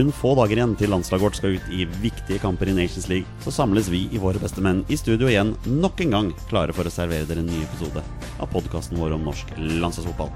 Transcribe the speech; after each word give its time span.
kun 0.00 0.12
få 0.16 0.30
dager 0.38 0.56
igjen 0.56 0.76
til 0.80 0.88
landslaget 0.94 1.24
vårt 1.26 1.36
skal 1.36 1.56
ut 1.58 1.72
i 1.76 1.84
viktige 2.00 2.40
kamper 2.40 2.70
i 2.70 2.76
Nations 2.76 3.08
League, 3.10 3.28
så 3.44 3.52
samles 3.52 3.90
vi 3.92 4.06
i 4.08 4.20
Våre 4.22 4.40
beste 4.40 4.62
menn 4.64 4.80
i 4.88 4.96
studio 4.96 5.28
igjen 5.28 5.52
nok 5.68 6.00
en 6.00 6.14
gang, 6.14 6.30
klare 6.48 6.72
for 6.72 6.88
å 6.88 6.92
servere 6.94 7.28
dere 7.28 7.44
en 7.44 7.50
ny 7.50 7.60
episode 7.66 8.00
av 8.40 8.48
podkasten 8.54 8.96
vår 9.00 9.18
om 9.18 9.28
norsk 9.28 9.52
landslagsfotball. 9.58 10.32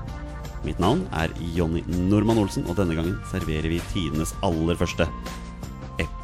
Mitt 0.68 0.82
navn 0.82 1.06
er 1.16 1.32
Jonny 1.56 1.80
Normann 2.10 2.42
Olsen, 2.44 2.68
og 2.68 2.76
denne 2.76 2.98
gangen 2.98 3.16
serverer 3.32 3.72
vi 3.72 3.80
tidenes 3.94 4.36
aller 4.44 4.76
første 4.80 5.08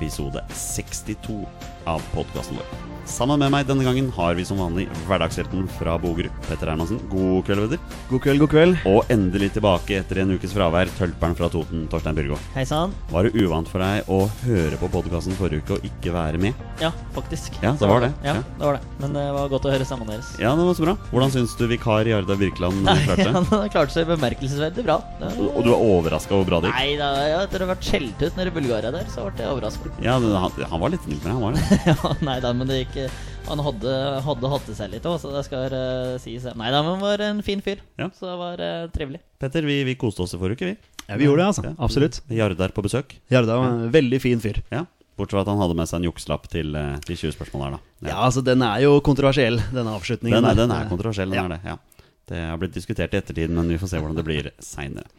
episode 0.00 0.40
62 0.56 1.44
av 1.86 2.00
podkasten 2.14 2.56
vår. 2.56 2.86
Sammen 3.10 3.40
med 3.42 3.50
meg 3.50 3.64
denne 3.66 3.82
gangen 3.82 4.06
har 4.14 4.36
vi 4.38 4.44
som 4.46 4.60
vanlig 4.60 4.84
hverdagshelten 5.08 5.64
fra 5.80 5.96
Bogerud, 5.98 6.30
Petter 6.46 6.68
Hermansen. 6.70 7.00
God 7.10 7.40
kveld, 7.48 7.64
Petter. 7.64 7.80
God 8.10 8.20
kveld, 8.22 8.42
god 8.44 8.50
kveld. 8.52 8.76
Og 8.86 9.08
endelig 9.10 9.48
tilbake 9.56 9.96
etter 9.98 10.20
en 10.22 10.30
ukes 10.36 10.52
fravær, 10.54 10.86
tølperen 10.98 11.34
fra 11.34 11.48
Toten, 11.50 11.88
Torstein 11.90 12.14
Byrgå. 12.14 12.36
Hei 12.54 12.62
sann. 12.68 12.92
Var 13.10 13.26
det 13.26 13.40
uvant 13.42 13.66
for 13.72 13.82
deg 13.82 14.06
å 14.14 14.20
høre 14.44 14.78
på 14.78 14.90
podkasten 14.92 15.34
forrige 15.40 15.64
uke 15.64 15.78
og 15.80 15.88
ikke 15.88 16.12
være 16.14 16.38
med? 16.44 16.60
Ja, 16.84 16.92
faktisk. 17.16 17.56
Ja, 17.64 17.72
det 17.80 17.88
var 17.90 18.04
det. 18.04 18.12
Ja, 18.22 18.36
Ja. 18.36 18.44
det 18.60 18.68
var 18.68 18.78
det. 18.78 18.82
Men 19.02 19.16
det 19.18 19.24
var 19.40 19.50
godt 19.56 19.66
å 19.66 19.72
høre 19.74 19.88
stemmen 19.88 20.06
deres. 20.12 20.30
Ja, 20.38 20.54
det 20.54 20.68
var 20.68 20.78
så 20.78 20.86
bra. 20.86 20.94
Hvordan 21.10 21.34
syns 21.34 21.56
du 21.58 21.66
vikar 21.66 22.06
Jarda 22.06 22.36
Birkeland 22.38 22.86
klarte 23.08 23.26
Han 23.32 23.48
seg? 23.50 23.66
klarte 23.74 23.96
seg 23.96 24.06
bemerkelsesverdig 24.12 24.86
bra. 24.86 25.00
Var- 25.18 25.40
Og 25.56 25.64
du 25.66 25.72
er 25.72 25.82
overraska 25.82 26.36
over 26.36 26.46
bra 26.52 26.60
det 26.62 26.70
gikk? 26.70 26.78
Nei 26.78 26.94
da, 27.00 27.10
ja, 27.26 27.42
etter 27.48 27.64
å 27.64 27.66
ha 27.66 27.74
vært 27.74 27.90
skjelt 27.90 28.22
ut 28.22 28.36
nede 28.38 28.54
i 28.54 28.56
Bulgaria 28.60 28.94
der, 28.94 29.10
så 29.10 29.26
ble 29.32 29.42
jeg 29.48 29.50
overraska. 29.56 29.89
Ja, 30.02 30.16
han, 30.18 30.52
han 30.70 30.80
var 30.80 30.92
litt 30.92 31.02
snill 31.04 31.18
med 31.24 31.32
han 31.32 31.42
var 31.42 31.56
det. 31.56 31.78
ja, 31.90 32.12
nei 32.24 32.36
da, 32.40 32.52
men 32.56 32.70
det 32.70 32.78
gikk 32.80 32.96
eh, 33.02 33.18
Han 33.48 33.60
hadde, 33.64 33.96
hadde 34.24 34.52
hatt 34.52 34.68
det 34.70 34.76
seg 34.78 34.92
litt 34.94 35.08
òg, 35.08 35.18
så 35.20 35.32
det 35.34 35.42
skal 35.48 35.74
uh, 35.74 36.14
sies. 36.22 36.46
Nei 36.56 36.70
da, 36.72 36.80
men 36.84 36.94
han 36.94 37.02
var 37.02 37.24
en 37.26 37.42
fin 37.44 37.60
fyr. 37.64 37.82
Ja. 38.00 38.08
Så 38.16 38.28
det 38.28 38.36
var 38.40 38.62
uh, 38.62 38.86
trivelig. 38.94 39.20
Petter, 39.42 39.66
vi, 39.66 39.82
vi 39.88 39.96
koste 40.00 40.24
oss 40.24 40.36
i 40.36 40.40
forrige 40.40 40.60
uke, 40.60 40.70
vi. 40.70 41.04
Ja, 41.08 41.18
vi 41.18 41.26
gjorde 41.26 41.42
det, 41.42 41.48
altså. 41.50 41.66
Ja. 41.66 41.74
Absolutt. 41.82 42.20
Jarda 42.30 42.68
er 42.68 42.74
på 42.76 42.84
besøk. 42.86 43.16
Jardar 43.32 43.60
var 43.60 43.74
en 43.74 43.92
veldig 43.92 44.20
fin 44.22 44.40
fyr. 44.42 44.62
Ja. 44.70 44.84
Bortsett 45.18 45.36
fra 45.36 45.42
at 45.44 45.50
han 45.52 45.60
hadde 45.60 45.76
med 45.76 45.90
seg 45.90 46.00
en 46.00 46.06
jukselapp 46.08 46.46
til, 46.52 46.70
de 46.76 46.84
til 47.04 47.18
20 47.26 47.34
spørsmål 47.36 47.66
her, 47.66 47.74
da. 47.76 48.12
Ja, 48.12 48.20
altså 48.28 48.44
Den 48.46 48.62
er 48.64 48.84
jo 48.86 48.94
kontroversiell, 49.04 49.58
denne 49.74 49.96
avslutningen. 49.98 50.38
Den 50.38 50.48
er, 50.52 50.60
den 50.62 50.72
er 50.76 50.88
kontroversiell, 50.88 51.34
den 51.34 51.42
Ja. 51.42 51.48
er 51.48 51.56
det. 51.56 51.60
Ja. 51.74 52.06
Det 52.30 52.40
har 52.46 52.60
blitt 52.62 52.76
diskutert 52.78 53.12
i 53.12 53.18
ettertid, 53.18 53.50
men 53.50 53.68
vi 53.68 53.76
får 53.80 53.90
se 53.90 54.00
hvordan 54.00 54.16
det 54.16 54.24
blir 54.24 54.52
seinere. 54.62 55.10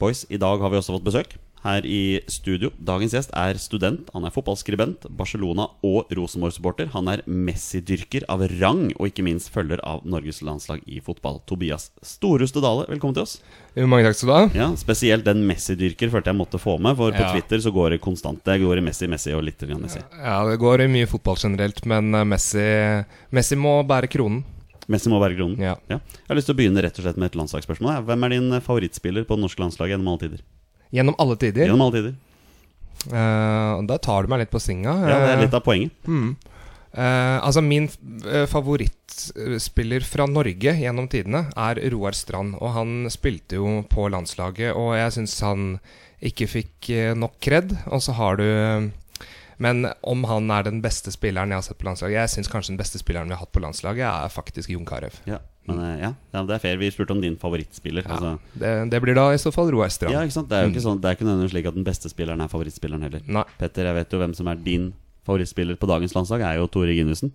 Boys, 0.00 0.24
i 0.32 0.40
dag 0.40 0.62
har 0.64 0.72
vi 0.72 0.80
også 0.80 0.96
fått 0.96 1.04
besøk 1.04 1.36
her 1.64 1.84
i 1.84 2.20
studio. 2.32 2.70
Dagens 2.80 3.12
gjest 3.12 3.32
er 3.36 3.58
student, 3.60 4.08
han 4.14 4.24
er 4.24 4.32
fotballskribent, 4.32 5.04
Barcelona- 5.16 5.68
og 5.84 6.08
Rosenborg-supporter. 6.16 6.88
Han 6.94 7.08
er 7.12 7.22
Messi-dyrker 7.28 8.24
av 8.32 8.44
rang, 8.60 8.86
og 8.96 9.10
ikke 9.10 9.24
minst 9.26 9.50
følger 9.52 9.82
av 9.84 10.04
Norges 10.08 10.40
landslag 10.46 10.80
i 10.88 11.00
fotball. 11.04 11.40
Tobias 11.50 11.90
Storhuste 12.02 12.62
Dale, 12.64 12.86
velkommen 12.88 13.16
til 13.18 13.26
oss. 13.26 13.36
Mange 13.76 14.06
takk 14.08 14.16
skal 14.18 14.30
du 14.30 14.34
ha. 14.36 14.46
Ja, 14.56 14.68
Spesielt 14.80 15.26
den 15.28 15.44
Messi-dyrker 15.48 16.10
følte 16.12 16.32
jeg 16.32 16.40
måtte 16.40 16.60
få 16.62 16.78
med, 16.80 16.96
for 16.96 17.12
på 17.12 17.20
Ja. 17.20 17.32
Twitter 17.34 17.58
så 17.60 17.72
går 17.74 17.90
det 17.96 18.00
konstant. 18.00 18.42
Det 18.44 18.60
går 18.60 18.78
i 18.78 18.86
Messi, 18.86 19.06
Messi 19.06 19.32
og 19.36 19.44
litt 19.44 19.60
Messi. 19.60 20.00
Ja, 20.16 20.44
Det 20.48 20.58
går 20.58 20.80
i 20.80 20.88
mye 20.88 21.06
fotball 21.06 21.36
generelt, 21.36 21.84
men 21.84 22.14
eh, 22.14 22.24
Messi, 22.24 23.04
Messi 23.30 23.56
må 23.56 23.82
bære 23.86 24.08
kronen. 24.08 24.44
Messi 24.88 25.08
må 25.08 25.20
være 25.20 25.36
kronen. 25.36 25.58
Ja. 25.60 25.76
Jeg 25.88 26.00
har 26.26 26.34
lyst 26.36 26.46
til 26.50 26.54
å 26.56 26.58
begynne 26.58 26.82
rett 26.82 26.98
og 26.98 27.04
slett 27.04 27.16
med 27.20 27.30
et 27.30 27.36
landslagsspørsmål. 27.38 28.00
Hvem 28.08 28.24
er 28.26 28.28
din 28.34 28.50
favorittspiller 28.60 29.24
på 29.28 29.36
det 29.36 29.44
norske 29.44 29.62
landslaget 29.62 29.94
gjennom 29.94 30.08
alle 30.14 30.24
tider? 30.24 30.40
Gjennom 30.94 31.16
alle 31.22 31.38
tider. 31.40 31.66
Gjennom 31.66 31.86
alle 31.86 31.96
tider. 31.98 32.18
Uh, 33.08 33.80
da 33.88 33.96
tar 34.02 34.26
du 34.26 34.32
meg 34.32 34.42
litt 34.42 34.52
på 34.52 34.60
singa. 34.60 34.92
Ja, 35.08 35.18
det 35.24 35.32
er 35.34 35.42
litt 35.46 35.56
av 35.56 35.64
poenget. 35.64 35.94
Mm. 36.06 36.34
Uh, 36.90 37.38
altså 37.46 37.62
Min 37.62 37.86
favorittspiller 38.50 40.02
fra 40.02 40.26
Norge 40.26 40.74
gjennom 40.82 41.06
tidene 41.10 41.46
er 41.54 41.80
Roar 41.94 42.16
Strand. 42.18 42.58
Og 42.58 42.74
han 42.74 43.10
spilte 43.12 43.60
jo 43.60 43.80
på 43.88 44.10
landslaget, 44.12 44.74
og 44.74 44.96
jeg 44.98 45.18
syns 45.20 45.38
han 45.46 45.74
ikke 46.20 46.48
fikk 46.50 46.90
eh, 46.92 47.12
nok 47.16 47.38
kred. 47.42 47.74
Og 47.88 48.02
så 48.04 48.16
har 48.16 48.40
du 48.40 48.90
Men 49.60 49.86
om 50.00 50.24
han 50.24 50.50
er 50.50 50.64
den 50.64 50.80
beste 50.80 51.12
spilleren 51.12 51.52
jeg 51.52 51.60
har 51.60 51.64
sett 51.66 51.78
på 51.80 51.84
landslaget 51.84 52.16
Jeg 52.16 52.32
syns 52.32 52.48
kanskje 52.48 52.72
den 52.72 52.80
beste 52.80 53.00
spilleren 53.00 53.28
vi 53.28 53.36
har 53.36 53.42
hatt 53.44 53.52
på 53.52 53.60
landslaget, 53.60 54.04
er 54.04 54.32
faktisk 54.32 54.70
Jon 54.70 54.86
Carew. 54.88 55.12
Ja, 55.28 55.40
men 55.68 55.78
eh, 55.84 56.00
ja, 56.06 56.12
det 56.46 56.54
er 56.56 56.58
fair. 56.62 56.78
Vi 56.80 56.88
spurte 56.90 57.12
om 57.12 57.20
din 57.20 57.36
favorittspiller. 57.36 58.02
Ja, 58.06 58.16
Altså. 58.16 58.38
det, 58.58 58.72
det 58.90 59.02
blir 59.04 59.14
da 59.14 59.28
i 59.34 59.38
så 59.38 59.52
fall 59.52 59.68
Roar 59.70 59.88
Strand. 59.92 60.14
Ja, 60.16 60.22
ikke 60.24 60.32
sant? 60.38 60.48
Det 60.48 60.56
er 60.58 60.64
jo 60.66 60.72
ikke 60.72 60.82
sånn 60.86 61.00
Det 61.02 61.10
er 61.10 61.14
ikke 61.18 61.26
nødvendigvis 61.28 61.52
slik 61.54 61.68
at 61.70 61.74
den 61.76 61.84
beste 61.86 62.08
spilleren 62.10 62.40
er 62.40 62.48
favorittspilleren 62.48 63.02
heller. 63.06 63.20
Nei. 63.28 63.44
Petter, 63.60 63.84
jeg 63.90 63.94
vet 64.00 64.12
jo 64.16 64.18
hvem 64.24 64.34
som 64.34 64.48
er 64.50 64.54
din 64.64 64.92
favorittspiller 65.28 65.76
på 65.76 65.86
dagens 65.86 66.14
landslag, 66.16 66.40
er 66.42 66.58
jo 66.58 66.66
Tore 66.66 66.96
Ginussen. 66.96 67.30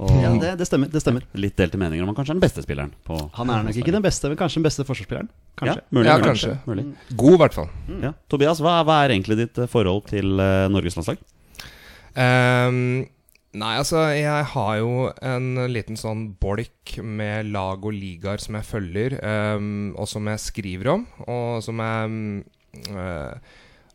Og 0.00 0.08
Ja, 0.16 0.30
det, 0.40 0.54
det 0.56 0.64
stemmer. 0.66 0.88
det 0.88 1.02
stemmer 1.04 1.20
litt 1.36 1.58
delte 1.60 1.76
meninger 1.76 2.00
om 2.02 2.08
han 2.08 2.16
kanskje 2.16 2.32
er 2.32 2.38
den 2.38 2.46
beste 2.46 2.62
spilleren. 2.64 2.94
På 3.04 3.18
Han 3.36 3.50
er 3.52 3.66
nok 3.66 3.76
ikke 3.76 3.92
den 3.92 4.00
beste, 4.02 4.30
men 4.32 4.38
kanskje 4.40 4.56
den 4.62 4.64
beste 4.64 4.86
forsvarsspilleren. 4.88 5.28
Kanskje. 5.60 5.76
Ja, 5.76 5.84
mulig, 5.92 6.06
Ja, 6.08 6.14
kanskje. 6.24 6.54
Mulig. 6.66 6.86
God, 7.12 7.34
i 7.34 7.40
hvert 7.42 7.52
fall. 7.58 7.68
Ja. 8.00 8.14
Tobias, 8.32 8.62
hva, 8.64 8.78
hva 8.88 9.02
er 9.04 9.12
egentlig 9.12 9.36
ditt 9.42 9.60
forhold 9.68 10.08
til 10.08 10.40
uh, 10.40 10.70
Norges 10.72 10.96
landslag? 10.96 11.20
Ehm, 12.16 13.06
nei, 13.58 13.72
altså, 13.80 14.02
jeg 14.14 14.46
har 14.52 14.74
jo 14.78 15.08
en 15.26 15.48
liten 15.72 15.98
sånn 15.98 16.28
bolk 16.40 16.94
med 17.02 17.50
lag 17.50 17.82
og 17.82 17.96
ligaer 17.96 18.42
som 18.42 18.58
jeg 18.58 18.68
følger, 18.68 19.16
um, 19.56 19.90
og 19.98 20.06
som 20.10 20.28
jeg 20.30 20.42
skriver 20.42 20.92
om, 20.94 21.06
og 21.26 21.58
som 21.64 21.82
jeg 21.82 22.10
um, 22.10 23.40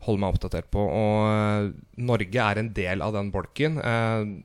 holder 0.04 0.22
meg 0.22 0.28
oppdatert 0.34 0.68
på. 0.72 0.84
Og 0.84 1.22
uh, 1.30 1.70
Norge 1.96 2.44
er 2.50 2.60
en 2.60 2.70
del 2.76 3.04
av 3.04 3.16
den 3.16 3.32
bolken. 3.34 3.80
Uh, 3.80 4.36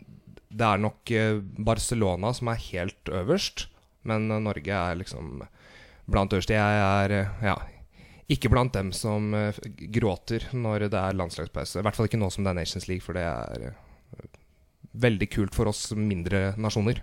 det 0.52 0.68
er 0.68 0.82
nok 0.84 1.14
uh, 1.16 1.44
Barcelona 1.60 2.34
som 2.36 2.52
er 2.52 2.64
helt 2.72 3.12
øverst, 3.12 3.68
men 4.08 4.32
Norge 4.32 4.72
er 4.72 4.98
liksom 4.98 5.44
blant 6.12 6.34
øverst. 6.34 6.56
Jeg 6.56 6.82
er 6.88 7.18
ja, 7.44 7.60
ikke 8.32 8.50
blant 8.50 8.74
dem 8.74 8.90
som 8.96 9.30
gråter 9.94 10.48
når 10.56 10.88
det 10.90 10.98
er 10.98 11.20
landslagspause. 11.20 11.80
I 11.80 11.86
hvert 11.86 12.00
fall 12.00 12.08
ikke 12.10 12.20
nå 12.20 12.32
som 12.34 12.48
det 12.48 12.56
er 12.56 12.64
Nations 12.64 12.88
League, 12.90 13.06
for 13.06 13.20
det 13.20 13.28
er 13.28 13.74
veldig 14.94 15.30
kult 15.32 15.56
for 15.56 15.72
oss 15.72 15.90
mindre 15.96 16.52
nasjoner. 16.60 17.02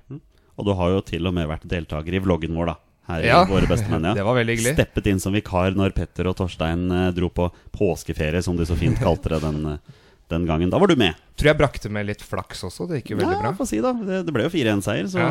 Og 0.58 0.66
du 0.66 0.74
har 0.74 0.92
jo 0.92 1.02
til 1.06 1.28
og 1.28 1.34
med 1.36 1.48
vært 1.48 1.66
deltaker 1.70 2.14
i 2.14 2.22
vloggen 2.22 2.56
vår, 2.58 2.72
da. 2.72 2.76
Her 3.08 3.24
Ja, 3.24 3.38
i 3.46 3.48
Våre 3.48 3.68
beste 3.70 3.88
menn. 3.88 4.04
Ja. 4.10 4.14
det 4.18 4.24
var 4.26 4.36
veldig 4.36 4.56
hyggelig. 4.56 4.74
Steppet 4.76 5.08
inn 5.08 5.22
som 5.22 5.32
vikar 5.36 5.76
når 5.78 5.94
Petter 5.96 6.28
og 6.28 6.36
Torstein 6.36 6.84
eh, 6.92 7.08
dro 7.16 7.30
på 7.32 7.48
påskeferie, 7.72 8.42
som 8.44 8.58
de 8.58 8.66
så 8.68 8.76
fint 8.76 8.98
kalte 9.00 9.32
det 9.32 9.40
den, 9.46 9.62
eh, 9.72 10.00
den 10.28 10.44
gangen. 10.48 10.72
Da 10.72 10.80
var 10.82 10.92
du 10.92 10.96
med. 11.00 11.16
Tror 11.38 11.52
jeg 11.52 11.60
brakte 11.60 11.92
med 11.92 12.10
litt 12.10 12.24
flaks 12.24 12.66
også. 12.68 12.88
Det 12.90 13.00
gikk 13.00 13.14
jo 13.14 13.20
veldig 13.22 13.38
ja, 13.38 13.44
bra. 13.46 13.54
få 13.56 13.68
si 13.70 13.80
da. 13.84 13.94
Det, 13.96 14.24
det 14.28 14.34
ble 14.34 14.44
jo 14.44 14.52
4-1-seier, 14.52 15.08
så 15.08 15.22
Ja. 15.22 15.30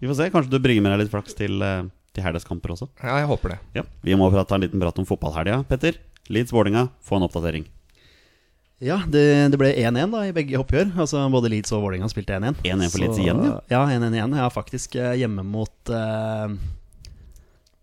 vi 0.00 0.08
får 0.08 0.20
se. 0.22 0.30
Kanskje 0.32 0.54
du 0.54 0.60
bringer 0.64 0.86
med 0.86 0.94
deg 0.94 1.04
litt 1.04 1.12
flaks 1.12 1.36
til, 1.36 1.60
eh, 1.60 1.82
til 2.16 2.24
helgas 2.24 2.48
også. 2.48 2.88
Ja, 3.02 3.18
jeg 3.20 3.28
håper 3.28 3.56
det. 3.56 3.58
Ja. 3.82 3.84
Vi 4.06 4.16
må 4.16 4.30
ta 4.32 4.56
en 4.56 4.64
liten 4.64 4.80
prat 4.80 4.98
om 4.98 5.04
fotballhelga. 5.04 5.60
Petter, 5.68 6.00
Leeds-Vålinga, 6.30 6.88
få 7.04 7.18
en 7.20 7.28
oppdatering. 7.28 7.66
Ja, 8.80 8.96
det, 9.12 9.22
det 9.52 9.58
ble 9.60 9.74
1-1 9.76 10.12
da 10.14 10.22
i 10.24 10.32
begge 10.32 10.56
oppgjør. 10.60 10.94
Altså 11.04 11.20
Både 11.32 11.50
Leeds 11.52 11.72
og 11.76 11.82
Vålerenga 11.84 12.08
spilte 12.08 12.38
1-1. 12.38 12.62
1-1 12.64 12.92
for 12.94 13.02
Leeds 13.04 13.18
igjen, 13.20 13.42
ja. 13.44 13.56
Ja, 13.68 13.82
1-1 13.92 14.14
igjen. 14.16 14.36
Ja, 14.40 14.46
faktisk 14.54 14.96
eh, 14.96 15.12
hjemme 15.20 15.44
mot 15.44 15.92
uh, 15.92 16.48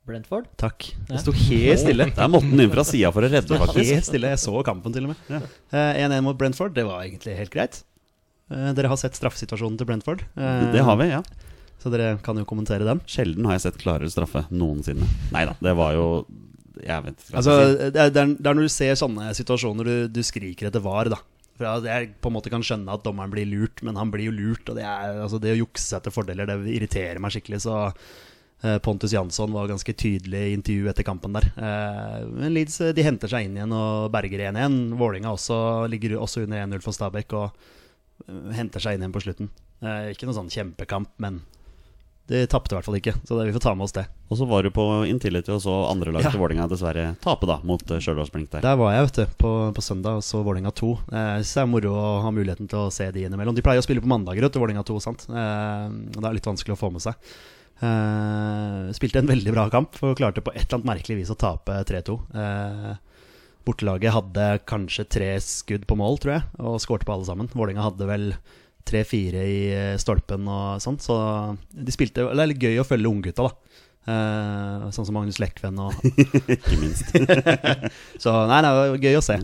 Brentford? 0.08 0.48
Takk. 0.58 0.88
Det 1.10 1.20
sto 1.22 1.34
helt 1.36 1.84
stille. 1.84 2.08
Der 2.18 2.32
måtte 2.32 2.50
han 2.50 2.64
inn 2.66 2.72
fra 2.74 2.86
sida 2.88 3.12
for 3.14 3.28
å 3.28 3.30
redde, 3.30 3.60
faktisk. 3.62 3.92
helt 3.94 4.08
stille. 4.08 4.32
Jeg 4.34 4.42
så 4.42 4.64
kampen 4.66 4.96
til 4.96 5.06
og 5.06 5.14
med. 5.14 5.22
Ja. 5.36 5.42
Eh, 5.76 6.02
1-1 6.08 6.24
mot 6.26 6.40
Brentford, 6.40 6.74
det 6.78 6.88
var 6.88 7.04
egentlig 7.06 7.36
helt 7.44 7.54
greit. 7.54 7.82
Uh, 8.50 8.72
Dere 8.78 8.90
har 8.90 8.98
sett 9.02 9.18
straffesituasjonen 9.20 9.78
til 9.78 9.90
Brentford. 9.90 10.26
Eh, 10.40 10.66
Det 10.74 10.82
har 10.88 10.98
vi, 11.02 11.12
ja. 11.12 11.22
Så 11.78 11.92
dere 11.94 12.16
kan 12.26 12.40
jo 12.42 12.46
kommentere 12.50 12.88
den. 12.88 13.04
Sjelden 13.06 13.46
har 13.46 13.54
jeg 13.60 13.68
sett 13.68 13.76
klarere 13.84 14.10
straffe 14.10 14.48
noensinne. 14.50 15.06
Nei 15.36 15.44
da, 15.46 15.54
det 15.62 15.76
var 15.78 15.94
jo 15.94 16.08
Jeg 16.84 17.06
vet 17.08 17.26
Altså, 17.34 17.58
det, 17.78 17.90
er, 17.96 18.14
det, 18.14 18.22
er, 18.24 18.36
når 18.46 18.68
du 18.68 18.70
ser 18.74 19.00
sånne 19.00 19.32
situasjoner 19.38 19.90
du, 19.90 19.96
du 20.12 20.22
skriker 20.26 20.70
etter 20.70 20.84
var, 20.84 21.10
da. 21.14 21.20
For 21.58 21.88
Jeg 21.90 22.14
på 22.22 22.30
en 22.30 22.36
måte 22.36 22.54
kan 22.54 22.66
skjønne 22.66 22.94
at 22.94 23.06
dommeren 23.06 23.34
blir 23.34 23.48
lurt, 23.50 23.82
men 23.86 23.98
han 23.98 24.12
blir 24.14 24.30
jo 24.30 24.36
lurt. 24.36 24.70
Og 24.70 24.78
det, 24.78 24.86
er, 24.86 25.22
altså, 25.26 25.42
det 25.42 25.56
å 25.56 25.62
jukse 25.64 25.98
etter 25.98 26.14
fordeler, 26.14 26.50
det 26.50 26.76
irriterer 26.76 27.22
meg 27.24 27.34
skikkelig. 27.34 27.64
Så 27.66 27.78
Eh, 28.62 28.78
Pontus 28.78 29.14
Jansson 29.14 29.52
var 29.54 29.68
ganske 29.70 29.94
tydelig 29.94 30.40
i 30.50 30.54
intervju 30.58 30.90
etter 30.90 31.06
kampen 31.06 31.36
der. 31.36 31.46
Eh, 31.58 32.26
Men 32.26 32.56
Leeds 32.56 32.80
eh, 32.82 32.94
de 32.94 33.06
henter 33.06 33.30
seg 33.30 33.46
inn 33.46 33.58
igjen 33.58 33.76
og 33.76 34.10
berger 34.14 34.48
1-1. 34.50 34.96
Vålinga 34.98 35.34
også 35.36 35.60
ligger 35.92 36.18
også 36.18 36.48
under 36.48 36.64
1-0 36.66 36.82
for 36.82 36.98
Stabæk 36.98 37.38
og 37.38 38.48
henter 38.58 38.82
seg 38.82 38.98
inn 38.98 39.06
igjen 39.06 39.14
på 39.14 39.22
slutten. 39.28 39.52
Eh, 39.84 40.10
Ikke 40.14 40.26
noen 40.26 40.40
sånn 40.40 40.54
kjempekamp, 40.54 41.14
men 41.22 41.44
de 42.28 42.42
tapte 42.52 42.74
i 42.74 42.78
hvert 42.78 42.84
fall 42.88 42.98
ikke. 43.00 43.14
Så 43.24 43.38
det, 43.40 43.46
vi 43.48 43.54
får 43.56 43.64
ta 43.64 43.72
med 43.78 43.86
oss 43.88 43.94
det. 43.96 44.04
Og 44.28 44.36
så 44.40 44.48
var 44.50 44.64
du 44.66 44.70
på 44.76 44.84
Intility 45.08 45.54
og 45.54 45.62
så 45.64 45.74
andre 45.88 46.12
lag 46.12 46.26
Ja. 46.26 46.32
til 46.34 46.42
Vålinga 46.42 46.66
dessverre 46.68 47.06
tape 47.24 47.48
da 47.48 47.60
mot 47.64 47.80
uh, 47.92 47.98
Stjørdals 48.04 48.32
Blink 48.34 48.50
der. 48.52 48.62
Der 48.66 48.76
var 48.76 48.92
jeg 48.98 49.06
vet 49.08 49.20
du, 49.22 49.36
på, 49.40 49.52
på 49.78 49.84
søndag 49.86 50.20
og 50.20 50.26
så 50.28 50.42
Vålinga 50.44 50.74
2. 50.76 50.90
Eh, 51.08 51.28
Jeg 51.38 51.46
synes 51.46 51.54
det 51.56 51.62
er 51.64 51.72
moro 51.72 51.94
å 51.96 52.08
ha 52.26 52.32
muligheten 52.36 52.68
til 52.68 52.80
å 52.84 52.92
se 52.92 53.08
de 53.16 53.24
innimellom. 53.30 53.56
De 53.56 53.64
pleier 53.64 53.80
å 53.80 53.86
spille 53.88 54.04
på 54.04 54.12
mandager 54.12 54.44
vet 54.44 54.52
du, 54.58 54.60
Vålerenga 54.60 54.84
2, 54.84 55.00
sant? 55.08 55.24
Eh, 55.32 55.88
det 56.18 56.26
er 56.28 56.36
litt 56.36 56.52
vanskelig 56.52 56.76
å 56.76 56.82
få 56.84 56.92
med 56.92 57.06
seg. 57.08 57.16
Eh, 57.78 58.92
spilte 58.98 59.22
en 59.22 59.30
veldig 59.30 59.54
bra 59.54 59.68
kamp 59.74 59.96
og 60.04 60.16
klarte 60.20 60.42
på 60.44 60.52
et 60.56 60.66
eller 60.66 60.80
annet 60.80 60.90
merkelig 60.92 61.20
vis 61.22 61.32
å 61.34 61.38
tape 61.40 61.76
3-2. 61.88 62.18
Eh, 62.36 62.94
bortelaget 63.68 64.16
hadde 64.16 64.46
kanskje 64.70 65.06
tre 65.12 65.30
skudd 65.44 65.86
på 65.90 65.98
mål, 66.00 66.20
tror 66.24 66.38
jeg, 66.38 66.44
og 66.60 66.80
skårte 66.84 67.08
på 67.08 67.14
alle 67.16 67.28
sammen. 67.28 67.50
Vålinga 67.56 67.84
hadde 67.88 68.08
vel 68.10 68.30
tre-fire 68.88 69.44
i 69.48 69.60
eh, 69.76 69.98
stolpen 70.02 70.48
og 70.50 70.82
sånt. 70.84 71.04
så 71.06 71.18
de 71.72 71.94
spilte 71.94 72.26
Det 72.28 72.44
er 72.44 72.52
litt 72.52 72.64
gøy 72.64 72.80
å 72.82 72.88
følge 72.88 73.12
unggutta, 73.12 73.48
da. 73.48 73.84
Eh, 74.08 74.88
sånn 74.96 75.08
som 75.10 75.18
Magnus 75.18 75.40
Lekven 75.44 75.80
og 75.84 75.96
Ikke 76.56 76.78
minst. 76.80 77.12
Så 78.24 78.32
nei, 78.48 78.62
nei, 78.64 78.70
det 78.72 78.78
var 78.78 79.02
gøy 79.04 79.20
å 79.20 79.26
se. 79.26 79.36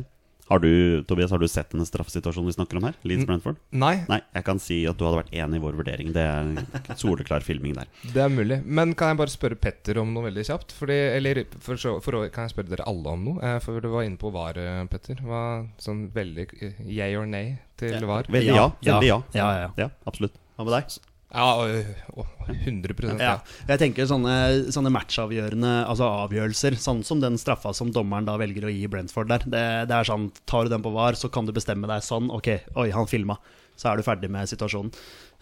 Har 0.49 0.59
du, 0.59 1.03
Tobias, 1.07 1.31
har 1.31 1.39
du 1.39 1.47
sett 1.47 1.69
denne 1.71 1.85
straffesituasjonen 1.87 2.49
vi 2.51 2.53
snakker 2.57 2.77
om 2.77 2.83
her? 2.89 2.97
Leeds 3.07 3.23
Brentford? 3.29 3.55
Nei, 3.71 3.93
Nei, 4.09 4.19
jeg 4.35 4.43
kan 4.43 4.59
si 4.59 4.81
at 4.89 4.97
du 4.99 5.05
hadde 5.07 5.21
vært 5.21 5.31
enig 5.39 5.55
i 5.59 5.63
vår 5.63 5.77
vurdering. 5.79 6.09
Det 6.13 6.25
er 6.27 6.97
soleklar 6.99 7.45
filming 7.45 7.77
der. 7.77 7.87
det 8.13 8.21
er 8.25 8.33
mulig. 8.33 8.57
Men 8.65 8.91
kan 8.99 9.13
jeg 9.13 9.21
bare 9.23 9.31
spørre 9.33 9.55
Petter 9.63 10.01
om 10.03 10.11
noe 10.13 10.27
veldig 10.27 10.43
kjapt? 10.49 10.75
Fordi, 10.75 10.97
eller 11.19 11.43
for, 11.63 11.79
så- 11.79 11.95
for, 12.03 12.19
kan 12.35 12.49
jeg 12.49 12.55
spørre 12.57 12.73
dere 12.75 12.87
alle 12.91 13.15
om 13.15 13.23
noe? 13.29 13.39
Eh, 13.39 13.59
For 13.63 13.79
du 13.79 13.87
var 13.93 14.03
inne 14.03 14.19
på 14.19 14.33
VAR, 14.35 14.59
eh, 14.59 14.83
Petter. 14.91 15.23
Hva, 15.23 15.43
sånn 15.79 16.09
veldig 16.13 16.49
yeah 16.89 17.15
or 17.19 17.25
nay 17.25 17.55
til 17.79 17.95
Ja. 17.95 18.03
VAR? 18.05 18.27
Veldig 18.27 18.53
ja. 18.59 18.67
Veldig 18.83 19.07
ja. 19.13 19.21
Ja, 19.33 19.47
ja, 19.47 19.59
ja. 19.67 19.71
Ja, 19.85 19.89
absolutt. 20.05 20.35
Hva 20.59 20.67
med 20.67 20.75
deg? 20.75 20.99
Ja, 21.33 21.45
og- 21.55 21.85
og 22.17 22.47
100 22.47 23.17
Ja. 23.17 23.17
ja. 23.17 23.39
Jeg 23.67 23.79
tenker 23.79 24.05
sånne, 24.05 24.67
sånne 24.69 24.91
matchavgjørende 24.93 25.87
altså 25.89 26.05
avgjørelser, 26.27 26.75
sånn 26.77 27.03
som 27.03 27.19
den 27.19 27.37
straffa 27.37 27.73
som 27.73 27.91
dommeren 27.91 28.25
da 28.25 28.37
velger 28.37 28.67
å 28.67 28.71
gi 28.73 28.85
Brentford 28.87 29.27
der. 29.29 29.39
Det, 29.39 29.87
det 29.89 29.91
er 29.97 30.03
sånn, 30.05 30.31
Tar 30.45 30.63
du 30.65 30.69
den 30.69 30.83
på 30.83 30.93
VAR, 30.93 31.13
så 31.13 31.31
kan 31.31 31.45
du 31.45 31.51
bestemme 31.51 31.87
deg 31.87 32.01
sånn. 32.05 32.29
Ok, 32.31 32.61
oi, 32.75 32.91
han 32.91 33.07
filma. 33.07 33.37
Så 33.75 33.89
er 33.91 33.97
du 33.97 34.03
ferdig 34.05 34.29
med 34.29 34.47
situasjonen. 34.47 34.91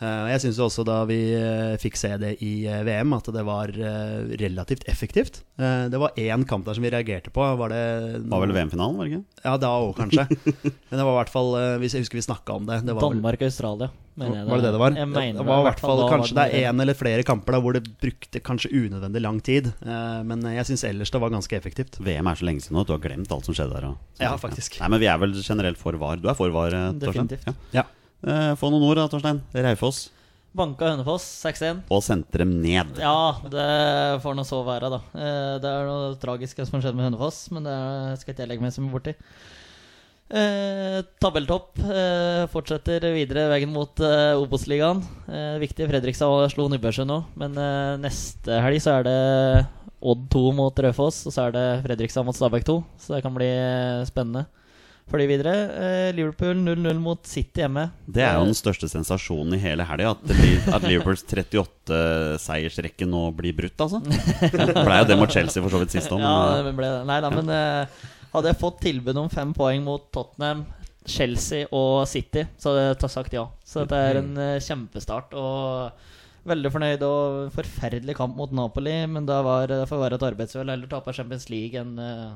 Eh, 0.01 0.27
jeg 0.31 0.41
syns 0.45 0.59
også 0.65 0.85
da 0.87 1.03
vi 1.05 1.19
eh, 1.37 1.75
fikk 1.77 1.97
se 1.99 2.13
det 2.17 2.37
i 2.41 2.65
eh, 2.65 2.81
VM, 2.87 3.11
at 3.13 3.27
det 3.35 3.43
var 3.45 3.69
relativt 4.41 4.83
effektivt. 4.89 5.41
Eh, 5.59 5.87
det 5.91 5.99
var 6.01 6.11
én 6.17 6.45
kamp 6.47 6.65
der 6.65 6.73
som 6.77 6.83
vi 6.85 6.89
reagerte 6.93 7.29
på. 7.33 7.43
Var 7.57 7.69
det 7.69 7.81
Det 8.23 8.29
var 8.31 8.45
vel 8.45 8.53
VM-finalen, 8.55 8.97
var 8.97 9.05
det 9.05 9.11
ikke? 9.17 9.25
Ja, 9.45 9.57
da 9.61 9.71
òg, 9.81 9.91
kanskje. 9.99 10.25
Men 10.89 10.95
det 10.97 11.05
var 11.05 11.13
i 11.13 11.19
hvert 11.21 11.33
fall 11.33 11.51
Hvis 11.81 11.93
jeg 11.97 12.05
husker 12.05 12.17
vi 12.21 12.25
snakka 12.25 12.55
om 12.57 12.65
det. 12.69 12.79
det 12.87 12.95
var 12.95 13.03
vel- 13.03 13.19
Danmark-Australia, 13.21 13.91
mener 14.17 14.39
jeg. 14.39 14.47
Var 14.49 14.57
det 14.57 14.65
det 14.65 14.73
det 14.77 14.81
var? 14.81 14.97
Jeg 15.01 15.11
mener 15.11 15.39
det 15.41 15.47
var 15.51 15.61
i 15.61 15.67
hvert 15.69 15.83
fall 15.85 16.01
Kanskje 16.15 16.37
det 16.39 16.47
er 16.49 16.71
én 16.71 16.81
eller 16.87 16.97
flere 16.97 17.27
kamper 17.27 17.57
da 17.57 17.61
hvor 17.63 17.77
det 17.77 17.83
brukte 18.01 18.41
kanskje 18.41 18.73
unødvendig 18.73 19.21
lang 19.21 19.39
tid. 19.45 19.69
Eh, 19.85 20.19
men 20.27 20.41
jeg 20.55 20.65
syns 20.71 20.87
ellers 20.89 21.13
det 21.13 21.21
var 21.21 21.29
ganske 21.35 21.57
effektivt. 21.61 21.99
VM 22.01 22.27
er 22.31 22.41
så 22.41 22.47
lenge 22.49 22.65
siden 22.65 22.79
nå 22.79 22.85
at 22.87 22.89
du 22.91 22.95
har 22.97 23.03
glemt 23.05 23.31
alt 23.31 23.45
som 23.45 23.53
skjedde 23.57 23.77
der. 23.77 23.91
Og, 23.93 23.97
Ja, 24.21 24.33
faktisk. 24.41 24.79
Nei, 24.81 24.89
men 24.95 24.99
vi 25.03 25.09
er 25.11 25.17
vel 25.21 25.33
generelt 25.45 25.77
for 25.81 25.93
VAR. 26.01 26.17
Du 26.21 26.29
er 26.31 26.37
for 26.37 26.49
VAR, 26.53 26.73
Torstein? 26.97 27.27
Definitivt. 27.29 27.47
Ja. 27.51 27.81
Ja. 27.81 27.87
Eh, 28.27 28.51
Få 28.59 28.69
noen 28.73 28.83
ord 28.89 28.99
da, 29.01 29.07
Torstein. 29.11 29.39
Raufoss. 29.55 30.09
Banka 30.53 30.89
Hønefoss 30.91 31.23
6-1. 31.45 31.77
Og 31.95 32.01
sendte 32.03 32.41
dem 32.41 32.57
ned. 32.61 32.97
Ja, 32.99 33.37
det 33.47 33.67
får 34.23 34.35
nå 34.35 34.43
så 34.45 34.59
være, 34.67 34.89
da. 34.91 34.99
Eh, 35.15 35.53
Det 35.63 35.69
er 35.71 35.87
noe 35.87 36.15
tragisk 36.19 36.59
som 36.59 36.75
har 36.77 36.83
skjedd 36.85 36.97
med 36.99 37.07
Hønefoss, 37.07 37.45
men 37.55 37.63
det 37.69 37.75
skal 38.19 38.33
ikke 38.35 38.43
jeg 38.43 38.51
legge 38.51 38.65
meg 38.65 38.73
så 38.75 38.83
mye 38.83 38.91
borti. 38.97 39.15
Eh, 40.31 41.01
tabelltopp 41.19 41.79
eh, 41.83 42.45
fortsetter 42.51 43.03
videre 43.11 43.49
veien 43.51 43.71
mot 43.71 43.99
eh, 43.99 44.37
Obos-ligaen. 44.39 45.01
Eh, 45.27 45.57
viktig. 45.63 45.87
Fredrikstad 45.91 46.45
slo 46.53 46.69
Nybergsund 46.71 47.11
nå, 47.11 47.17
men 47.39 47.57
eh, 47.59 47.97
neste 47.99 48.61
helg 48.63 48.79
så 48.83 48.99
er 48.99 49.07
det 49.09 49.17
Odd 50.01 50.23
2 50.33 50.45
mot 50.57 50.79
Raufoss, 50.83 51.25
og 51.27 51.35
så 51.35 51.49
er 51.49 51.55
det 51.57 51.65
Fredrikstad 51.83 52.23
mot 52.27 52.35
Stabæk 52.37 52.63
2. 52.67 52.77
Så 53.03 53.15
det 53.15 53.23
kan 53.25 53.35
bli 53.35 53.49
eh, 53.51 54.03
spennende 54.07 54.45
for 55.11 55.21
videre. 55.29 55.53
Eh, 55.75 56.09
Liverpool 56.15 56.55
0-0 56.63 57.01
mot 57.03 57.19
City 57.27 57.63
hjemme. 57.63 57.89
Det 58.07 58.23
er 58.25 58.39
jo 58.39 58.47
den 58.47 58.57
største 58.57 58.89
sensasjonen 58.91 59.57
i 59.57 59.61
hele 59.61 59.85
helga. 59.87 60.15
At, 60.15 60.33
at 60.77 60.87
Liverpools 60.87 61.25
38-seiersrekke 61.27 63.07
nå 63.09 63.25
blir 63.37 63.55
brutt, 63.57 63.77
altså. 63.83 64.01
Det 64.61 64.85
ble 64.85 64.99
jo 65.01 65.09
det 65.11 65.19
mot 65.19 65.33
Chelsea 65.33 65.63
for 65.63 65.73
så 65.73 65.81
vidt 65.83 65.97
sist 65.97 66.11
òg, 66.15 66.23
Ja, 66.23 66.61
det 66.65 66.75
ble 66.77 66.89
det. 66.89 67.01
Nei 67.09 67.19
da, 67.23 67.31
men 67.33 67.51
eh, 67.55 68.05
hadde 68.31 68.53
jeg 68.53 68.61
fått 68.61 68.79
tilbud 68.87 69.19
om 69.19 69.29
fem 69.31 69.51
poeng 69.55 69.83
mot 69.85 70.07
Tottenham, 70.15 70.63
Chelsea 71.07 71.67
og 71.73 72.05
City, 72.09 72.45
så 72.61 72.71
hadde 72.71 72.87
jeg 72.87 73.13
sagt 73.13 73.35
ja. 73.35 73.45
Så 73.65 73.83
dette 73.83 73.99
er 73.99 74.21
en 74.21 74.31
eh, 74.39 74.57
kjempestart. 74.63 75.35
Og 75.37 76.09
veldig 76.47 76.71
fornøyd 76.73 77.03
og 77.05 77.51
forferdelig 77.53 78.15
kamp 78.17 78.37
mot 78.39 78.53
Napoli, 78.55 78.95
men 79.09 79.27
da 79.29 79.41
var 79.45 79.67
det 79.69 79.83
får 79.89 80.01
være 80.05 80.17
et 80.17 80.25
arbeidsøl 80.31 80.65
eller 80.65 80.89
tape 80.89 81.13
Champions 81.13 81.49
League 81.53 81.77
enn 81.77 81.99
eh, 82.01 82.31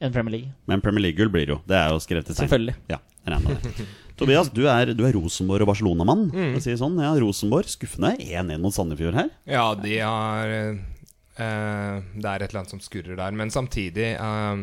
enn 0.00 0.12
Premier 0.12 0.34
League. 0.36 0.50
men 0.66 0.80
Premier 0.84 1.02
League-gull 1.08 1.30
blir 1.32 1.48
jo. 1.54 1.60
Det 1.66 1.76
er 1.78 1.92
jo 1.94 2.00
skrevet 2.02 2.28
i 2.28 2.34
stein. 2.36 2.48
Selvfølgelig. 2.48 2.74
Ja, 2.92 2.98
det. 3.26 3.84
Tobias, 4.16 4.48
du 4.52 4.62
er, 4.68 4.92
du 4.96 5.02
er 5.04 5.12
Rosenborg- 5.12 5.64
og 5.64 5.68
Barcelona-mann. 5.72 6.26
Mm. 6.32 6.58
Si 6.64 6.72
sånn. 6.80 6.96
ja, 7.04 7.10
Rosenborg 7.20 7.68
skuffende 7.68 8.14
1-1 8.16 8.60
mot 8.64 8.72
Sandefjord 8.72 9.18
her. 9.18 9.32
Ja, 9.44 9.66
de 9.76 9.98
har 10.00 10.52
eh, 10.56 11.96
Det 12.16 12.30
er 12.30 12.44
et 12.44 12.48
eller 12.48 12.62
annet 12.62 12.72
som 12.76 12.80
skurrer 12.80 13.18
der. 13.18 13.36
Men 13.36 13.52
samtidig 13.52 14.14
eh, 14.16 14.62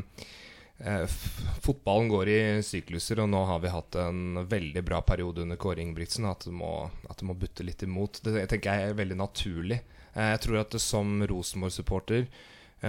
eh, 0.85 1.17
Fotballen 1.61 2.09
går 2.09 2.31
i 2.33 2.39
sykluser, 2.65 3.21
og 3.21 3.29
nå 3.29 3.43
har 3.45 3.61
vi 3.61 3.73
hatt 3.73 3.99
en 4.01 4.41
veldig 4.49 4.83
bra 4.89 5.03
periode 5.05 5.45
under 5.45 5.59
Kåre 5.61 5.83
Ingebrigtsen. 5.85 6.25
At 6.29 6.47
det 6.49 6.55
må, 6.57 6.89
at 7.09 7.21
det 7.21 7.29
må 7.29 7.37
butte 7.37 7.65
litt 7.67 7.85
imot. 7.85 8.23
Det 8.25 8.39
jeg 8.41 8.49
tenker 8.55 8.73
jeg 8.73 8.89
er 8.93 8.99
veldig 9.03 9.19
naturlig. 9.21 9.83
Eh, 10.15 10.31
jeg 10.33 10.41
tror 10.47 10.63
at 10.63 10.73
det 10.73 10.81
som 10.81 11.19
Rosenborg-supporter 11.29 12.25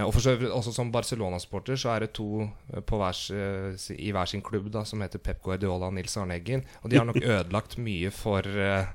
og 0.03 0.11
for 0.11 0.25
så 0.25 0.33
også 0.35 0.73
som 0.75 0.91
Barcelona-supporter 0.91 1.79
så 1.79 1.93
er 1.93 2.03
det 2.03 2.15
to 2.17 2.43
eh, 2.43 2.81
på 2.83 2.99
hver, 2.99 3.21
eh, 3.31 3.85
i 3.95 4.11
hver 4.11 4.27
sin 4.27 4.43
klubb 4.43 4.67
da, 4.73 4.83
som 4.83 4.99
heter 5.05 5.23
Pep 5.23 5.39
Guardiola 5.45 5.87
og 5.87 5.95
Nils 5.95 6.17
Arne 6.19 6.35
Eggen. 6.35 6.65
Og 6.83 6.91
de 6.91 6.99
har 6.99 7.07
nok 7.07 7.21
ødelagt 7.35 7.77
mye 7.79 8.11
for 8.11 8.43
uh, 8.43 8.89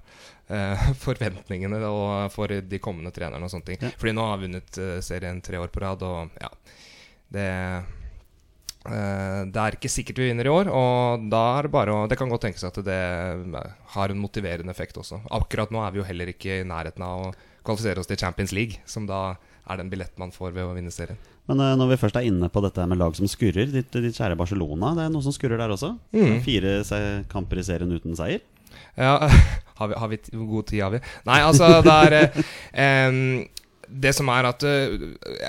eh, 0.50 0.90
forventningene 1.04 1.80
og 1.86 2.32
for 2.34 2.50
de 2.50 2.82
kommende 2.82 3.12
trenerne 3.14 3.46
og 3.46 3.52
sånne 3.52 3.70
ting. 3.70 3.80
Ja. 3.84 3.94
Fordi 4.00 4.14
nå 4.16 4.26
har 4.26 4.40
vi 4.40 4.48
vunnet 4.48 4.82
eh, 4.82 4.98
serien 5.04 5.40
tre 5.44 5.60
år 5.62 5.72
på 5.72 5.82
rad, 5.84 6.04
og 6.06 6.36
ja 6.40 6.52
Det 7.30 7.48
uh, 8.88 9.42
det 9.44 9.60
er 9.60 9.76
ikke 9.76 9.92
sikkert 9.92 10.18
vi 10.18 10.30
vinner 10.30 10.48
i 10.48 10.52
år, 10.52 10.70
og 10.72 11.28
da 11.30 11.42
er 11.58 11.66
det 11.66 11.72
bare 11.74 11.92
å 11.94 12.06
Det 12.08 12.16
kan 12.18 12.30
godt 12.32 12.46
tenkes 12.48 12.64
at 12.64 12.80
det 12.84 12.96
eh, 12.96 13.70
har 13.94 14.10
en 14.10 14.22
motiverende 14.22 14.72
effekt 14.72 14.98
også. 14.98 15.20
Akkurat 15.30 15.70
nå 15.70 15.84
er 15.84 15.92
vi 15.94 16.00
jo 16.00 16.08
heller 16.08 16.32
ikke 16.32 16.60
i 16.60 16.66
nærheten 16.66 17.04
av 17.04 17.28
å 17.28 17.32
kvalifisere 17.60 18.00
oss 18.00 18.08
til 18.08 18.18
Champions 18.18 18.54
League, 18.56 18.80
som 18.88 19.06
da 19.06 19.36
er 19.66 19.80
den 19.80 19.90
billett 19.92 20.16
man 20.20 20.32
får 20.34 20.54
ved 20.56 20.66
å 20.66 20.74
vinne 20.76 20.92
serien. 20.94 21.18
Men 21.50 21.62
uh, 21.62 21.74
når 21.78 21.92
vi 21.92 22.00
først 22.04 22.18
er 22.20 22.28
inne 22.28 22.50
på 22.52 22.62
dette 22.64 22.86
med 22.86 23.00
lag 23.00 23.16
som 23.18 23.28
skurrer, 23.30 23.70
ditt, 23.72 23.90
ditt 23.90 24.16
kjære 24.16 24.38
Barcelona, 24.38 24.94
det 24.96 25.06
er 25.06 25.12
noe 25.12 25.24
som 25.24 25.34
skurrer 25.34 25.60
der 25.60 25.74
også? 25.74 25.94
Mm. 26.14 26.38
Fire 26.46 26.80
kamper 27.30 27.60
i 27.60 27.66
serien 27.66 27.92
uten 27.92 28.18
seier? 28.18 28.42
Ja, 28.94 29.16
har 29.78 29.88
vi, 29.88 29.94
har 29.94 30.08
vi 30.08 30.18
god 30.32 30.66
tid 30.66 30.82
har 30.84 30.94
vi? 30.94 31.00
Nei, 31.28 31.40
altså, 31.46 31.80
det 31.84 31.96
er 32.06 32.16
eh, 32.72 33.20
Det 33.90 34.12
som 34.14 34.30
er 34.32 34.50
at 34.50 34.66
uh, 34.66 35.06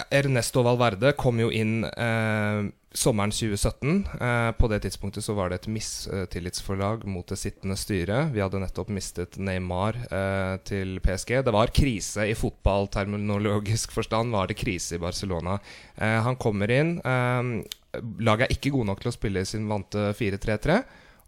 Ernesto 0.09 0.63
Valverde 0.65 1.13
kom 1.19 1.41
jo 1.41 1.51
inn 1.53 1.83
eh, 1.85 2.61
sommeren 2.93 3.31
2017. 3.31 4.07
Eh, 4.21 4.51
på 4.51 4.67
det 4.67 4.81
tidspunktet 4.83 5.23
så 5.23 5.33
var 5.33 5.49
det 5.49 5.61
et 5.61 5.69
mistillitsforlag 5.71 7.05
mot 7.07 7.27
det 7.27 7.37
sittende 7.39 7.77
styret. 7.79 8.31
Vi 8.35 8.41
hadde 8.43 8.59
nettopp 8.61 8.91
mistet 8.91 9.37
Neymar 9.39 9.97
eh, 10.11 10.55
til 10.67 10.97
PSG. 11.03 11.37
Det 11.45 11.53
var 11.55 11.71
krise 11.75 12.27
i 12.27 12.35
fotballterminologisk 12.35 13.93
forstand. 13.95 14.31
var 14.31 14.47
det 14.47 14.59
krise 14.59 14.97
i 14.97 15.03
Barcelona. 15.03 15.59
Eh, 15.95 16.19
han 16.25 16.35
kommer 16.35 16.71
inn. 16.71 16.97
Eh, 16.99 18.01
laget 18.19 18.49
er 18.49 18.57
ikke 18.57 18.73
gode 18.75 18.91
nok 18.91 19.03
til 19.03 19.11
å 19.11 19.15
spille 19.15 19.45
sin 19.47 19.69
vante 19.71 20.11
4-3-3. 20.17 20.81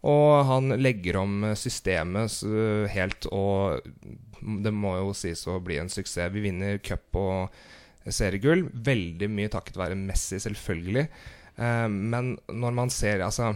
Og 0.04 0.44
han 0.44 0.74
legger 0.84 1.16
om 1.16 1.46
systemet 1.56 2.34
helt, 2.92 3.24
og 3.32 3.80
det 4.60 4.72
må 4.76 4.98
jo 4.98 5.14
sies 5.16 5.46
å 5.48 5.56
bli 5.64 5.78
en 5.80 5.88
suksess. 5.88 6.28
Vi 6.34 6.42
vinner 6.44 6.76
cup 6.84 7.16
og 7.16 7.56
seriegull. 8.12 8.66
Veldig 8.68 9.30
mye 9.32 9.48
takket 9.48 9.80
være 9.80 9.96
Messi, 9.96 10.36
selvfølgelig. 10.44 11.06
Eh, 11.58 11.86
men 11.88 12.34
når 12.50 12.76
man 12.76 12.90
ser 12.92 13.22
altså 13.26 13.52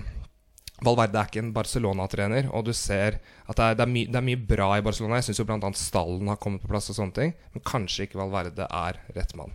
Valverde 0.86 1.18
er 1.18 1.26
ikke 1.26 1.40
en 1.42 1.48
Barcelona-trener, 1.56 2.46
og 2.54 2.68
du 2.68 2.70
ser 2.76 3.16
at 3.50 3.56
det 3.58 3.64
er, 3.64 3.78
det, 3.80 3.82
er 3.82 3.90
my, 3.90 4.02
det 4.06 4.18
er 4.20 4.26
mye 4.28 4.38
bra 4.46 4.68
i 4.78 4.82
Barcelona. 4.86 5.16
Jeg 5.18 5.26
syns 5.26 5.40
jo 5.40 5.46
bl.a. 5.48 5.70
stallen 5.74 6.28
har 6.30 6.38
kommet 6.38 6.62
på 6.62 6.70
plass 6.70 6.86
og 6.92 7.00
sånne 7.00 7.16
ting, 7.16 7.32
men 7.56 7.64
kanskje 7.66 8.06
ikke 8.06 8.20
Valverde 8.20 8.68
er 8.70 9.00
rett 9.16 9.34
mann. 9.34 9.50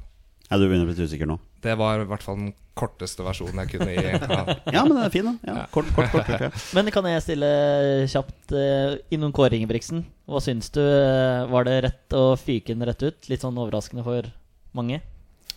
Ja, 0.50 0.58
du 0.60 0.66
begynner 0.68 0.84
å 0.84 0.92
bli 0.92 1.06
usikker 1.08 1.30
nå. 1.30 1.38
Det 1.64 1.78
var 1.80 2.02
i 2.04 2.08
hvert 2.10 2.26
fall 2.26 2.36
den 2.42 2.50
korteste 2.76 3.24
versjonen 3.24 3.62
jeg 3.64 3.72
kunne 3.72 3.94
gi. 3.96 4.04
Ja. 4.76 4.84
Men 4.84 4.92
den 4.98 5.00
er 5.06 5.14
fin, 5.14 5.30
den. 5.30 5.38
Ja, 5.48 5.64
kort, 5.72 5.88
kort, 5.96 6.12
kort, 6.12 6.28
kort, 6.28 6.44
ja. 6.50 6.52
Men 6.76 6.92
kan 6.92 7.08
jeg 7.08 7.24
stille 7.24 7.50
kjapt 8.12 8.52
uh, 8.58 8.98
innom 9.16 9.32
Kåre 9.32 9.56
Ingebrigtsen? 9.56 10.04
Hva 10.28 10.42
syns 10.44 10.68
du? 10.76 10.82
eh, 10.84 11.46
Var 11.56 11.70
det 11.70 11.78
rett 11.88 12.18
å 12.20 12.26
fyke 12.40 12.76
den 12.76 12.84
rett 12.90 13.00
ut? 13.08 13.30
Litt 13.32 13.46
sånn 13.48 13.56
overraskende 13.64 14.04
for 14.04 14.28
mange? 14.76 15.00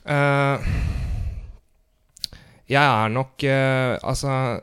Eh, 0.07 0.71
jeg 2.69 2.83
er 2.83 3.09
nok 3.15 3.45
eh, 3.47 3.97
Altså 4.03 4.61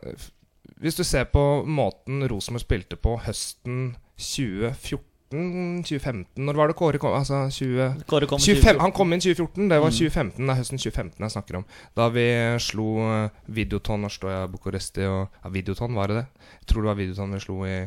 Hvis 0.84 0.96
du 1.00 1.04
ser 1.08 1.24
på 1.32 1.64
måten 1.66 2.24
Rosenborg 2.28 2.62
spilte 2.66 2.96
på 3.00 3.18
høsten 3.24 3.96
2014 4.20 5.00
2015 5.34 6.44
Når 6.46 6.54
var 6.60 6.70
det 6.70 6.76
Kåre 6.78 7.00
kom? 7.02 7.16
Altså 7.18 7.40
20... 7.50 8.04
Kåre 8.06 8.28
kom 8.30 8.38
25, 8.44 8.78
han 8.84 8.92
kom 8.94 9.16
inn 9.16 9.24
2014. 9.24 9.70
Det 9.72 9.80
var 9.82 9.90
Mm. 9.90 9.96
2015, 9.98 10.44
det 10.46 10.52
er 10.54 10.60
høsten 10.60 10.78
2015 10.78 11.24
jeg 11.26 11.34
snakker 11.34 11.58
om. 11.58 11.66
Da 11.98 12.06
vi 12.14 12.26
slo 12.62 12.86
eh, 13.08 13.30
Videoton 13.48 14.06
og 14.06 14.12
Stoja 14.14 14.44
Bucuresti 14.52 15.08
og 15.10 15.24
ja, 15.44 15.50
Videoton, 15.56 15.96
var 15.98 16.08
det 16.12 16.20
det? 16.20 16.26
Jeg 16.62 16.68
tror 16.70 16.82
det 16.86 16.92
var 16.92 17.00
Videoton 17.02 17.34
vi 17.34 17.40
slo 17.48 17.58
i 17.66 17.80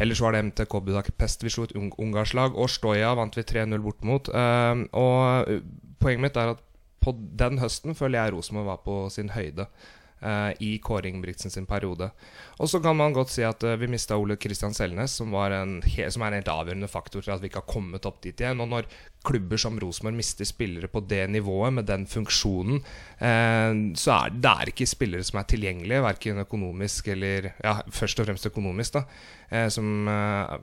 Ellers 0.00 0.20
var 0.22 0.32
det 0.32 0.44
MTK 0.46 0.78
Budapest 0.86 1.42
vi 1.44 1.50
slo 1.50 1.66
et 1.66 1.74
ung 1.76 1.90
ungarslag. 1.98 2.54
Og 2.54 2.70
Stoja 2.70 3.10
vant 3.18 3.34
vi 3.36 3.42
3-0 3.42 3.82
bort 3.82 4.04
mot. 4.06 4.30
Eh, 4.30 4.84
og 4.94 5.50
eh, 5.50 5.60
poenget 6.00 6.22
mitt 6.28 6.36
er 6.38 6.54
at 6.54 6.62
på 7.00 7.16
den 7.16 7.58
høsten 7.62 7.96
føler 7.98 8.20
jeg 8.20 8.36
Rosenborg 8.36 8.66
var 8.66 8.84
på 8.84 9.00
sin 9.10 9.32
høyde. 9.36 9.66
eh, 10.20 10.52
I 10.60 10.78
Kåre 10.84 11.08
Ingebrigtsen 11.08 11.52
sin 11.52 11.66
periode. 11.66 12.10
Og 12.60 12.68
så 12.68 12.80
kan 12.82 12.96
man 12.96 13.14
godt 13.16 13.32
si 13.32 13.44
at 13.46 13.64
eh, 13.64 13.78
vi 13.80 13.88
mista 13.90 14.18
Ole 14.20 14.36
Kristian 14.40 14.74
Selnes, 14.76 15.14
som, 15.16 15.32
en, 15.34 15.78
som 15.82 16.22
er 16.22 16.30
en 16.30 16.38
helt 16.40 16.52
avgjørende 16.52 16.90
faktor 16.92 17.24
til 17.24 17.34
at 17.34 17.42
vi 17.42 17.50
ikke 17.50 17.62
har 17.62 17.72
kommet 17.72 18.06
opp 18.08 18.20
dit 18.24 18.40
igjen. 18.40 18.60
Og 18.60 18.68
når 18.68 18.90
klubber 19.24 19.60
som 19.60 19.78
Rosenborg 19.80 20.16
mister 20.20 20.48
spillere 20.48 20.88
på 20.92 21.02
det 21.08 21.26
nivået, 21.30 21.72
med 21.72 21.88
den 21.88 22.06
funksjonen, 22.10 22.82
eh, 23.18 23.72
så 23.96 24.16
er 24.18 24.36
det 24.36 24.54
er 24.54 24.72
ikke 24.74 24.88
spillere 24.88 25.26
som 25.26 25.40
er 25.40 25.50
tilgjengelige, 25.50 26.04
verken 26.04 26.44
økonomisk 26.44 27.12
eller 27.16 27.52
Ja, 27.60 27.80
først 27.92 28.20
og 28.20 28.28
fremst 28.28 28.46
økonomisk, 28.48 28.98
da. 28.98 29.04
Eh, 29.50 29.68
som 29.72 30.08
eh, 30.08 30.58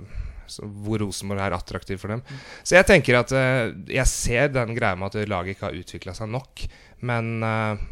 hvor 0.60 1.02
Rosenborg 1.04 1.44
er 1.44 1.56
attraktiv 1.58 2.00
for 2.02 2.14
dem. 2.14 2.24
Så 2.64 2.78
jeg 2.78 2.88
tenker 2.90 3.20
at 3.20 3.34
eh, 3.36 3.74
jeg 3.92 4.12
ser 4.12 4.54
den 4.54 4.76
greia 4.78 4.98
med 5.00 5.12
at 5.14 5.30
laget 5.30 5.56
ikke 5.56 5.70
har 5.70 5.78
utvikla 5.78 6.16
seg 6.18 6.32
nok. 6.34 6.66
Men 7.08 7.44
eh, 7.46 7.86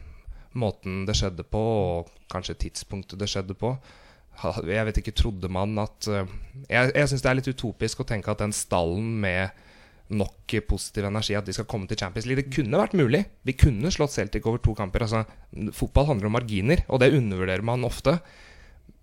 måten 0.60 1.04
det 1.08 1.18
skjedde 1.20 1.46
på, 1.48 1.62
og 1.62 2.12
kanskje 2.32 2.58
tidspunktet 2.66 3.20
det 3.22 3.28
skjedde 3.30 3.54
på 3.60 3.76
Jeg 4.66 4.86
vet 4.88 4.98
ikke, 5.00 5.14
trodde 5.16 5.50
man 5.52 5.78
at 5.78 6.08
eh, 6.10 6.32
Jeg, 6.66 6.90
jeg 6.96 7.12
syns 7.12 7.24
det 7.24 7.30
er 7.30 7.38
litt 7.40 7.52
utopisk 7.52 8.02
å 8.02 8.08
tenke 8.08 8.34
at 8.34 8.42
den 8.42 8.56
stallen 8.56 9.14
med 9.22 9.64
nok 10.14 10.54
positiv 10.70 11.08
energi 11.08 11.34
at 11.34 11.48
de 11.48 11.54
skal 11.56 11.66
komme 11.66 11.88
til 11.90 11.98
Champions 11.98 12.28
League. 12.30 12.44
Det 12.44 12.54
kunne 12.54 12.78
vært 12.78 12.98
mulig. 12.98 13.24
Vi 13.42 13.56
kunne 13.58 13.90
slått 13.94 14.14
Celtic 14.14 14.46
over 14.46 14.62
to 14.62 14.76
kamper. 14.78 15.02
Altså, 15.02 15.24
fotball 15.74 16.12
handler 16.12 16.30
om 16.30 16.36
marginer, 16.38 16.84
og 16.88 17.02
det 17.02 17.14
undervurderer 17.16 17.66
man 17.66 17.88
ofte. 17.88 18.20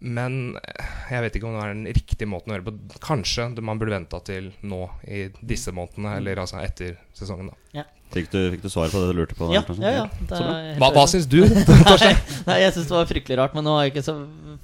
Men 0.02 0.56
eh, 0.58 0.92
jeg 1.14 1.24
vet 1.26 1.36
ikke 1.38 1.48
om 1.48 1.56
det 1.56 1.64
er 1.64 1.74
den 1.76 1.86
riktige 1.94 2.28
måten 2.30 2.50
å 2.52 2.56
gjøre 2.56 2.66
det 2.68 2.74
på. 2.92 3.02
Kanskje 3.06 3.48
det 3.56 3.64
man 3.64 3.78
burde 3.80 3.94
venta 3.94 4.18
til 4.26 4.50
nå 4.66 4.84
i 5.06 5.28
disse 5.40 5.74
månedene, 5.74 6.16
eller 6.18 6.42
altså 6.42 6.58
etter 6.62 6.96
sesongen. 7.16 7.52
da 7.52 7.86
Fikk 8.12 8.28
du, 8.28 8.38
fikk 8.52 8.60
du 8.60 8.68
svar 8.68 8.90
på 8.92 9.00
det 9.00 9.08
du 9.08 9.16
lurte 9.16 9.36
på? 9.36 9.46
Ja, 9.54 9.62
Torstein? 9.64 9.86
ja, 9.88 10.02
ja. 10.02 10.26
Det 10.28 10.36
er 10.36 10.80
Hva, 10.80 10.90
hva 10.92 11.04
syns 11.08 11.24
du? 11.32 11.38
Nei, 11.48 12.10
nei, 12.44 12.56
jeg 12.60 12.74
syns 12.74 12.90
det 12.90 12.92
var 12.92 13.08
fryktelig 13.08 13.38
rart, 13.40 13.54
men 13.56 13.64
nå 13.64 13.72
har 13.78 13.86
jeg 13.86 13.94
ikke 13.94 14.04
så 14.04 14.16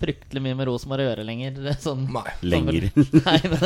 fryktelig 0.03 0.43
mye 0.45 0.59
med 0.59 0.69
Rosenborg 0.69 1.07
å 1.07 1.09
gjøre 1.09 1.25
lenger. 1.25 1.57
Sånn, 1.81 2.05
Nei. 2.13 2.27
Lenger. 2.45 2.91
Nei, 3.29 3.39
men, 3.49 3.65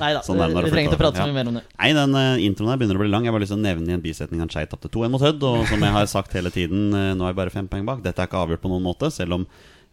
nei 0.00 0.10
da, 0.16 0.22
Sånn 0.24 0.40
vi 0.40 0.72
trenger 0.72 0.88
ikke 0.88 0.96
å 0.96 1.02
prate 1.04 1.20
så 1.20 1.26
Ja. 1.26 1.28
mye 1.28 1.36
mer 1.36 1.50
om 1.52 1.58
det. 1.60 1.64
Nei, 1.76 1.90
den 1.98 2.16
uh, 2.16 2.40
introen 2.48 2.72
her 2.72 2.80
begynner 2.80 3.00
å 3.00 3.04
bli 3.04 3.12
lang. 3.12 3.28
Jeg 3.28 3.36
bare 3.36 3.44
lyst 3.44 3.52
til 3.52 3.60
å 3.60 3.66
nevne 3.66 3.92
i 3.92 3.98
en 3.98 4.04
bisetning 4.04 4.44
at 4.46 4.54
Skei 4.56 4.64
tapte 4.70 4.88
2-1 4.96 5.12
mot 5.12 5.26
Hødd. 5.28 5.44
Og 5.44 5.66
som 5.68 5.84
jeg 5.84 5.96
har 5.98 6.08
sagt 6.08 6.38
hele 6.38 6.54
tiden, 6.54 6.88
uh, 6.96 7.12
nå 7.18 7.28
er 7.28 7.36
vi 7.36 7.40
bare 7.42 7.52
fem 7.52 7.68
poeng 7.68 7.84
bak. 7.88 8.00
Dette 8.06 8.24
er 8.24 8.30
ikke 8.32 8.40
avgjort 8.46 8.64
på 8.64 8.72
noen 8.72 8.86
måte, 8.88 9.12
selv 9.12 9.36
om 9.42 9.44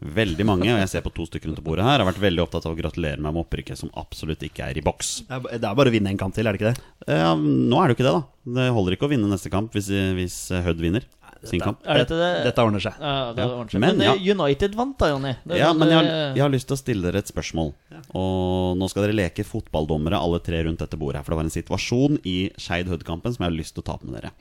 veldig 0.02 0.46
mange, 0.46 0.68
og 0.74 0.80
jeg 0.82 0.90
ser 0.92 1.02
på 1.06 1.14
to 1.16 1.26
stykker 1.26 1.50
rundt 1.50 1.64
bordet 1.64 1.86
her, 1.88 2.02
har 2.04 2.08
vært 2.12 2.20
veldig 2.22 2.44
opptatt 2.44 2.66
av 2.68 2.74
å 2.76 2.78
gratulere 2.80 3.18
meg 3.22 3.32
med 3.34 3.46
opprykket, 3.46 3.78
som 3.80 3.90
absolutt 3.96 4.44
ikke 4.44 4.68
er 4.70 4.78
i 4.78 4.84
boks. 4.86 5.24
Det 5.30 5.62
er 5.64 5.76
bare 5.78 5.88
å 5.90 5.94
vinne 5.96 6.12
en 6.12 6.18
kamp 6.20 6.36
til, 6.36 6.46
er 6.48 6.54
det 6.54 6.62
ikke 6.62 6.74
det? 6.74 6.82
Eh, 7.08 7.22
Ja, 7.24 7.34
nå 7.36 7.80
er 7.82 7.88
det 7.88 7.96
jo 7.96 7.98
ikke 8.04 8.10
det, 8.12 8.16
da. 8.20 8.24
Det 8.60 8.66
holder 8.76 8.98
ikke 8.98 9.08
å 9.08 9.14
vinne 9.16 9.30
neste 9.32 9.50
kamp 9.50 9.72
hvis, 9.74 9.88
hvis 10.20 10.38
Hødd 10.66 10.82
vinner 10.84 11.06
sin 11.46 11.62
kamp. 11.62 11.80
Er 11.86 12.00
dette 12.02 12.18
det? 12.18 12.30
Dette 12.48 12.62
ordner 12.66 12.82
seg. 12.82 12.94
Ja, 13.00 13.32
det 13.38 13.44
Ja. 13.46 13.48
ordner 13.54 13.70
seg. 13.72 13.80
Men, 13.80 13.98
Men, 13.98 14.06
ja. 14.08 14.14
eh, 14.18 14.32
United 14.36 14.76
vant 14.76 14.98
da, 14.98 15.10
Jonny. 15.14 15.34
Ja, 15.54 15.72
sånn 15.72 15.78
men 15.80 15.90
jeg 15.90 15.98
har, 15.98 16.06
jeg 16.36 16.42
har 16.42 16.50
lyst 16.50 16.68
til 16.68 16.76
å 16.76 16.82
stille 16.82 17.04
dere 17.06 17.20
et 17.22 17.30
spørsmål. 17.32 17.74
Og 18.18 18.78
nå 18.78 18.90
skal 18.90 19.04
dere 19.06 19.16
leke 19.16 19.46
fotballdommere, 19.46 20.18
alle 20.20 20.40
tre 20.40 20.64
rundt 20.66 20.80
dette 20.82 20.98
bordet 20.98 21.18
her. 21.22 21.24
For 21.24 21.34
det 21.36 21.40
var 21.42 21.46
en 21.46 21.56
situasjon 21.56 22.20
i 22.26 22.50
Skeid 22.58 22.88
Hødd-kampen 22.90 23.34
som 23.36 23.46
jeg 23.46 23.52
har 23.52 23.58
lyst 23.58 23.76
til 23.78 23.84
å 23.84 23.86
ta 23.86 23.94
opp 23.94 24.04
med 24.04 24.18
dere. 24.20 24.32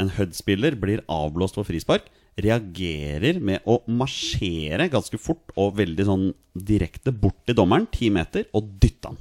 En 0.00 0.10
Hødd-spiller 0.16 0.74
blir 0.80 1.02
avblåst 1.12 1.54
for 1.58 1.64
frispark, 1.68 2.06
reagerer 2.44 3.40
med 3.42 3.66
å 3.68 3.80
marsjere 3.90 4.88
ganske 4.92 5.18
fort 5.20 5.52
og 5.56 5.76
veldig 5.78 6.06
sånn 6.08 6.26
direkte 6.54 7.12
bort 7.12 7.40
til 7.46 7.56
dommeren, 7.58 7.88
ti 7.92 8.10
meter, 8.12 8.48
og 8.56 8.74
dytte 8.82 9.12
han. 9.12 9.20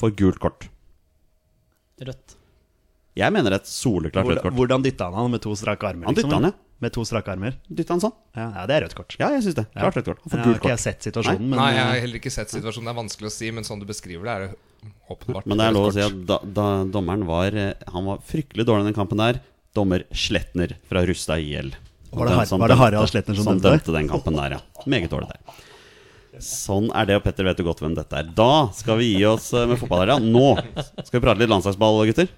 For 0.00 0.14
gult 0.16 0.40
kort. 0.42 0.68
Rødt. 2.04 2.36
Jeg 3.14 3.30
mener 3.30 3.54
et 3.54 3.68
soleklart 3.70 4.26
rødt 4.26 4.42
kort. 4.42 4.56
hvordan 4.58 4.82
dytta 4.82 5.06
han 5.06 5.14
han 5.14 5.30
med 5.30 5.42
to 5.44 5.54
strake 5.58 5.86
armer? 5.86 6.08
Han 6.08 6.16
dytta 6.16 6.26
liksom, 6.26 6.42
han, 6.42 6.50
ja. 6.50 6.60
Med 6.82 6.92
to 6.92 7.04
strake 7.06 7.30
armer? 7.30 7.54
Dytta 7.70 7.94
han 7.94 8.02
sånn? 8.02 8.14
Ja, 8.34 8.48
ja 8.56 8.64
det 8.68 8.74
er 8.76 8.84
rødt 8.88 8.96
kort. 8.98 9.14
Ja, 9.20 9.30
jeg 9.36 9.44
syns 9.46 9.58
det. 9.60 9.66
Klart 9.70 9.98
rødt 10.00 10.10
kort. 10.10 10.22
Han 10.24 10.32
får 10.32 10.40
har 10.40 10.48
gult 10.48 10.58
ikke 10.58 10.64
kort. 10.66 10.74
jeg 10.74 10.82
sett 10.82 11.06
situasjonen, 11.08 11.46
men 11.46 11.60
Nei, 11.60 11.70
jeg 11.76 11.84
har 11.84 11.94
eh, 11.94 12.04
heller 12.04 12.20
ikke 12.20 12.34
sett 12.34 12.54
situasjonen. 12.56 12.90
Det 12.90 12.94
er 12.94 12.98
vanskelig 12.98 13.30
å 13.30 13.34
si, 13.36 13.50
men 13.54 13.68
sånn 13.68 13.82
du 13.84 13.86
beskriver 13.88 14.26
det, 14.26 14.34
er 14.34 14.46
det 14.48 14.90
åpenbart. 15.14 15.46
Men 15.46 15.62
det 15.62 15.68
er 15.68 15.76
lov 15.78 15.88
å 15.88 15.94
si 15.94 16.02
at 16.04 16.18
da, 16.28 16.40
da 16.58 16.66
dommeren 16.90 17.24
var 17.28 17.56
eh, 17.56 17.86
Han 17.94 18.10
var 18.10 18.24
fryktelig 18.26 18.66
dårlig 18.66 18.88
i 18.88 18.90
den 18.90 18.98
kampen 18.98 19.22
der. 19.22 19.38
Dommer 19.74 20.04
Sletner 20.14 20.76
fra 20.88 21.02
Rustad 21.06 21.40
IL. 21.42 21.72
Var 22.14 22.30
det 22.30 22.46
som 22.48 22.60
var 22.62 22.70
det 22.70 22.76
Harald 22.78 23.10
Sletner 23.10 23.34
som 23.34 23.44
som 23.48 23.58
dømte? 23.58 23.72
dømte 23.88 23.96
den 23.98 24.08
kampen 24.12 24.36
der, 24.38 24.58
ja. 24.58 24.84
Meget 24.86 25.10
dårlig 25.10 25.32
der. 25.32 25.62
Sånn 26.42 26.88
er 26.94 27.06
det, 27.06 27.16
og 27.20 27.22
Petter 27.26 27.46
vet 27.46 27.58
jo 27.62 27.66
godt 27.68 27.80
hvem 27.82 27.94
dette 27.94 28.18
er. 28.18 28.26
Da 28.34 28.68
skal 28.74 28.98
vi 28.98 29.12
gi 29.16 29.24
oss 29.26 29.52
eh, 29.54 29.66
med 29.70 29.78
fotball 29.78 30.02
her, 30.04 30.14
ja. 30.14 30.18
Nå 30.18 30.54
skal 31.06 31.18
vi 31.18 31.22
prate 31.26 31.42
litt 31.42 31.50
landslagsball, 31.52 32.00
gutter. 32.10 32.30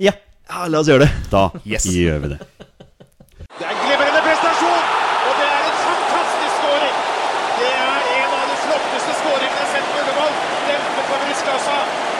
Ja. 0.00 0.12
ja, 0.48 0.66
la 0.72 0.80
oss 0.80 0.88
gjøre 0.92 1.04
det. 1.04 1.12
Da 1.32 1.46
Yes. 1.68 1.84
gjør 1.92 2.22
vi 2.24 2.30
det. 2.34 2.38
Det 3.56 3.64
er 3.64 3.72
en 3.72 3.80
glimrende 3.84 4.20
prestasjon, 4.24 4.84
og 5.28 5.32
det 5.40 5.48
er 5.48 5.62
en 5.70 5.78
fantastisk 5.84 6.54
skåring. 6.60 6.96
Det 7.60 7.70
er 7.72 8.08
en 8.16 8.34
av 8.36 8.44
de 8.52 8.56
flotteste 8.64 9.12
skåringene 9.22 9.56
jeg 9.56 9.64
har 9.64 9.70
sett 9.76 9.88
på 9.92 10.00
Ullevål. 10.02 10.34
Dempet 10.68 11.06
på 11.12 11.20
brystkassa, 11.24 11.76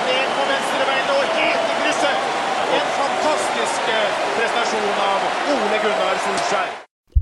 ned 0.08 0.32
på 0.37 0.46
venstrebein 0.52 1.12
og 1.16 1.37
helt 1.37 1.73
i 1.73 1.76
krysset. 1.82 2.32
En 2.76 2.88
fantastisk 3.00 3.90
eh, 3.96 4.23
prestasjon 4.37 5.02
av 5.08 5.26
Ole 5.56 5.80
Gunnar 5.85 6.16
Solskjær. 6.25 6.73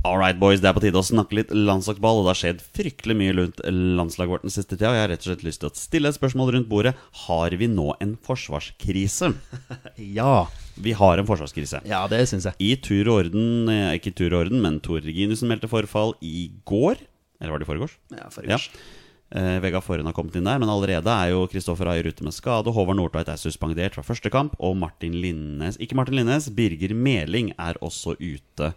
All 0.04 0.13
right, 0.25 0.38
boys, 0.40 0.61
det 0.62 0.69
er 0.71 0.75
på 0.76 0.83
tide 0.85 0.99
å 1.00 1.04
snakke 1.07 1.37
litt 1.38 1.52
landslagsball. 1.54 2.19
Og 2.21 2.26
det 2.26 2.33
har 2.33 2.40
skjedd 2.40 2.62
fryktelig 2.76 3.16
mye 3.21 3.35
rundt 3.37 3.61
landslaget 3.69 4.33
vårt 4.35 4.47
den 4.47 4.54
siste 4.54 4.75
tida. 4.76 4.90
Og 4.90 4.97
jeg 4.99 5.04
har 5.04 5.12
rett 5.12 5.23
og 5.25 5.31
slett 5.31 5.45
lyst 5.47 5.62
til 5.62 5.71
å 5.71 5.76
stille 5.78 6.11
et 6.12 6.19
spørsmål 6.19 6.52
rundt 6.57 6.69
bordet. 6.71 6.95
Har 7.26 7.57
vi 7.61 7.69
nå 7.71 7.93
en 8.04 8.16
forsvarskrise? 8.26 9.33
Ja, 10.19 10.49
Vi 10.81 10.93
har 10.99 11.21
en 11.23 11.28
forsvarskrise. 11.28 11.81
ja 11.87 12.02
det 12.11 12.25
syns 12.31 12.49
jeg. 12.50 12.59
I 12.59 12.75
tur 12.83 13.09
og 13.12 13.21
orden, 13.25 13.69
eh, 13.71 13.93
ikke 14.00 14.11
i 14.11 14.19
tur 14.19 14.33
og 14.35 14.47
orden, 14.47 14.61
men 14.64 14.81
Tor 14.83 15.04
Reginussen 15.04 15.49
meldte 15.50 15.71
forfall 15.71 16.16
i 16.25 16.49
går. 16.66 16.99
Eller 17.40 17.54
var 17.54 17.62
det 17.62 17.66
i 17.69 17.73
forgårs? 17.73 17.97
Ja, 18.14 18.28
forgårs. 18.35 18.69
Ja. 18.75 18.90
Eh, 19.35 19.59
Vegard 19.64 19.83
Forhen 19.83 20.07
har 20.07 20.14
kommet 20.14 20.35
inn 20.38 20.47
der, 20.47 20.59
men 20.62 20.71
allerede 20.71 21.11
er 21.11 21.33
jo 21.33 21.47
Kristoffer 21.50 21.88
Ayer 21.90 22.07
ute 22.07 22.23
med 22.26 22.35
skade. 22.37 22.71
Håvard 22.75 22.99
Nordtveit 22.99 23.31
er 23.33 23.40
suspendert 23.40 23.97
fra 23.97 24.04
første 24.07 24.31
kamp, 24.31 24.54
og 24.62 24.76
Martin 24.78 25.16
Linnes 25.19 25.78
Ikke 25.83 25.97
Martin 25.99 26.19
Linnes, 26.21 26.47
Birger 26.54 26.95
Meling 26.95 27.52
er 27.59 27.78
også 27.83 28.14
ute 28.21 28.73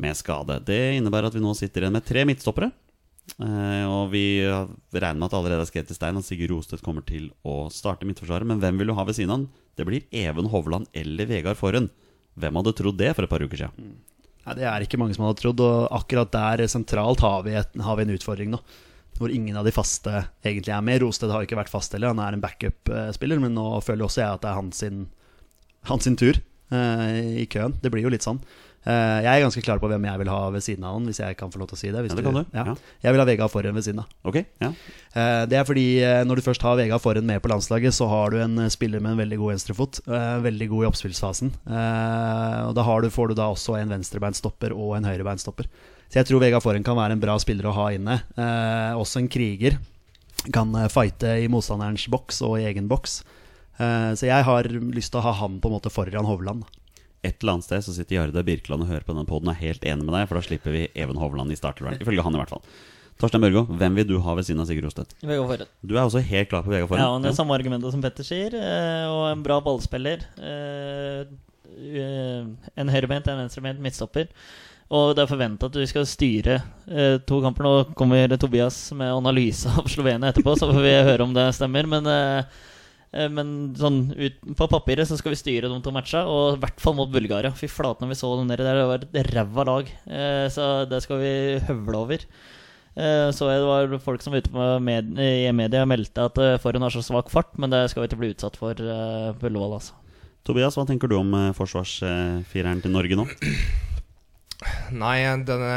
med 0.00 0.16
skade. 0.18 0.58
Det 0.66 0.80
innebærer 0.98 1.30
at 1.30 1.36
vi 1.36 1.42
nå 1.44 1.52
sitter 1.58 1.84
igjen 1.84 1.94
med 1.94 2.06
tre 2.06 2.24
midtstoppere. 2.28 2.70
Eh, 3.40 3.84
og 3.88 4.10
vi 4.12 4.44
regner 4.44 5.18
med 5.18 5.28
at 5.30 5.36
allerede 5.38 5.64
er 5.64 5.70
skrevet 5.70 5.92
i 5.94 5.96
stein 5.96 6.18
at 6.20 6.26
Sigurd 6.26 6.52
Rostedt 6.52 6.84
kommer 6.84 7.04
til 7.08 7.30
å 7.46 7.68
starte 7.72 8.06
midtforsvaret. 8.08 8.48
Men 8.48 8.60
hvem 8.62 8.80
vil 8.80 8.92
du 8.92 8.96
ha 8.98 9.06
ved 9.06 9.16
siden 9.18 9.32
av 9.32 9.38
han? 9.40 9.46
Det 9.74 9.86
blir 9.88 10.08
Even 10.14 10.50
Hovland 10.52 10.90
eller 10.94 11.30
Vegard 11.30 11.58
Forhen. 11.58 11.88
Hvem 12.38 12.58
hadde 12.60 12.74
trodd 12.78 12.98
det 12.98 13.14
for 13.14 13.26
et 13.26 13.32
par 13.32 13.42
uker 13.42 13.64
siden? 13.64 13.94
Nei, 14.44 14.56
det 14.58 14.66
er 14.68 14.84
ikke 14.84 14.98
mange 15.00 15.16
som 15.16 15.24
hadde 15.24 15.40
trodd, 15.40 15.62
og 15.64 15.86
akkurat 15.94 16.32
der 16.34 16.66
sentralt 16.68 17.22
har 17.24 17.46
vi, 17.46 17.54
et, 17.56 17.78
har 17.80 17.96
vi 17.96 18.04
en 18.04 18.14
utfordring 18.14 18.52
nå. 18.52 18.60
Hvor 19.14 19.30
ingen 19.30 19.56
av 19.56 19.66
de 19.66 19.72
faste 19.72 20.24
egentlig 20.44 20.74
er 20.74 20.82
med. 20.84 21.00
Rosted 21.04 21.30
har 21.30 21.46
ikke 21.46 21.58
vært 21.58 21.72
fast 21.72 21.94
heller, 21.94 22.10
han 22.12 22.20
er 22.20 22.36
en 22.36 22.42
backup-spiller, 22.42 23.40
men 23.40 23.54
nå 23.56 23.64
føler 23.86 24.08
også 24.08 24.24
jeg 24.24 24.36
at 24.36 24.42
det 24.42 24.50
er 24.50 24.58
hans 24.58 24.82
sin, 24.82 25.04
hans 25.88 26.06
sin 26.06 26.18
tur 26.18 26.34
eh, 26.74 27.44
i 27.44 27.46
køen. 27.50 27.78
Det 27.80 27.94
blir 27.94 28.04
jo 28.04 28.12
litt 28.12 28.26
sånn. 28.26 28.42
Eh, 28.84 29.18
jeg 29.24 29.30
er 29.32 29.42
ganske 29.46 29.62
klar 29.64 29.78
på 29.80 29.88
hvem 29.88 30.02
jeg 30.04 30.20
vil 30.20 30.28
ha 30.28 30.40
ved 30.52 30.60
siden 30.64 30.84
av 30.84 30.98
han, 30.98 31.06
hvis 31.08 31.20
jeg 31.22 31.36
kan 31.40 31.48
få 31.52 31.60
lov 31.62 31.70
til 31.70 31.78
å 31.78 31.80
si 31.80 31.88
det. 31.94 32.02
Ja, 32.04 32.16
det 32.18 32.24
kan 32.26 32.36
du. 32.36 32.42
Ja. 32.52 32.74
Jeg 33.06 33.14
vil 33.14 33.22
ha 33.22 33.26
Vegard 33.30 33.52
Forhen 33.54 33.74
ved 33.78 33.86
siden 33.86 34.02
av. 34.02 34.10
Okay, 34.28 34.44
ja. 34.60 34.68
Eh, 35.16 35.46
Det 35.48 35.56
er 35.56 35.64
fordi 35.64 35.86
eh, 36.04 36.20
når 36.28 36.36
du 36.36 36.44
først 36.44 36.66
har 36.66 36.76
Vegard 36.76 37.00
Forhen 37.00 37.24
med 37.24 37.40
på 37.40 37.48
landslaget, 37.48 37.96
så 37.96 38.08
har 38.12 38.34
du 38.34 38.42
en 38.44 38.60
spiller 38.70 39.00
med 39.00 39.14
en 39.14 39.22
veldig 39.24 39.38
god 39.40 39.54
venstrefot. 39.54 40.02
Veldig 40.44 40.68
god 40.74 40.84
i 40.84 40.88
oppspillsfasen. 40.90 41.54
Og 41.64 42.74
da 42.76 42.84
har 42.84 43.00
du, 43.02 43.08
får 43.14 43.32
du 43.32 43.34
da 43.40 43.48
også 43.54 43.78
en 43.80 43.94
venstrebeinstopper 43.96 44.76
og 44.76 44.96
en 44.98 45.08
høyrebeinstopper. 45.08 45.68
Så 46.12 46.20
jeg 46.20 46.28
tror 46.28 46.42
Vegard 46.44 46.62
Forhen 46.62 46.84
kan 46.86 46.98
være 47.00 47.16
en 47.16 47.22
bra 47.24 47.38
spiller 47.40 47.70
å 47.70 47.74
ha 47.78 47.88
inne. 47.96 48.20
Også 49.00 49.22
en 49.22 49.30
kriger. 49.32 49.78
Kan 50.52 50.76
fighte 50.92 51.38
i 51.40 51.48
motstanderens 51.48 52.04
boks 52.12 52.42
og 52.44 52.58
i 52.60 52.66
egen 52.68 52.86
boks. 52.90 53.22
Så 53.80 54.28
jeg 54.28 54.44
har 54.46 54.68
lyst 54.68 55.10
til 55.14 55.22
å 55.22 55.28
ha 55.30 55.32
han 55.40 55.56
på 55.62 55.70
en 55.72 55.78
måte 55.78 55.90
foran 55.94 56.28
Hovland. 56.28 56.68
Et 57.24 57.36
eller 57.40 57.56
annet 57.56 57.66
sted 57.66 57.84
så 57.86 57.94
sitter 57.96 58.18
Jarde 58.18 58.42
Birkeland 58.44 58.84
og 58.84 58.90
hører 58.90 59.06
på 59.06 59.14
denne 59.14 59.28
poden 59.28 59.48
og 59.48 59.54
er 59.54 59.62
helt 59.62 59.86
enig 59.88 60.04
med 60.04 60.12
deg, 60.16 60.26
for 60.28 60.38
da 60.38 60.44
slipper 60.44 60.74
vi 60.74 60.82
Even 60.92 61.20
Hovland 61.20 61.54
i 61.54 61.56
startervern. 61.58 61.96
Ifølge 62.02 62.26
han, 62.26 62.36
i 62.36 62.42
hvert 62.42 62.52
fall. 62.52 62.64
Torstein 63.20 63.44
Børgo, 63.44 63.62
hvem 63.78 63.94
vil 64.00 64.08
du 64.08 64.16
ha 64.24 64.34
ved 64.34 64.46
siden 64.46 64.60
av 64.60 64.66
Sigurd 64.68 64.88
Rostedt? 64.88 65.14
Vegard 65.22 65.46
Forhen. 65.46 65.70
Du 65.86 65.94
er 65.94 66.02
også 66.02 66.22
helt 66.26 66.50
klar 66.50 66.64
på 66.66 66.72
Vegard 66.72 66.98
Ja, 66.98 67.08
og 67.14 67.22
det 67.22 67.30
er 67.30 67.36
samme 67.38 67.54
argumentet 67.54 67.94
som 67.94 68.02
Petter 68.02 68.26
sier, 68.26 68.56
eh, 68.58 69.06
og 69.06 69.28
en 69.30 69.44
bra 69.46 69.60
ballspiller. 69.62 70.24
Eh, 70.42 71.24
en 71.74 72.90
høyrebeint, 72.90 73.28
en 73.30 73.44
venstrebeint 73.44 73.82
midtstopper. 73.82 74.28
Og 74.94 75.14
det 75.16 75.24
er 75.24 75.30
forventa 75.30 75.70
at 75.70 75.78
vi 75.78 75.86
skal 75.88 76.04
styre 76.08 76.58
eh, 76.90 77.16
to 77.26 77.40
kamper. 77.42 77.64
Nå 77.64 77.96
kommer 77.96 78.34
Tobias 78.36 78.76
med 78.96 79.14
analyse 79.14 79.70
av 79.70 79.88
Slovenia 79.90 80.30
etterpå, 80.30 80.58
så 80.58 80.68
får 80.70 80.82
vi 80.84 80.94
høre 81.08 81.24
om 81.24 81.34
det 81.36 81.48
stemmer. 81.56 81.88
Men, 81.88 82.10
eh, 82.10 82.62
men 83.30 83.48
sånn 83.78 84.00
ut, 84.16 84.40
på 84.58 84.66
papiret 84.72 85.06
så 85.06 85.16
skal 85.20 85.34
vi 85.34 85.38
styre 85.38 85.68
de 85.70 85.76
to 85.84 85.92
matcha, 85.94 86.24
og 86.26 86.56
i 86.56 86.60
hvert 86.64 86.80
fall 86.82 86.96
mot 86.98 87.12
Bulgaria. 87.14 87.52
Fy 87.54 87.68
flate 87.70 88.02
når 88.02 88.10
vi 88.14 88.18
så 88.18 88.32
dem 88.38 88.48
nede 88.50 88.66
der, 88.66 88.80
det 88.80 88.88
var 88.90 89.06
et 89.06 89.30
ræva 89.36 89.64
lag. 89.70 89.90
Eh, 90.08 90.46
så 90.50 90.68
det 90.90 91.02
skal 91.04 91.22
vi 91.22 91.32
høvle 91.68 92.00
over. 92.00 92.26
Eh, 92.94 93.30
Så 93.34 93.48
det 93.50 93.60
var 93.66 93.94
folk 94.02 94.22
som 94.22 94.34
var 94.34 94.42
ute 94.44 94.78
med, 94.82 95.14
i 95.18 95.50
media 95.54 95.82
og 95.82 95.90
meldte 95.90 96.26
at 96.28 96.38
Forhund 96.62 96.86
har 96.86 96.94
så 96.94 97.02
svak 97.02 97.30
fart, 97.30 97.54
men 97.58 97.70
det 97.70 97.84
skal 97.90 98.02
vi 98.04 98.10
ikke 98.10 98.20
bli 98.22 98.32
utsatt 98.34 98.56
for 98.58 98.74
eh, 98.78 99.32
på 99.38 99.50
Ullevål, 99.50 99.78
altså. 99.80 99.94
Tobias, 100.44 100.76
hva 100.76 100.84
tenker 100.86 101.08
du 101.08 101.16
om 101.18 101.30
eh, 101.34 101.52
forsvarsfireren 101.56 102.82
til 102.84 102.92
Norge 102.94 103.16
nå? 103.18 103.26
Nei, 104.94 105.18
denne 105.46 105.74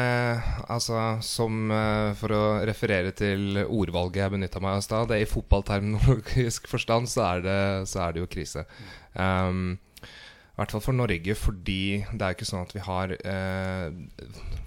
Altså, 0.70 1.00
som 1.26 1.72
eh, 1.74 2.12
For 2.20 2.36
å 2.36 2.44
referere 2.68 3.14
til 3.18 3.60
ordvalget 3.66 4.24
jeg 4.24 4.36
benytta 4.36 4.62
meg 4.64 4.78
av 4.78 4.84
i 4.84 4.86
stad, 4.86 5.10
det 5.12 5.24
i 5.24 5.30
fotballterminologisk 5.30 6.70
forstand 6.74 7.10
så 7.12 7.26
er 7.32 7.44
det, 7.46 7.60
så 7.90 8.06
er 8.06 8.16
det 8.16 8.24
jo 8.24 8.30
krise. 8.32 8.66
Um, 9.14 9.78
I 10.04 10.60
hvert 10.60 10.74
fall 10.76 10.84
for 10.84 10.98
Norge, 10.98 11.36
fordi 11.38 11.82
det 12.12 12.22
er 12.22 12.34
jo 12.34 12.38
ikke 12.38 12.50
sånn 12.50 12.66
at 12.66 12.76
vi 12.76 12.84
har 12.86 13.14
eh, 13.16 13.88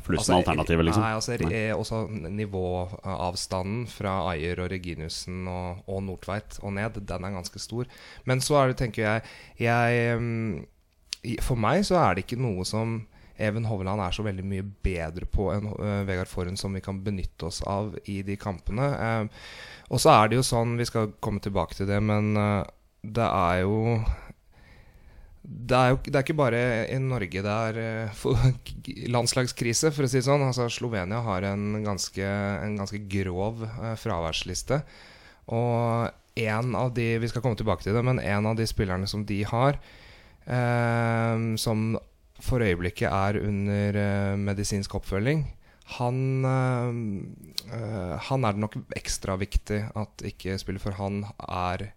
Pluss 0.07 0.25
altså, 0.25 0.41
alternativet, 0.41 0.87
liksom? 0.89 1.05
Nei, 1.05 1.13
altså 1.19 1.39
nei. 1.45 1.63
også 1.75 2.03
nivåavstanden 2.41 3.87
fra 3.91 4.17
Ayer 4.33 4.63
og 4.65 4.71
Reginussen 4.73 5.47
og, 5.51 5.85
og 5.91 6.05
Nordtveit 6.07 6.61
og 6.65 6.75
ned, 6.79 6.99
den 7.07 7.27
er 7.27 7.37
ganske 7.37 7.63
stor. 7.63 7.91
Men 8.31 8.43
så 8.43 8.63
er 8.63 8.73
det, 8.73 8.81
tenker 8.83 9.07
jeg, 9.07 9.33
jeg 9.63 10.19
um, 10.19 10.61
For 11.45 11.59
meg 11.61 11.85
så 11.87 12.01
er 12.01 12.17
det 12.17 12.27
ikke 12.27 12.41
noe 12.41 12.67
som 12.67 13.03
Even 13.41 13.67
Hovland 13.69 14.03
er 14.05 14.15
så 14.15 14.25
veldig 14.27 14.45
mye 14.47 14.65
bedre 14.85 15.27
på 15.29 15.51
enn 15.55 15.71
uh, 15.73 16.03
Vegard 16.09 16.31
Forhen 16.31 16.59
som 16.61 16.75
vi 16.77 16.83
kan 16.85 17.01
benytte 17.05 17.49
oss 17.49 17.63
av 17.69 17.95
i 18.11 18.21
de 18.27 18.37
kampene. 18.41 18.91
Uh, 19.01 19.47
og 19.91 20.03
så 20.03 20.13
er 20.15 20.31
det 20.31 20.41
jo 20.41 20.47
sånn, 20.47 20.77
vi 20.79 20.89
skal 20.89 21.15
komme 21.25 21.43
tilbake 21.43 21.79
til 21.79 21.89
det, 21.91 22.01
men 22.05 22.35
uh, 22.39 22.63
det 23.01 23.27
er 23.27 23.63
jo 23.65 24.01
det 25.41 25.77
er 25.77 25.95
jo 25.95 25.99
det 26.05 26.19
er 26.19 26.25
ikke 26.27 26.37
bare 26.37 26.59
i 26.93 26.99
Norge 27.01 27.43
det 27.43 27.55
er 27.73 28.11
for- 28.15 28.37
landslagskrise, 29.17 29.91
for 29.97 30.05
å 30.05 30.11
si 30.13 30.21
det 30.21 30.27
sånn. 30.29 30.45
Altså, 30.45 30.69
Slovenia 30.71 31.23
har 31.25 31.49
en 31.49 31.81
ganske, 31.87 32.27
en 32.67 32.77
ganske 32.79 33.01
grov 33.11 33.65
fraværsliste. 33.99 34.83
Og 35.51 36.11
en 36.41 36.75
av 36.77 36.93
de 36.95 37.19
Vi 37.19 37.29
skal 37.29 37.43
komme 37.43 37.59
tilbake 37.59 37.83
til 37.83 37.95
det, 37.97 38.05
men 38.05 38.21
en 38.21 38.47
av 38.47 38.57
de 38.57 38.67
spillerne 38.69 39.09
som 39.09 39.25
de 39.27 39.43
har, 39.45 39.79
eh, 40.47 41.57
som 41.57 41.99
for 42.45 42.65
øyeblikket 42.65 43.09
er 43.09 43.41
under 43.45 43.97
eh, 44.01 44.37
medisinsk 44.41 44.95
oppfølging, 44.99 45.45
han, 45.99 46.45
eh, 46.47 47.73
eh, 47.75 48.19
han 48.29 48.45
er 48.45 48.55
det 48.55 48.63
nok 48.63 48.77
ekstra 48.97 49.37
viktig 49.41 49.81
at 49.99 50.25
ikke 50.27 50.59
spiller, 50.61 50.83
for 50.83 50.99
han 51.01 51.25
er 51.49 51.91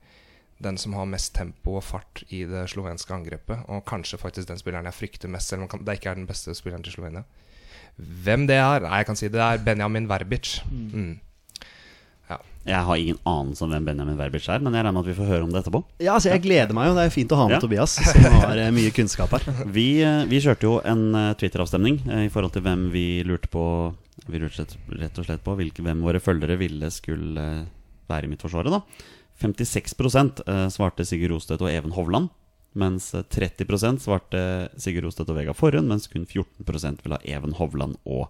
den 0.64 0.80
som 0.80 0.96
har 0.96 1.10
mest 1.10 1.34
tempo 1.36 1.78
og 1.78 1.84
fart 1.84 2.24
i 2.32 2.44
det 2.48 2.66
slovenske 2.72 3.14
angrepet. 3.14 3.66
Og 3.68 3.84
kanskje 3.86 4.20
faktisk 4.22 4.48
den 4.50 4.62
spilleren 4.62 4.88
jeg 4.88 4.98
frykter 4.98 5.32
mest, 5.32 5.52
selv 5.52 5.66
om 5.66 5.86
det 5.86 5.98
ikke 6.00 6.14
er 6.14 6.22
den 6.22 6.30
beste 6.30 6.56
spilleren 6.56 6.86
til 6.86 6.96
Slovenia. 6.96 7.26
Hvem 7.98 8.48
det 8.50 8.58
er? 8.58 8.82
Nei, 8.82 9.02
jeg 9.02 9.10
kan 9.10 9.20
si 9.20 9.30
det 9.30 9.42
er 9.44 9.62
Benjamin 9.62 10.08
Verbic. 10.10 10.56
Mm. 10.72 11.20
Jeg 12.64 12.80
har 12.88 12.96
ingen 12.96 13.18
anelse 13.28 13.66
om 13.66 13.74
hvem 13.74 13.84
Benjamin 13.90 14.16
Verbic 14.16 14.46
er, 14.48 14.62
men 14.64 14.72
jeg 14.72 14.86
regner 14.86 14.96
med 14.96 15.04
at 15.04 15.10
vi 15.10 15.16
får 15.18 15.28
høre 15.28 15.44
om 15.44 15.50
det 15.52 15.60
etterpå. 15.60 15.82
Ja, 16.00 16.14
altså 16.14 16.30
Jeg 16.32 16.44
gleder 16.46 16.72
meg 16.78 16.88
jo. 16.88 16.94
Det 16.96 17.02
er 17.04 17.10
jo 17.10 17.14
fint 17.18 17.34
å 17.36 17.40
ha 17.42 17.48
med 17.50 17.58
Ja. 17.58 17.60
Tobias, 17.60 17.96
som 18.14 18.38
har 18.40 18.62
eh, 18.62 18.70
mye 18.72 18.94
kunnskap 18.96 19.34
her. 19.36 19.48
Vi, 19.76 19.88
eh, 20.00 20.22
vi 20.32 20.40
kjørte 20.40 20.70
jo 20.70 20.78
en 20.88 21.04
eh, 21.20 21.34
Twitter-avstemning 21.42 22.00
i 22.24 22.30
forhold 22.32 22.56
til 22.56 22.64
hvem 22.64 22.86
vi 22.94 23.04
lurte 23.28 23.52
på 23.52 23.66
Vi 24.32 24.40
lurte 24.40 24.64
rett- 24.96 25.20
og 25.20 25.28
slett 25.28 25.44
på 25.44 25.58
hvilke, 25.60 25.84
hvem 25.84 26.06
våre 26.08 26.22
følgere 26.24 26.56
ville 26.62 26.88
skulle 26.96 27.44
være 28.08 28.30
i 28.30 28.32
Midtforsvaret. 28.32 28.72
da 28.72 28.82
56 29.44 29.94
eh, 30.48 30.68
svarte 30.72 31.06
Sigurd 31.06 31.36
Rostedt 31.36 31.62
og 31.62 31.72
Even 31.72 31.92
Hovland. 31.92 32.30
Mens 32.80 33.14
eh, 33.14 33.24
30% 33.28 34.00
svarte 34.00 34.70
Sigurd 34.80 35.10
Rostedt 35.10 35.30
og 35.30 35.36
Vegard 35.42 35.60
Forhund, 35.60 35.90
mens 35.92 36.08
kun 36.08 36.26
14% 36.26 37.04
ville 37.04 37.20
ha 37.20 37.36
Even 37.36 37.54
Hovland 37.60 38.00
og 38.06 38.30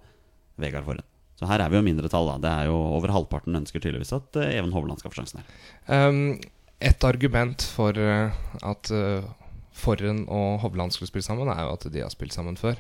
Vegard 0.58 0.88
Forhen. 0.88 1.06
Så 1.44 1.50
her 1.52 1.60
er 1.60 1.72
vi 1.72 1.80
jo 1.80 1.84
mindretall, 1.86 2.30
da. 2.32 2.40
Det 2.40 2.52
er 2.52 2.72
jo 2.72 2.80
Over 2.96 3.12
halvparten 3.12 3.60
ønsker 3.60 3.84
tydeligvis 3.84 4.16
at 4.16 4.40
eh, 4.40 4.56
Even 4.56 4.72
Hovland 4.72 5.02
skal 5.02 5.12
få 5.12 5.20
sjansen 5.20 5.42
her. 5.42 5.56
Um, 5.92 6.40
et 6.84 7.04
argument 7.08 7.64
for 7.76 8.00
eh, 8.00 8.32
at 8.64 8.92
uh, 8.96 9.28
Forren 9.76 10.24
og 10.32 10.64
Hovland 10.64 10.96
skulle 10.96 11.12
spille 11.12 11.26
sammen, 11.26 11.52
er 11.52 11.66
jo 11.66 11.76
at 11.76 11.88
de 11.92 12.04
har 12.04 12.12
spilt 12.14 12.36
sammen 12.36 12.60
før. 12.60 12.80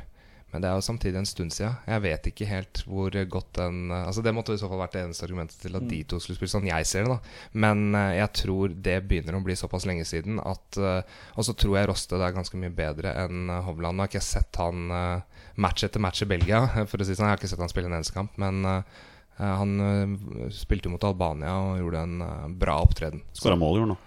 Men 0.54 0.62
det 0.62 0.69
er 0.69 0.78
jo 0.78 0.86
samtidig 0.86 1.17
en 1.17 1.26
stund 1.26 1.54
siden. 1.56 1.80
Jeg 1.89 2.02
vet 2.04 2.28
ikke 2.30 2.45
helt 2.45 2.84
hvor 2.86 3.15
godt 3.36 3.56
den 3.58 3.89
eh, 3.89 4.06
Altså 4.06 4.21
Det 4.21 4.34
måtte 4.38 4.54
i 4.54 4.62
så 4.62 4.69
fall 4.69 4.84
vært 4.84 4.93
det 4.93 5.02
eneste 5.08 5.26
argumentet 5.26 5.58
til 5.63 5.80
at 5.80 5.88
de 5.89 6.02
to 6.06 6.19
skulle 6.21 6.38
spille 6.38 6.54
sånn 6.54 6.69
jeg 6.69 6.86
ser 6.86 7.08
det. 7.08 7.15
da 7.15 7.63
Men 7.65 7.97
eh, 7.97 8.19
jeg 8.19 8.30
tror 8.43 8.76
det 8.86 8.99
begynner 9.10 9.39
å 9.39 9.41
bli 9.45 9.58
såpass 9.58 9.88
lenge 9.89 10.06
siden 10.06 10.38
at 10.43 10.78
eh, 10.78 11.15
Og 11.34 11.47
så 11.49 11.58
tror 11.58 11.80
jeg 11.80 11.89
Roste 11.89 12.21
det 12.21 12.28
er 12.28 12.38
ganske 12.38 12.62
mye 12.62 12.76
bedre 12.76 13.15
enn 13.23 13.49
eh, 13.49 13.63
Hovland. 13.65 13.97
Nå 13.97 14.06
har 14.06 14.13
ikke 14.13 14.21
jeg 14.21 14.30
sett 14.30 14.62
han 14.62 14.93
eh, 14.93 15.41
match 15.56 15.84
etter 15.86 16.00
match 16.02 16.22
i 16.24 16.30
Belgia, 16.30 16.63
for 16.89 16.98
å 17.02 17.06
si 17.06 17.13
sånn. 17.16 17.28
Jeg 17.30 17.36
har 17.36 17.42
ikke 17.42 17.50
sett 17.52 17.60
han 17.62 17.70
spille 17.72 17.89
en 17.92 17.98
eneste 18.00 18.16
kamp. 18.16 18.36
Men 18.42 18.63
eh, 18.66 19.02
eh, 19.39 19.56
han 19.60 19.74
eh, 19.80 20.50
spilte 20.54 20.89
jo 20.89 20.96
mot 20.96 21.04
Albania 21.10 21.54
og 21.60 21.82
gjorde 21.82 22.06
en 22.08 22.22
eh, 22.26 22.48
bra 22.63 22.80
opptreden. 22.86 23.22
Skåra 23.38 23.58
mål, 23.60 23.82
gjorde 23.82 23.92
han 23.92 23.98
nå. 23.98 24.00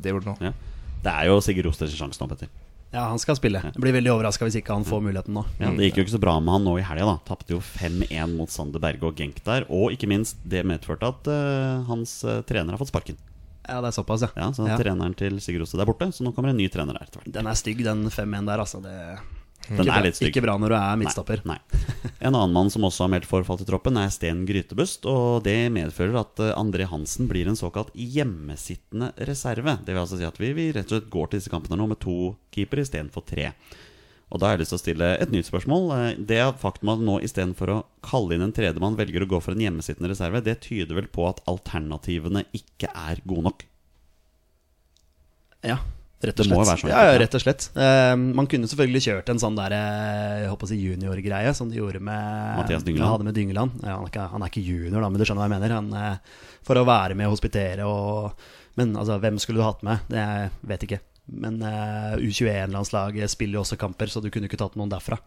Det 0.00 0.12
gjorde 0.14 0.34
han 0.34 0.36
nå. 0.42 0.50
Ja. 0.50 0.96
Det 1.00 1.12
er 1.16 1.30
jo 1.30 1.38
Sigurd 1.40 1.70
Rosters 1.70 1.94
sjanse 1.96 2.20
nå, 2.20 2.28
Petter. 2.28 2.50
Ja, 2.90 3.04
han 3.06 3.20
skal 3.22 3.36
spille. 3.38 3.60
Jeg 3.62 3.78
blir 3.78 3.94
veldig 3.94 4.10
overraska 4.10 4.44
hvis 4.48 4.56
ikke 4.58 4.74
han 4.74 4.82
får 4.84 4.98
muligheten 5.04 5.36
nå. 5.36 5.44
Ja, 5.60 5.68
Det 5.70 5.86
gikk 5.86 6.00
jo 6.00 6.04
ikke 6.08 6.16
så 6.16 6.20
bra 6.24 6.32
med 6.42 6.50
han 6.56 6.64
nå 6.66 6.72
i 6.80 6.82
helga. 6.82 7.06
da 7.06 7.18
Tapte 7.28 7.54
jo 7.54 7.60
5-1 7.62 8.32
mot 8.34 8.50
Sander 8.50 8.82
Berge 8.82 9.06
og 9.06 9.14
Genk 9.20 9.38
der. 9.46 9.62
Og 9.70 9.94
ikke 9.94 10.08
minst, 10.10 10.40
det 10.42 10.64
medførte 10.66 11.06
at 11.06 11.30
uh, 11.30 11.84
hans 11.86 12.16
uh, 12.26 12.40
trener 12.48 12.74
har 12.74 12.82
fått 12.82 12.90
sparken. 12.90 13.20
Ja, 13.62 13.78
det 13.78 13.92
er 13.92 13.94
såpass, 13.94 14.24
ja. 14.26 14.32
Ja, 14.34 14.48
Så 14.50 14.66
Ja. 14.66 14.74
treneren 14.80 15.14
til 15.14 15.38
Sigurd 15.38 15.62
Rosted 15.68 15.78
er 15.84 15.86
borte, 15.86 16.10
så 16.10 16.26
nå 16.26 16.34
kommer 16.34 16.50
en 16.50 16.58
ny 16.58 16.66
trener 16.72 16.98
der 16.98 17.06
etter 17.06 17.22
hvert. 17.22 17.30
Den 17.38 17.46
er 17.46 17.54
stygg, 17.60 17.84
den 17.86 18.02
5-1 18.10 18.50
der, 18.50 18.58
altså. 18.66 18.82
Det 18.82 18.96
Den 19.68 19.84
ikke, 19.84 19.92
er 19.94 20.06
litt 20.06 20.16
stygg. 20.18 20.30
ikke 20.32 20.42
bra 20.42 20.54
når 20.58 20.72
du 20.72 20.76
er 20.78 20.96
midtstopper. 20.98 21.42
Nei, 21.46 21.58
nei. 21.60 22.08
En 22.20 22.34
annen 22.34 22.54
mann 22.56 22.70
som 22.72 22.84
også 22.88 23.04
har 23.04 23.12
meldt 23.12 23.28
forfall 23.28 23.60
til 23.60 23.68
troppen, 23.68 23.98
er 24.00 24.08
Sten 24.10 24.42
Grytebust. 24.48 25.06
Og 25.10 25.44
det 25.46 25.58
medfører 25.74 26.16
at 26.22 26.40
eh, 26.42 26.54
André 26.58 26.88
Hansen 26.90 27.28
blir 27.30 27.46
en 27.50 27.58
såkalt 27.58 27.92
hjemmesittende 27.94 29.12
reserve. 29.28 29.76
Det 29.84 29.94
vil 29.94 30.02
altså 30.02 30.18
si 30.18 30.26
at 30.26 30.40
vi, 30.40 30.50
vi 30.56 30.70
rett 30.74 30.88
og 30.90 30.96
slett 30.96 31.12
går 31.12 31.30
til 31.30 31.42
disse 31.42 31.52
kampene 31.52 31.78
nå 31.78 31.86
med 31.92 32.00
to 32.02 32.16
keepere 32.54 32.82
istedenfor 32.86 33.24
tre. 33.28 33.52
Og 34.30 34.38
da 34.38 34.46
har 34.46 34.54
jeg 34.54 34.62
lyst 34.62 34.70
til 34.74 34.78
å 34.78 34.82
stille 34.84 35.06
et 35.22 35.32
nytt 35.34 35.48
spørsmål. 35.50 35.86
Eh, 35.96 36.10
Det 36.32 36.40
faktum 36.62 36.92
at 36.96 37.06
nå 37.06 37.20
istedenfor 37.26 37.74
å 37.76 37.78
kalle 38.06 38.36
inn 38.36 38.44
en 38.46 38.56
tredjemann 38.56 38.98
velger 38.98 39.26
å 39.26 39.30
gå 39.36 39.40
for 39.44 39.54
en 39.54 39.64
hjemmesittende 39.64 40.10
reserve, 40.12 40.42
det 40.46 40.60
tyder 40.66 40.98
vel 40.98 41.08
på 41.10 41.28
at 41.30 41.44
alternativene 41.50 42.44
ikke 42.56 42.90
er 42.96 43.22
gode 43.28 43.48
nok? 43.50 43.64
Ja, 45.66 45.76
rett 46.20 46.42
og 46.42 46.46
slett. 46.46 46.70
sånn. 46.82 46.92
Ja, 46.92 47.02
ja, 47.08 47.18
rett 47.22 47.34
og 47.36 47.42
slett. 47.42 47.66
Uh, 47.76 48.14
man 48.36 48.48
kunne 48.50 48.68
selvfølgelig 48.70 49.02
kjørt 49.06 49.32
en 49.32 49.42
sånn 49.42 49.58
der 49.58 49.74
eh, 49.76 50.36
Jeg 50.44 50.52
håper 50.52 50.68
å 50.68 50.70
si 50.70 50.80
juniorgreie, 50.80 51.52
som 51.56 51.70
de 51.70 51.80
gjorde 51.80 52.02
med 52.04 52.58
Mathias 52.60 52.86
Dyngeland. 52.86 53.14
Hadde 53.14 53.28
med 53.28 53.38
Dyngeland. 53.38 53.76
Ja, 53.82 53.96
han, 53.96 54.06
er 54.06 54.12
ikke, 54.12 54.26
han 54.34 54.44
er 54.44 54.52
ikke 54.52 54.64
junior, 54.64 55.00
da, 55.00 55.08
men 55.08 55.20
du 55.20 55.26
skjønner 55.26 55.44
hva 55.44 55.48
jeg 55.48 55.56
mener. 55.56 55.76
Han, 55.78 55.92
uh, 55.96 56.48
for 56.66 56.80
å 56.80 56.86
være 56.88 57.16
med 57.18 57.30
og 57.30 57.38
hospitere 57.38 57.88
og 57.88 58.48
Men 58.78 58.92
altså, 58.96 59.16
hvem 59.20 59.38
skulle 59.42 59.60
du 59.60 59.66
hatt 59.66 59.80
med? 59.84 60.04
Det 60.08 60.20
jeg 60.20 60.50
vet 60.70 60.84
ikke. 60.86 61.00
Men 61.40 61.60
uh, 61.62 62.18
U21-landslaget 62.20 63.32
spiller 63.32 63.58
jo 63.58 63.64
også 63.64 63.78
kamper, 63.80 64.10
så 64.10 64.22
du 64.22 64.30
kunne 64.32 64.48
ikke 64.50 64.60
tatt 64.60 64.76
noen 64.78 64.92
derfra. 64.92 65.18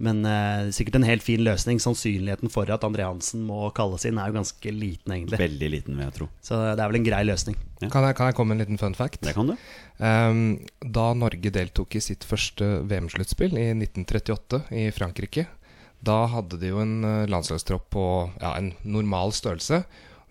Men 0.00 0.22
eh, 0.24 0.70
sikkert 0.72 0.96
en 0.96 1.04
helt 1.04 1.24
fin 1.24 1.42
løsning. 1.44 1.80
Sannsynligheten 1.82 2.52
for 2.52 2.70
at 2.72 2.84
André 2.86 3.04
Hansen 3.04 3.42
må 3.44 3.68
kalles 3.76 4.06
inn, 4.08 4.18
er 4.20 4.30
jo 4.30 4.38
ganske 4.38 4.72
liten, 4.72 5.12
egentlig. 5.12 5.40
Veldig 5.42 5.70
liten, 5.76 5.98
vil 5.98 6.06
jeg 6.06 6.16
tro. 6.16 6.28
Så 6.44 6.56
det 6.64 6.80
er 6.80 6.88
vel 6.88 7.00
en 7.02 7.06
grei 7.06 7.20
løsning. 7.28 7.58
Kan 7.82 8.04
jeg, 8.08 8.16
kan 8.16 8.30
jeg 8.30 8.36
komme 8.38 8.54
med 8.54 8.60
en 8.60 8.64
liten 8.64 8.80
fun 8.80 8.96
fact? 8.96 9.20
Det 9.24 9.36
kan 9.36 9.52
du. 9.52 9.56
Um, 10.00 10.42
da 10.80 11.10
Norge 11.16 11.52
deltok 11.52 11.96
i 11.96 12.04
sitt 12.04 12.24
første 12.28 12.78
VM-sluttspill 12.88 13.56
i 13.60 13.70
1938 13.76 14.62
i 14.80 14.86
Frankrike, 14.96 15.46
da 16.00 16.22
hadde 16.32 16.56
de 16.60 16.70
jo 16.72 16.80
en 16.80 17.04
eh, 17.04 17.26
landslagstropp 17.28 17.90
på 17.92 18.04
ja, 18.40 18.54
en 18.56 18.72
normal 18.88 19.34
størrelse. 19.36 19.82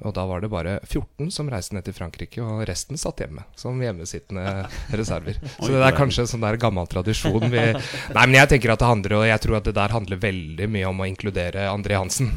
Og 0.08 0.14
da 0.16 0.24
var 0.30 0.40
det 0.40 0.50
bare 0.52 0.78
14 0.88 1.28
som 1.36 1.50
reiste 1.52 1.76
ned 1.76 1.84
til 1.84 1.94
Frankrike, 1.98 2.40
og 2.40 2.62
resten 2.70 2.96
satt 3.00 3.20
hjemme 3.20 3.44
som 3.60 3.80
hjemmesittende 3.84 4.46
reserver. 5.00 5.36
Så 5.60 5.72
det 5.74 5.82
er- 5.84 5.98
kanskje 6.00 6.24
en 6.24 6.30
sånn 6.32 6.46
der 6.46 6.56
gammel 6.62 6.88
tradisjon. 6.88 7.50
Vi, 7.52 7.64
nei, 8.16 8.24
men 8.26 8.38
jeg 8.38 8.50
tenker 8.54 8.72
at 8.72 8.80
det 8.80 8.88
handler 8.88 9.16
Og 9.20 9.26
jeg 9.28 9.42
tror 9.44 9.58
at 9.58 9.68
det 9.68 9.74
der 9.76 9.92
handler 9.96 10.22
veldig 10.22 10.70
mye 10.72 10.88
om 10.88 11.02
å 11.04 11.08
inkludere 11.10 11.66
André 11.68 11.98
Hansen. 12.00 12.32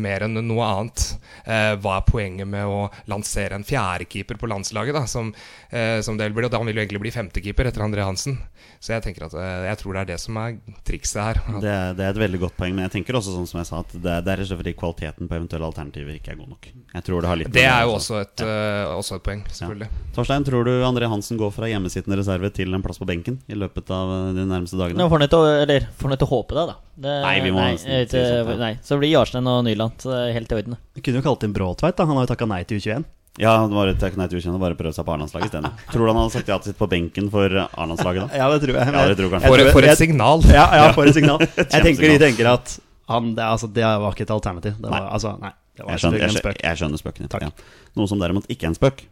Mer 0.00 0.24
enn 0.26 0.34
noe 0.48 0.66
annet. 0.66 1.04
Eh, 1.46 1.74
hva 1.82 1.96
er 2.00 2.06
poenget 2.08 2.48
med 2.50 2.66
å 2.66 2.88
lansere 3.10 3.54
en 3.58 3.64
fjerdekeeper 3.66 4.38
på 4.40 4.48
landslaget, 4.50 4.94
da, 4.96 5.04
som, 5.06 5.32
eh, 5.70 6.00
som 6.02 6.16
det 6.18 6.30
blir? 6.34 6.48
Og 6.48 6.50
da 6.54 6.58
vil 6.62 6.74
jo 6.74 6.82
egentlig 6.82 7.02
bli 7.06 7.14
femtekeeper 7.14 7.70
etter 7.70 7.84
André 7.86 8.02
Hansen. 8.06 8.38
Så 8.80 8.94
jeg 8.96 9.04
tenker 9.06 9.26
at 9.28 9.34
eh, 9.38 9.68
jeg 9.70 9.78
tror 9.82 9.94
det 9.94 10.02
er 10.02 10.10
det 10.14 10.20
som 10.22 10.36
er 10.42 10.58
trikset 10.88 11.22
her. 11.22 11.42
Det 11.60 11.70
er, 11.70 11.94
det 11.98 12.06
er 12.06 12.14
et 12.14 12.22
veldig 12.24 12.40
godt 12.48 12.56
poeng, 12.58 12.74
men 12.74 12.86
jeg 12.88 12.96
tenker 12.98 13.18
også 13.18 13.34
sånn 13.36 13.46
som 13.50 13.60
jeg 13.62 13.70
sa 13.70 13.82
at 13.84 13.94
det 13.94 14.10
er, 14.18 14.24
det 14.26 14.32
er 14.34 14.40
rett 14.40 14.46
og 14.48 14.52
slett 14.52 14.62
fordi 14.64 14.76
kvaliteten 14.80 15.28
på 15.30 15.36
eventuelle 15.38 15.68
alternativer 15.70 16.16
ikke 16.18 16.34
er 16.34 16.40
god 16.40 16.54
nok. 16.56 16.70
Jeg 16.94 17.04
tror 17.06 17.22
Det 17.22 17.30
har 17.30 17.38
litt 17.40 17.52
det 17.54 17.64
er 17.68 17.84
jo 17.86 17.94
også. 17.96 18.20
et, 18.22 18.32
et, 18.40 18.44
uh, 18.46 18.96
også 18.96 19.18
et 19.18 19.24
poeng, 19.26 19.42
selvfølgelig. 19.52 19.88
Torstein, 20.16 20.46
tror 20.46 20.66
du 20.66 20.72
André 20.86 21.10
Hansen 21.10 21.38
går 21.40 21.52
fra 21.54 21.70
hjemmesittende 21.70 22.18
reserve 22.20 22.50
til 22.56 22.74
en 22.74 22.84
plass 22.84 23.00
på 23.00 23.08
benken 23.08 23.38
i 23.50 23.58
løpet 23.58 23.92
av 23.94 24.10
eh, 24.16 24.32
de 24.38 24.48
nærmeste 24.48 24.80
dagene? 24.80 25.06
får 25.12 25.24
han 25.24 25.32
til 25.32 25.44
å, 25.44 25.78
får 26.00 26.12
han 26.12 26.20
til 26.22 26.28
å 26.28 26.32
håpe 26.34 26.58
det, 26.58 26.66
da. 26.72 26.76
Det, 27.00 27.14
Nei, 27.24 27.36
vi 27.44 27.54
må 27.54 27.62
nei, 27.62 27.70
nesten 27.76 27.94
vet 27.94 28.12
si 28.12 28.18
sånt, 28.20 28.50
ja. 28.52 28.58
nei, 28.60 28.74
Så 28.84 28.98
blir 29.00 29.14
Jarstein 29.14 29.48
og 29.48 29.62
Nyland 29.68 30.04
helt 30.34 30.52
i 30.52 30.58
orden. 30.58 30.76
Du 30.96 31.00
kunne 31.00 31.22
jo 31.22 31.26
kalt 31.30 31.46
inn 31.46 31.56
Bråtveit, 31.56 31.96
da. 31.96 32.08
Han 32.10 32.18
har 32.18 32.28
jo 32.28 32.32
takka 32.34 32.50
nei 32.50 32.60
til 32.68 32.82
U21. 32.82 33.08
Ja, 33.38 33.54
han 33.62 33.70
bare 33.72 33.94
et 33.94 34.16
nei 34.18 34.26
til 34.28 34.40
U21 34.40 34.56
og 34.56 34.62
bare 34.64 34.76
prøvd 34.76 34.96
seg 34.98 35.06
på 35.06 35.14
A-landslaget 35.14 35.52
isteden. 35.52 35.70
Tror 35.92 36.02
du 36.02 36.10
han 36.10 36.18
hadde 36.18 36.34
sagt 36.34 36.50
ja 36.50 36.58
til 36.58 36.66
å 36.66 36.72
sitte 36.72 36.80
på 36.82 36.88
benken 36.90 37.30
for 37.32 37.54
Arendalslaget, 37.62 38.26
da? 38.26 38.40
Ja, 38.42 38.48
det 38.50 38.58
tror 38.64 38.76
jeg. 38.76 38.94
Ja, 38.96 39.04
det 39.06 39.16
tror 39.20 39.36
jeg. 39.36 39.42
For, 39.46 39.62
for 39.76 39.86
et 39.86 40.00
signal! 40.00 40.42
Ja, 40.50 40.66
ja, 40.76 40.88
for 40.96 41.08
et 41.08 41.16
signal. 41.16 41.44
Jeg 41.60 41.84
tenker 41.86 42.10
de 42.10 42.18
tenker 42.20 42.50
at 42.50 42.74
han, 43.10 43.32
det, 43.34 43.42
altså, 43.46 43.70
det 43.74 43.86
var 43.86 44.14
ikke 44.14 44.26
et 44.26 44.34
alternativ. 44.34 44.76
Det 44.78 44.90
var, 44.90 45.06
Nei. 45.06 45.14
altså, 45.16 45.32
nei, 45.42 45.50
Jeg 45.88 46.02
skjønner, 46.02 46.18
jeg, 46.20 46.28
en 46.28 46.34
skjønner, 46.34 46.44
spøk. 46.44 46.60
jeg 46.66 46.80
skjønner 46.80 47.02
spøkene. 47.02 47.30
Takk. 47.32 47.46
Ja. 47.48 47.88
Noe 47.98 48.10
som 48.10 48.20
derimot 48.22 48.46
ikke 48.52 48.68
er 48.68 48.72
en 48.74 48.78
spøk, 48.78 49.02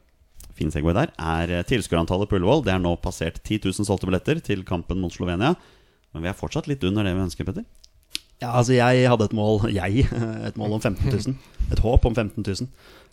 fin 0.59 0.73
segway 0.75 0.95
der, 0.97 1.13
er 1.19 1.55
eh, 1.59 1.65
tilskuerantallet 1.69 2.31
på 2.31 2.39
Ullevål. 2.41 2.65
Det 2.67 2.75
er 2.75 2.83
nå 2.83 2.95
passert 3.03 3.41
10 3.45 3.61
000 3.71 3.89
solgte 3.89 4.09
billetter 4.11 4.41
til 4.45 4.65
kampen 4.69 5.01
mot 5.03 5.15
Slovenia. 5.15 5.55
Men 6.15 6.25
vi 6.25 6.31
er 6.31 6.39
fortsatt 6.39 6.71
litt 6.71 6.85
under 6.89 7.07
det 7.07 7.15
vi 7.17 7.27
ønsker, 7.27 7.49
Petter. 7.49 7.67
Ja, 8.39 8.53
altså 8.55 8.77
jeg 8.77 9.09
hadde 9.11 9.27
et 9.27 9.35
mål 9.35 9.65
Jeg, 9.81 10.07
et 10.47 10.57
mål 10.61 10.77
om 10.77 10.81
15 10.81 11.11
000 11.11 11.73
Et 11.75 11.81
håp 11.83 12.05
om 12.07 12.15
15 12.15 12.45
000 12.47 12.69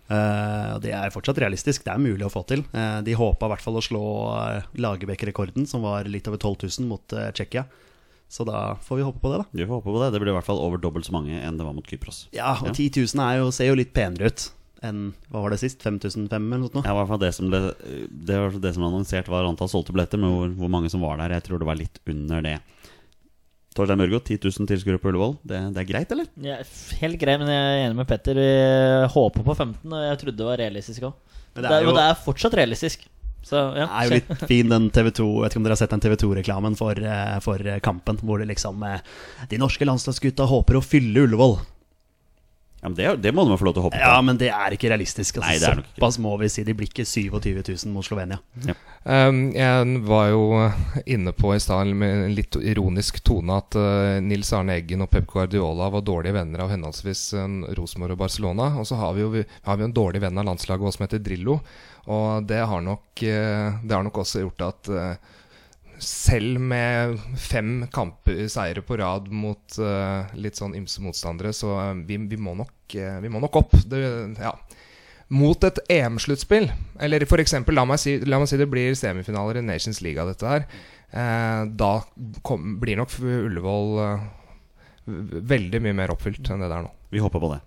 Eh, 0.06 0.74
Det 0.84 0.92
er 0.94 1.10
fortsatt 1.10 1.40
realistisk, 1.42 1.82
det 1.82 1.90
er 1.96 1.98
mulig 1.98 2.28
å 2.28 2.30
få 2.30 2.44
til 2.46 2.62
Eh, 2.78 3.00
De 3.02 3.16
håpa 3.18 3.48
i 3.48 3.54
hvert 3.56 3.64
fall 3.64 3.80
å 3.80 3.82
slå 3.82 4.02
uh, 4.38 4.68
Lagerbäck-rekorden 4.78 5.66
Som 5.66 5.82
var 5.82 6.06
litt 6.06 6.28
over 6.30 6.38
12 6.38 6.68
000 6.78 6.90
mot 6.92 7.16
uh, 7.18 7.32
Tsjekkia 7.34 7.66
Så 8.30 8.44
da 8.48 8.74
får 8.82 8.98
vi 8.98 9.04
håpe 9.06 9.20
på 9.22 9.30
det 9.32 9.38
da 9.44 9.46
Vi 9.54 9.66
får 9.68 9.78
håpe 9.82 9.92
på 9.94 10.00
det. 10.02 10.12
Det 10.16 10.20
blir 10.24 10.32
i 10.34 10.36
hvert 10.36 10.48
fall 10.48 10.58
over 10.60 10.78
dobbelt 10.82 11.06
så 11.06 11.14
mange 11.14 11.38
enn 11.40 11.58
det 11.60 11.66
var 11.68 11.74
mot 11.78 11.86
Kypros. 11.88 12.28
Ja, 12.34 12.56
og 12.62 12.72
10 12.74 12.90
000 13.06 13.22
er 13.24 13.38
jo, 13.44 13.52
ser 13.54 13.70
jo 13.70 13.76
litt 13.80 13.94
penere 13.94 14.32
ut 14.34 14.52
Enn, 14.86 15.14
hva 15.32 15.42
var 15.42 15.50
det 15.54 15.58
sist? 15.62 15.80
5500 15.82 16.36
eller 16.36 16.60
noe 16.62 16.70
sånt? 16.70 16.86
Ja, 16.86 16.92
i 16.94 16.98
hvert 17.00 17.08
fall 17.10 17.22
det 17.22 17.30
som 17.34 17.48
ble 17.50 17.62
Det 18.28 18.36
var 18.38 18.52
det 18.62 18.74
som 18.76 18.84
ble 18.84 18.90
annonsert, 18.92 19.30
var 19.32 19.48
antall 19.48 19.70
solgte 19.72 19.94
billetter. 19.96 20.20
Men 20.22 20.34
hvor, 20.36 20.52
hvor 20.60 20.70
mange 20.70 20.92
som 20.94 21.02
var 21.02 21.18
der, 21.18 21.32
jeg 21.38 21.46
tror 21.48 21.62
det 21.64 21.66
var 21.70 21.80
litt 21.80 21.98
under 22.12 22.44
det. 22.46 22.58
Torstein 23.76 24.00
Mørgo, 24.00 24.20
10 24.24 24.38
000 24.46 24.68
tilskuere 24.70 25.00
på 25.02 25.10
Ullevål. 25.12 25.34
Det, 25.44 25.58
det 25.76 25.82
er 25.82 25.88
greit, 25.90 26.12
eller? 26.16 26.28
Ja, 26.40 26.60
helt 27.02 27.18
greit, 27.20 27.42
men 27.42 27.50
jeg 27.52 27.64
er 27.72 27.82
enig 27.88 27.98
med 27.98 28.08
Petter. 28.08 28.38
Vi 28.40 28.52
håper 29.16 29.44
på 29.48 29.56
15, 29.58 29.82
og 29.92 30.06
jeg 30.06 30.20
trodde 30.22 30.38
det 30.40 30.48
var 30.48 30.62
realistisk 30.62 31.08
òg. 31.10 31.18
Men 31.56 31.66
Det, 31.66 31.72
er 31.72 31.82
jo- 31.84 31.90
jo- 31.90 31.98
det 31.98 32.06
er 32.06 32.22
fortsatt 32.28 32.56
realistisk. 32.60 33.04
Så 33.46 33.60
ja. 33.78 33.86
Det 33.86 33.86
er 33.86 34.08
jo 34.08 34.18
litt 34.18 34.48
fin 34.50 34.74
den 34.74 34.90
TV 34.94 35.12
2 35.22 35.28
Vet 35.44 35.54
ikke 35.54 35.62
om 35.62 35.68
dere 35.68 35.78
har 35.78 35.84
sett 35.84 35.94
den 35.94 36.02
TV 36.02 36.18
2-reklamen 36.24 36.78
for, 36.80 36.98
eh, 36.98 37.38
for 37.46 37.62
eh, 37.62 37.78
kampen 37.84 38.18
Hvor 38.26 38.42
det 38.42 38.50
liksom 38.50 38.82
eh, 38.88 39.06
De 39.52 39.62
norske 39.62 39.86
landslagsgutta 39.86 40.50
håper 40.50 40.80
å 40.80 40.84
fylle 40.86 41.28
Ullevål 41.28 41.60
Ja, 42.82 42.90
men 42.90 42.98
det, 42.98 43.12
det 43.22 43.34
må 43.38 43.46
du 43.46 43.54
få 43.58 43.68
lov 43.68 43.76
til 43.76 43.84
å 43.84 43.86
håpe 43.88 43.98
på. 43.98 44.02
Ja, 44.02 44.18
men 44.22 44.38
det 44.38 44.52
er 44.54 44.74
ikke 44.76 44.92
realistisk. 44.92 45.40
Altså, 45.40 45.48
Nei, 45.48 45.54
det 45.58 45.70
er 45.70 45.80
nok 45.80 45.88
ikke. 45.88 45.96
Såpass 45.96 46.18
må 46.22 46.34
vi 46.38 46.50
si. 46.54 46.66
De 46.68 46.76
blir 46.78 46.90
ikke 46.92 47.06
27 47.08 47.48
000 47.64 47.94
mot 47.96 48.06
Slovenia. 48.06 48.38
Um, 49.02 49.40
jeg 49.56 50.04
var 50.06 50.28
jo 50.30 50.44
inne 51.16 51.34
på 51.34 51.56
i 51.56 51.64
stad 51.64 51.90
med 51.98 52.14
en 52.28 52.36
litt 52.38 52.60
ironisk 52.62 53.24
tone 53.26 53.58
at 53.58 53.78
uh, 53.80 54.20
Nils 54.22 54.54
Arne 54.54 54.78
Eggen 54.78 55.02
og 55.02 55.10
Pep 55.10 55.26
Guardiola 55.32 55.90
var 55.96 56.06
dårlige 56.06 56.38
venner 56.38 56.62
av 56.68 56.76
henholdsvis 56.76 57.24
uh, 57.40 57.48
Rosenborg 57.80 58.20
og 58.20 58.22
Barcelona. 58.22 58.70
Og 58.78 58.86
så 58.86 59.02
har 59.02 59.18
vi 59.18 59.26
jo 59.26 59.34
vi, 59.34 59.46
har 59.66 59.82
vi 59.82 59.88
en 59.88 59.98
dårlig 60.04 60.22
venn 60.28 60.44
av 60.44 60.46
landslaget 60.52 60.86
også 60.86 61.00
som 61.00 61.08
heter 61.08 61.26
Drillo. 61.26 61.58
Og 62.12 62.46
det 62.50 62.62
har 62.70 62.84
nok, 62.86 63.08
uh, 63.24 63.82
det 63.82 63.96
har 63.96 64.06
nok 64.06 64.22
også 64.22 64.44
gjort 64.44 64.66
at 64.68 64.92
uh, 64.94 65.34
selv 66.02 66.60
med 66.60 67.18
fem 67.40 67.86
kamper 67.94 68.46
seire 68.52 68.84
på 68.86 69.00
rad 69.02 69.32
mot 69.34 69.80
uh, 69.82 70.28
litt 70.38 70.60
sånn 70.60 70.76
ymse 70.78 71.02
motstandere, 71.02 71.54
så 71.56 71.78
vi, 72.06 72.20
vi, 72.30 72.38
må 72.38 72.54
nok, 72.60 72.76
uh, 73.00 73.20
vi 73.24 73.32
må 73.32 73.42
nok 73.44 73.62
opp. 73.64 73.78
Det, 73.90 74.04
ja 74.42 74.56
mot 75.34 75.64
et 75.66 75.80
EM-sluttspill, 75.90 76.68
eller 77.02 77.24
eksempel, 77.42 77.74
la 77.74 77.96
si, 77.98 78.20
la 78.30 78.38
meg 78.38 78.46
si 78.46 78.60
det 78.62 78.68
blir 78.70 78.94
semifinaler 78.94 79.58
i 79.58 79.64
Nations 79.66 79.98
League 80.06 80.22
av 80.22 80.30
dette 80.30 80.46
her, 80.46 80.68
Uh, 81.16 81.64
da 81.72 82.02
kom, 82.44 82.76
blir 82.82 82.98
nok 83.00 83.14
Ullevål 83.24 83.92
eh, 84.04 84.24
veldig 85.48 85.80
mye 85.86 85.96
mer 85.96 86.12
oppfylt 86.12 86.50
enn 86.52 86.64
det 86.66 86.68
der 86.68 86.82
nå. 86.84 86.90
Vi 87.14 87.22
håper 87.24 87.40
på 87.40 87.52
det. 87.54 87.62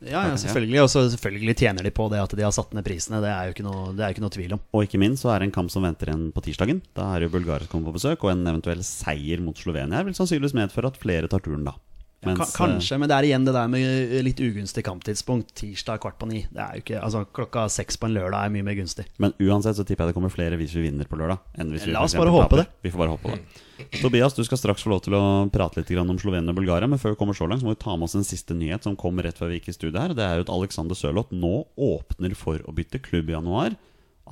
Ja, 0.00 0.22
ja 0.30 0.36
selvfølgelig. 0.40 0.80
Og 0.84 0.90
selvfølgelig 0.92 1.56
tjener 1.60 1.84
de 1.86 1.92
på 1.94 2.06
det 2.12 2.22
at 2.22 2.34
de 2.36 2.46
har 2.46 2.54
satt 2.56 2.72
ned 2.76 2.86
prisene. 2.86 3.20
Det 3.24 3.30
er 3.32 3.48
jo 3.48 3.56
ikke 3.56 3.66
noe, 3.66 3.90
det 3.96 4.06
er 4.06 4.14
ikke 4.14 4.24
noe 4.24 4.34
tvil 4.34 4.56
om. 4.56 4.64
Og 4.76 4.86
ikke 4.86 5.00
minst 5.02 5.26
så 5.26 5.34
er 5.34 5.42
det 5.42 5.50
en 5.50 5.56
kamp 5.58 5.72
som 5.72 5.84
venter 5.84 6.12
igjen 6.12 6.30
på 6.34 6.44
tirsdagen. 6.46 6.80
Da 6.96 7.10
er 7.14 7.26
jo 7.26 7.34
Bulgaria 7.34 7.68
kommet 7.70 7.90
på 7.90 7.98
besøk, 7.98 8.24
og 8.24 8.32
en 8.32 8.46
eventuell 8.46 8.82
seier 8.86 9.44
mot 9.44 9.58
Slovenia 9.58 10.02
vil 10.06 10.16
sannsynligvis 10.16 10.56
medføre 10.56 10.92
at 10.92 11.00
flere 11.00 11.30
tar 11.30 11.44
turen 11.44 11.68
da. 11.68 11.76
Mens, 12.20 12.40
eh, 12.40 12.52
kanskje, 12.52 12.98
men 13.00 13.08
det 13.08 13.16
er 13.16 13.26
igjen 13.30 13.46
det 13.46 13.54
der 13.56 13.68
med 13.72 14.12
litt 14.26 14.40
ugunstig 14.44 14.84
kamptidspunkt. 14.84 15.54
Tirsdag 15.56 16.02
kvart 16.02 16.18
på 16.20 16.28
ni. 16.28 16.42
Det 16.52 16.60
er 16.60 16.76
jo 16.76 16.84
ikke, 16.84 17.00
altså 17.00 17.24
Klokka 17.24 17.64
seks 17.72 17.96
på 17.96 18.10
en 18.10 18.16
lørdag 18.18 18.44
er 18.44 18.52
mye 18.52 18.66
mer 18.66 18.76
gunstig. 18.76 19.06
Men 19.22 19.32
uansett 19.40 19.78
så 19.80 19.86
tipper 19.88 20.04
jeg 20.04 20.12
det 20.12 20.18
kommer 20.20 20.32
flere 20.32 20.60
hvis 20.60 20.76
vi 20.76 20.84
vinner 20.88 21.08
på 21.08 21.16
lørdag. 21.20 21.40
Enn 21.56 21.72
hvis 21.72 21.88
vi 21.88 21.96
La 21.96 22.04
oss 22.04 22.16
bare 22.18 22.34
håpe 22.34 22.60
det. 22.60 22.68
Vi 22.84 22.92
får 22.92 23.04
bare 23.04 23.16
håpe 23.16 23.28
på 23.28 23.36
det. 23.38 23.64
Tobias, 24.00 24.34
du 24.36 24.42
skal 24.46 24.58
straks 24.60 24.84
få 24.84 24.92
lov 24.92 25.02
til 25.04 25.14
å 25.16 25.22
prate 25.52 25.80
litt 25.80 25.90
om 25.98 26.18
Slovenia 26.20 26.52
og 26.52 26.58
Bulgaria. 26.60 26.88
Men 26.90 27.00
før 27.00 27.14
vi 27.14 27.20
kommer 27.20 27.36
så 27.36 27.48
langt, 27.48 27.62
så 27.62 27.68
må 27.68 27.74
vi 27.74 27.82
ta 27.82 27.96
med 27.96 28.08
oss 28.08 28.16
en 28.18 28.26
siste 28.26 28.56
nyhet 28.56 28.86
som 28.86 28.98
kom 28.98 29.20
rett 29.22 29.38
før 29.38 29.52
vi 29.52 29.58
gikk 29.58 29.70
i 29.72 29.76
studio 29.76 30.00
her. 30.00 30.14
Det 30.16 30.24
er 30.24 30.38
jo 30.38 30.46
at 30.46 30.54
Alexander 30.54 30.98
Sørloth 30.98 31.34
nå 31.34 31.64
åpner 31.74 32.36
for 32.38 32.62
å 32.64 32.74
bytte 32.76 33.02
klubb 33.02 33.32
i 33.32 33.36
januar. 33.36 33.76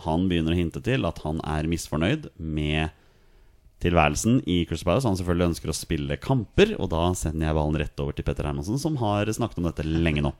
Han 0.04 0.28
begynner 0.30 0.54
å 0.54 0.61
hinte 0.61 0.82
til 0.84 1.08
at 1.08 1.20
han 1.24 1.42
er 1.42 1.68
misfornøyd 1.70 2.30
med 2.38 2.94
tilværelsen 3.82 4.40
i 4.50 4.62
Crystal 4.68 4.92
Palace. 4.92 5.08
Han 5.08 5.18
selvfølgelig 5.18 5.52
ønsker 5.52 5.72
å 5.72 5.76
spille 5.76 6.20
kamper, 6.22 6.74
og 6.78 6.90
da 6.94 7.08
sender 7.18 7.48
jeg 7.48 7.58
ballen 7.58 7.78
rett 7.82 8.02
over 8.02 8.16
til 8.16 8.26
Petter 8.26 8.48
Hermansen, 8.48 8.80
som 8.82 8.98
har 9.02 9.30
snakket 9.30 9.62
om 9.62 9.68
dette 9.68 9.87
lenge 9.87 10.24
nå. 10.24 10.34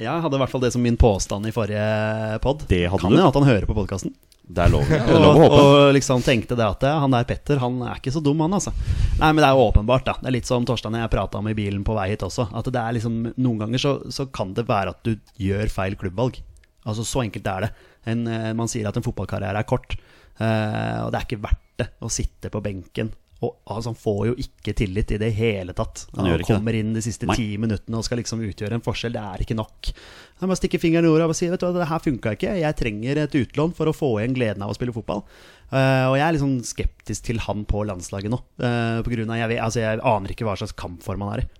Jeg 0.00 0.24
hadde 0.24 0.38
i 0.38 0.40
hvert 0.40 0.52
fall 0.52 0.62
det 0.64 0.72
som 0.74 0.82
min 0.84 0.96
påstand 1.00 1.48
i 1.48 1.52
forrige 1.54 2.40
pod. 2.44 2.64
Det 2.70 2.86
hadde 2.88 3.02
kan 3.02 3.12
du. 3.12 3.18
hende 3.18 3.28
at 3.28 3.36
han 3.36 3.48
hører 3.48 3.68
på 3.68 3.76
podkasten. 3.76 4.14
Det 4.50 4.64
er 4.64 4.72
lov, 4.72 4.86
det 4.88 4.98
er 4.98 5.20
lov 5.26 5.36
å 5.36 5.42
håpe. 5.44 5.58
og 5.60 5.92
liksom 5.94 6.24
tenkte 6.26 6.56
det 6.58 6.66
at 6.66 6.86
han 6.88 7.12
der 7.14 7.26
Petter, 7.28 7.60
han 7.62 7.76
er 7.86 8.00
ikke 8.00 8.14
så 8.14 8.22
dum, 8.24 8.40
han 8.42 8.56
altså. 8.56 8.72
Nei, 9.20 9.28
men 9.28 9.42
det 9.44 9.50
er 9.50 9.58
jo 9.58 9.66
åpenbart, 9.68 10.06
da. 10.08 10.16
Det 10.18 10.30
er 10.30 10.36
litt 10.40 10.48
som 10.48 10.66
Torstein 10.66 10.96
og 10.96 11.04
jeg 11.04 11.12
prata 11.12 11.38
om 11.38 11.50
i 11.52 11.54
bilen 11.58 11.84
på 11.86 11.94
vei 11.94 12.08
hit 12.14 12.24
også. 12.26 12.48
At 12.56 12.70
det 12.72 12.80
er 12.80 12.96
liksom 12.96 13.20
Noen 13.36 13.60
ganger 13.60 13.82
så, 13.82 13.92
så 14.10 14.26
kan 14.32 14.56
det 14.56 14.66
være 14.70 14.96
at 14.96 15.04
du 15.06 15.14
gjør 15.38 15.70
feil 15.70 15.98
klubbvalg. 16.00 16.40
Altså 16.88 17.04
Så 17.06 17.22
enkelt 17.26 17.46
er 17.52 17.68
det. 17.68 17.70
En, 18.08 18.24
eh, 18.26 18.50
man 18.56 18.70
sier 18.72 18.88
at 18.88 18.96
en 18.96 19.04
fotballkarriere 19.06 19.60
er 19.60 19.68
kort, 19.68 19.98
Uh, 20.40 21.04
og 21.04 21.10
det 21.12 21.18
er 21.18 21.24
ikke 21.26 21.42
verdt 21.42 21.66
det 21.82 21.86
å 22.00 22.08
sitte 22.08 22.48
på 22.52 22.62
benken. 22.64 23.10
Og 23.40 23.54
altså, 23.64 23.90
Han 23.90 23.98
får 23.98 24.18
jo 24.28 24.34
ikke 24.42 24.74
tillit 24.76 25.14
i 25.16 25.20
det 25.20 25.30
hele 25.36 25.72
tatt. 25.76 26.06
Han 26.16 26.28
Han 26.28 26.44
kommer 26.44 26.76
inn 26.76 26.92
de 26.96 27.02
siste 27.04 27.28
ti 27.32 27.54
minuttene 27.60 27.96
og 27.96 28.04
skal 28.04 28.20
liksom 28.20 28.42
utgjøre 28.44 28.76
en 28.76 28.84
forskjell. 28.84 29.14
Det 29.16 29.22
er 29.22 29.44
ikke 29.44 29.56
nok. 29.56 29.92
Han 30.40 30.50
bare 30.50 30.60
stikker 30.60 30.82
fingeren 30.82 31.08
i 31.08 31.12
jorda 31.12 31.28
og 31.30 31.36
sier 31.36 31.52
Vet 31.54 31.62
du 31.62 31.68
hva, 31.68 31.72
det 31.78 31.88
her 31.90 32.04
funka 32.04 32.34
ikke. 32.36 32.58
Jeg 32.60 32.78
trenger 32.78 33.22
et 33.24 33.38
utlån 33.40 33.72
for 33.76 33.88
å 33.88 33.96
få 33.96 34.12
igjen 34.20 34.36
gleden 34.36 34.66
av 34.66 34.72
å 34.72 34.76
spille 34.76 34.94
fotball. 34.96 35.24
Uh, 35.70 36.10
og 36.10 36.18
jeg 36.18 36.26
er 36.26 36.34
litt 36.34 36.44
sånn 36.44 36.60
skeptisk 36.66 37.28
til 37.30 37.40
han 37.46 37.64
på 37.68 37.84
landslaget 37.88 38.32
nå. 38.32 38.42
Uh, 38.60 39.00
på 39.06 39.14
grunn 39.14 39.32
av, 39.32 39.40
jeg, 39.40 39.60
altså, 39.62 39.84
jeg 39.84 40.04
aner 40.12 40.34
ikke 40.34 40.48
hva 40.48 40.58
slags 40.60 40.76
kampform 40.76 41.24
han 41.24 41.36
er 41.36 41.44
i. 41.44 41.50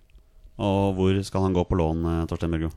Og 0.61 0.97
hvor 0.99 1.21
skal 1.25 1.47
han 1.47 1.57
gå 1.57 1.65
på 1.65 1.77
lån, 1.79 2.05
eh, 2.05 2.25
Torstein 2.29 2.53
Børgo? 2.53 2.69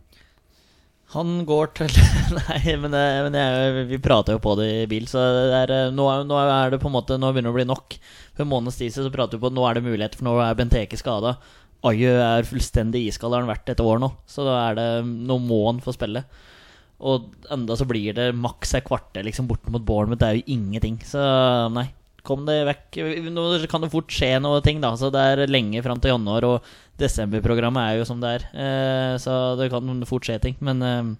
Han 1.13 1.43
går 1.45 1.73
til 1.77 1.91
Nei, 2.37 2.75
men, 2.81 2.93
det, 2.93 3.01
men 3.27 3.35
jeg, 3.37 3.87
vi 3.91 3.99
prater 4.01 4.37
jo 4.37 4.41
på 4.43 4.55
det 4.59 4.69
i 4.81 4.85
bil, 4.89 5.05
så 5.09 5.21
er, 5.59 5.73
eh, 5.73 5.91
nå, 5.93 6.07
nå 6.25 6.39
er 6.41 6.73
det 6.73 6.79
på 6.81 6.89
en 6.89 6.95
måte 6.95 7.19
Nå 7.21 7.29
begynner 7.33 7.51
det 7.51 7.53
å 7.53 7.59
bli 7.59 7.67
nok. 7.69 7.97
For 8.33 8.45
en 8.45 8.49
måneds 8.49 8.79
tid 8.79 8.95
så 8.95 9.05
prater 9.13 9.37
vi 9.37 9.43
på 9.43 9.51
at 9.51 9.57
nå 9.57 9.67
er 9.67 9.77
det 9.77 9.85
muligheter, 9.85 10.19
for 10.19 10.29
nå 10.29 10.37
er 10.41 10.57
Benteke 10.57 10.97
skada. 10.97 11.35
Ayu 11.83 12.07
er 12.07 12.47
fullstendig 12.47 13.03
iskald, 13.09 13.35
har 13.35 13.43
han 13.43 13.51
vært 13.51 13.73
et 13.73 13.83
år 13.83 13.99
nå. 14.01 14.09
Så 14.29 14.45
da 14.47 14.55
er 14.69 14.79
det 14.79 14.87
Nå 15.05 15.37
må 15.43 15.65
han 15.67 15.83
få 15.83 15.93
spille. 15.95 16.23
Og 17.03 17.27
enda 17.51 17.75
så 17.75 17.87
blir 17.89 18.15
det 18.15 18.29
maks 18.39 18.77
et 18.77 18.85
kvarter 18.87 19.25
liksom 19.27 19.49
borte 19.49 19.71
mot 19.73 19.83
Bournemouth. 19.83 20.21
Det 20.21 20.29
er 20.29 20.39
jo 20.39 20.55
ingenting. 20.55 21.01
Så 21.03 21.19
nei, 21.75 21.89
kom 22.23 22.45
det 22.47 22.61
vekk. 22.69 22.99
Nå 23.35 23.45
kan 23.71 23.83
det 23.83 23.91
fort 23.91 24.13
skje 24.13 24.37
noe 24.41 24.63
ting, 24.63 24.79
da. 24.83 24.93
Så 24.99 25.11
det 25.13 25.23
er 25.33 25.51
lenge 25.51 25.83
fram 25.83 25.99
til 25.99 26.15
januar, 26.15 26.47
og 26.47 26.73
desemberprogrammet 27.01 27.87
er 27.87 27.97
jo 27.99 28.05
som 28.07 28.21
det 28.21 28.35
er. 28.37 28.45
Eh, 28.53 29.15
så 29.21 29.55
det 29.59 29.71
kan 29.73 30.05
fort 30.09 30.27
skje 30.27 30.39
ting. 30.43 30.57
Men 30.63 30.83
eh, 30.85 31.11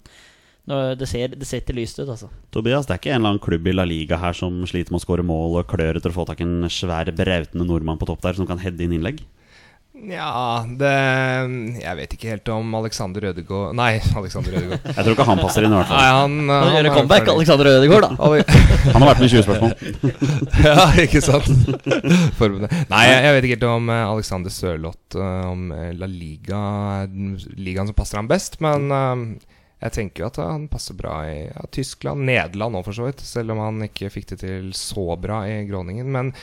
det, 0.99 1.07
ser, 1.09 1.33
det 1.35 1.47
ser 1.49 1.63
ikke 1.63 1.75
lyst 1.75 1.99
ut, 1.99 2.07
altså. 2.07 2.29
Tobias, 2.53 2.87
det 2.87 2.95
er 2.95 3.01
ikke 3.01 3.13
en 3.13 3.21
eller 3.21 3.33
annen 3.33 3.43
klubb 3.43 3.67
i 3.67 3.75
La 3.75 3.85
Liga 3.87 4.19
her 4.21 4.37
som 4.37 4.61
sliter 4.69 4.93
med 4.93 5.01
å 5.01 5.05
skåre 5.05 5.25
mål 5.27 5.59
og 5.61 5.69
klør 5.71 5.99
etter 5.99 6.13
å 6.13 6.17
få 6.17 6.27
tak 6.29 6.43
i 6.43 6.47
en 6.47 6.69
svær, 6.71 7.11
brautende 7.15 7.67
nordmann 7.67 7.99
på 8.01 8.07
topp 8.09 8.23
der 8.23 8.37
som 8.39 8.49
kan 8.49 8.61
heade 8.63 8.85
inn 8.85 8.95
innlegg? 8.99 9.23
Ja, 9.93 10.65
det 10.65 10.91
Jeg 11.83 11.97
vet 11.99 12.13
ikke 12.15 12.31
helt 12.31 12.49
om 12.49 12.71
Alexander 12.79 13.27
Rødegård 13.27 13.75
Nei, 13.77 13.99
Alexander 14.19 14.55
Rødegård. 14.55 14.87
Jeg 14.89 15.05
tror 15.05 15.13
ikke 15.13 15.27
han 15.27 15.41
passer 15.43 15.67
inn, 15.67 15.75
i 15.75 15.77
hvert 15.77 15.93
Nei, 15.93 16.07
han, 16.09 16.37
han, 16.49 16.49
han 16.49 16.73
gjør 16.73 16.87
det 16.87 16.93
comeback. 16.95 17.29
Alexander 17.35 17.69
Rødegård, 17.69 18.07
da. 18.07 18.31
Han 18.93 19.05
har 19.05 19.11
vært 19.11 19.21
med 19.21 19.27
i 19.27 19.33
20 19.35 19.45
spørsmål. 19.45 19.75
ja, 20.65 20.87
ikke 21.03 21.21
sant? 21.23 21.47
Forbundet. 22.39 22.73
Nei, 22.89 23.03
jeg, 23.05 23.21
jeg 23.27 23.37
vet 23.37 23.47
ikke 23.47 23.57
helt 23.59 23.69
om 23.69 23.93
eh, 23.93 24.03
Alexander 24.09 24.53
Sørloth 24.53 25.21
eh, 25.21 25.47
Om 25.51 25.71
eh, 25.77 25.87
La 26.01 26.09
Liga 26.09 26.61
er 27.03 27.13
ligaen 27.55 27.91
som 27.91 27.97
passer 27.97 28.19
ham 28.19 28.29
best. 28.31 28.57
Men 28.65 28.89
jeg 28.89 29.93
tenker 29.93 30.25
jo 30.25 30.31
at 30.31 30.41
han 30.41 30.67
passer 30.73 30.97
bra 30.97 31.21
i 31.29 31.39
ja, 31.45 31.69
Tyskland, 31.73 32.25
Nederland 32.25 32.81
òg, 32.81 32.87
for 32.89 32.97
så 32.97 33.07
vidt. 33.11 33.21
Selv 33.27 33.53
om 33.53 33.61
han 33.61 33.85
ikke 33.91 34.11
fikk 34.13 34.33
det 34.33 34.41
til 34.41 34.73
så 34.77 35.13
bra 35.21 35.43
i 35.49 35.61
Groningen. 35.69 36.09
Men 36.17 36.33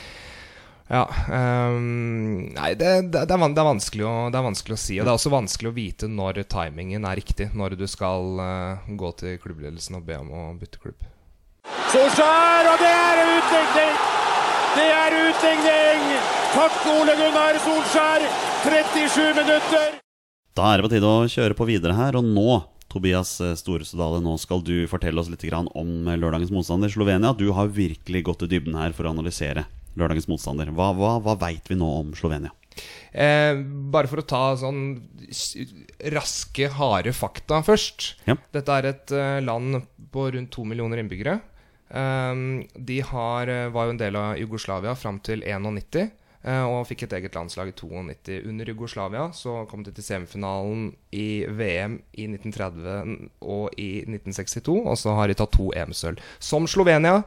ja 0.91 1.05
Um, 1.31 2.51
Nei, 2.55 2.73
det, 2.75 2.89
det, 3.13 3.23
er, 3.23 3.27
det, 3.29 3.61
er 3.61 3.67
vanskelig 3.67 4.05
å, 4.07 4.13
det 4.31 4.39
er 4.39 4.45
vanskelig 4.45 4.75
å 4.75 4.81
si. 4.81 4.97
Og 4.99 5.07
det 5.07 5.11
er 5.11 5.19
også 5.19 5.31
vanskelig 5.33 5.71
å 5.71 5.75
vite 5.75 6.09
når 6.11 6.41
timingen 6.51 7.07
er 7.07 7.19
riktig. 7.19 7.51
Når 7.57 7.77
du 7.79 7.85
skal 7.89 8.41
uh, 8.41 8.91
gå 8.99 9.11
til 9.21 9.39
klubbledelsen 9.41 9.99
og 9.99 10.05
be 10.07 10.19
om 10.19 10.31
å 10.35 10.43
bytte 10.59 10.81
klubb. 10.81 11.07
Solskjær, 11.93 12.71
og 12.71 12.81
det 12.81 12.91
er 12.91 13.23
utligning! 13.37 13.95
Det 14.71 14.89
er 14.97 15.17
utligning! 15.29 16.05
Takk, 16.55 16.77
Ole 16.95 17.15
Gunnar 17.19 17.59
Solskjær! 17.63 18.27
37 18.65 19.41
minutter! 19.41 19.97
Da 20.57 20.67
er 20.67 20.79
det 20.79 20.87
på 20.87 20.91
tide 20.91 21.07
å 21.09 21.27
kjøre 21.31 21.57
på 21.57 21.67
videre 21.69 21.95
her, 21.95 22.17
og 22.19 22.27
nå 22.27 22.61
Tobias 22.91 23.37
Storesudale, 23.61 24.19
nå 24.23 24.33
skal 24.41 24.63
du 24.67 24.81
fortelle 24.91 25.21
oss 25.21 25.29
litt 25.31 25.45
om 25.55 26.09
lørdagens 26.11 26.51
motstander, 26.51 26.91
Slovenia. 26.91 27.31
Du 27.31 27.53
har 27.55 27.71
virkelig 27.71 28.25
gått 28.27 28.43
i 28.43 28.51
dybden 28.51 28.75
her 28.75 28.91
for 28.95 29.07
å 29.07 29.13
analysere 29.13 29.63
lørdagens 29.99 30.29
motstander. 30.31 30.71
Hva, 30.75 30.91
hva, 30.97 31.15
hva 31.23 31.37
veit 31.41 31.67
vi 31.71 31.77
nå 31.79 31.89
om 32.01 32.15
Slovenia? 32.17 32.53
Eh, 33.11 33.57
bare 33.91 34.07
for 34.07 34.21
å 34.21 34.27
ta 34.27 34.43
sånn 34.59 35.01
raske, 36.13 36.69
harde 36.77 37.11
fakta 37.15 37.59
først. 37.67 38.13
Ja. 38.29 38.37
Dette 38.55 38.77
er 38.77 38.87
et 38.93 39.11
eh, 39.15 39.39
land 39.43 39.81
på 40.13 40.29
rundt 40.31 40.53
to 40.55 40.63
millioner 40.67 41.01
innbyggere. 41.01 41.41
Eh, 41.91 42.45
de 42.75 43.01
har, 43.11 43.51
eh, 43.51 43.67
var 43.69 43.89
jo 43.89 43.97
en 43.97 44.01
del 44.01 44.15
av 44.15 44.39
Jugoslavia 44.39 44.95
fram 44.95 45.19
til 45.19 45.43
91. 45.43 46.07
eh, 46.43 46.63
og 46.63 46.87
fikk 46.89 47.03
et 47.03 47.13
eget 47.19 47.35
landslag 47.35 47.69
i 47.69 47.75
92. 47.77 48.39
Under 48.49 48.65
Jugoslavia 48.65 49.27
så 49.35 49.67
kom 49.69 49.83
de 49.83 49.91
til 49.91 50.07
semifinalen 50.07 50.95
i 51.13 51.45
VM 51.45 51.99
i 52.17 52.25
1930 52.31 53.29
og 53.43 53.69
i 53.77 54.05
1962. 54.07 54.79
Og 54.87 54.97
så 54.97 55.13
har 55.19 55.27
de 55.27 55.35
tatt 55.37 55.51
to 55.51 55.69
EM-sølv. 55.75 56.17
Som 56.39 56.65
Slovenia 56.65 57.21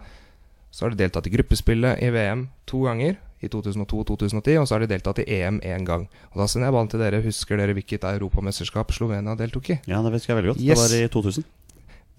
så 0.75 0.85
har 0.85 0.93
de 0.93 0.99
deltatt 1.05 1.29
i 1.31 1.33
gruppespillet 1.37 2.03
i 2.03 2.11
VM 2.11 2.49
to 2.67 2.83
ganger, 2.83 3.15
i 3.45 3.51
2002 3.53 3.99
og 4.01 4.07
2010, 4.09 4.57
og 4.59 4.67
så 4.67 4.75
har 4.75 4.83
de 4.83 4.89
deltatt 4.91 5.21
i 5.23 5.27
EM 5.37 5.61
én 5.63 5.85
gang. 5.87 6.09
Og 6.33 6.41
Da 6.41 6.47
sender 6.51 6.71
jeg 6.71 6.75
ballen 6.75 6.91
til 6.91 7.03
dere. 7.03 7.21
Husker 7.23 7.61
dere 7.61 7.77
hvilket 7.77 8.07
europamesterskap 8.09 8.91
Slovenia 8.97 9.37
deltok 9.39 9.71
i? 9.71 9.77
Ja, 9.87 10.01
det 10.03 10.15
husker 10.17 10.35
jeg 10.35 10.41
veldig 10.41 10.55
godt. 10.55 10.65
Yes. 10.65 10.81
Det 10.81 10.99
var 10.99 11.05
i 11.05 11.13
2000. 11.13 11.47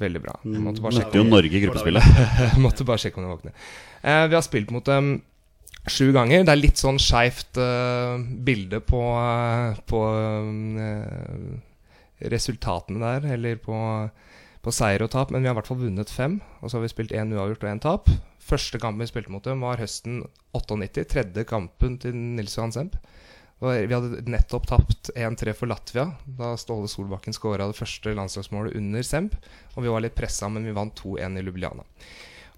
Veldig 0.06 0.22
bra. 0.22 0.36
Mm, 0.44 0.58
Måtte 0.64 0.84
bare 0.84 0.94
Møtte 0.94 1.04
sjekke 1.04 1.20
jo 1.20 1.24
om, 1.26 1.32
Norge 1.34 1.56
i 1.56 1.64
gruppespillet. 1.64 2.20
måtte 2.66 2.88
bare 2.88 3.02
sjekke 3.02 3.20
om 3.20 3.26
de 3.26 3.32
våkne. 3.32 3.56
Eh, 4.04 4.26
vi 4.30 4.38
har 4.38 4.44
spilt 4.46 4.72
mot 4.76 4.86
dem 4.88 5.16
sju 5.88 6.10
ganger. 6.16 6.44
Det 6.46 6.54
er 6.54 6.62
litt 6.62 6.82
sånn 6.82 7.00
skeivt 7.02 7.60
uh, 7.62 8.18
bilde 8.20 8.82
på, 8.84 9.02
uh, 9.16 9.78
på 9.88 10.02
uh, 10.82 11.52
resultatene 12.32 13.02
der, 13.04 13.28
eller 13.38 13.60
på, 13.62 13.78
på 14.66 14.74
seier 14.74 15.06
og 15.06 15.12
tap, 15.14 15.32
men 15.32 15.44
vi 15.44 15.50
har 15.52 15.56
i 15.56 15.60
hvert 15.60 15.70
fall 15.70 15.84
vunnet 15.84 16.12
fem. 16.12 16.40
Og 16.62 16.72
så 16.72 16.80
har 16.80 16.86
vi 16.86 16.94
spilt 16.96 17.16
én 17.16 17.34
uavgjort 17.36 17.68
og 17.68 17.72
én 17.72 17.84
tap. 17.84 18.12
Første 18.46 18.78
kampen 18.82 19.02
vi 19.02 19.10
spilte 19.10 19.34
mot 19.34 19.46
dem, 19.46 19.64
var 19.66 19.80
høsten 19.82 20.20
98. 20.54 21.06
Tredje 21.10 21.46
kampen 21.50 21.96
til 22.02 22.14
Nils 22.14 22.54
Johan 22.58 22.74
Semp. 22.76 22.98
Vi 23.64 23.94
hadde 23.96 24.20
nettopp 24.30 24.68
tapt 24.70 25.10
1-3 25.16 25.54
for 25.56 25.72
Latvia, 25.72 26.10
da 26.38 26.52
Ståle 26.60 26.90
Solbakken 26.92 27.34
skåra 27.34 27.66
det 27.72 27.78
første 27.80 28.14
landslagsmålet 28.14 28.76
under 28.78 29.06
Semp. 29.08 29.38
Og 29.74 29.86
vi 29.88 29.94
var 29.94 30.04
litt 30.06 30.18
pressa, 30.18 30.50
men 30.52 30.68
vi 30.68 30.76
vant 30.76 30.94
2-1 31.00 31.40
i 31.40 31.46
Ljubljana. 31.48 31.88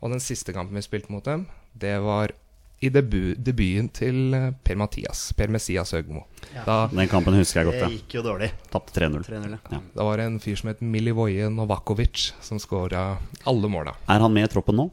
Og 0.02 0.12
den 0.12 0.22
siste 0.22 0.54
kampen 0.54 0.76
vi 0.78 0.84
spilte 0.86 1.14
mot 1.14 1.24
dem, 1.26 1.46
det 1.78 1.96
var 2.04 2.34
i 2.78 2.92
debu 2.94 3.32
debuten 3.42 3.88
til 3.90 4.36
eh, 4.38 4.52
Per 4.62 4.78
Mathias. 4.78 5.32
Per 5.38 5.50
Messias 5.50 5.96
Høgmo. 5.96 6.28
Da, 6.66 6.84
Den 6.92 7.10
kampen 7.10 7.34
husker 7.40 7.64
jeg 7.64 7.72
godt, 7.72 7.80
Det 7.88 7.96
gikk 7.96 8.20
jo 8.20 8.26
dårlig. 8.28 8.52
Tapte 8.70 8.94
3-0. 9.00 9.24
3-0, 9.26 9.56
ja. 9.56 9.60
Ja. 9.74 9.80
da 9.96 10.06
var 10.06 10.22
det 10.22 10.28
en 10.30 10.38
fyr 10.44 10.60
som 10.60 10.70
het 10.70 10.84
Milivoje 10.86 11.50
Novakovic, 11.50 12.34
som 12.46 12.62
skåra 12.62 13.08
alle 13.50 13.72
måla. 13.72 13.96
Er 14.06 14.22
han 14.22 14.34
med 14.36 14.46
i 14.46 14.52
troppen 14.54 14.78
nå? 14.78 14.92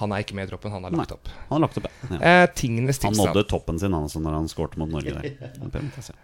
Han 0.00 0.12
er 0.14 0.24
ikke 0.24 0.36
med 0.38 0.48
i 0.48 0.50
troppen, 0.52 0.72
han 0.74 0.84
har 0.86 0.94
lagt 0.94 1.14
opp. 1.14 1.30
Han 1.48 1.56
har 1.56 1.62
lagt 1.66 1.78
opp, 1.80 1.88
ja. 1.88 2.08
ja. 2.14 2.20
Eh, 2.34 2.46
tingenes 2.56 3.00
Han 3.04 3.16
nådde 3.16 3.44
toppen 3.50 3.78
sin 3.78 3.92
han, 3.92 4.06
altså, 4.08 4.20
når 4.22 4.36
han 4.38 4.48
skårte 4.50 4.80
mot 4.80 4.90
Norge 4.90 5.14
der. 5.14 5.30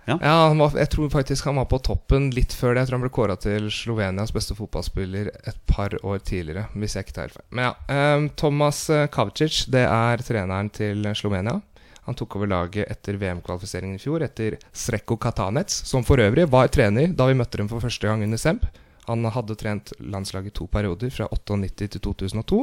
Ja. 0.07 0.17
Ja, 0.21 0.35
han 0.49 0.59
var, 0.59 0.75
jeg 0.79 0.91
tror 0.91 1.11
faktisk 1.13 1.45
han 1.47 1.59
var 1.61 1.67
på 1.71 1.79
toppen 1.85 2.31
litt 2.35 2.53
før 2.57 2.75
det. 2.75 2.83
Jeg 2.83 2.91
tror 2.91 2.99
han 2.99 3.05
ble 3.05 3.13
kåra 3.15 3.37
til 3.41 3.71
Slovenias 3.75 4.33
beste 4.35 4.57
fotballspiller 4.59 5.31
et 5.31 5.59
par 5.71 5.95
år 6.03 6.23
tidligere, 6.27 6.67
hvis 6.75 6.97
jeg 6.97 7.07
ikke 7.07 7.17
tar 7.17 7.29
helt 7.29 7.39
feil. 7.39 7.49
Men 7.57 7.69
ja, 7.69 7.73
eh, 7.95 8.29
Thomas 8.41 8.85
Kavcic, 9.15 9.65
det 9.73 9.87
er 9.87 10.25
treneren 10.27 10.71
til 10.75 11.11
Slovenia. 11.19 11.61
Han 12.09 12.17
tok 12.19 12.37
over 12.41 12.49
laget 12.51 12.89
etter 12.91 13.19
VM-kvalifiseringen 13.21 13.99
i 13.99 14.03
fjor, 14.03 14.25
etter 14.25 14.57
Sreko 14.73 15.15
Katanec, 15.21 15.71
som 15.87 16.03
for 16.07 16.19
øvrig 16.19 16.49
var 16.51 16.71
trener 16.73 17.13
da 17.15 17.29
vi 17.29 17.37
møtte 17.39 17.61
dem 17.61 17.69
for 17.71 17.83
første 17.85 18.09
gang 18.09 18.25
under 18.27 18.41
Semp. 18.41 18.65
Han 19.07 19.27
hadde 19.35 19.57
trent 19.59 19.93
landslaget 19.99 20.53
i 20.53 20.57
to 20.59 20.67
perioder, 20.71 21.11
fra 21.15 21.29
98 21.31 21.89
til 21.95 22.03
2002, 22.09 22.61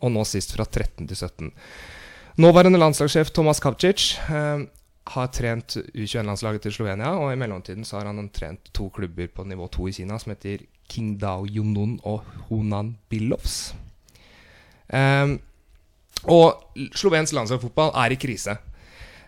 og 0.00 0.12
nå 0.14 0.24
sist 0.28 0.54
fra 0.56 0.66
13 0.66 1.08
til 1.08 1.16
17. 1.16 1.52
Nåværende 2.38 2.78
landslagssjef 2.78 3.32
Thomas 3.34 3.60
Kavcic 3.60 4.12
eh, 4.30 4.66
har 5.08 5.32
trent 5.34 5.78
U21-landslaget 5.94 6.66
til 6.66 6.76
Slovenia, 6.76 7.16
og 7.18 7.32
i 7.32 7.40
mellomtiden 7.40 7.86
så 7.86 7.98
har 7.98 8.10
han 8.10 8.30
trent 8.34 8.70
to 8.76 8.90
klubber 8.94 9.30
på 9.34 9.46
nivå 9.48 9.66
2 9.74 9.88
i 9.88 9.96
Kina 10.00 10.18
som 10.20 10.34
heter 10.34 10.66
Qingdao 10.88 11.46
Yunun 11.48 11.98
og 12.06 12.22
Hunan 12.48 12.94
Billovs. 13.10 13.74
Eh, 14.88 15.36
og 16.26 16.80
slovensk 16.98 17.36
landslagsfotball 17.36 17.92
er 17.94 18.14
i 18.14 18.18
krise. 18.20 18.56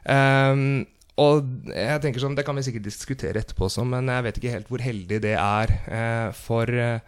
Um, 0.00 0.86
og 1.20 1.44
jeg 1.68 2.00
tenker 2.00 2.22
sånn, 2.22 2.34
Det 2.38 2.46
kan 2.46 2.56
vi 2.56 2.64
sikkert 2.64 2.86
diskutere 2.86 3.42
etterpå, 3.42 3.66
også, 3.68 3.84
men 3.84 4.08
jeg 4.08 4.24
vet 4.24 4.38
ikke 4.40 4.54
helt 4.54 4.70
hvor 4.72 4.82
heldig 4.82 5.18
det 5.22 5.36
er 5.36 5.72
uh, 5.92 6.28
for 6.34 6.72
eh, 6.72 7.02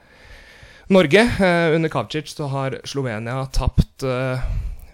Norge. 0.92 1.20
Eh, 1.20 1.74
under 1.74 1.88
Kavcic 1.92 2.34
så 2.34 2.46
har 2.52 2.78
Slovenia 2.84 3.46
tapt 3.54 4.04
eh, 4.06 4.44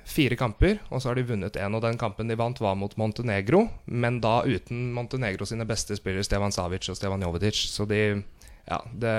fire 0.09 0.39
kamper, 0.39 0.79
og 0.89 1.03
så 1.03 1.11
har 1.11 1.19
de 1.19 1.27
vunnet 1.29 1.59
én. 1.59 1.75
Og 1.75 1.83
den 1.85 1.99
kampen 2.01 2.31
de 2.31 2.39
vant, 2.39 2.61
var 2.63 2.79
mot 2.79 2.95
Montenegro, 3.01 3.67
men 3.85 4.21
da 4.25 4.41
uten 4.47 4.93
Montenegro 4.95 5.47
sine 5.49 5.67
beste 5.69 5.99
spillere, 5.99 6.27
Stevan 6.27 6.55
Savic 6.55 6.89
og 6.89 6.99
Stevan 6.99 7.27
Jovetic. 7.27 7.67
Så 7.73 7.89
de 7.89 8.23
Ja, 8.69 8.83
det 8.93 9.15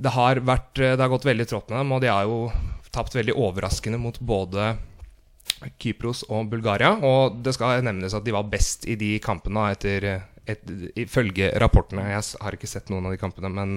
det 0.00 0.12
har, 0.14 0.40
vært, 0.46 0.78
det 0.78 1.00
har 1.00 1.10
gått 1.12 1.26
veldig 1.28 1.46
trått 1.50 1.68
med 1.68 1.82
dem, 1.82 1.90
og 1.92 2.00
de 2.00 2.08
har 2.08 2.28
jo 2.28 2.46
tapt 2.94 3.14
veldig 3.18 3.34
overraskende 3.36 3.98
mot 4.00 4.16
både 4.20 4.72
Kypros 5.82 6.22
og 6.28 6.48
Bulgaria. 6.52 6.94
Og 7.04 7.40
det 7.44 7.54
skal 7.56 7.84
nevnes 7.84 8.14
at 8.16 8.24
de 8.24 8.34
var 8.34 8.48
best 8.50 8.86
i 8.88 8.96
de 9.00 9.12
kampene 9.22 9.66
etter, 9.74 10.06
et, 10.48 10.72
ifølge 10.98 11.52
rapportene. 11.60 12.06
Jeg 12.14 12.24
har 12.40 12.56
ikke 12.56 12.70
sett 12.70 12.88
noen 12.92 13.10
av 13.10 13.14
de 13.16 13.20
kampene, 13.20 13.52
men 13.52 13.76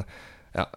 ja. 0.56 0.67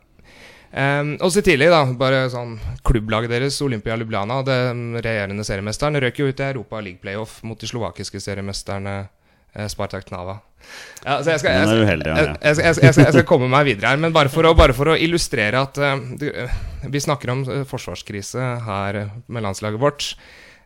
Um, 0.77 1.15
og 1.25 1.31
så 1.33 1.41
tidlig, 1.41 1.71
da. 1.73 1.87
Bare 1.97 2.27
sånn 2.29 2.59
Klubblaget 2.85 3.33
deres, 3.33 3.57
Olympia 3.65 3.95
Lublana, 3.97 4.43
den 4.45 4.99
regjerende 5.01 5.45
seriemesteren, 5.47 5.97
røk 6.05 6.19
jo 6.21 6.27
ut 6.29 6.41
i 6.43 6.49
Europa 6.51 6.83
League 6.85 7.01
Playoff 7.01 7.39
mot 7.49 7.57
de 7.57 7.69
slovakiske 7.71 8.21
seriemesterne 8.21 8.97
eh, 9.55 9.69
Spartak 9.73 10.05
Knava. 10.11 10.35
Ja, 11.01 11.23
så 11.25 11.33
jeg 11.33 11.41
skal, 11.41 11.55
jeg, 11.57 11.71
skal, 11.71 12.67
jeg, 12.67 12.75
skal, 12.77 13.05
jeg 13.07 13.15
skal 13.15 13.25
komme 13.29 13.49
meg 13.49 13.71
videre 13.71 13.95
her, 13.95 14.03
men 14.03 14.13
bare 14.13 14.29
for 14.33 14.45
å, 14.45 14.53
bare 14.59 14.77
for 14.77 14.93
å 14.93 14.97
illustrere 15.01 15.63
at 15.65 15.81
uh, 15.81 15.95
du, 16.21 16.27
eh, 16.29 16.59
vi 16.93 17.01
snakker 17.01 17.33
om 17.33 17.45
forsvarskrise 17.71 18.49
her 18.67 18.99
med 19.33 19.47
landslaget 19.47 19.81
vårt. 19.81 20.11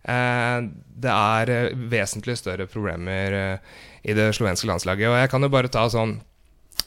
Uh, 0.02 0.72
det 1.04 1.12
er 1.12 1.76
vesentlig 1.92 2.34
større 2.40 2.66
problemer 2.72 3.36
uh, 3.36 3.78
i 4.02 4.16
det 4.18 4.32
slovenske 4.34 4.66
landslaget. 4.66 5.06
Og 5.12 5.22
jeg 5.22 5.30
kan 5.30 5.46
jo 5.46 5.52
bare 5.54 5.70
ta 5.70 5.86
sånn 5.92 6.16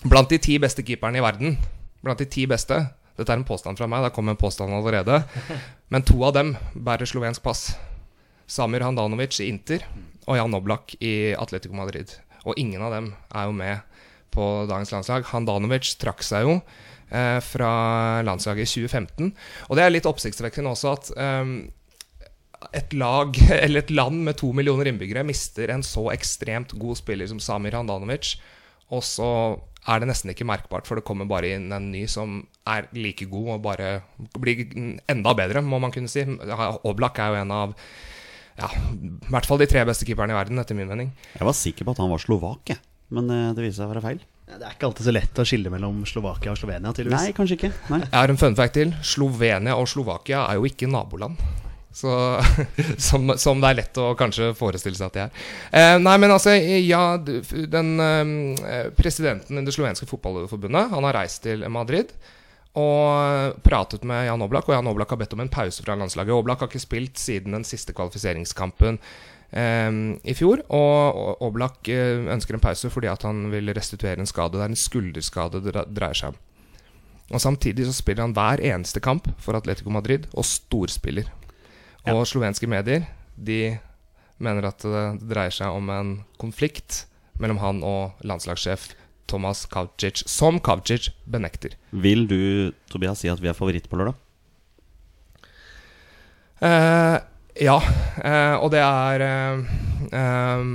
Blant 0.04 0.28
de 0.34 0.40
ti 0.42 0.58
beste 0.60 0.84
keeperne 0.84 1.20
i 1.20 1.24
verden 1.24 1.54
Blant 2.04 2.20
de 2.20 2.26
ti 2.28 2.44
beste 2.50 2.80
Dette 3.18 3.30
er 3.30 3.40
en 3.40 3.46
påstand 3.48 3.78
fra 3.78 3.88
meg, 3.90 4.06
da 4.06 4.12
kom 4.14 4.30
en 4.32 4.40
påstand 4.40 4.74
allerede. 4.74 5.22
Men 5.94 6.06
to 6.08 6.18
av 6.26 6.34
dem 6.38 6.56
bærer 6.74 7.10
slovensk 7.10 7.44
pass. 7.46 7.68
Samir 8.50 8.84
Handanovic 8.86 9.40
i 9.42 9.50
Inter 9.52 9.86
og 10.26 10.38
Jan 10.38 10.58
Oblak 10.58 10.96
i 11.04 11.34
Atletico 11.38 11.78
Madrid. 11.78 12.16
Og 12.44 12.58
ingen 12.60 12.82
av 12.84 12.94
dem 12.96 13.14
er 13.32 13.48
jo 13.48 13.56
med 13.56 14.02
på 14.34 14.48
dagens 14.70 14.92
landslag. 14.94 15.28
Handanovic 15.30 15.94
trakk 16.02 16.26
seg 16.26 16.48
jo 16.48 16.58
eh, 16.58 17.40
fra 17.46 17.72
landslaget 18.26 18.66
i 18.66 18.72
2015. 18.90 19.32
Og 19.70 19.78
det 19.78 19.86
er 19.86 19.94
litt 19.94 20.10
oppsiktsvekkende 20.10 20.74
også 20.74 20.96
at 20.98 21.12
eh, 21.14 21.54
et 22.82 22.96
lag, 22.98 23.38
eller 23.64 23.84
et 23.84 23.94
land 23.94 24.24
med 24.26 24.40
to 24.42 24.52
millioner 24.56 24.90
innbyggere 24.90 25.26
mister 25.28 25.74
en 25.74 25.86
så 25.86 26.10
ekstremt 26.16 26.76
god 26.80 27.00
spiller 27.00 27.30
som 27.30 27.42
Samir 27.44 27.78
Handanovic, 27.78 28.36
og 28.94 29.06
så 29.06 29.30
er 29.88 30.00
det 30.00 30.08
nesten 30.08 30.32
ikke 30.32 30.48
merkbart, 30.48 30.88
for 30.88 31.00
det 31.00 31.06
kommer 31.08 31.28
bare 31.30 31.54
inn 31.58 31.68
en 31.76 31.90
ny 31.92 32.06
som 32.12 32.42
er 32.70 32.88
like 32.96 33.28
god 33.32 33.50
og 33.58 33.64
bare 33.66 33.90
blir 34.40 34.64
enda 35.12 35.34
bedre, 35.36 35.64
må 35.66 35.80
man 35.84 35.92
kunne 35.92 36.12
si. 36.12 36.24
Oblak 36.24 37.20
er 37.20 37.34
jo 37.34 37.42
en 37.42 37.52
av 37.56 37.76
ja, 38.60 38.70
i 38.94 39.32
hvert 39.34 39.48
fall 39.50 39.60
de 39.60 39.68
tre 39.70 39.82
beste 39.90 40.06
keeperne 40.06 40.36
i 40.36 40.38
verden, 40.38 40.62
etter 40.62 40.78
min 40.78 40.90
mening. 40.90 41.10
Jeg 41.34 41.48
var 41.48 41.58
sikker 41.58 41.88
på 41.88 41.96
at 41.96 42.04
han 42.04 42.12
var 42.14 42.22
slovak, 42.22 42.76
men 43.14 43.32
eh, 43.34 43.50
det 43.58 43.66
viser 43.66 43.82
seg 43.82 43.90
å 43.90 43.94
være 43.96 44.06
feil. 44.06 44.22
Ja, 44.44 44.60
Det 44.60 44.68
er 44.68 44.76
ikke 44.76 44.88
alltid 44.92 45.08
så 45.08 45.14
lett 45.16 45.40
å 45.42 45.46
skille 45.48 45.72
mellom 45.74 46.04
Slovakia 46.10 46.54
og 46.54 46.60
Slovenia, 46.60 46.94
tydeligvis. 46.94 47.30
Nei, 47.30 47.36
kanskje 47.36 47.58
ikke. 47.58 47.72
Nei. 47.90 48.02
Jeg 48.06 48.14
har 48.14 48.34
en 48.34 48.40
fun 48.40 48.58
fact 48.60 48.76
til. 48.78 48.94
Slovenia 49.02 49.78
og 49.80 49.90
Slovakia 49.90 50.44
er 50.52 50.60
jo 50.60 50.68
ikke 50.70 50.90
naboland. 50.92 51.42
Så, 51.94 52.12
som, 53.08 53.34
som 53.38 53.60
det 53.62 53.70
er 53.70 53.80
lett 53.84 54.00
å 54.02 54.14
kanskje 54.18 54.52
forestille 54.58 54.98
seg 54.98 55.12
at 55.12 55.18
de 55.18 55.24
er. 55.26 55.42
Eh, 55.70 55.98
nei, 56.02 56.16
men 56.22 56.34
altså, 56.34 56.56
ja 56.58 57.18
Den 57.22 57.92
eh, 58.02 58.88
presidenten 58.98 59.62
i 59.62 59.66
det 59.66 59.76
slovenske 59.76 60.08
fotballforbundet 60.10 60.90
Han 60.96 61.06
har 61.06 61.22
reist 61.22 61.44
til 61.46 61.62
Madrid 61.70 62.16
og 62.74 63.60
pratet 63.62 64.02
med 64.10 64.26
Jan 64.26 64.42
Oblak. 64.42 64.66
Og 64.66 64.74
Jan 64.74 64.88
Oblak 64.90 65.12
har 65.14 65.20
bedt 65.22 65.36
om 65.36 65.44
en 65.44 65.52
pause 65.52 65.84
fra 65.86 65.94
landslaget. 65.94 66.34
Oblak 66.34 66.64
har 66.64 66.72
ikke 66.72 66.82
spilt 66.82 67.22
siden 67.22 67.54
den 67.54 67.66
siste 67.70 67.94
kvalifiseringskampen 67.94 68.98
eh, 69.52 69.92
i 70.26 70.34
fjor. 70.34 70.64
Og 70.74 71.44
Oblak 71.46 71.92
eh, 71.94 72.24
ønsker 72.34 72.58
en 72.58 72.64
pause 72.64 72.90
fordi 72.94 73.12
at 73.12 73.28
han 73.30 73.46
vil 73.54 73.70
restituere 73.78 74.18
en 74.18 74.30
skade. 74.30 74.58
Det 74.58 74.66
er 74.66 74.74
en 74.74 74.86
skulderskade 74.88 75.62
det 75.68 75.86
dreier 75.94 76.18
seg 76.18 76.34
om. 76.34 76.42
Og 77.34 77.42
Samtidig 77.42 77.86
så 77.88 77.94
spiller 77.96 78.26
han 78.26 78.34
hver 78.36 78.62
eneste 78.62 79.02
kamp 79.02 79.30
for 79.42 79.58
Atletico 79.58 79.94
Madrid, 79.94 80.26
og 80.34 80.46
storspiller. 80.46 81.30
Og 82.12 82.26
slovenske 82.28 82.68
medier 82.68 83.06
de 83.40 83.78
mener 84.44 84.68
at 84.68 84.84
det 84.84 85.04
dreier 85.30 85.54
seg 85.56 85.72
om 85.72 85.90
en 85.94 86.12
konflikt 86.42 87.06
mellom 87.40 87.62
han 87.62 87.80
og 87.88 88.26
landslagssjef 88.28 88.90
Thomas 89.30 89.64
Kavcic, 89.72 90.24
som 90.30 90.60
Kavcic 90.60 91.10
benekter. 91.26 91.78
Vil 91.92 92.28
du, 92.28 92.74
Tobias, 92.92 93.22
si 93.24 93.32
at 93.32 93.42
vi 93.42 93.50
er 93.50 93.58
favoritt 93.58 93.88
på 93.90 93.98
lørdag? 93.98 94.20
Eh, 96.64 97.16
ja, 97.64 97.78
eh, 98.24 98.56
og 98.60 98.70
det 98.74 98.82
er 98.84 99.24
eh, 99.26 99.64
eh, 100.20 100.68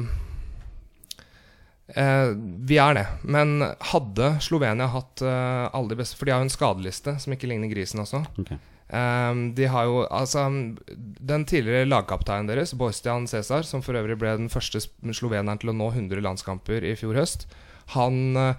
eh, 1.94 2.32
Vi 2.72 2.80
er 2.82 2.98
det. 2.98 3.06
Men 3.22 3.62
hadde 3.92 4.34
Slovenia 4.44 4.88
hatt 4.92 5.22
eh, 5.22 5.68
alle 5.72 5.92
de 5.92 6.00
beste 6.00 6.18
For 6.18 6.28
de 6.28 6.34
har 6.34 6.42
jo 6.42 6.48
en 6.48 6.56
skadeliste 6.56 7.16
som 7.22 7.36
ikke 7.36 7.48
ligner 7.52 7.70
grisen 7.72 8.02
også. 8.04 8.24
Ok. 8.42 8.56
Um, 8.88 9.50
de 9.52 9.66
har 9.68 9.84
jo 9.84 9.98
altså 10.08 10.46
Den 10.88 11.42
tidligere 11.44 11.84
lagkapteinen 11.90 12.48
deres, 12.48 12.72
Borstian 12.72 13.26
Cæsar, 13.28 13.66
som 13.68 13.82
for 13.84 13.98
øvrig 14.00 14.16
ble 14.16 14.32
den 14.38 14.48
første 14.48 14.80
sloveneren 14.80 15.60
til 15.60 15.74
å 15.74 15.76
nå 15.76 15.90
100 15.92 16.24
landskamper 16.24 16.86
i 16.88 16.94
fjor 16.96 17.18
høst, 17.20 17.44
han 17.92 18.36
uh, 18.36 18.54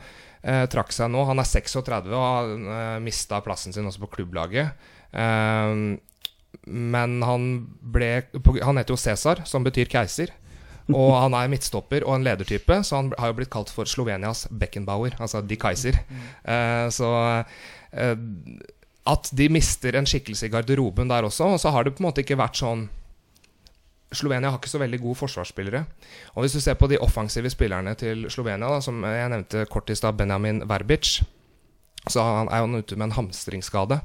trakk 0.70 0.94
seg 0.94 1.10
nå. 1.14 1.24
Han 1.30 1.42
er 1.42 1.50
36 1.50 2.14
og 2.14 2.22
har 2.22 2.54
uh, 2.54 3.00
mista 3.02 3.42
plassen 3.46 3.74
sin 3.74 3.90
også 3.90 4.06
på 4.06 4.14
klubblaget. 4.20 4.78
Um, 5.14 5.98
men 6.70 7.22
han 7.26 7.50
ble 7.82 8.28
Han 8.66 8.78
heter 8.78 8.94
jo 8.94 9.02
Cæsar, 9.02 9.44
som 9.50 9.66
betyr 9.66 9.90
keiser. 9.90 10.34
Og 10.90 11.14
han 11.14 11.36
er 11.38 11.50
midtstopper 11.52 12.06
og 12.06 12.16
en 12.18 12.26
ledertype, 12.26 12.80
så 12.86 12.98
han 12.98 13.12
har 13.20 13.32
jo 13.32 13.38
blitt 13.38 13.52
kalt 13.54 13.70
for 13.74 13.90
Slovenias 13.90 14.48
Beckenbauer, 14.50 15.14
altså 15.22 15.44
de 15.46 15.58
Kaiser. 15.60 16.00
Uh, 16.42 16.90
så 16.94 17.10
eh, 17.94 18.16
at 19.10 19.30
de 19.36 19.50
mister 19.52 19.98
en 19.98 20.08
skikkelse 20.10 20.48
i 20.48 20.54
garderoben 20.54 21.10
der 21.10 21.28
også. 21.28 21.54
Og 21.56 21.62
så 21.62 21.74
har 21.74 21.86
det 21.86 21.96
på 21.96 22.04
en 22.04 22.10
måte 22.10 22.26
ikke 22.26 22.40
vært 22.40 22.60
sånn 22.62 22.88
Slovenia 24.10 24.50
har 24.50 24.58
ikke 24.58 24.72
så 24.72 24.80
veldig 24.82 24.98
gode 25.04 25.20
forsvarsspillere. 25.20 25.84
Og 26.34 26.42
hvis 26.42 26.56
du 26.58 26.62
ser 26.64 26.78
på 26.80 26.88
de 26.90 26.98
offensive 26.98 27.50
spillerne 27.54 27.92
til 27.94 28.24
Slovenia, 28.34 28.72
da, 28.74 28.80
som 28.82 29.04
jeg 29.06 29.30
nevnte 29.30 29.68
kort 29.70 29.92
i 29.94 29.98
stad, 29.98 30.18
Benjamin 30.18 30.64
Verbic, 30.66 31.20
så 32.10 32.24
han 32.24 32.50
er 32.50 32.64
han 32.64 32.74
ute 32.74 32.98
med 32.98 33.12
en 33.12 33.18
hamstringsskade. 33.20 34.00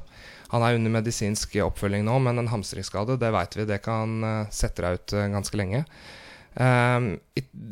Han 0.51 0.61
er 0.61 0.77
under 0.77 0.93
medisinsk 0.93 1.57
oppfølging 1.65 2.05
nå, 2.05 2.19
men 2.21 2.37
en 2.37 2.51
hamstringsskade, 2.51 3.17
det 3.17 3.31
vet 3.33 3.57
vi, 3.57 3.65
det 3.65 3.79
kan 3.85 4.13
eh, 4.21 4.53
sette 4.53 4.85
deg 4.85 4.99
ut 4.99 5.15
eh, 5.17 5.31
ganske 5.33 5.57
lenge. 5.57 5.81
Um, 6.55 7.17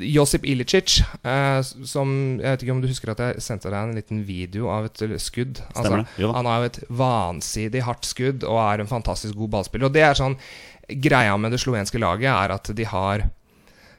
Josip 0.04 0.44
Ilicic, 0.44 0.98
uh, 1.24 1.62
som 1.64 2.10
Jeg 2.42 2.50
vet 2.50 2.64
ikke 2.66 2.74
om 2.74 2.82
du 2.84 2.90
husker 2.90 3.14
at 3.14 3.22
jeg 3.24 3.44
sendte 3.46 3.72
deg 3.72 3.80
en 3.80 3.96
liten 3.96 4.26
video 4.28 4.68
av 4.74 4.90
et 4.90 5.04
skudd. 5.24 5.62
Altså, 5.72 6.02
han 6.20 6.50
har 6.50 6.60
jo 6.60 6.68
et 6.68 6.82
vansidig 6.92 7.86
hardt 7.88 8.10
skudd 8.10 8.44
og 8.44 8.60
er 8.60 8.84
en 8.84 8.92
fantastisk 8.92 9.40
god 9.40 9.54
ballspiller. 9.56 9.88
Og 9.88 9.96
det 9.96 10.04
er 10.04 10.20
sånn 10.20 10.36
Greia 11.00 11.38
med 11.40 11.56
det 11.56 11.62
slovenske 11.64 12.02
laget 12.02 12.28
er 12.28 12.52
at 12.58 12.68
de 12.76 12.86
har 12.92 13.24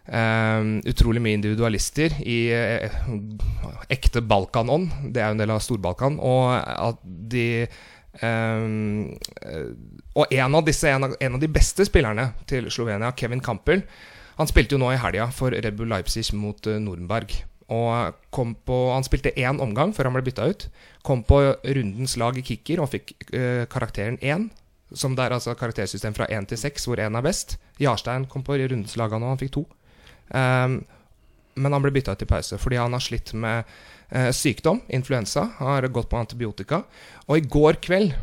ehm, 0.05 0.75
utrolig 0.85 1.23
mye 1.25 1.39
individualister 1.39 2.19
i 2.21 2.39
eh, 2.53 2.99
ekte 3.89 4.21
Balkanånd. 4.21 4.91
Det 5.15 5.23
er 5.23 5.33
jo 5.33 5.39
en 5.39 5.41
del 5.41 5.55
av 5.55 5.65
Stor-Balkan. 5.65 6.21
Og 6.21 6.53
at 6.61 7.01
de 7.33 7.47
eh, 7.65 8.67
Og 10.13 10.37
en 10.37 10.61
av 10.61 10.69
disse, 10.69 10.93
en 10.93 11.09
av, 11.09 11.17
en 11.17 11.39
av 11.39 11.41
de 11.41 11.55
beste 11.57 11.89
spillerne 11.89 12.35
til 12.45 12.69
Slovenia, 12.69 13.15
Kevin 13.17 13.41
Campbell, 13.41 13.81
han 14.39 14.51
spilte 14.51 14.75
jo 14.75 14.83
nå 14.83 14.93
i 14.93 15.01
helga 15.01 15.29
for 15.35 15.55
Red 15.55 15.77
Bull 15.79 15.91
Leipzig 15.93 16.27
mot 16.35 16.67
Nordenberg. 16.67 17.35
Og 17.73 18.17
kom 18.35 18.55
på, 18.55 18.93
Han 18.93 19.05
spilte 19.05 19.33
én 19.41 19.61
omgang 19.61 19.95
før 19.95 20.11
han 20.11 20.17
ble 20.17 20.25
bytta 20.27 20.49
ut. 20.51 20.67
Kom 21.03 21.23
på 21.25 21.41
rundens 21.65 22.17
lag 22.21 22.37
i 22.37 22.45
kicker 22.45 22.83
og 22.83 22.91
fikk 22.93 23.15
eh, 23.33 23.65
karakteren 23.71 24.19
én. 24.21 24.51
Som 24.93 25.17
det 25.17 25.25
er 25.25 25.33
altså 25.33 25.55
karaktersystem 25.55 26.15
fra 26.15 26.29
én 26.29 26.47
til 26.47 26.59
seks, 26.59 26.85
hvor 26.87 27.01
én 27.01 27.17
er 27.17 27.25
best. 27.25 27.57
Jarstein 27.81 28.27
kom 28.27 28.45
på 28.45 28.59
rundens 28.59 28.97
lag 29.01 29.11
nå, 29.11 29.27
han 29.27 29.41
fikk 29.41 29.55
to. 29.57 29.65
Um, 30.29 30.85
men 31.55 31.73
han 31.73 31.83
ble 31.83 31.93
bytta 31.95 32.15
ut 32.15 32.23
i 32.25 32.27
pause 32.27 32.57
fordi 32.59 32.79
han 32.81 32.95
har 32.97 33.03
slitt 33.03 33.33
med 33.39 33.65
eh, 34.11 34.31
sykdom, 34.35 34.83
influensa. 34.89 35.49
Har 35.59 35.89
gått 35.89 36.11
på 36.11 36.21
antibiotika. 36.21 36.83
Og 37.29 37.39
i 37.39 37.49
går 37.49 37.81
kveld 37.85 38.15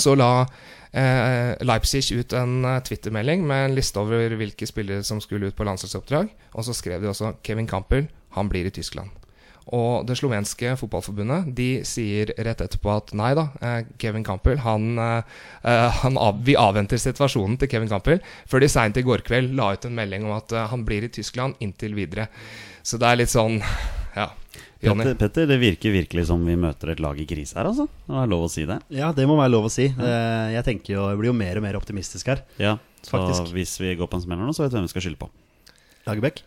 så 0.00 0.14
la 0.16 0.32
eh, 0.42 0.48
Leipzig 0.92 2.12
ut 2.12 2.34
en 2.36 2.64
eh, 2.68 2.82
Twitter-melding 2.84 3.46
med 3.48 3.70
en 3.70 3.74
liste 3.78 4.00
over 4.00 4.36
hvilke 4.36 4.68
spillere 4.68 5.04
som 5.06 5.20
skulle 5.24 5.48
ut 5.48 5.56
på 5.56 5.64
landslagsoppdrag. 5.64 6.28
Og 6.52 6.68
så 6.68 6.76
skrev 6.76 7.02
de 7.02 7.08
også 7.08 7.34
Kevin 7.46 7.68
Campbell, 7.68 8.10
han 8.36 8.48
blir 8.52 8.68
i 8.68 8.74
Tyskland. 8.74 9.10
Og 9.70 10.06
det 10.08 10.16
slovenske 10.18 10.72
fotballforbundet 10.74 11.52
De 11.54 11.68
sier 11.86 12.32
rett 12.42 12.64
etterpå 12.64 12.96
at 12.96 13.12
nei 13.14 13.30
da, 13.38 13.46
eh, 13.62 13.84
Kevin 14.02 14.24
Campbell 14.26 14.58
han, 14.64 14.98
eh, 14.98 15.22
eh, 15.62 16.00
han 16.02 16.18
av, 16.18 16.42
Vi 16.44 16.56
avventer 16.58 16.98
situasjonen 16.98 17.58
til 17.58 17.70
Kevin 17.70 17.88
Campbell, 17.88 18.20
før 18.46 18.60
de 18.60 18.68
seint 18.68 18.96
i 18.96 19.06
går 19.06 19.22
kveld 19.22 19.54
la 19.54 19.72
ut 19.72 19.84
en 19.86 19.94
melding 19.94 20.26
om 20.26 20.36
at 20.36 20.52
eh, 20.52 20.66
han 20.66 20.84
blir 20.84 21.04
i 21.04 21.12
Tyskland 21.14 21.54
inntil 21.60 21.94
videre. 21.94 22.28
Så 22.82 22.98
det 22.98 23.06
er 23.06 23.22
litt 23.22 23.32
sånn 23.32 23.62
Ja. 24.18 24.28
Petter, 24.82 25.14
Petter, 25.14 25.46
det 25.46 25.58
virker 25.62 25.92
virkelig 25.94 26.24
som 26.26 26.42
vi 26.46 26.56
møter 26.58 26.90
et 26.90 27.00
lag 27.02 27.18
i 27.22 27.26
krise 27.28 27.54
her, 27.54 27.68
altså. 27.70 27.86
Det 28.08 28.16
er 28.18 28.30
lov 28.32 28.46
å 28.48 28.50
si 28.50 28.64
det. 28.66 28.80
Ja, 28.90 29.12
det 29.14 29.26
må 29.30 29.36
være 29.38 29.52
lov 29.54 29.68
å 29.68 29.70
si. 29.70 29.84
Eh, 29.86 30.48
Jeg 30.56 30.64
tenker 30.66 30.96
jo, 30.96 31.04
jeg 31.12 31.20
blir 31.20 31.30
jo 31.30 31.36
mer 31.38 31.60
og 31.60 31.62
mer 31.62 31.78
optimistisk 31.78 32.32
her. 32.32 32.42
Ja, 32.58 32.76
så 33.02 33.14
Faktisk. 33.14 33.52
hvis 33.54 33.76
vi 33.78 33.94
går 34.00 34.10
på 34.10 34.18
en 34.18 34.24
smeller 34.24 34.48
nå, 34.48 34.54
så 34.56 34.64
vet 34.64 34.72
vi 34.72 34.80
hvem 34.80 34.88
vi 34.88 34.94
skal 34.94 35.04
skylde 35.06 35.20
på. 35.22 35.28
Lagerbäck? 36.08 36.42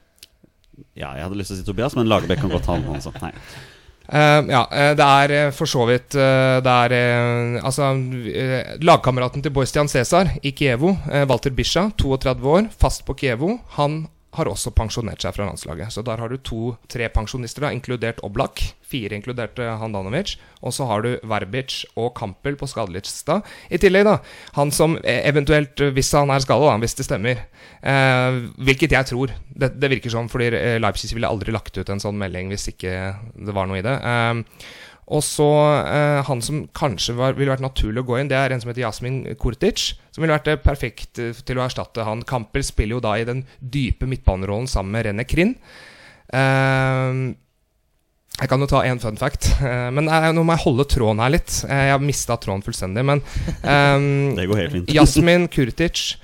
Ja, 1.00 1.14
jeg 1.16 1.24
hadde 1.24 1.40
lyst 1.40 1.54
til 1.54 1.56
å 1.56 1.62
si 1.62 1.68
Tobias, 1.70 1.96
men 1.96 2.12
Lagerbäck 2.12 2.44
kan 2.44 2.52
godt 2.52 2.68
ha 2.68 2.76
den 2.76 2.92
også. 2.92 3.16
Nei. 3.24 3.32
Uh, 4.06 4.44
ja, 4.52 4.66
eh, 4.70 4.92
det 5.00 5.06
er 5.06 5.50
for 5.50 5.66
så 5.66 5.82
vidt 5.90 6.14
Det 6.14 6.70
er 6.70 6.94
Altså, 7.66 7.88
lagkameraten 8.86 9.42
til 9.42 9.50
Boistian 9.56 9.88
Cæsar 9.90 10.30
i 10.46 10.52
Kievo, 10.52 10.92
Walter 11.26 11.56
Bisha, 11.56 11.88
32 11.98 12.52
år, 12.52 12.68
fast 12.78 13.02
på 13.08 13.16
Kievo, 13.18 13.56
han 13.80 14.04
har 14.36 14.50
også 14.50 14.74
pensjonert 14.76 15.24
seg 15.24 15.36
fra 15.36 15.48
landslaget. 15.48 15.94
Så 15.94 16.04
der 16.06 16.22
har 16.22 16.32
du 16.32 16.38
to-tre 16.38 17.10
pensjonister, 17.14 17.66
da, 17.66 17.74
inkludert 17.76 18.22
Oblak. 18.26 18.62
Fire 18.86 19.18
inkludert 19.18 19.60
eh, 19.62 19.72
Handanovic. 19.82 20.36
Og 20.62 20.76
så 20.76 20.88
har 20.90 21.06
du 21.06 21.16
Verbic 21.26 21.82
og 21.96 22.14
Kampel 22.18 22.58
på 22.60 22.70
skadelista. 22.70 23.40
I 23.74 23.80
tillegg, 23.82 24.06
da, 24.08 24.18
han 24.60 24.74
som 24.76 24.98
eh, 25.02 25.24
eventuelt, 25.30 25.82
hvis 25.96 26.14
han 26.18 26.34
er 26.34 26.44
skada, 26.44 26.76
hvis 26.84 26.98
det 27.00 27.08
stemmer, 27.08 27.46
eh, 27.82 28.40
hvilket 28.68 28.98
jeg 28.98 29.12
tror 29.12 29.36
det, 29.56 29.74
det 29.80 29.92
virker 29.96 30.14
sånn, 30.14 30.32
fordi 30.32 30.52
eh, 30.58 30.80
Leipzig 30.82 31.14
ville 31.16 31.30
aldri 31.30 31.56
lagt 31.56 31.78
ut 31.78 31.92
en 31.92 32.04
sånn 32.04 32.20
melding 32.20 32.52
hvis 32.52 32.70
ikke 32.74 32.96
det 33.36 33.56
var 33.56 33.70
noe 33.70 33.80
i 33.80 33.86
det. 33.86 33.96
Eh, 33.96 34.74
og 35.06 35.22
så 35.22 35.48
eh, 35.86 36.20
han 36.26 36.42
som 36.42 36.64
kanskje 36.74 37.14
var, 37.18 37.36
ville 37.38 37.54
vært 37.54 37.62
naturlig 37.62 38.02
å 38.02 38.08
gå 38.08 38.18
inn, 38.18 38.30
det 38.32 38.40
er 38.40 38.56
en 38.56 38.62
som 38.62 38.72
heter 38.72 38.88
Jasmin 38.88 39.20
Kurtic. 39.38 39.92
Som 40.16 40.24
ville 40.24 40.34
vært 40.34 40.50
eh, 40.50 40.62
perfekt 40.62 41.22
eh, 41.22 41.36
til 41.46 41.60
å 41.60 41.66
erstatte 41.68 42.08
han. 42.08 42.24
Kamper 42.26 42.66
spiller 42.66 42.98
jo 42.98 43.04
da 43.06 43.14
i 43.20 43.28
den 43.28 43.44
dype 43.60 44.10
midtbanerollen 44.10 44.70
sammen 44.72 44.96
med 44.96 45.06
René 45.06 45.28
Krin. 45.30 45.54
Eh, 46.34 47.22
jeg 48.36 48.52
kan 48.52 48.60
jo 48.60 48.68
ta 48.68 48.82
en 48.84 49.00
fun 49.00 49.22
fact, 49.22 49.52
eh, 49.62 49.88
men 49.94 50.10
eh, 50.10 50.32
nå 50.36 50.42
må 50.42 50.58
jeg 50.58 50.66
holde 50.66 50.88
tråden 50.92 51.22
her 51.24 51.36
litt. 51.38 51.62
Jeg 51.70 51.94
har 51.94 52.02
mista 52.04 52.40
tråden 52.42 52.66
fullstendig, 52.66 53.06
men 53.06 53.22
eh, 53.62 54.10
Det 54.42 54.50
går 54.50 54.64
helt 54.64 54.78
fint. 54.80 54.94
Jasmin 54.98 55.46
Kurtic 55.54 56.16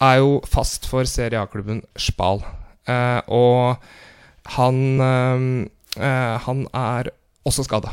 er 0.00 0.22
jo 0.22 0.38
fast 0.48 0.88
for 0.88 1.04
Serie 1.04 1.44
A-klubben 1.44 1.84
Spal. 2.00 2.40
Eh, 2.88 3.20
og 3.28 3.76
han 4.56 4.78
eh, 5.04 5.42
eh, 6.00 6.36
Han 6.46 6.64
er 6.72 7.10
også 7.46 7.64
skada. 7.66 7.92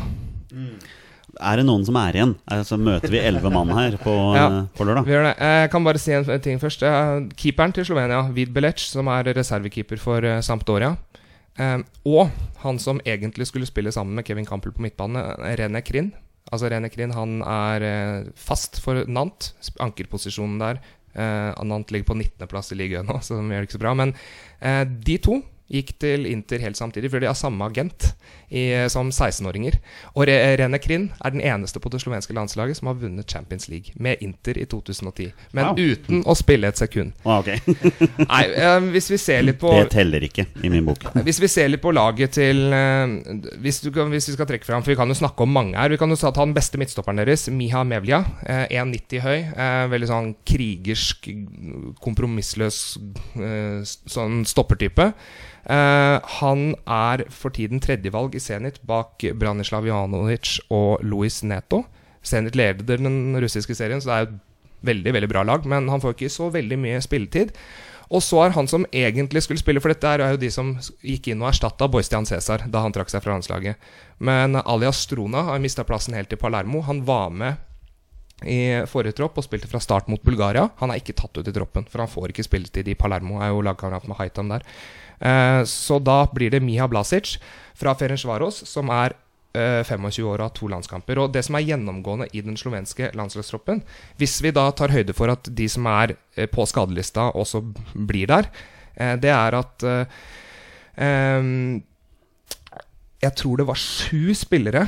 Er 1.38 1.60
det 1.60 1.65
noen 1.67 1.83
som 1.86 1.97
er 2.01 2.15
igjen? 2.17 2.31
Altså, 2.49 2.77
møter 2.81 3.12
vi 3.13 3.19
elleve 3.21 3.51
mann 3.53 3.69
her 3.77 3.97
på, 4.01 4.13
Ja. 4.39 4.47
på 4.73 4.86
lørdag? 4.88 5.05
Vi 5.05 5.13
gjør 5.13 5.27
det. 5.29 5.33
Eh, 5.38 5.57
Jeg 5.65 5.71
kan 5.73 5.83
bare 5.86 6.01
si 6.01 6.12
en 6.15 6.25
ting 6.41 6.60
først. 6.62 6.81
Eh, 6.88 7.27
Keeperen 7.38 7.73
til 7.75 7.86
Slovenia, 7.86 8.23
Vid 8.33 8.53
Belec, 8.55 8.79
som 8.89 9.07
er 9.13 9.28
reservekeeper 9.38 9.99
for 10.01 10.26
eh, 10.26 10.39
Sampdoria. 10.41 10.95
Eh, 11.59 11.78
og 12.09 12.32
han 12.63 12.80
som 12.82 12.99
egentlig 13.05 13.47
skulle 13.49 13.69
spille 13.69 13.91
sammen 13.93 14.15
med 14.17 14.26
Kevin 14.26 14.45
Campbell 14.49 14.74
på 14.74 14.82
midtbane, 14.82 15.19
eh, 15.43 15.55
René 15.61 15.84
Krin. 15.86 16.11
Altså 16.51 16.69
René 16.72 16.89
Krin 16.89 17.11
han 17.13 17.41
er 17.43 17.84
eh, 17.86 18.32
fast 18.39 18.80
for 18.82 19.03
Nant, 19.05 19.51
ankerposisjonen 19.84 20.57
der. 20.63 20.80
Nant 21.17 21.89
ligger 21.89 22.11
på 22.11 22.17
19.-plass 22.19 22.67
i 22.76 22.78
ligaen 22.78 23.07
nå, 23.09 23.15
så 23.26 23.39
de 23.39 23.41
gjør 23.49 23.63
det 23.63 23.67
ikke 23.69 23.78
så 23.80 23.82
bra. 23.82 23.93
Men 23.97 24.11
eh, 24.61 24.84
de 24.86 25.15
to 25.26 25.39
gikk 25.72 25.95
til 25.99 26.26
Inter 26.30 26.61
helt 26.63 26.78
samtidig, 26.80 27.09
for 27.11 27.20
de 27.20 27.28
har 27.28 27.36
samme 27.36 27.65
agent 27.68 28.13
i, 28.49 28.61
som 28.89 29.09
16-åringer. 29.11 29.76
Og 30.15 30.28
Rene 30.30 30.80
Krin 30.80 31.09
er 31.20 31.34
den 31.36 31.41
eneste 31.43 31.82
på 31.84 31.89
det 31.91 31.99
slovenske 31.99 32.32
landslaget 32.38 32.78
som 32.80 32.88
har 32.88 32.95
vunnet 33.01 33.28
Champions 33.28 33.68
League 33.68 33.91
med 33.99 34.22
Inter 34.24 34.57
i 34.61 34.65
2010. 34.65 35.32
Men 35.51 35.68
Wow. 35.68 35.76
uten 35.76 36.22
å 36.24 36.34
spille 36.38 36.70
et 36.72 36.80
sekund. 36.80 37.11
Ah, 37.26 37.41
okay. 37.41 37.59
Nei, 38.32 38.43
eh, 38.55 38.80
hvis 38.93 39.09
vi 39.11 39.18
ser 39.20 39.41
litt 39.43 39.59
på 39.59 39.74
Det 39.76 39.89
teller 39.91 40.24
ikke 40.24 40.45
i 40.63 40.72
min 40.72 40.86
bok. 40.88 41.03
hvis 41.26 41.41
vi 41.43 41.49
ser 41.51 41.68
litt 41.68 41.82
på 41.84 41.91
laget 41.91 42.38
til 42.38 42.72
eh, 42.72 43.18
hvis, 43.59 43.82
du 43.84 43.89
kan, 43.91 44.07
hvis 44.13 44.30
vi 44.32 44.38
skal 44.38 44.47
trekke 44.47 44.65
fram 44.65 44.86
For 44.86 44.93
vi 44.93 44.97
kan 44.99 45.11
jo 45.11 45.18
snakke 45.20 45.43
om 45.43 45.51
mange 45.51 45.76
her. 45.76 45.91
Vi 45.91 45.99
kan 45.99 46.09
jo 46.09 46.15
ta 46.15 46.32
den 46.32 46.55
beste 46.55 46.80
midtstopperen 46.80 47.20
deres, 47.20 47.49
Miha 47.51 47.84
Mevlia. 47.84 48.22
Eh, 48.47 48.63
1,90 48.80 49.26
høy. 49.26 49.38
Eh, 49.51 49.84
veldig 49.91 50.07
sånn 50.13 50.32
krigersk, 50.47 51.28
kompromissløs 52.03 52.80
sånn 54.07 54.41
stoppertype. 54.47 55.11
Eh, 55.68 56.18
han 56.39 56.61
er 56.88 57.26
for 57.34 57.51
tiden 57.51 57.82
tredjevalg 57.84 58.38
i 58.38 58.41
Zenit 58.43 58.80
bak 58.88 59.26
Branislav 59.36 59.88
Janovic 59.88 60.57
og 60.72 61.03
Luis 61.03 61.41
Neto. 61.43 61.84
Zenit 62.24 62.55
leder 62.55 63.01
den 63.01 63.36
russiske 63.41 63.76
serien, 63.76 64.01
så 64.01 64.09
det 64.09 64.15
er 64.15 64.24
jo 64.24 64.30
et 64.30 64.39
veldig 64.88 65.13
veldig 65.18 65.30
bra 65.32 65.43
lag, 65.47 65.68
men 65.68 65.89
han 65.91 66.01
får 66.03 66.15
ikke 66.15 66.32
så 66.32 66.49
veldig 66.53 66.80
mye 66.80 67.03
spilletid. 67.03 67.53
Og 68.07 68.24
så 68.24 68.39
er 68.45 68.53
han 68.55 68.70
som 68.72 68.86
egentlig 68.95 69.43
skulle 69.43 69.59
spille, 69.59 69.82
for 69.84 69.91
dette 69.91 70.07
er 70.07 70.24
jo 70.24 70.39
de 70.39 70.49
som 70.53 70.72
gikk 71.03 71.28
inn 71.34 71.41
og 71.43 71.49
erstatta 71.49 71.89
Boystian 71.91 72.28
Cæsar 72.28 72.63
da 72.72 72.84
han 72.86 72.95
trakk 72.95 73.11
seg 73.11 73.24
fra 73.24 73.34
landslaget. 73.34 73.76
Men 74.24 74.55
alias 74.63 75.03
Strona 75.03 75.43
har 75.49 75.59
mista 75.63 75.84
plassen 75.88 76.15
helt 76.15 76.32
til 76.32 76.39
Palermo. 76.39 76.86
Han 76.88 77.03
var 77.07 77.34
med 77.36 78.47
i 78.47 78.86
forrige 78.88 79.18
tropp 79.18 79.39
og 79.41 79.47
spilte 79.47 79.68
fra 79.68 79.82
start 79.84 80.07
mot 80.11 80.24
Bulgaria. 80.24 80.70
Han 80.80 80.93
er 80.93 81.01
ikke 81.01 81.18
tatt 81.20 81.39
ut 81.39 81.47
i 81.49 81.53
troppen, 81.55 81.88
for 81.89 82.03
han 82.03 82.11
får 82.11 82.32
ikke 82.32 82.45
spilletid 82.47 82.88
i 82.88 82.95
Palermo. 82.95 83.41
Er 83.41 83.51
jo 83.51 83.65
lagkamerat 83.65 84.07
med 84.07 84.20
Haitam 84.22 84.53
der. 84.53 84.63
Eh, 85.20 85.61
så 85.65 85.99
da 85.99 86.26
blir 86.34 86.53
det 86.53 86.63
Miha 86.63 86.88
Blasic 86.88 87.38
fra 87.78 87.93
Ferencvaros, 87.97 88.61
som 88.70 88.91
er 88.93 89.15
eh, 89.57 89.84
25 89.86 90.26
år 90.28 90.38
og 90.38 90.45
har 90.47 90.55
to 90.57 90.70
landskamper. 90.72 91.22
Og 91.22 91.34
det 91.34 91.43
som 91.47 91.57
er 91.57 91.65
gjennomgående 91.68 92.30
i 92.34 92.43
den 92.45 92.57
slovenske 92.59 93.11
landslagstroppen 93.18 93.84
Hvis 94.18 94.39
vi 94.43 94.53
da 94.55 94.70
tar 94.72 94.93
høyde 94.93 95.15
for 95.18 95.34
at 95.34 95.49
de 95.49 95.68
som 95.72 95.88
er 95.89 96.15
eh, 96.36 96.49
på 96.49 96.65
skadelista, 96.70 97.32
også 97.34 97.63
blir 97.93 98.30
der, 98.30 98.49
eh, 98.95 99.15
det 99.18 99.34
er 99.34 99.59
at 99.61 99.84
eh, 99.84 100.05
Jeg 103.22 103.36
tror 103.38 103.57
det 103.57 103.68
var 103.68 103.78
sju 103.78 104.34
spillere 104.38 104.88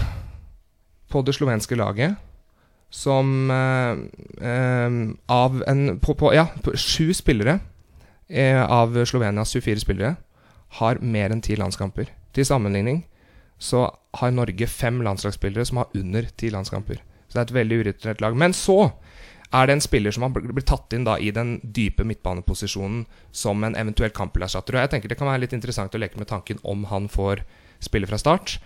på 1.09 1.21
det 1.25 1.33
slovenske 1.33 1.75
laget 1.77 2.17
som 2.89 3.51
eh, 3.53 4.93
Av 5.29 5.63
en 5.67 5.99
på, 6.01 6.13
på, 6.17 6.33
Ja, 6.33 6.47
sju 6.73 7.13
spillere 7.13 7.59
eh, 7.59 7.78
av 8.29 8.93
Slovenias 9.09 9.53
24 9.55 9.81
spillere 9.81 10.15
har 10.79 10.99
mer 11.01 11.33
enn 11.33 11.41
ti 11.41 11.55
landskamper. 11.57 12.11
Til 12.33 12.45
sammenligning 12.45 13.03
så 13.59 13.87
har 14.21 14.31
Norge 14.31 14.67
fem 14.69 15.01
landslagsspillere 15.03 15.65
som 15.65 15.81
har 15.81 15.95
under 15.97 16.29
ti 16.37 16.51
landskamper. 16.53 17.01
Så 17.27 17.35
det 17.35 17.41
er 17.41 17.47
et 17.47 17.57
veldig 17.57 17.79
urutinert 17.83 18.21
lag. 18.23 18.37
Men 18.37 18.53
så 18.53 18.91
er 19.49 19.65
det 19.65 19.75
en 19.75 19.83
spiller 19.83 20.13
som 20.13 20.25
har 20.25 20.33
blitt 20.33 20.69
tatt 20.69 20.93
inn 20.93 21.07
da 21.07 21.17
i 21.17 21.31
den 21.33 21.57
dype 21.63 22.05
midtbaneposisjonen 22.05 23.05
som 23.31 23.63
en 23.65 23.77
eventuell 23.77 24.13
kamperstatter. 24.13 24.77
Og 24.77 24.85
jeg 24.85 24.93
tenker 24.93 25.11
det 25.11 25.17
kan 25.19 25.29
være 25.29 25.43
litt 25.45 25.55
interessant 25.57 25.95
å 25.95 26.01
leke 26.01 26.21
med 26.21 26.29
tanken 26.29 26.61
om 26.63 26.85
han 26.91 27.09
får 27.09 27.43
spille 27.81 28.09
fra 28.09 28.21
start. 28.21 28.59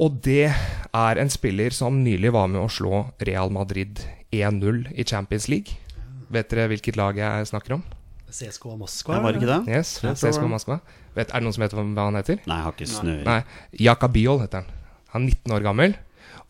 Og 0.00 0.20
det 0.24 0.52
er 0.52 1.20
en 1.20 1.32
spiller 1.32 1.74
som 1.76 2.02
nylig 2.04 2.32
var 2.32 2.48
med 2.52 2.62
å 2.62 2.70
slå 2.72 3.06
Real 3.24 3.52
Madrid 3.52 4.00
1-0 4.32 4.86
i 4.92 5.04
Champions 5.08 5.48
League. 5.52 5.76
Vet 6.32 6.52
dere 6.52 6.70
hvilket 6.72 6.96
lag 7.00 7.18
jeg 7.20 7.50
snakker 7.52 7.76
om? 7.76 7.84
CSKA 8.32 8.76
Moskva. 8.80 9.16
Ja, 9.18 9.24
var 9.24 9.34
det 9.34 9.42
ikke 9.42 9.50
det? 9.52 9.74
Yes, 9.76 9.98
Ja, 10.02 10.14
det. 10.16 10.48
Moskva. 10.50 10.80
Vet, 11.14 11.28
er 11.28 11.40
det 11.42 11.44
noen 11.44 11.56
som 11.56 11.64
vet 11.66 11.74
hva 11.76 11.84
han 12.06 12.16
heter? 12.16 12.40
Nei, 12.48 12.56
jeg 12.56 12.66
har 12.66 12.72
ikke 12.78 12.88
snøring. 12.88 13.26
Nei, 13.28 13.42
Jakabiol 13.84 14.40
heter 14.42 14.62
han. 14.62 14.80
Han 15.12 15.28
er 15.28 15.36
19 15.36 15.56
år 15.58 15.66
gammel. 15.68 15.96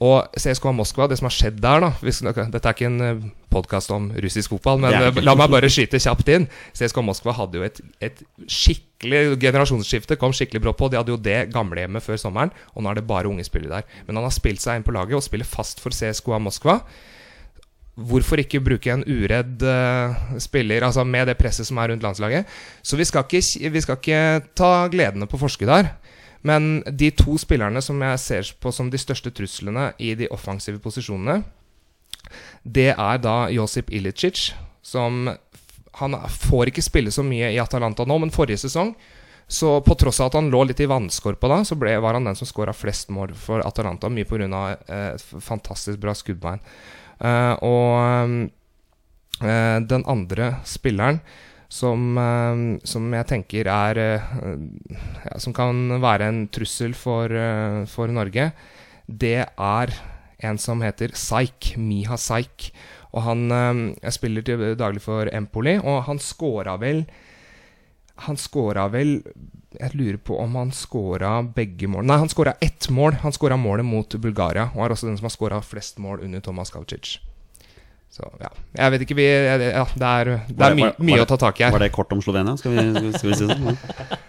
Og 0.02 0.34
CSK 0.34 0.64
Moskva, 0.74 1.06
det 1.10 1.18
som 1.20 1.28
har 1.28 1.34
skjedd 1.34 1.60
der, 1.62 1.82
da 1.84 1.90
hvis, 2.02 2.22
Dette 2.26 2.58
er 2.58 2.74
ikke 2.74 2.88
en 2.88 3.30
podkast 3.52 3.92
om 3.94 4.08
russisk 4.24 4.50
fotball, 4.54 4.80
men 4.82 4.96
eh, 4.96 5.20
la 5.22 5.34
meg 5.38 5.52
bare 5.52 5.68
skyte 5.70 6.00
kjapt 6.02 6.30
inn. 6.32 6.48
CSK 6.74 7.02
Moskva 7.06 7.34
hadde 7.36 7.60
jo 7.60 7.66
et, 7.66 7.78
et 8.02 8.22
skikkelig 8.50 9.36
generasjonsskifte. 9.42 10.18
Kom 10.18 10.34
skikkelig 10.34 10.64
brått 10.64 10.80
på. 10.80 10.90
De 10.90 10.98
hadde 10.98 11.14
jo 11.14 11.20
det 11.22 11.52
gamlehjemmet 11.54 12.02
før 12.02 12.18
sommeren, 12.18 12.54
og 12.74 12.82
nå 12.82 12.90
er 12.90 12.98
det 12.98 13.06
bare 13.10 13.30
unge 13.30 13.46
spillere 13.46 13.82
der. 13.82 14.02
Men 14.08 14.18
han 14.18 14.26
har 14.26 14.34
spilt 14.34 14.64
seg 14.64 14.80
inn 14.80 14.86
på 14.86 14.94
laget 14.96 15.18
og 15.18 15.26
spiller 15.26 15.46
fast 15.48 15.82
for 15.82 15.94
CSK 15.94 16.32
Moskva. 16.42 16.80
Hvorfor 17.92 18.40
ikke 18.40 18.62
bruke 18.64 18.88
en 18.88 19.04
uredd 19.04 19.60
uh, 19.68 20.16
spiller 20.40 20.86
altså 20.86 21.04
med 21.04 21.28
det 21.28 21.36
presset 21.36 21.68
som 21.68 21.76
er 21.76 21.92
rundt 21.92 22.04
landslaget? 22.04 22.48
Så 22.80 22.96
vi 22.96 23.04
skal 23.04 23.26
ikke, 23.26 23.70
vi 23.74 23.82
skal 23.84 23.98
ikke 24.00 24.22
ta 24.56 24.72
gledene 24.92 25.28
på 25.28 25.40
forskudd 25.40 25.72
her. 25.72 25.90
Men 26.42 26.80
de 26.88 27.12
to 27.14 27.36
spillerne 27.38 27.82
som 27.84 28.00
jeg 28.02 28.18
ser 28.22 28.52
på 28.58 28.72
som 28.74 28.88
de 28.90 28.98
største 28.98 29.30
truslene 29.30 29.92
i 30.02 30.14
de 30.18 30.30
offensive 30.32 30.80
posisjonene, 30.82 31.42
det 32.64 32.92
er 32.94 33.20
da 33.22 33.36
Josip 33.52 33.90
Ilicic, 33.92 34.52
som 34.82 35.28
Han 36.00 36.14
får 36.16 36.70
ikke 36.70 36.82
spille 36.82 37.10
så 37.12 37.20
mye 37.20 37.50
i 37.52 37.58
Atalanta 37.60 38.06
nå, 38.08 38.16
men 38.18 38.30
forrige 38.32 38.62
sesong 38.62 38.94
så 39.52 39.80
på 39.84 39.94
tross 40.00 40.20
av 40.20 40.30
at 40.30 40.36
han 40.38 40.48
lå 40.48 40.62
litt 40.64 40.80
i 40.80 40.88
vannskorpa 40.88 41.48
da, 41.50 41.58
så 41.68 41.76
ble, 41.76 41.92
var 42.00 42.16
han 42.16 42.24
den 42.24 42.38
som 42.38 42.48
skåra 42.48 42.72
flest 42.72 43.10
mål 43.12 43.34
for 43.36 43.60
Atalanta. 43.60 44.08
Mye 44.08 44.24
pga. 44.24 44.62
Eh, 44.88 45.08
et 45.12 45.44
fantastisk 45.44 46.00
bra 46.00 46.14
skuddbein. 46.16 46.62
Eh, 47.22 47.54
og 47.62 48.50
eh, 49.42 49.78
den 49.86 50.04
andre 50.10 50.56
spilleren 50.66 51.20
som, 51.72 52.18
eh, 52.18 52.62
som 52.84 53.06
jeg 53.14 53.28
tenker 53.30 53.70
er 53.70 54.00
eh, 54.00 54.32
ja, 55.24 55.38
Som 55.40 55.54
kan 55.56 56.00
være 56.02 56.28
en 56.28 56.46
trussel 56.52 56.96
for, 56.98 57.32
eh, 57.32 57.84
for 57.88 58.12
Norge, 58.12 58.50
det 59.06 59.38
er 59.46 59.94
en 60.42 60.58
som 60.58 60.82
heter 60.82 61.14
Saik. 61.14 61.76
Miha 61.78 62.18
Saik. 62.18 62.72
Og 63.12 63.22
han 63.22 63.50
eh, 63.50 63.82
Jeg 64.02 64.18
spiller 64.18 64.42
til 64.42 64.66
daglig 64.76 65.04
for 65.04 65.30
Empoli, 65.32 65.78
og 65.78 66.04
han 66.08 66.18
scora 66.18 66.76
vel 66.80 67.06
han 68.22 68.36
scora 68.36 68.86
vel 68.92 69.22
Jeg 69.80 69.94
lurer 69.96 70.16
på 70.20 70.36
om 70.42 70.54
han 70.60 70.70
skåra 70.76 71.30
begge 71.56 71.88
mål 71.88 72.04
Nei, 72.08 72.18
han 72.20 72.28
skåra 72.32 72.52
ett 72.60 72.88
mål. 72.90 73.16
Han 73.22 73.32
skåra 73.32 73.56
målet 73.56 73.86
mot 73.88 74.14
Bulgaria, 74.20 74.68
og 74.76 74.84
er 74.84 74.94
også 74.96 75.06
den 75.08 75.16
som 75.20 75.28
har 75.28 75.34
skåra 75.34 75.60
flest 75.64 75.98
mål 76.02 76.20
under 76.26 76.40
Tomas 76.44 76.70
Kavcic. 76.74 77.18
Så 78.12 78.26
ja. 78.42 78.50
Jeg 78.76 78.92
vet 78.92 79.04
ikke 79.06 79.16
vi 79.16 79.24
ja, 79.24 79.56
Det 79.96 80.08
er, 80.08 80.30
det 80.52 80.66
er 80.66 80.74
my, 80.76 80.90
mye 81.00 81.22
å 81.24 81.28
ta 81.30 81.38
tak 81.40 81.60
i 81.60 81.64
her. 81.64 81.72
Var 81.72 81.86
det 81.86 81.92
kort 81.94 82.12
om 82.12 82.20
Slovenia? 82.20 82.56
Skal 82.60 82.74
vi, 82.76 82.84
skal 82.92 83.06
vi- 83.08 83.12
skal 83.18 83.30
vi 83.30 83.38
si 83.40 83.46
sånn? 83.48 83.78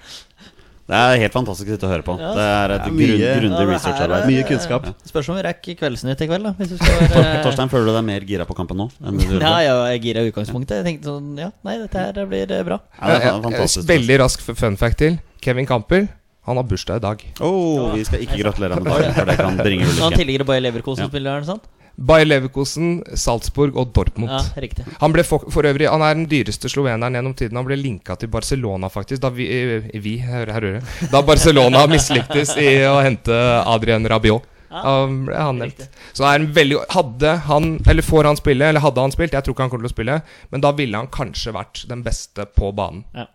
Ja. 0.84 0.94
Det 0.94 0.98
er 1.16 1.22
helt 1.24 1.34
fantastisk 1.34 1.70
å 1.70 1.76
sitte 1.78 1.88
og 1.88 1.92
høre 1.94 2.04
på. 2.04 2.14
Ja. 2.20 2.32
Det 2.36 2.44
er 2.44 2.72
et 2.76 2.88
ja, 2.88 2.92
mye, 2.92 3.08
grunn, 3.08 3.38
grundig 3.40 3.62
Ja, 3.64 3.68
researcharbeid. 3.72 4.24
er- 4.24 4.28
Mye 4.28 4.44
kunnskap. 4.50 4.88
Spørs 5.08 5.30
om 5.32 5.38
vi 5.38 5.44
rekker 5.48 5.78
Kveldsnytt 5.80 6.22
i 6.22 6.28
kveld, 6.28 6.44
da. 6.44 6.52
Hvis 6.60 6.74
skal 6.76 6.98
være 7.24 7.44
Torstein, 7.46 7.70
føler 7.72 7.86
du 7.88 7.94
deg 7.96 8.04
mer 8.10 8.26
gira 8.28 8.46
på 8.50 8.56
kampen 8.58 8.78
nå? 8.84 8.90
Enn 9.06 9.18
du 9.22 9.38
Ja, 9.40 9.54
ja, 9.64 9.78
jeg 9.94 10.02
gira 10.10 10.26
i 10.26 10.32
utgangspunktet. 10.34 10.82
Jeg 10.82 10.86
tenkte 10.90 11.14
sånn 11.14 11.38
Ja, 11.40 11.52
nei, 11.64 11.78
dette 11.80 12.04
her 12.04 12.26
blir 12.28 12.52
eh, 12.52 12.64
bra. 12.68 12.82
Ja, 13.00 13.14
det 13.14 13.30
er 13.32 13.40
fantastisk. 13.48 13.88
Veldig 13.88 14.20
rask 14.26 14.44
fun 14.44 14.76
fact 14.78 15.00
til. 15.00 15.16
Kevin 15.42 15.66
Campbell 15.70 16.10
han 16.44 16.58
har 16.60 16.66
bursdag 16.68 16.98
i 17.00 17.00
dag. 17.06 17.22
Oh, 17.40 17.94
vi 17.96 18.04
skal 18.04 18.20
ikke 18.26 18.42
gratulere 18.42 18.76
ham 18.76 18.84
med 18.84 18.92
dagen, 18.92 19.14
for 19.16 19.30
det 19.32 19.38
kan 19.40 19.56
bringe 19.64 19.86
Han 19.88 19.96
ulykke. 20.12 20.18
tidligere 20.20 20.44
Bayer 20.50 20.66
Leverkosen-spilleren, 20.66 21.46
sant? 21.48 21.64
Bayer 21.96 22.26
Leverkosen, 22.26 23.04
Salzburg 23.14 23.76
og 23.78 23.92
Dortmund. 23.94 24.32
Ja, 24.32 24.62
riktig. 24.62 24.86
Han 25.02 25.14
ble 25.14 25.26
for, 25.28 25.46
for 25.54 25.68
øvrig 25.70 25.90
Han 25.92 26.02
er 26.02 26.16
den 26.18 26.26
dyreste 26.30 26.72
sloveneren 26.72 27.14
gjennom 27.14 27.36
tiden. 27.38 27.60
Han 27.60 27.68
ble 27.68 27.78
linka 27.78 28.16
til 28.18 28.32
Barcelona, 28.34 28.90
faktisk. 28.90 29.22
Da 29.22 29.30
vi, 29.34 29.46
eh, 29.54 29.92
vi 30.02 30.18
her, 30.24 30.50
her 30.54 30.70
her. 30.70 30.96
Da 31.12 31.22
Barcelona 31.26 31.86
mislyktes 31.94 32.56
i 32.58 32.82
å 32.90 32.98
hente 33.06 33.38
Adrian 33.62 34.10
Rabiot. 34.10 34.50
Ja, 34.74 35.06
ble 35.06 35.38
han 35.38 35.60
nevnt. 35.62 35.84
Så 36.18 36.26
er 36.26 36.40
en 36.40 36.48
veldig 36.56 36.80
Hadde 36.90 37.36
han 37.46 37.76
Eller 37.86 38.02
får 38.02 38.26
han 38.26 38.40
spille, 38.40 38.72
eller 38.72 38.82
hadde 38.82 39.04
han 39.06 39.14
spilt 39.14 39.36
Jeg 39.38 39.46
tror 39.46 39.54
ikke 39.54 39.68
han 39.68 39.70
kommer 39.70 39.86
til 39.86 39.92
å 39.92 39.94
spille, 39.94 40.16
men 40.50 40.64
da 40.66 40.72
ville 40.74 40.98
han 40.98 41.12
kanskje 41.14 41.54
vært 41.54 41.84
den 41.92 42.02
beste 42.02 42.48
på 42.58 42.72
banen. 42.74 43.06
Ja. 43.14 43.28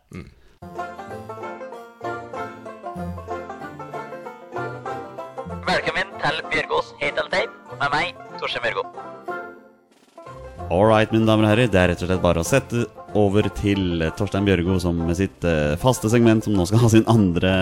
Velkommen 5.69 6.12
til 6.16 6.39
Bjørgås 6.49 6.95
Hate 6.97 7.21
eller 7.21 7.29
Tape 7.29 7.75
med 7.77 7.91
meg, 7.93 8.21
Torstein 8.41 8.62
Bjørgo. 8.64 8.87
All 10.73 10.87
right, 10.89 11.11
mine 11.12 11.29
damer 11.29 11.45
og 11.45 11.51
herrer. 11.51 11.69
Det 11.69 11.77
er 11.77 11.91
rett 11.93 12.05
og 12.07 12.09
slett 12.09 12.23
bare 12.23 12.41
å 12.41 12.47
sette 12.47 12.87
over 13.19 13.51
til 13.59 14.01
Torstein 14.16 14.49
Bjørgo 14.49 14.79
som 14.81 14.97
med 15.05 15.19
sitt 15.19 15.45
eh, 15.45 15.75
faste 15.83 16.09
segment, 16.09 16.47
som 16.47 16.57
nå 16.57 16.64
skal 16.71 16.81
ha 16.81 16.89
sin 16.95 17.05
andre 17.12 17.53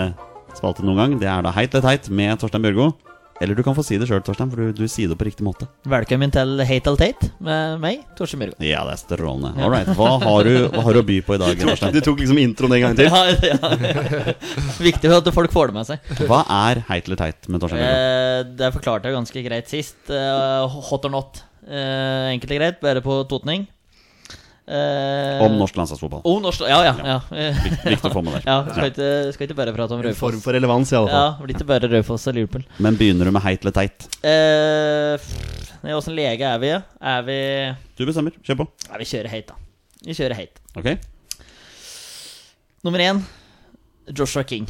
spalte 0.55 0.87
noen 0.87 1.01
gang. 1.01 1.17
Det 1.19 1.27
er 1.27 1.43
da 1.43 1.51
Heit 1.57 1.75
eller 1.75 1.83
teit 1.83 2.07
med 2.07 2.39
Torstein 2.39 2.63
Bjørgo. 2.63 2.93
Eller 3.39 3.53
du 3.53 3.61
kan 3.61 3.75
få 3.77 3.83
si 3.85 3.99
det 4.01 4.07
sjøl, 4.09 4.23
Torstein, 4.25 4.49
for 4.49 4.57
du, 4.57 4.71
du 4.73 4.87
sier 4.89 5.11
det 5.11 5.17
på 5.19 5.27
riktig 5.27 5.45
måte. 5.45 5.67
Velkommen 5.85 6.31
til 6.33 6.55
Hate 6.65 6.89
eller 6.89 6.97
Tate 7.03 7.27
med 7.43 7.83
meg, 7.83 7.99
Torstein 8.17 8.41
Bjørgo. 8.41 8.57
Ja, 8.65 8.81
det 8.87 8.95
er 8.95 9.01
strålende. 9.03 9.51
All 9.61 9.69
right. 9.69 9.91
Hva 9.93 10.15
har 10.23 10.47
du, 10.47 10.55
hva 10.73 10.81
har 10.87 10.97
du 10.97 11.01
å 11.03 11.05
by 11.05 11.19
på 11.27 11.37
i 11.37 11.41
dag, 11.43 11.61
Torstein? 11.61 11.93
Du 11.93 12.01
tok 12.01 12.23
liksom 12.23 12.41
introen 12.41 12.73
en 12.79 12.83
gang 12.87 12.97
til. 12.97 13.11
Ja, 13.11 13.21
ja. 13.45 14.33
Viktig 14.81 15.13
at 15.19 15.29
folk 15.35 15.53
får 15.53 15.69
det 15.69 15.77
med 15.77 15.89
seg. 15.91 16.11
Hva 16.25 16.41
er 16.63 16.81
heit 16.89 17.05
eller 17.11 17.21
teit 17.21 17.45
med 17.51 17.61
Torstein 17.61 17.83
Bjørgo? 17.83 18.01
Eh, 18.01 18.41
det 18.63 18.73
forklarte 18.79 19.11
jeg 19.11 19.19
ganske 19.19 19.45
greit 19.51 19.69
sist. 19.69 19.99
Eh, 20.09 20.81
hot 20.89 21.05
or 21.05 21.13
not. 21.13 21.43
Eh, 21.67 22.33
enkelt 22.33 22.57
og 22.57 22.61
greit, 22.63 22.81
bare 22.81 23.05
på 23.05 23.21
totning. 23.29 23.69
Eh, 24.67 25.41
Om 25.45 25.53
norsk 25.61 25.77
landslagsfotball. 25.79 26.21
Om 26.27 26.41
norsk 26.43 26.65
Ja, 26.67 26.81
ja. 26.83 26.93
ja. 26.99 27.19
ja. 27.31 27.51
Viktig 27.87 28.09
å 28.09 28.13
få 28.13 28.23
med 28.25 28.33
der. 28.35 28.43
ja 28.49 28.57
skal, 28.67 28.89
ikke, 28.91 29.09
skal 29.35 29.47
ikke 29.47 29.55
bare 29.61 29.73
prate 29.77 29.95
om 29.95 30.01
Raufoss. 30.03 30.19
form 30.19 30.41
for 30.43 30.57
relevans, 30.57 30.91
i 30.91 30.97
alle 30.99 31.11
fall. 31.13 31.27
Ja, 31.29 31.45
blir 31.45 31.55
ikke 31.55 31.67
bare 31.69 31.89
Raufoss 31.93 32.27
og 32.27 32.35
Liverpool. 32.35 32.65
Men 32.83 32.97
begynner 32.99 33.29
du 33.29 33.35
med 33.37 33.45
heit 33.47 33.63
eller 33.63 33.75
teit? 33.77 34.09
Eh, 34.27 35.93
Åssen 35.95 36.17
lege 36.17 36.43
er 36.43 36.59
vi? 36.59 36.73
Er 36.99 37.21
vi 37.23 37.37
Du 37.95 38.03
bestemmer. 38.09 38.35
Kjør 38.43 38.59
på. 38.65 38.67
Ja, 38.89 38.97
vi 38.99 39.07
kjører 39.07 39.31
heit, 39.31 39.47
da. 39.53 39.55
Vi 40.03 40.15
kjører 40.17 40.35
heit. 40.41 40.59
Ok? 40.75 40.89
Nummer 42.83 42.99
én 43.07 43.23
Joshua 44.11 44.43
King. 44.47 44.67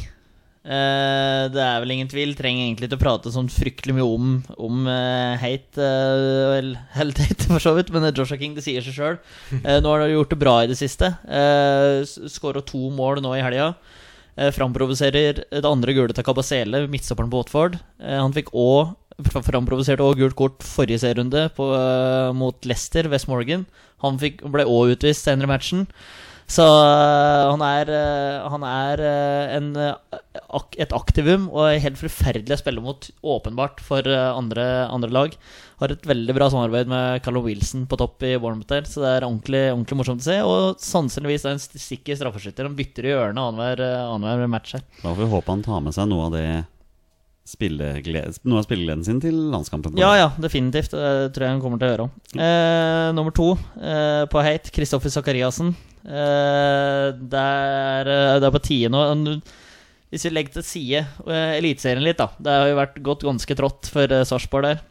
Eh, 0.66 1.44
det 1.54 1.62
er 1.62 1.78
vel 1.82 1.92
ingen 1.94 2.10
tvil. 2.10 2.34
Trenger 2.38 2.66
egentlig 2.66 2.88
ikke 2.88 2.98
å 2.98 3.02
prate 3.04 3.32
sånn 3.34 3.50
fryktelig 3.52 3.94
mye 3.96 4.06
om, 4.06 4.32
om 4.58 4.88
eh, 4.90 5.38
hate. 5.40 5.78
eh, 5.80 6.50
Vel, 6.56 6.72
helt 6.98 7.22
hate, 7.22 7.46
for 7.48 7.62
så 7.62 7.74
vidt, 7.78 7.92
men 7.94 8.08
Joshua 8.10 8.40
King, 8.40 8.56
det 8.58 8.66
sier 8.66 8.84
seg 8.84 8.96
sjøl. 8.98 9.18
nå 9.62 9.92
har 9.94 10.04
han 10.04 10.12
gjort 10.12 10.34
det 10.34 10.40
bra 10.42 10.58
i 10.64 10.70
det 10.70 10.78
siste. 10.80 11.12
Uh, 11.24 12.02
Skåra 12.28 12.64
to 12.66 12.88
mål 12.94 13.22
nå 13.24 13.36
i 13.38 13.44
helga. 13.44 13.72
Framprovoserer 14.54 15.40
det 15.50 15.66
andre 15.66 15.90
gule 15.96 16.14
til 16.14 16.22
Kabasele, 16.22 16.84
midtstopperen 16.86 17.30
på 17.32 17.40
Watford. 17.40 17.80
Han 17.98 18.34
fikk 18.36 18.52
òg 18.54 18.92
Framprovoserte 19.18 20.04
òg 20.06 20.20
gult 20.20 20.36
kort 20.38 20.62
forrige 20.62 21.00
serierunde 21.02 21.48
mot 22.38 22.68
Leicester, 22.70 23.08
West 23.10 23.26
Morgan. 23.26 23.64
Han 24.04 24.20
fikk, 24.22 24.44
ble 24.46 24.62
òg 24.62 24.92
utvist 24.94 25.26
senere 25.26 25.48
i 25.48 25.50
matchen. 25.50 25.88
Så 26.48 26.64
øh, 26.64 27.50
han 27.52 27.62
er, 27.64 27.90
øh, 27.92 28.50
han 28.54 28.62
er 28.64 29.02
øh, 29.04 29.56
en, 29.58 29.66
et 30.80 30.94
aktivum 30.96 31.50
og 31.52 31.66
er 31.68 31.82
helt 31.84 32.00
forferdelig 32.00 32.56
å 32.56 32.60
spille 32.62 32.84
mot, 32.84 33.10
åpenbart, 33.20 33.82
for 33.84 34.08
andre, 34.08 34.64
andre 34.88 35.12
lag. 35.12 35.36
Har 35.82 35.92
et 35.92 36.08
veldig 36.08 36.34
bra 36.34 36.48
samarbeid 36.50 36.88
med 36.90 37.20
Callum 37.22 37.44
Wilson 37.44 37.84
på 37.86 37.98
topp 38.00 38.24
i 38.26 38.32
Bournemouth 38.40 38.72
der, 38.72 38.88
så 38.88 39.04
det 39.04 39.12
er 39.12 39.28
ordentlig, 39.28 39.62
ordentlig 39.74 40.00
morsomt 40.00 40.24
å 40.24 40.28
se. 40.30 40.38
Og 40.48 40.80
sannsynligvis 40.82 41.44
er 41.44 41.54
han 41.54 41.60
en 41.60 41.84
sikker 41.84 42.18
straffeskytter. 42.18 42.66
Han 42.66 42.80
bytter 42.80 43.06
i 43.06 43.12
hjørnet 43.12 43.44
annenhver 43.44 43.84
annenhver 44.08 44.50
match 44.50 44.74
her. 44.78 44.88
Da 45.02 45.12
får 45.12 45.20
vi 45.20 45.30
håpe 45.36 45.52
han 45.52 45.68
tar 45.68 45.84
med 45.84 45.94
seg 45.94 46.10
noe 46.10 46.30
av 46.30 46.36
det 46.38 46.48
Noe 47.48 48.58
av 48.60 48.64
spillegleden 48.66 49.04
sin 49.06 49.22
til 49.24 49.36
landskampen. 49.48 49.96
Ja, 49.96 50.10
ja, 50.18 50.26
definitivt. 50.36 50.92
Det 50.92 51.30
tror 51.32 51.46
jeg 51.46 51.54
han 51.54 51.62
kommer 51.62 51.80
til 51.80 51.88
å 51.88 51.92
gjøre 51.94 52.04
òg. 52.04 52.34
Eh, 52.44 53.06
nummer 53.16 53.32
to 53.32 53.54
eh, 53.80 54.24
på 54.28 54.42
Hate, 54.44 54.68
Kristoffer 54.74 55.08
Sakariassen. 55.08 55.72
Eh, 56.04 57.06
det, 57.18 57.46
er, 57.46 58.12
eh, 58.12 58.36
det 58.38 58.48
er 58.48 58.54
på 58.54 58.64
tide 58.64 58.92
nå. 58.92 59.02
Hvis 60.08 60.24
vi 60.24 60.32
legger 60.32 60.58
til 60.58 60.64
side 60.64 61.00
eh, 61.26 61.56
Eliteserien 61.58 62.04
litt, 62.06 62.20
da. 62.20 62.30
Det 62.38 62.54
har 62.54 62.70
jo 62.70 62.78
vært 62.78 63.02
gått 63.04 63.26
ganske 63.28 63.58
trått 63.58 63.90
for 63.92 64.20
Sarpsborg 64.28 64.70
der. 64.70 64.86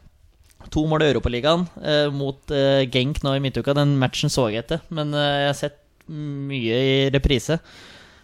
To 0.74 0.84
mål 0.90 1.04
i 1.06 1.12
Europaligaen 1.12 1.66
eh, 1.80 2.08
mot 2.12 2.50
eh, 2.52 2.84
Genk 2.92 3.22
nå 3.24 3.36
i 3.36 3.42
midtuka. 3.42 3.74
Den 3.76 3.94
matchen 4.00 4.32
så 4.32 4.48
jeg 4.50 4.64
etter, 4.64 4.82
men 4.94 5.14
eh, 5.16 5.44
jeg 5.44 5.50
har 5.52 5.58
sett 5.62 5.78
mye 6.08 6.80
i 6.82 6.96
reprise. 7.14 7.58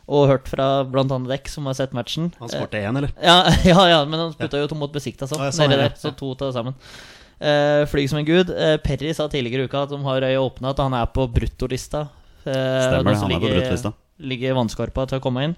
Og 0.04 0.26
hørt 0.28 0.50
fra 0.50 0.82
bl.a. 0.84 1.04
dekk 1.06 1.48
som 1.48 1.68
har 1.70 1.76
sett 1.78 1.94
matchen. 1.96 2.28
Han 2.40 2.50
skårte 2.52 2.82
én, 2.82 2.98
eller? 3.00 3.14
Ja, 3.24 3.38
ja, 3.64 3.84
ja, 3.88 4.00
men 4.04 4.20
han 4.20 4.34
putta 4.36 4.60
jo 4.60 4.68
to 4.68 4.76
mot 4.76 4.92
Besikta, 4.92 5.28
så. 5.30 5.38
Ja, 5.40 5.52
der. 5.70 5.86
det. 5.86 5.92
Så 6.02 6.12
to 6.18 6.34
til 6.36 6.52
sammen. 6.52 6.76
Eh, 7.40 7.84
flyg 7.88 8.10
som 8.12 8.20
en 8.20 8.28
gud. 8.28 8.52
Perry 8.84 9.14
sa 9.16 9.30
tidligere 9.32 9.64
i 9.64 9.70
uka 9.70 9.86
at 9.86 9.94
de 9.94 10.02
har 10.04 10.26
øyet 10.28 10.42
åpna, 10.42 10.74
at 10.74 10.84
han 10.84 10.98
er 10.98 11.08
på 11.14 11.24
bruttolista. 11.32 12.08
Uh, 12.44 12.52
Stemmer 12.52 13.10
det, 13.12 13.18
han 13.22 13.34
er 13.34 13.42
på 13.42 13.50
bruttlista. 13.50 13.94
Ligger 14.24 14.56
vannskorpa 14.58 15.06
til 15.10 15.20
å 15.20 15.24
komme 15.24 15.48
inn. 15.48 15.56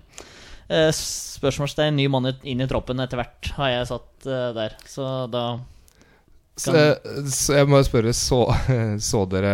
Uh, 0.66 0.90
spørsmålstegn 1.36 1.96
ny 1.98 2.08
mann 2.10 2.30
inn 2.42 2.62
i 2.62 2.68
troppen 2.70 3.02
etter 3.02 3.20
hvert, 3.20 3.50
har 3.58 3.72
jeg 3.72 3.88
satt 3.92 4.28
eh, 4.28 4.48
der. 4.56 4.76
Så 4.88 5.04
da 5.30 5.44
Så, 6.56 6.72
så 7.28 7.58
jeg 7.58 7.68
må 7.68 7.82
spørre, 7.84 8.14
så, 8.16 8.40
så, 9.10 9.26
dere, 9.28 9.52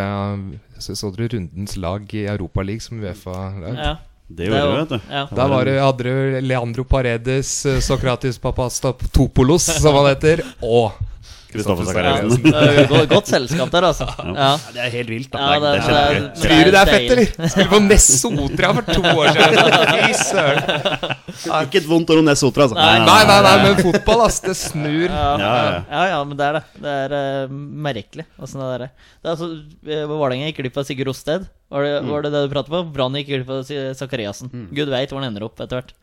så, 0.79 0.95
så 0.95 1.11
dere 1.15 1.33
rundens 1.35 1.77
lag 1.77 2.07
i 2.15 2.25
Europaligaen 2.31 2.85
som 2.87 3.03
Uefa-lag? 3.03 3.77
Ja. 3.77 3.95
Det 4.33 4.47
gjorde 4.47 4.61
vi, 4.65 4.77
vet 4.79 4.93
du. 4.95 5.11
Ja. 5.13 5.23
Da 5.29 5.47
var 5.51 5.69
det, 5.69 5.75
hadde 5.83 6.05
du 6.09 6.37
Leandro 6.47 6.85
Paredes, 6.89 7.51
eh, 7.67 7.81
Sokratis 7.85 8.39
Papastopoulos, 8.41 9.67
som 9.83 9.99
han 9.99 10.09
heter, 10.13 10.45
og 10.65 10.95
Kristoffer 11.53 11.87
Sakariassen. 11.89 12.47
er 12.53 13.07
godt, 13.11 13.29
selskap 13.31 13.71
der, 13.75 13.87
altså. 13.91 14.07
Ja. 14.33 14.51
Det 14.73 14.83
er 14.87 14.95
helt 14.97 15.11
vilt, 15.13 15.29
da. 15.33 15.39
Ja, 15.43 15.59
det, 15.61 15.73
det 15.73 15.79
er 15.79 15.87
kjempegøy. 15.87 16.29
Tror 16.43 16.63
du 16.63 16.71
det 16.73 16.81
er 16.81 16.91
fett, 16.93 17.13
eller? 17.15 17.51
Spille 17.53 17.69
på 17.73 17.81
Nessotra 17.87 18.71
for 18.79 18.89
to 18.89 19.03
år 19.13 19.31
siden! 19.37 19.59
Fy 19.93 20.13
søren. 20.23 20.63
Ikke 21.63 21.81
et 21.83 21.89
vondt 21.89 22.13
ord 22.15 22.23
om 22.23 22.29
Nessotra, 22.31 22.67
altså. 22.69 22.79
Nei. 22.79 23.03
Nei, 23.07 23.19
nei, 23.29 23.39
nei, 23.47 23.55
men 23.67 23.79
fotball, 23.81 24.25
ass. 24.27 24.41
Det 24.43 24.57
snur. 24.59 25.07
Ja, 25.09 25.29
Ja, 25.43 25.53
ja. 25.53 25.77
ja, 25.91 26.05
ja, 26.15 26.23
men 26.29 26.39
det 26.39 26.49
er 26.49 26.59
det. 26.59 26.63
Det 26.83 26.97
er 27.07 27.17
uh, 27.17 27.53
merkelig. 27.89 28.27
åssen 28.43 28.63
det 28.63 28.71
der 28.73 28.87
er. 28.89 28.95
Det 29.23 29.29
er 29.29 29.35
altså, 29.37 29.51
uh, 29.53 30.05
Vålerenga 30.13 30.49
gikk 30.51 30.63
glipp 30.63 30.81
av 30.83 30.89
Sigurd 30.89 31.13
Rosted. 31.13 31.47
Var 31.73 31.87
det, 31.89 31.93
var 32.09 32.25
det 32.25 32.33
det 32.35 32.43
du 32.47 32.53
pratet 32.53 32.73
på? 32.73 32.83
Brann 32.97 33.17
gikk 33.21 33.31
glipp 33.33 33.53
av 33.53 33.71
Sakariassen. 33.99 34.51
Mm. 34.53 34.67
Gud 34.77 34.93
veit 34.93 35.13
hvor 35.13 35.23
han 35.23 35.31
ender 35.31 35.47
opp 35.47 35.61
etter 35.63 35.81
hvert. 35.81 35.95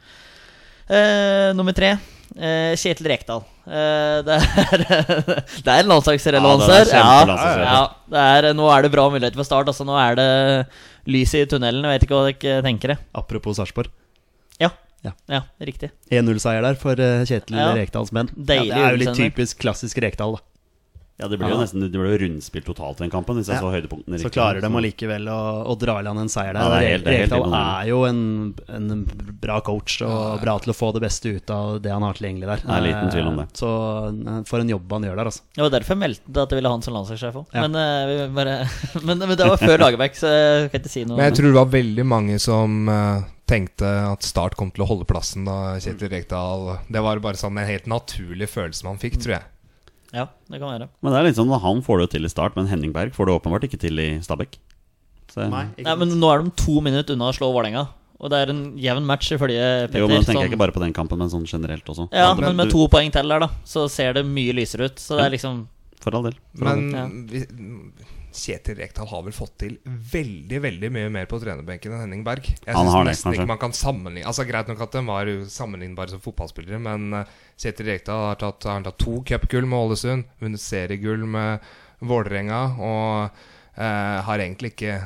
Uh, 0.90 1.52
nummer 1.58 1.76
tre. 1.78 1.96
Eh, 2.38 2.74
Kjetil 2.80 3.10
Rekdal. 3.12 3.42
Eh, 3.70 4.20
det, 4.28 4.38
er, 4.38 4.84
det 5.66 5.74
er 5.74 5.82
en 5.84 5.92
landslagsrelevans 5.94 6.68
Ja, 6.68 6.78
er 6.80 6.92
her. 6.94 7.64
Ja, 7.64 7.64
ja, 7.64 7.82
det 8.14 8.26
er, 8.26 8.50
nå 8.58 8.68
er 8.74 8.86
det 8.86 8.92
bra 8.94 9.08
muligheter 9.14 9.40
for 9.40 9.48
start. 9.48 9.72
Altså, 9.72 9.88
nå 9.88 9.96
er 10.02 10.20
det 10.20 10.30
lys 11.10 11.34
i 11.38 11.46
tunnelen. 11.50 11.86
Jeg 11.88 11.98
vet 12.00 12.08
ikke 12.08 12.20
hva 12.20 12.28
dere 12.30 12.62
tenker. 12.66 12.94
det. 12.96 13.00
Apropos 13.18 13.58
Sarpsborg. 13.62 13.90
Ja. 14.62 14.70
Ja. 15.06 15.14
ja, 15.32 15.42
riktig. 15.64 15.94
1-0-seier 16.12 16.66
der 16.66 16.76
for 16.80 17.00
eh, 17.00 17.22
Kjetil 17.30 17.56
Ja. 17.56 17.72
Rekdals 17.78 18.12
menn. 18.16 18.28
Ja, 18.36 18.46
det 18.52 18.60
er 18.76 18.96
jo 18.98 19.02
litt 19.06 19.16
typisk 19.18 19.62
klassisk 19.64 20.02
Rekdal, 20.04 20.36
da. 20.36 20.46
Ja, 21.20 21.28
det 21.28 21.36
ble 21.42 21.50
jo 21.52 21.58
nesten 21.60 21.82
Det 21.84 21.92
ble 22.00 22.14
jo 22.14 22.20
rundspilt 22.22 22.64
totalt 22.70 23.02
i 23.02 23.04
den 23.04 23.12
kampen, 23.12 23.36
hvis 23.36 23.50
jeg 23.52 23.58
Ja. 23.60 23.64
så 23.66 23.72
høydepunktene 23.74 24.20
Så 24.22 24.30
klarer 24.32 24.62
de 24.64 24.70
allikevel 24.72 25.28
å, 25.28 25.40
å 25.68 25.74
dra 25.78 25.98
i 26.00 26.04
land 26.08 26.22
en 26.22 26.30
seier 26.32 26.54
der. 26.56 26.62
Ja, 26.64 26.70
det 26.70 26.78
er 26.80 26.92
helt- 26.94 27.04
det 27.06 27.14
er 27.14 27.18
helt 27.26 27.34
Rekdal 27.34 27.56
er 27.60 27.88
jo 27.90 28.00
en, 28.08 28.22
en 28.70 29.04
bra 29.42 29.60
coach 29.62 30.02
og 30.08 30.40
bra 30.42 30.58
til 30.64 30.72
å 30.72 30.78
få 30.78 30.94
det 30.96 31.02
beste 31.04 31.34
ut 31.36 31.50
av 31.52 31.82
det 31.84 31.92
han 31.92 32.06
har 32.08 32.14
tilgjengelig 32.16 32.48
der. 32.48 32.64
Det 32.64 32.78
er 32.78 32.86
liten 32.88 33.12
tvil 33.12 33.28
om 33.34 33.36
det. 33.42 33.48
Eh, 33.50 33.60
Så 33.60 33.70
eh, 34.30 34.44
for 34.48 34.60
en 34.64 34.72
jobb 34.72 34.96
han 34.96 35.04
gjør 35.10 35.16
der, 35.20 35.26
altså. 35.34 35.42
Det 35.56 35.66
var 35.66 35.74
derfor 35.76 35.96
jeg 35.96 36.02
meldte 36.06 36.44
at 36.46 36.50
jeg 36.56 36.60
ville 36.62 36.72
ha 36.72 36.78
han 36.80 36.86
som 36.88 36.94
landslagssjef 36.96 37.36
òg. 37.44 37.46
Ja. 37.54 37.68
Men, 37.68 37.76
uh, 37.76 38.28
bare, 38.40 38.56
men, 39.08 39.20
men 39.20 39.36
det 39.36 39.50
var 39.52 39.58
før 39.60 39.78
Lagerbäck, 39.84 40.16
så 40.16 40.32
jeg 40.32 40.72
kan 40.72 40.80
ikke 40.86 40.94
si 40.96 41.04
noe. 41.04 41.18
Men 41.20 41.30
jeg 41.32 41.40
tror 41.42 41.52
det 41.52 41.60
var 41.60 41.72
veldig 41.76 42.06
mange 42.08 42.40
som 42.40 42.80
uh, 42.88 43.22
tenkte 43.50 43.92
at 44.14 44.24
Start 44.24 44.56
kom 44.56 44.72
til 44.72 44.86
å 44.86 44.90
holde 44.90 45.08
plassen 45.10 45.44
da 45.48 45.76
Kjetil 45.82 46.12
Rekdal 46.14 46.78
Det 46.88 47.02
var 47.02 47.20
bare 47.24 47.40
sånn 47.40 47.58
en 47.58 47.66
helt 47.68 47.88
naturlig 47.90 48.48
følelse 48.52 48.86
man 48.88 49.00
fikk, 49.02 49.18
tror 49.20 49.40
jeg. 49.40 49.48
Ja, 50.14 50.26
det 50.50 50.60
kan 50.60 50.72
være. 50.72 50.88
Men 51.04 51.14
det 51.14 51.20
er 51.20 51.28
litt 51.28 51.38
sånn 51.38 51.52
at 51.54 51.62
han 51.62 51.82
får 51.86 52.00
det 52.04 52.10
til 52.16 52.26
i 52.26 52.30
start, 52.32 52.56
men 52.58 52.68
Henning 52.68 52.92
Berg 52.96 53.14
får 53.14 53.30
det 53.30 53.36
åpenbart 53.42 53.68
ikke 53.68 53.80
til 53.80 54.00
i 54.02 54.10
Stabæk. 54.26 54.58
Så, 55.30 55.46
Nei, 55.52 55.68
men 55.96 56.16
nå 56.18 56.30
er 56.34 56.42
de 56.44 56.50
to 56.58 56.80
minutter 56.82 57.14
unna 57.14 57.30
å 57.30 57.36
slå 57.38 57.52
Vålerenga. 57.54 57.88
Og 58.20 58.32
det 58.34 58.40
er 58.42 58.50
en 58.52 58.64
jevn 58.82 59.06
match, 59.08 59.30
ifølge 59.32 59.60
Petter. 59.88 60.00
jo, 60.02 60.08
men 60.10 60.18
da 60.18 60.26
tenker 60.26 60.34
sånn- 60.34 60.42
jeg 60.44 60.52
ikke 60.52 60.58
bare 60.60 60.74
på 60.76 60.82
den 60.82 60.92
kampen, 60.94 61.18
men 61.22 61.30
sånn 61.30 61.46
generelt 61.48 61.86
også. 61.86 62.10
Ja, 62.12 62.34
men 62.34 62.56
med 62.58 62.68
du- 62.68 62.72
to 62.74 62.88
poeng 62.90 63.12
til 63.14 63.28
der, 63.30 63.40
da, 63.40 63.48
så 63.64 63.88
ser 63.90 64.14
det 64.14 64.26
mye 64.26 64.52
lysere 64.52 64.90
ut. 64.90 64.96
Så 65.00 65.16
det 65.16 65.26
er 65.28 65.30
liksom 65.38 65.68
For 66.02 66.16
all 66.16 66.24
del. 66.24 66.34
For 66.58 66.68
all 66.68 66.82
Men 66.82 66.92
del. 67.28 67.40
Ja. 67.40 67.46
vi, 67.46 67.96
Kjetil 68.36 68.78
Rekdal 68.78 69.10
har 69.10 69.24
vel 69.26 69.34
fått 69.36 69.56
til 69.64 69.76
veldig 69.86 70.62
veldig 70.64 70.90
mye 70.94 71.12
mer 71.14 71.28
på 71.30 71.40
trenerbenken 71.42 71.94
enn 71.96 72.04
Henning 72.04 72.24
Berg. 72.28 72.46
Jeg 72.46 72.76
Han 72.76 72.86
synes 72.86 72.96
har 72.96 73.06
det, 73.06 73.12
nesten 73.12 73.30
kanskje. 73.30 73.42
ikke 73.42 73.52
man 73.52 73.62
kan 73.62 73.76
sammenligne 73.76 74.30
Altså 74.30 74.46
Greit 74.46 74.70
nok 74.70 74.84
at 74.86 74.98
de 74.98 75.04
var 75.08 75.32
sammenlignbare 75.56 76.14
som 76.14 76.24
fotballspillere, 76.24 76.82
men 76.86 77.22
eh, 77.22 77.38
Kjetil 77.60 77.90
Rekdal 77.90 78.26
har 78.28 78.42
tatt, 78.42 78.68
har 78.70 78.86
tatt 78.86 79.00
to 79.02 79.20
cupgull 79.26 79.70
med 79.70 79.80
Ålesund, 79.80 80.28
vunnet 80.42 80.64
seriegull 80.64 81.26
med 81.26 81.66
Vålerenga, 82.00 82.62
og 82.80 83.40
eh, 83.76 84.20
har 84.28 84.44
egentlig 84.44 84.74
ikke 84.76 85.00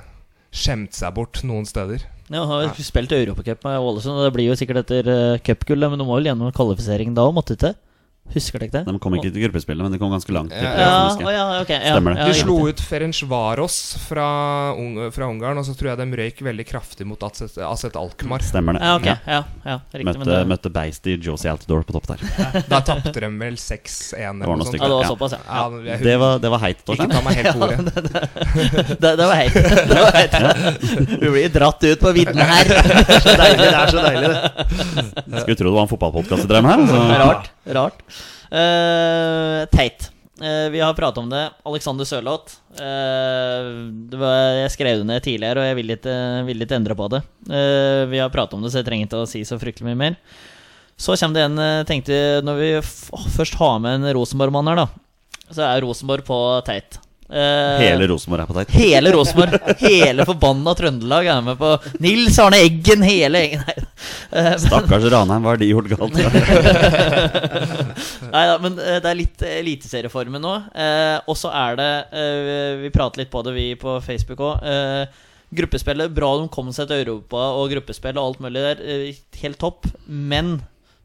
skjemt 0.54 0.94
seg 0.94 1.16
bort 1.16 1.42
noen 1.48 1.66
steder. 1.66 2.04
Ja, 2.32 2.44
har 2.48 2.68
jo 2.68 2.86
spilt 2.86 3.12
Europacup 3.16 3.66
med 3.66 3.80
Ålesund, 3.80 4.20
og 4.20 4.28
det 4.28 4.36
blir 4.36 4.52
jo 4.52 4.58
sikkert 4.58 4.84
etter 4.86 5.10
uh, 5.10 5.42
cupgullet, 5.44 5.92
men 5.92 6.00
du 6.00 6.06
må 6.08 6.16
vel 6.18 6.30
gjennom 6.30 6.54
kvalifisering 6.56 7.16
da 7.18 7.26
òg, 7.28 7.34
måtte 7.36 7.56
du 7.56 7.60
ikke? 7.60 7.74
Husker 8.34 8.60
du 8.60 8.66
ikke 8.68 8.80
det? 8.80 8.84
De 8.90 9.00
kom 9.04 9.16
ikke 9.18 9.32
til 9.34 9.44
gruppespillet, 9.46 9.84
men 9.86 9.94
de 9.94 10.00
kom 10.02 10.12
ganske 10.14 10.34
langt. 10.36 10.54
Ja, 10.54 10.72
Ja, 11.24 11.32
ja, 11.34 11.44
okay, 11.62 11.78
Ja, 11.80 11.94
Stemmer 11.96 12.16
det. 12.16 12.24
Ja, 12.24 12.28
De 12.32 12.34
slo 12.40 12.56
ut 12.70 12.82
Ferencvaros 12.82 13.78
fra, 14.08 14.28
Ung 14.80 14.98
fra 15.14 15.28
Ungarn, 15.30 15.58
og 15.62 15.66
så 15.68 15.76
tror 15.78 15.94
jeg 15.94 16.02
de 16.02 16.20
røyk 16.24 16.42
veldig 16.50 16.66
kraftig 16.70 17.06
mot 17.10 17.22
Aset, 17.28 17.58
Aset 17.64 17.96
Alkmaar. 18.00 18.42
Stemmer 18.46 18.78
det. 18.78 18.82
Ja, 18.84 18.96
ok. 18.98 19.06
Ja. 19.06 19.18
Ja, 19.28 19.42
ja, 19.68 19.78
riktig. 19.94 20.08
Møtte, 20.10 20.30
det, 20.32 20.42
møtte 20.50 20.74
Beisty 20.74 21.18
Josie 21.22 21.52
Altidore 21.54 21.86
på 21.88 21.96
topp 21.98 22.08
der. 22.14 22.64
Da 22.70 22.82
tapte 22.86 23.14
de 23.14 23.30
vel 23.40 23.56
6-1 23.60 24.18
eller 24.18 24.44
Det 24.44 24.50
var 24.50 24.58
noe 24.58 24.64
noe 24.64 24.70
sånt. 24.70 24.80
ja, 24.82 24.88
det 24.88 24.98
var 24.98 25.10
såpass, 25.14 25.38
ja. 25.38 25.98
Det 26.04 26.18
var, 26.22 26.40
det 26.44 26.50
var 26.54 26.64
heit, 26.66 26.84
Ikke 26.94 27.10
ta 27.12 27.22
meg 27.26 27.40
helt 27.40 27.54
på 27.54 27.60
ordet. 27.68 27.80
Det, 29.04 29.10
det 29.18 29.26
var 29.28 29.36
heit. 29.36 29.54
Det 29.94 30.00
var 30.00 30.14
heit. 30.16 30.34
Vi 31.22 31.30
blir 31.30 31.50
dratt 31.54 31.84
ut 31.84 32.00
på 32.00 32.12
viddene 32.16 32.46
her. 32.48 32.66
Så 33.24 33.34
deilig, 33.40 33.66
det 33.66 33.80
er 33.80 33.92
så 33.94 34.04
deilig, 34.04 34.30
det. 34.30 35.42
Skulle 35.44 35.58
tro 35.60 35.68
det 35.70 35.74
var 35.76 35.86
en 35.86 35.92
fotballpodkast 35.92 36.44
vi 36.46 36.50
drev 36.52 36.64
med 36.66 36.72
her. 36.74 36.88
Så. 36.88 37.02
Rart. 37.24 37.50
Rart. 37.66 38.02
Uh, 38.52 39.64
teit. 39.72 40.10
Uh, 40.42 40.68
vi 40.74 40.82
har 40.84 40.96
pratet 40.98 41.22
om 41.22 41.30
det. 41.32 41.44
Alexander 41.66 42.08
Sørloth. 42.08 42.58
Uh, 42.76 43.94
jeg 44.64 44.74
skrev 44.74 45.02
det 45.02 45.08
ned 45.08 45.24
tidligere, 45.24 45.62
og 45.62 45.70
jeg 45.70 45.80
vil 45.80 45.96
ikke, 45.96 46.18
vil 46.50 46.66
ikke 46.66 46.80
endre 46.80 46.98
på 47.00 47.10
det. 47.14 47.22
Vi 48.12 48.20
har 48.20 48.34
pratet 48.34 48.58
om 48.58 48.66
det, 48.66 48.74
så 48.74 48.82
jeg 48.82 48.90
trenger 48.90 49.08
ikke 49.08 49.24
å 49.24 49.30
si 49.30 49.44
så 49.48 49.60
fryktelig 49.62 49.92
mye 49.92 50.02
mer. 50.02 50.20
Så 51.00 51.16
kommer 51.18 51.40
det 51.40 51.44
en 51.48 51.88
tenkte 51.90 52.18
Når 52.46 52.60
vi 52.60 52.68
først 53.34 53.56
har 53.58 53.80
med 53.82 53.98
en 53.98 54.14
Rosenborg-mann 54.14 54.70
her, 54.70 54.84
da, 54.84 55.48
så 55.50 55.66
er 55.66 55.82
Rosenborg 55.84 56.26
på 56.28 56.38
teit. 56.68 57.00
Eh, 57.30 57.80
Hele 57.80 58.08
Rosenborg 58.12 58.44
er 58.44 58.48
på 58.50 58.56
teit. 58.58 58.72
Hele 58.76 59.12
Rosenborg, 59.16 59.54
hele 59.80 60.26
forbanna 60.28 60.74
Trøndelag 60.78 61.26
er 61.32 61.42
med 61.46 61.56
på 61.60 61.70
Nils 62.04 62.40
Arne 62.44 62.58
Eggen, 62.66 63.02
hele 63.08 63.38
gjengen. 63.46 63.88
Eh, 64.34 64.56
Stakkars 64.62 65.06
Ranheim, 65.14 65.44
hva 65.46 65.54
har 65.54 65.60
de 65.62 65.70
gjort 65.70 65.90
galt? 65.94 66.18
Nei 68.34 68.44
da, 68.50 68.56
men 68.60 68.74
uh, 68.80 68.98
det 69.00 69.10
er 69.10 69.20
litt 69.20 69.44
eliteserieformen 69.48 70.42
nå. 70.44 70.54
Og 71.30 71.36
så 71.40 71.50
er 71.54 71.72
det 71.80 71.92
Vi 72.82 72.90
prater 72.94 73.22
litt 73.22 73.32
på 73.32 73.44
det, 73.46 73.54
vi 73.56 73.68
på 73.80 73.92
Facebook 74.04 74.40
òg. 74.44 74.56
Gruppespillet, 75.54 76.12
bra 76.16 76.30
de 76.42 76.50
kom 76.52 76.72
seg 76.74 76.88
til 76.90 77.04
Europa 77.04 77.40
og 77.60 77.72
gruppespill 77.76 78.18
og 78.18 78.26
alt 78.26 78.40
mulig 78.44 78.62
der. 78.66 78.78
Helt 79.44 79.60
topp. 79.62 79.82
Men 80.08 80.48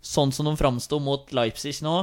sånn 0.05 0.33
som 0.33 0.47
de 0.49 0.57
framsto 0.59 0.99
mot 1.03 1.33
Leipzig 1.37 1.79
nå, 1.85 1.97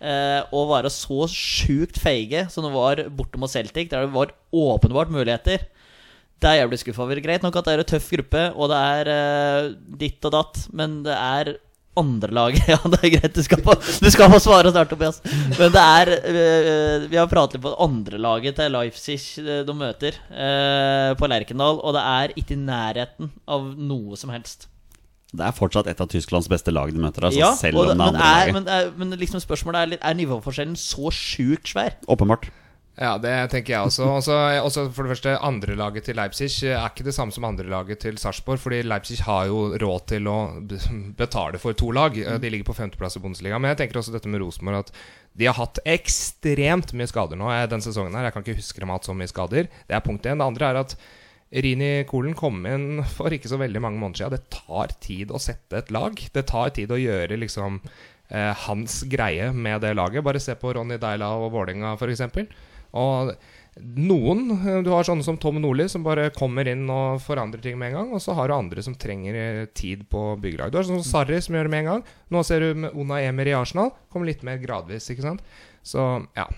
eh, 0.00 0.42
å 0.52 0.66
være 0.70 0.92
så 0.92 1.26
sjukt 1.30 2.00
feige 2.02 2.46
som 2.52 2.66
det 2.66 2.74
var 2.74 3.06
borte 3.14 3.40
mot 3.40 3.52
Celtic, 3.52 3.90
der 3.92 4.06
det 4.06 4.14
var 4.16 4.34
åpenbart 4.52 5.12
muligheter 5.14 5.66
det 6.42 6.48
er 6.50 6.58
jævlig 6.60 6.80
skuffa 6.82 7.04
over. 7.06 7.20
Greit 7.24 7.44
nok 7.44 7.56
at 7.56 7.68
det 7.68 7.74
er 7.74 7.82
en 7.82 7.92
tøff 7.94 8.10
gruppe, 8.12 8.42
og 8.56 8.68
det 8.72 8.80
er 8.96 9.12
eh, 9.12 9.70
ditt 10.02 10.28
og 10.28 10.34
datt, 10.34 10.66
men 10.76 11.00
det 11.06 11.16
er 11.16 11.54
andre 11.96 12.28
lag 12.36 12.58
Ja, 12.68 12.76
det 12.92 12.98
er 13.00 13.12
greit, 13.14 13.32
du 13.32 13.40
skal 13.40 13.62
få, 13.64 13.72
du 14.04 14.08
skal 14.12 14.28
få 14.34 14.40
svare 14.44 14.68
snart, 14.68 14.90
Tobias. 14.92 15.22
Men 15.56 15.72
det 15.72 15.84
er 15.84 16.12
eh, 16.18 17.08
Vi 17.08 17.16
har 17.16 17.30
pratet 17.30 17.56
litt 17.56 17.64
på 17.64 17.72
andre 17.86 18.20
laget 18.20 18.60
til 18.60 18.76
Leipzig 18.76 19.18
de 19.40 19.76
møter 19.76 20.20
på 21.16 21.32
Lerkendal, 21.32 21.80
og 21.80 21.96
det 21.96 22.06
er 22.12 22.36
ikke 22.36 22.56
i 22.56 22.64
nærheten 22.66 23.32
av 23.48 23.72
noe 23.80 24.20
som 24.20 24.34
helst. 24.34 24.68
Det 25.36 25.46
er 25.46 25.56
fortsatt 25.56 25.88
et 25.90 26.00
av 26.02 26.10
Tysklands 26.12 26.50
beste 26.50 26.74
lag 26.74 26.92
de 26.92 27.02
møter, 27.02 27.28
altså, 27.28 27.40
Ja, 27.40 27.50
selv 27.58 27.82
om 27.82 27.90
det 27.90 27.96
men, 27.96 28.06
andre 28.08 28.30
er, 28.42 28.52
men, 28.56 28.68
er, 28.68 28.92
men 28.96 29.16
liksom 29.20 29.42
spørsmålet 29.42 29.82
er 29.82 29.92
litt 29.94 30.06
Er 30.06 30.16
nivåforskjellen 30.18 30.78
så 30.80 31.12
sjukt 31.14 31.74
svær? 31.74 31.98
Åpenbart. 32.08 32.48
Ja, 32.96 33.18
det 33.20 33.32
tenker 33.52 33.74
jeg 33.74 33.88
også. 33.90 34.06
Også, 34.08 34.36
også 34.64 34.86
for 34.96 35.04
det 35.04 35.12
første, 35.12 35.34
Andrelaget 35.44 36.06
til 36.08 36.16
Leipzig 36.16 36.48
er 36.70 36.86
ikke 36.88 37.04
det 37.04 37.12
samme 37.12 37.34
som 37.34 37.44
andrelaget 37.44 38.00
til 38.06 38.16
Sarpsborg. 38.16 38.60
Fordi 38.62 38.78
Leipzig 38.88 39.18
har 39.26 39.50
jo 39.50 39.66
råd 39.82 40.06
til 40.14 40.30
å 40.32 40.36
betale 41.18 41.60
for 41.60 41.76
to 41.76 41.90
lag. 41.92 42.16
De 42.16 42.52
ligger 42.52 42.70
på 42.70 42.78
femteplass 42.78 43.18
i 43.18 43.22
Bundesliga. 43.24 43.60
Men 43.60 43.74
jeg 43.74 43.82
tenker 43.82 44.00
også 44.00 44.16
dette 44.16 44.32
med 44.32 44.40
Rosenborg 44.40 44.86
at 44.86 44.94
de 45.36 45.50
har 45.50 45.58
hatt 45.58 45.82
ekstremt 45.84 46.96
mye 46.96 47.10
skader 47.10 47.36
nå 47.36 47.52
denne 47.68 47.84
sesongen. 47.84 48.16
her 48.16 48.30
Jeg 48.30 48.36
kan 48.38 48.46
ikke 48.46 48.60
huske 48.62 48.80
dem 48.80 48.94
har 48.94 49.02
hatt 49.02 49.10
så 49.10 49.18
mye 49.18 49.28
skader. 49.34 49.68
Det 49.68 49.98
er 49.98 50.06
punkt 50.06 50.24
én. 50.24 50.40
Det 50.40 50.48
andre 50.48 50.72
er 50.72 50.80
at 50.86 50.96
Rini 51.50 52.04
Kolen 52.10 52.34
kom 52.34 52.64
inn 52.66 53.04
for 53.06 53.34
ikke 53.34 53.50
så 53.50 53.58
veldig 53.60 53.82
mange 53.82 54.00
måneder 54.02 54.24
siden. 54.24 54.38
Det 54.38 54.56
tar 54.56 54.94
tid 55.02 55.30
å 55.30 55.40
sette 55.42 55.78
et 55.78 55.92
lag. 55.94 56.16
Det 56.16 56.46
tar 56.50 56.72
tid 56.74 56.90
å 56.90 56.98
gjøre 56.98 57.38
liksom 57.38 57.78
eh, 57.82 58.52
hans 58.66 59.02
greie 59.06 59.52
med 59.54 59.84
det 59.86 59.94
laget. 59.94 60.24
Bare 60.26 60.42
se 60.42 60.56
på 60.58 60.74
Ronny 60.74 60.98
Deila 61.02 61.36
og 61.38 61.52
Vålerenga, 61.54 61.94
f.eks. 61.94 62.50
Og 62.96 63.32
noen 63.76 64.50
eh, 64.56 64.80
Du 64.82 64.90
har 64.94 65.06
sånne 65.06 65.24
som 65.26 65.38
Tom 65.38 65.60
Nordli, 65.62 65.86
som 65.92 66.04
bare 66.06 66.32
kommer 66.34 66.68
inn 66.70 66.86
og 66.90 67.22
forandrer 67.22 67.62
ting 67.62 67.78
med 67.78 67.92
en 67.92 67.98
gang. 68.00 68.12
Og 68.16 68.24
så 68.24 68.34
har 68.36 68.50
du 68.50 68.56
andre 68.56 68.82
som 68.82 68.98
trenger 68.98 69.40
eh, 69.40 69.64
tid 69.70 70.06
på 70.10 70.28
byggelag. 70.42 70.74
Du 70.74 70.80
har 70.80 70.88
sånn 70.88 71.02
som 71.02 71.10
Sarri, 71.12 71.38
som 71.44 71.54
gjør 71.54 71.70
det 71.70 71.76
med 71.76 71.84
en 71.84 71.92
gang. 71.94 72.06
Nå 72.34 72.42
ser 72.48 72.66
du 72.66 72.90
Ona 72.90 73.22
Emir 73.22 73.52
i 73.52 73.58
Arsenal. 73.58 73.94
Kommer 74.10 74.32
litt 74.32 74.42
mer 74.46 74.58
gradvis, 74.62 75.10
ikke 75.14 75.28
sant. 75.30 75.46
Så 75.86 76.02
ja. 76.34 76.50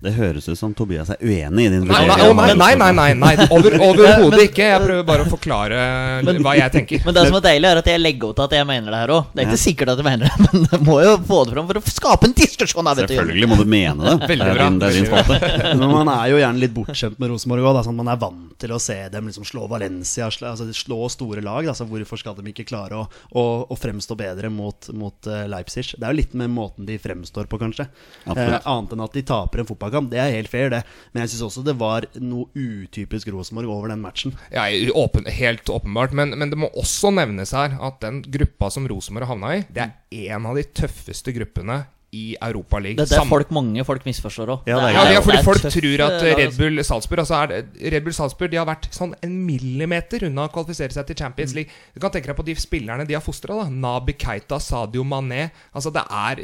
Det 0.00 0.14
høres 0.16 0.46
ut 0.48 0.56
som 0.56 0.72
Tobias 0.72 1.10
er 1.12 1.18
uenig 1.20 1.66
i 1.66 1.70
din 1.74 1.82
Nei, 1.84 1.98
nei, 2.08 2.14
vurdering 2.16 2.56
nei, 2.56 2.74
nei, 2.80 2.90
nei, 2.96 3.08
nei, 3.12 3.32
nei. 3.36 3.48
Over, 3.52 3.74
Overhodet 3.90 4.46
ikke. 4.46 4.68
Jeg 4.70 4.80
prøver 4.80 5.04
bare 5.10 5.26
å 5.26 5.28
forklare 5.28 5.80
Men- 6.24 6.40
hva 6.44 6.54
jeg 6.56 6.72
tenker. 6.72 7.02
Men 7.04 7.16
det 7.18 7.24
som 7.28 7.36
er 7.36 7.44
deilig, 7.44 7.68
er 7.68 7.80
at 7.82 7.90
jeg 7.92 8.00
legger 8.00 8.30
opp 8.30 8.38
til 8.38 8.46
at 8.46 8.54
jeg 8.56 8.68
mener 8.70 8.94
det 8.94 9.00
her 9.02 9.12
òg. 9.18 9.26
Det 9.34 9.42
er 9.44 9.50
ikke 9.50 9.60
sikkert 9.60 9.92
at 9.92 10.00
jeg 10.00 10.08
mener 10.08 10.24
det, 10.30 10.38
men 10.54 10.64
jeg 10.70 10.80
må 10.86 10.96
jo 11.04 11.12
få 11.28 11.42
det 11.44 11.56
fram 11.56 11.68
for 11.68 11.80
å 11.80 11.84
skape 11.92 12.30
en 12.30 12.36
diskusjon. 12.38 12.88
Da, 12.88 12.94
Jon. 12.96 13.10
Selvfølgelig 13.12 13.50
må 13.52 13.58
du 13.60 13.66
mene 13.76 14.06
det. 14.06 14.16
Veldig 14.32 14.48
det 14.48 14.54
er 14.54 14.62
din, 14.62 14.80
det 14.80 14.88
er 14.88 15.60
din 15.68 15.82
Men 15.82 15.92
man 15.92 16.12
er 16.14 16.32
jo 16.32 16.40
gjerne 16.40 16.64
litt 16.64 16.74
bortskjemt 16.76 17.20
med 17.20 17.32
Rosenborg 17.34 17.68
òg. 17.68 17.82
Sånn, 17.84 18.00
man 18.00 18.12
er 18.14 18.20
vant 18.24 18.56
til 18.60 18.72
å 18.76 18.80
se 18.80 18.96
dem 19.12 19.28
liksom 19.28 19.44
slå 19.48 19.66
Valencia, 19.68 20.30
slå, 20.32 20.54
altså 20.54 20.68
slå 20.76 21.02
store 21.12 21.44
lag. 21.44 21.68
Altså, 21.74 21.84
hvorfor 21.88 22.20
skal 22.20 22.36
de 22.40 22.48
ikke 22.54 22.66
klare 22.68 22.96
å, 23.00 23.04
å, 23.36 23.44
å 23.68 23.78
fremstå 23.78 24.16
bedre 24.20 24.48
mot, 24.52 24.88
mot 24.96 25.28
eh, 25.28 25.44
Leipzig? 25.50 25.92
Det 25.96 26.04
er 26.08 26.12
jo 26.12 26.20
litt 26.22 26.36
med 26.40 26.52
måten 26.56 26.88
de 26.88 26.96
fremstår 27.00 27.48
på, 27.52 27.60
kanskje. 27.60 27.88
Eh, 28.28 28.56
annet 28.64 28.96
enn 28.96 29.04
at 29.04 29.16
de 29.16 29.24
taper 29.28 29.62
en 29.62 29.68
fotballkamp. 29.90 30.10
Det 30.10 30.20
er 30.20 30.34
helt 30.36 30.50
fair, 30.50 30.70
det. 30.70 30.82
Men 31.12 31.24
jeg 31.24 31.32
syns 31.34 31.46
også 31.48 31.64
det 31.66 31.76
var 31.80 32.06
noe 32.22 32.48
utypisk 32.54 33.30
Rosenborg 33.34 33.70
over 33.70 33.92
den 33.92 34.02
matchen. 34.02 34.34
Ja, 34.52 34.66
åpen, 34.94 35.26
helt 35.26 35.68
åpenbart. 35.68 36.14
Men, 36.16 36.36
men 36.38 36.50
det 36.50 36.58
må 36.58 36.70
også 36.78 37.12
nevnes 37.14 37.54
her 37.56 37.76
at 37.80 38.00
den 38.04 38.22
gruppa 38.22 38.70
som 38.70 38.88
Rosenborg 38.90 39.30
havna 39.30 39.56
i, 39.58 39.64
det 39.70 39.88
er 39.88 40.36
en 40.36 40.46
av 40.50 40.58
de 40.58 40.64
tøffeste 40.64 41.34
gruppene 41.36 41.84
i 42.12 42.36
Europa 42.42 42.78
League. 42.82 42.96
Det, 42.98 43.06
det 43.10 43.18
er 43.20 43.28
folk, 43.30 43.50
mange 43.54 43.84
folk 43.86 44.02
misforstår 44.08 44.50
òg. 44.50 44.64
Ja, 44.66 44.80
det 44.82 44.88
er 44.88 44.96
Ja, 44.96 45.02
ja, 45.14 45.20
fordi 45.22 45.42
folk 45.46 45.60
tøft, 45.62 45.76
tror 45.78 46.02
at 46.08 46.24
eh, 46.26 46.34
Red 46.40 46.56
Bull 46.58 46.80
Salzburg 46.82 47.20
Altså 47.22 47.36
er 47.38 47.52
Red 47.94 48.02
Bull 48.02 48.14
Salzburg 48.16 48.50
De 48.50 48.58
har 48.58 48.66
vært 48.66 48.88
sånn 48.96 49.12
en 49.22 49.36
millimeter 49.46 50.24
unna 50.26 50.48
å 50.48 50.50
kvalifisere 50.50 50.90
seg 50.96 51.06
til 51.06 51.14
Mm. 51.14 51.20
Champions 51.20 51.54
League. 51.54 51.70
Du 51.94 52.00
kan 52.02 52.10
tenke 52.10 52.26
deg 52.32 52.36
på 52.38 52.44
de 52.48 52.54
spillerne 52.58 53.04
de 53.06 53.14
har 53.14 53.22
fostra. 53.22 53.60
Nabi 53.70 54.14
Keita, 54.18 54.58
Sadio 54.58 55.04
Mané 55.06 55.50
Altså 55.74 55.92
Det 55.94 56.02
er 56.10 56.42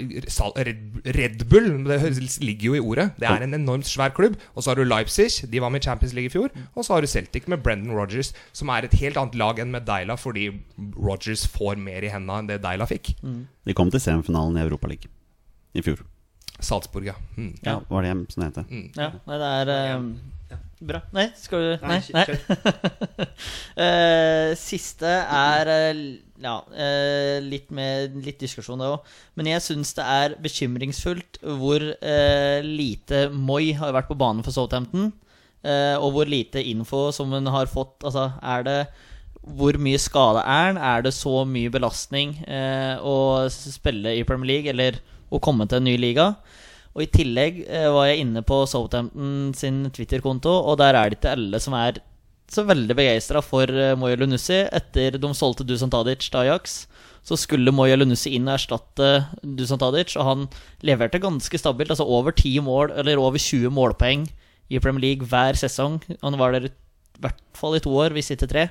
Red, 1.17 1.43
Bull. 1.51 1.69
Det 1.89 2.13
ligger 2.45 2.67
jo 2.71 2.75
i 2.79 2.81
ordet. 2.93 3.09
Det 3.19 3.27
er 3.29 3.43
en 3.47 3.55
enormt 3.59 3.87
svær 3.91 4.15
klubb. 4.15 4.37
Og 4.55 4.63
så 4.63 4.71
har 4.71 4.77
du 4.79 4.85
Leipzig. 4.85 5.43
De 5.51 5.61
var 5.61 5.71
med 5.75 5.83
i 5.83 5.89
Champions 5.89 6.15
League 6.15 6.31
i 6.31 6.35
fjor. 6.37 6.51
Og 6.77 6.85
så 6.87 6.95
har 6.95 7.01
du 7.03 7.11
Celtic 7.11 7.49
med 7.51 7.63
Brendan 7.67 7.97
Rodgers, 7.97 8.33
som 8.53 8.69
er 8.71 8.87
et 8.87 8.95
helt 9.01 9.17
annet 9.17 9.35
lag 9.35 9.59
enn 9.59 9.71
med 9.75 9.87
Deila, 9.89 10.15
fordi 10.21 10.49
Rodgers 10.97 11.47
får 11.51 11.77
mer 11.81 12.07
i 12.07 12.13
hendene 12.13 12.39
enn 12.45 12.51
det 12.51 12.61
Deila 12.63 12.87
fikk. 12.87 13.15
De 13.67 13.75
kom 13.75 13.91
til 13.91 14.01
semifinalen 14.03 14.59
i 14.61 14.65
Europaligaen 14.67 15.11
i 15.77 15.85
fjor. 15.85 16.01
Salzburg, 16.57 17.05
ja. 17.11 17.15
Mm. 17.37 17.53
Ja, 17.67 17.79
var 17.91 18.07
det 18.07 18.15
som 18.33 18.43
det 18.47 18.53
het? 18.57 18.73
Ja, 18.97 19.11
nei, 19.29 19.37
det 19.43 19.51
er 19.61 19.73
eh, 19.75 20.57
Bra. 20.87 20.99
Nei, 21.17 21.31
skal 21.41 21.63
du 21.65 21.85
Nei. 21.89 21.99
Nei, 22.13 22.25
nei. 22.27 23.27
Eh, 23.77 24.51
siste 24.57 25.09
er 25.09 25.69
eh, 25.73 25.99
ja, 26.41 26.55
eh, 26.73 27.39
litt, 27.45 27.69
med, 27.77 28.15
litt 28.25 28.41
diskusjon, 28.41 28.81
det 28.81 28.89
òg. 28.89 29.11
Men 29.37 29.51
jeg 29.51 29.65
syns 29.65 29.93
det 29.97 30.05
er 30.05 30.37
bekymringsfullt 30.45 31.41
hvor 31.61 31.85
eh, 31.97 32.61
lite 32.65 33.27
Moi 33.33 33.73
har 33.77 33.93
vært 33.97 34.09
på 34.11 34.17
banen 34.21 34.45
for 34.47 34.57
Southampton. 34.57 35.11
eh, 35.65 35.97
og 36.01 36.13
hvor 36.17 36.29
lite 36.29 36.63
info 36.65 37.11
som 37.13 37.33
hun 37.37 37.49
har 37.53 37.69
fått. 37.73 37.99
Altså, 38.05 38.31
er 38.41 38.65
det 38.69 38.79
hvor 39.47 39.77
mye 39.79 39.99
skade 40.03 40.41
er 40.43 40.73
han? 40.73 40.81
Er 40.81 41.05
det 41.07 41.13
så 41.15 41.45
mye 41.49 41.71
belastning 41.73 42.33
eh, 42.49 42.97
å 43.01 43.47
spille 43.53 44.17
i 44.19 44.25
Premier 44.27 44.55
League, 44.57 44.73
eller 44.73 45.01
å 45.31 45.43
komme 45.43 45.67
til 45.69 45.81
en 45.81 45.89
ny 45.89 45.97
liga? 46.01 46.33
Og 46.97 47.05
i 47.05 47.11
tillegg 47.13 47.63
eh, 47.69 47.89
var 47.93 48.09
jeg 48.09 48.25
inne 48.25 48.43
på 48.47 48.63
Southampton 48.71 49.53
sin 49.57 49.85
Twitter-konto, 49.93 50.53
og 50.65 50.79
der 50.81 50.97
er 50.97 51.13
det 51.13 51.19
ikke 51.21 51.35
alle 51.37 51.61
som 51.61 51.77
er 51.77 52.01
så 52.53 52.63
veldig 52.67 52.95
begeistra 52.95 53.43
for 53.43 53.71
uh, 53.71 53.97
Moya 53.99 54.17
Lunussi. 54.21 54.63
Etter 54.75 55.19
de 55.19 55.31
solgte 55.35 55.67
Dusan 55.67 55.91
Tadic 55.93 56.29
til 56.29 56.41
Ajax, 56.45 56.85
så 57.27 57.39
skulle 57.39 57.75
Moya 57.75 57.99
Lunussi 57.99 58.37
inn 58.37 58.47
og 58.47 58.55
erstatte 58.55 59.11
Dusan 59.43 59.83
Tadic, 59.83 60.15
og 60.17 60.29
han 60.29 60.49
leverte 60.87 61.21
ganske 61.23 61.59
stabilt. 61.59 61.91
Altså 61.93 62.07
over 62.07 62.35
10 62.35 62.63
mål, 62.67 62.95
eller 62.95 63.21
over 63.21 63.43
20 63.43 63.75
målpoeng 63.75 64.29
i 64.71 64.81
Premier 64.83 65.09
League 65.09 65.29
hver 65.29 65.59
sesong. 65.59 65.99
Han 66.23 66.39
var 66.39 66.55
der 66.55 66.71
i 66.71 66.75
hvert 67.23 67.43
fall 67.57 67.77
i 67.77 67.83
to 67.83 67.93
år, 67.99 68.15
hvis 68.15 68.31
ikke 68.35 68.51
tre. 68.51 68.69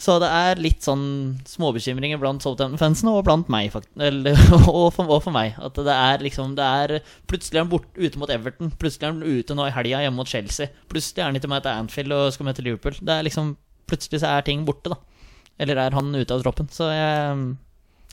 Så 0.00 0.14
det 0.22 0.30
er 0.32 0.60
litt 0.64 0.80
sånn 0.86 1.02
småbekymringer 1.44 2.20
blant 2.22 2.40
Southampton-fansen 2.40 3.10
og 3.12 3.24
blant 3.26 3.50
meg, 3.52 3.74
eller, 4.00 4.38
og, 4.72 4.86
for, 4.96 5.04
og 5.04 5.20
for 5.26 5.34
meg. 5.34 5.58
At 5.60 5.76
det 5.76 5.92
er 5.92 6.24
liksom 6.24 6.54
det 6.56 6.64
er, 6.64 6.94
Plutselig 7.28 7.58
er 7.58 7.66
han 7.66 7.72
bort, 7.72 7.90
ute 7.98 8.20
mot 8.20 8.32
Everton. 8.32 8.72
Plutselig 8.80 9.06
er 9.06 9.12
han 9.12 9.20
ute 9.26 9.56
nå 9.58 9.68
i 9.68 9.74
helga 9.76 10.00
hjemme 10.06 10.22
mot 10.22 10.30
Chelsea. 10.30 10.72
Plutselig 10.88 11.20
er 11.20 11.28
han 11.28 11.36
ikke 11.36 11.52
med 11.52 11.66
til 11.66 11.82
Anfield 11.84 12.16
og 12.16 12.32
skal 12.32 12.48
møte 12.48 12.64
Liverpool. 12.64 12.96
Det 12.96 13.16
er 13.18 13.28
liksom 13.28 13.56
Plutselig 13.90 14.20
så 14.22 14.28
er 14.36 14.44
ting 14.46 14.60
borte, 14.62 14.92
da. 14.92 15.00
Eller 15.60 15.80
er 15.82 15.96
han 15.98 16.12
ute 16.14 16.30
av 16.30 16.44
troppen. 16.44 16.68
Så 16.72 16.88
jeg 16.94 17.56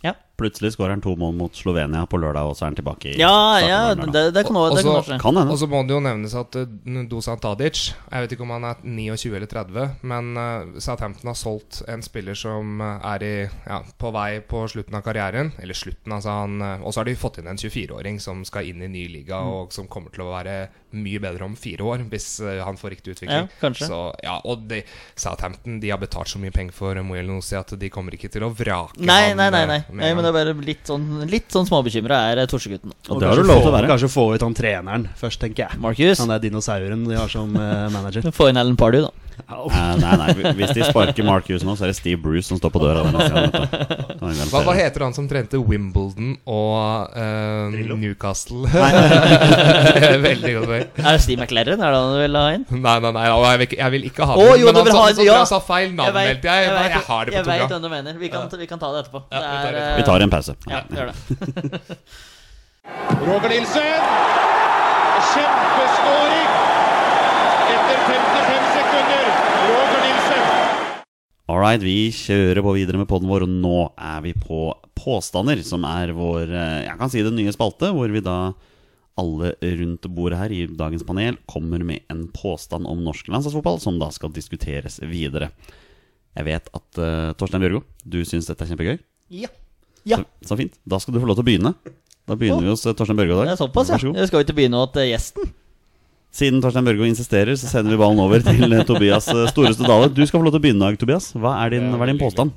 Ja. 0.04 0.16
Plutselig 0.38 0.74
skårer 0.76 0.94
han 0.96 1.02
to 1.02 1.16
mål 1.18 1.34
mot 1.34 1.56
Slovenia 1.58 2.04
på 2.06 2.20
lørdag, 2.22 2.46
og 2.46 2.54
så 2.58 2.66
er 2.66 2.70
han 2.72 2.76
tilbake 2.78 3.10
i 3.12 3.18
Ja, 3.18 3.58
ja 3.64 3.80
det, 3.98 4.34
det 4.36 4.44
kan 4.46 4.56
også, 4.60 4.76
det 4.78 4.86
også 4.86 4.94
så- 4.94 5.06
skje. 5.12 5.20
Kan. 5.24 5.38
Og 5.42 5.58
så 5.58 5.68
må 5.72 5.82
det 5.88 5.96
jo 5.96 6.00
nevnes 6.06 6.36
at 6.38 6.56
uh, 6.56 6.66
Dusan 7.10 7.40
Tadic 7.42 7.94
Jeg 8.12 8.22
vet 8.28 8.32
ikke 8.36 8.46
om 8.46 8.54
han 8.54 8.68
er 8.70 8.76
29 8.84 9.34
eller 9.36 9.48
30, 9.50 9.88
men 10.04 10.38
uh, 10.38 10.80
Southampton 10.80 11.32
har 11.32 11.40
solgt 11.40 11.82
en 11.90 12.02
spiller 12.06 12.38
som 12.38 12.80
uh, 12.82 13.00
er 13.16 13.24
i, 13.26 13.34
ja, 13.66 13.82
på 13.98 14.12
vei 14.14 14.40
på 14.46 14.62
slutten 14.70 14.96
av 15.00 15.02
karrieren. 15.06 15.54
Eller 15.60 15.74
slutten, 15.74 16.14
altså 16.14 16.30
han 16.44 16.62
uh, 16.62 16.86
Og 16.86 16.94
så 16.94 17.02
har 17.02 17.06
de 17.10 17.16
fått 17.18 17.40
inn 17.42 17.48
en 17.50 17.58
24-åring 17.58 18.20
som 18.22 18.46
skal 18.46 18.70
inn 18.70 18.82
i 18.86 18.88
ny 18.94 19.08
liga, 19.08 19.38
Mm. 19.42 19.50
og 19.54 19.74
som 19.74 19.88
kommer 19.88 20.10
til 20.14 20.24
å 20.24 20.32
være 20.32 20.70
mye 20.98 21.20
bedre 21.20 21.44
om 21.46 21.56
fire 21.60 21.84
år, 21.84 22.06
hvis 22.10 22.40
uh, 22.46 22.62
han 22.64 22.78
får 22.80 22.94
riktig 22.96 23.16
utvikling. 23.18 23.48
Ja, 23.50 23.60
kanskje. 23.62 23.90
Så, 23.90 23.98
ja, 24.24 24.38
og 24.46 24.64
de, 24.70 24.84
Southampton 25.16 25.80
de 25.82 25.90
har 25.92 26.00
betalt 26.02 26.30
så 26.32 26.40
mye 26.42 26.52
penger 26.56 26.74
for 26.78 26.96
Moel 27.06 27.28
Nossi 27.28 27.58
at 27.60 27.74
de 27.80 27.90
kommer 27.94 28.16
ikke 28.16 28.30
til 28.34 28.46
å 28.48 28.52
vrake 28.54 29.00
Nei, 29.02 29.30
han 29.30 29.38
nei, 29.42 29.50
nei. 29.54 29.66
nei. 29.68 29.82
nei 29.90 30.14
det 30.28 30.32
er 30.32 30.36
bare 30.36 30.56
litt 30.68 30.90
sånn, 30.90 31.06
litt 31.32 31.54
sånn 31.54 31.68
småbekymra 31.70 32.20
er 32.32 32.44
eh, 32.44 32.50
Torsegutten. 32.52 32.94
Og 33.08 33.22
det 33.22 33.30
har 33.30 33.40
du 33.40 33.48
lov 33.48 33.62
til 33.64 33.72
å 33.72 33.76
være. 33.76 33.90
Kanskje 33.92 34.12
få 34.12 34.28
ut 34.36 34.44
han 34.44 34.58
treneren 34.58 35.08
først, 35.20 35.40
tenker 35.44 35.66
jeg. 35.66 35.80
Marcus, 35.84 36.20
Han 36.24 36.34
er 36.36 36.44
dinosauren 36.44 37.06
de 37.08 37.18
har 37.18 37.32
som 37.32 37.56
eh, 37.56 37.88
manager. 37.94 38.28
få 38.38 38.52
inn 38.52 38.60
Alan 38.62 38.78
Pardew, 38.80 39.08
da. 39.08 39.27
Eh, 39.78 39.94
nei, 40.02 40.14
nei, 40.20 40.52
hvis 40.58 40.72
de 40.76 40.84
sparker 40.88 41.26
Mark 41.28 41.48
Hughes 41.50 41.64
nå, 41.66 41.74
så 41.78 41.86
er 41.86 41.92
det 41.92 41.98
Steve 41.98 42.18
Bruce 42.22 42.48
som 42.50 42.58
står 42.60 42.72
på 42.74 42.80
døra. 42.82 43.04
vet 43.08 43.32
vi 43.32 44.48
Hva, 44.52 44.62
hva 44.66 44.74
heter 44.76 45.04
han 45.06 45.14
som 45.16 45.28
trente 45.30 45.60
Wimbledon 45.62 46.34
og 46.50 47.14
eh, 47.16 47.78
Newcastle? 47.98 48.66
Veldig 50.28 50.54
godt 50.58 50.68
poeng. 50.72 50.86
Er 51.04 51.18
det 51.18 51.22
Steve 51.24 51.44
McLaren? 51.46 51.80
Er 51.84 51.94
det 51.94 52.00
han 52.02 52.12
du 52.16 52.20
vil 52.22 52.38
ha 52.40 52.44
inn? 52.58 52.66
Nei, 52.74 52.96
nei, 53.04 53.12
nei, 53.16 53.26
jeg 53.28 53.58
vil 53.62 53.66
ikke, 53.68 53.80
jeg 53.84 53.92
vil 53.96 54.04
ikke 54.10 54.28
ha 54.30 54.34
den. 54.38 54.42
jo, 54.62 54.66
men 54.68 54.74
du 54.74 54.80
han 54.82 54.88
vil 54.88 54.96
sa, 54.96 55.02
ha 55.04 55.28
ja. 55.28 55.38
sa 55.54 55.60
feil 55.64 55.90
navn. 55.96 56.14
vet- 56.18 56.28
helt. 56.32 56.44
Jeg, 56.50 56.68
jeg, 56.68 56.74
vet- 56.78 56.96
jeg 56.98 57.04
har 57.08 57.22
det 57.26 57.32
på 57.32 57.38
jeg 57.38 57.46
vet 57.52 57.76
hvem 57.76 57.82
du 57.84 57.90
mener. 57.94 58.12
Vi 58.24 58.28
kan, 58.34 58.42
vi 58.64 58.68
kan 58.74 58.80
ta 58.84 58.88
det 58.96 59.00
etterpå. 59.06 59.20
Ja, 59.32 59.38
vi 59.38 59.44
tar 59.48 59.72
det 59.72 59.78
er, 59.78 59.84
etterpå. 59.84 59.98
Vi 59.98 60.06
tar 60.12 60.20
en 60.28 60.32
pause. 60.34 60.54
Ja, 60.74 60.80
gjør 60.92 61.06
det. 61.12 61.16
Roger 63.28 63.50
Nilsen. 63.52 63.92
Kjempeskåring! 65.28 66.50
Etter 67.68 67.98
55 68.08 68.16
sekunder. 68.18 68.18
Roger 68.18 68.46
Nilsen. 68.48 68.57
All 71.48 71.62
right, 71.64 71.80
vi 71.80 72.10
kjører 72.12 72.60
på 72.60 72.74
videre 72.76 73.00
med 73.00 73.08
podden 73.08 73.30
vår, 73.32 73.46
og 73.46 73.52
nå 73.64 73.78
er 73.96 74.24
vi 74.26 74.34
på 74.36 74.66
påstander, 75.00 75.62
som 75.64 75.86
er 75.88 76.12
vår 76.12 76.50
eh, 76.52 76.82
Jeg 76.84 77.00
kan 77.00 77.12
si 77.14 77.22
det 77.24 77.32
nye 77.32 77.54
spalte, 77.56 77.94
hvor 77.96 78.12
vi 78.12 78.20
da 78.20 78.52
alle 79.18 79.54
rundt 79.80 80.10
bordet 80.12 80.42
her 80.42 80.52
i 80.52 80.66
dagens 80.68 81.06
panel 81.08 81.38
kommer 81.48 81.86
med 81.88 82.04
en 82.12 82.26
påstand 82.36 82.84
om 82.92 83.00
norsk 83.06 83.30
landslagsfotball, 83.32 83.80
som 83.80 83.96
da 84.02 84.10
skal 84.12 84.34
diskuteres 84.36 85.00
videre. 85.08 85.48
Jeg 86.36 86.50
vet 86.50 86.68
at 86.68 87.00
uh, 87.00 87.32
Torstein 87.40 87.64
Bjørgo, 87.64 87.82
du 88.04 88.20
syns 88.28 88.52
dette 88.52 88.68
er 88.68 88.74
kjempegøy. 88.74 89.00
Ja. 89.40 89.50
Ja. 90.04 90.20
Så, 90.20 90.52
så 90.52 90.60
fint. 90.60 90.76
Da 90.84 91.00
skal 91.00 91.16
du 91.16 91.22
få 91.24 91.32
lov 91.32 91.40
til 91.40 91.46
å 91.46 91.48
begynne. 91.48 91.72
Da 92.28 92.36
begynner 92.36 92.68
vi 92.68 92.74
hos 92.76 92.84
eh, 92.84 92.94
Torstein 92.94 93.18
Bjørgo 93.18 93.40
i 93.40 93.48
dag. 93.48 93.56
såpass, 93.64 93.96
ja. 93.96 94.04
vi. 94.04 94.14
Jeg 94.20 94.30
skal 94.30 94.44
jo 94.44 94.50
ikke 94.50 94.60
begynne 94.60 94.84
eh, 95.00 95.10
gjesten. 95.14 95.48
Siden 96.38 96.62
Torstein 96.62 96.86
Børgo 96.86 97.08
insisterer, 97.08 97.56
så 97.58 97.66
sender 97.66 97.96
vi 97.96 97.98
ballen 97.98 98.22
over 98.22 98.44
til 98.46 98.70
eh, 98.70 98.86
Tobias 98.86 99.26
eh, 99.34 99.48
Storeste 99.50 99.88
Dale. 99.88 100.12
Du 100.14 100.22
skal 100.22 100.38
få 100.38 100.46
lov 100.46 100.54
til 100.54 100.62
å 100.62 100.66
begynne 100.68 100.92
Tobias. 101.02 101.32
Hva 101.34 101.56
er 101.64 101.74
din, 101.74 101.88
hva 101.96 102.06
er 102.06 102.12
din 102.12 102.22
påstand? 102.22 102.54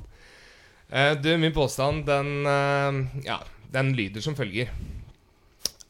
Uh, 0.91 1.15
du, 1.17 1.31
min 1.41 1.53
påstand, 1.55 2.03
den, 2.05 2.45
uh, 2.45 3.23
ja, 3.25 3.39
den 3.73 3.89
lyder 3.97 4.21
som 4.21 4.37
følger. 4.37 4.69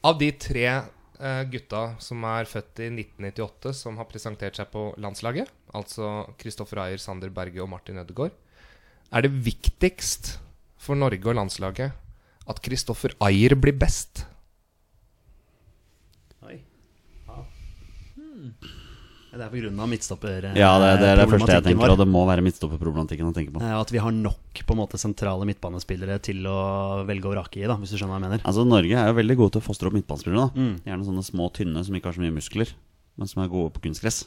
Av 0.08 0.16
de 0.22 0.30
tre 0.40 0.68
uh, 0.72 1.44
gutta 1.52 1.84
som 2.00 2.24
er 2.32 2.48
født 2.48 2.86
i 2.86 2.88
1998, 2.94 3.76
som 3.82 4.00
har 4.00 4.08
presentert 4.08 4.62
seg 4.62 4.72
på 4.72 4.88
landslaget, 5.02 5.52
altså 5.76 6.14
Kristoffer 6.40 6.86
Ayer, 6.86 7.02
Sander 7.02 7.34
Berge 7.34 7.60
og 7.66 7.74
Martin 7.74 8.00
Ødegaard, 8.00 8.38
er 9.12 9.28
det 9.28 9.36
viktigst 9.50 10.38
for 10.80 10.96
Norge 10.96 11.28
og 11.28 11.42
landslaget 11.42 11.92
at 12.48 12.64
Kristoffer 12.64 13.20
Ayer 13.20 13.58
blir 13.60 13.76
best. 13.76 14.30
Det 19.32 19.40
er 19.40 19.48
pga. 19.48 19.60
grunn 19.62 19.78
av 19.80 19.88
midtstopper... 19.88 20.44
eh, 20.50 20.58
Ja, 20.60 20.74
det, 20.82 20.88
det 21.00 21.08
er 21.08 21.20
det 21.22 21.28
første 21.32 21.54
jeg 21.56 21.64
tenker, 21.64 21.80
vår. 21.86 21.94
og 21.94 22.00
det 22.02 22.08
må 22.12 22.26
være 22.28 22.44
midtstopperproblematikken 22.44 23.30
å 23.30 23.36
tenke 23.38 23.54
på. 23.56 23.62
Eh, 23.64 23.76
At 23.80 23.94
vi 23.96 24.02
har 24.04 24.12
nok 24.12 24.60
på 24.68 24.76
en 24.76 24.82
måte 24.82 25.00
sentrale 25.00 25.48
midtbanespillere 25.48 26.18
til 26.20 26.44
å 26.52 26.58
velge 27.08 27.30
og 27.30 27.38
vrake 27.38 27.62
i, 27.62 27.68
da, 27.70 27.78
hvis 27.80 27.94
du 27.94 27.98
skjønner 28.02 28.18
hva 28.18 28.20
jeg 28.20 28.26
mener. 28.28 28.44
Altså, 28.44 28.66
Norge 28.68 28.92
er 29.00 29.08
jo 29.08 29.16
veldig 29.22 29.38
gode 29.40 29.56
til 29.56 29.64
å 29.64 29.68
fostre 29.70 29.88
opp 29.88 29.96
midtbanespillere. 29.96 30.50
da 30.52 30.60
Mm. 30.60 30.76
Gjerne 30.90 31.08
sånne 31.08 31.24
små, 31.24 31.48
tynne 31.56 31.86
som 31.88 31.96
ikke 31.96 32.12
har 32.12 32.18
så 32.20 32.26
mye 32.26 32.36
muskler, 32.36 32.74
men 33.18 33.32
som 33.32 33.44
er 33.46 33.48
gode 33.56 33.72
på 33.78 33.86
kunstgress. 33.88 34.26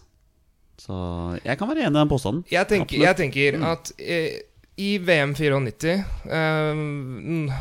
Så 0.81 0.97
jeg 1.45 1.59
kan 1.61 1.69
være 1.69 1.85
enig 1.85 1.95
i 1.95 2.01
den 2.01 2.09
påstanden. 2.11 2.45
Jeg 2.51 2.67
tenker, 2.73 2.97
jeg 3.05 3.17
tenker 3.21 3.61
at 3.63 3.93
eh, 4.01 4.41
i 4.81 4.97
VM 4.99 5.37
94 5.37 5.93
eh, 6.33 6.73
mm, 6.75 7.53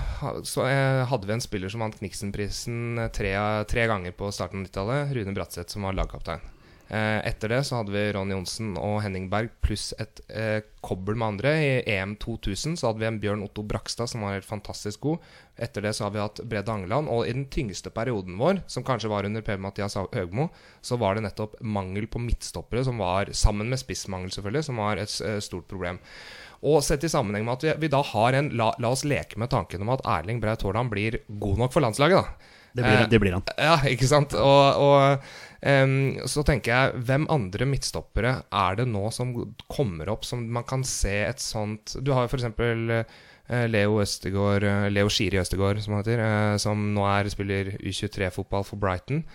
så 0.47 0.63
eh, 0.65 1.03
hadde 1.11 1.27
vi 1.27 1.35
en 1.35 1.43
spiller 1.43 1.69
som 1.69 1.83
vant 1.83 1.99
Kniksenprisen 1.99 2.97
eh, 3.03 3.11
tre, 3.13 3.35
tre 3.69 3.85
ganger 3.91 4.15
på 4.17 4.31
starten 4.33 4.63
av 4.63 4.65
90-tallet. 4.71 5.13
Rune 5.19 5.35
Bratseth, 5.35 5.75
som 5.75 5.85
var 5.85 5.93
lagkaptein. 5.99 6.41
Eh, 6.93 7.19
etter 7.25 7.49
det 7.49 7.63
så 7.65 7.79
hadde 7.79 7.93
vi 7.93 8.01
Ronny 8.13 8.35
Johnsen 8.35 8.75
og 8.77 8.99
Henning 9.01 9.25
Berg 9.31 9.49
pluss 9.65 9.95
et 9.97 10.19
eh, 10.29 10.59
kobbel 10.85 11.15
med 11.17 11.31
andre. 11.31 11.53
I 11.57 11.71
EM 11.95 12.13
2000 12.21 12.75
så 12.77 12.91
hadde 12.91 13.01
vi 13.01 13.07
en 13.07 13.17
Bjørn 13.23 13.41
Otto 13.41 13.63
Brakstad 13.65 14.11
som 14.11 14.21
var 14.21 14.35
helt 14.35 14.45
fantastisk 14.45 15.01
god. 15.07 15.25
Etter 15.57 15.87
det 15.87 15.95
så 15.97 16.05
har 16.05 16.13
vi 16.13 16.21
hatt 16.21 16.43
Brede 16.45 16.69
Angeland. 16.69 17.09
Og 17.09 17.25
i 17.25 17.33
den 17.33 17.47
tyngste 17.49 17.89
perioden 17.95 18.37
vår, 18.37 18.61
som 18.69 18.85
kanskje 18.85 19.09
var 19.09 19.25
under 19.25 19.41
Per-Mathias 19.41 19.97
Høgmo, 19.97 20.51
så 20.85 20.99
var 21.01 21.17
det 21.17 21.25
nettopp 21.25 21.57
mangel 21.65 22.05
på 22.05 22.21
midtstoppere, 22.21 22.85
som 22.85 23.01
var, 23.01 23.33
sammen 23.33 23.73
med 23.73 23.81
spissmangel 23.81 24.29
selvfølgelig, 24.35 24.67
som 24.69 24.85
var 24.85 25.01
et 25.01 25.19
eh, 25.25 25.41
stort 25.41 25.65
problem. 25.71 25.97
Og 26.61 26.83
sett 26.85 27.07
i 27.07 27.11
sammenheng 27.11 27.47
med 27.47 27.57
at 27.57 27.65
vi, 27.65 27.77
vi 27.87 27.95
da 27.95 28.03
har 28.13 28.37
en 28.37 28.53
la, 28.53 28.69
la 28.77 28.93
oss 28.93 29.01
leke 29.07 29.41
med 29.41 29.49
tanken 29.49 29.81
om 29.81 29.95
at 29.97 30.05
Erling 30.19 30.43
Braut 30.43 30.61
Haaland 30.61 30.93
blir 30.93 31.23
god 31.41 31.63
nok 31.65 31.73
for 31.73 31.83
landslaget, 31.83 32.21
da. 32.21 32.59
Det 32.73 32.81
blir, 32.81 33.01
Eh, 33.03 33.09
det 33.09 33.19
blir 33.21 33.35
han. 33.37 33.43
Ja, 33.57 33.77
ikke 33.89 34.09
sant? 34.09 34.33
Og, 34.33 34.81
og 34.81 35.25
um, 35.61 35.97
så 36.29 36.43
tenker 36.47 36.73
jeg, 36.73 37.03
hvem 37.05 37.27
andre 37.31 37.67
midtstoppere 37.69 38.33
er 38.49 38.79
det 38.79 38.87
nå 38.89 39.05
som 39.13 39.35
kommer 39.69 40.09
opp 40.13 40.25
som 40.25 40.41
man 40.53 40.65
kan 40.67 40.83
se 40.87 41.13
et 41.27 41.43
sånt 41.43 41.95
Du 42.01 42.13
har 42.17 42.25
f.eks. 42.25 42.49
Uh, 42.49 43.03
Leo 43.67 43.97
Østegård, 43.99 44.63
eh, 44.63 44.89
Leo 44.89 45.09
Skiri 45.11 45.37
Østegård, 45.41 45.81
som 45.83 45.93
han 45.93 46.03
heter, 46.03 46.21
eh, 46.23 46.57
som 46.63 46.93
nå 46.95 47.03
er 47.11 47.27
spiller 47.29 47.73
U23-fotball 47.83 48.63
for 48.63 48.79
Brighton. 48.79 49.25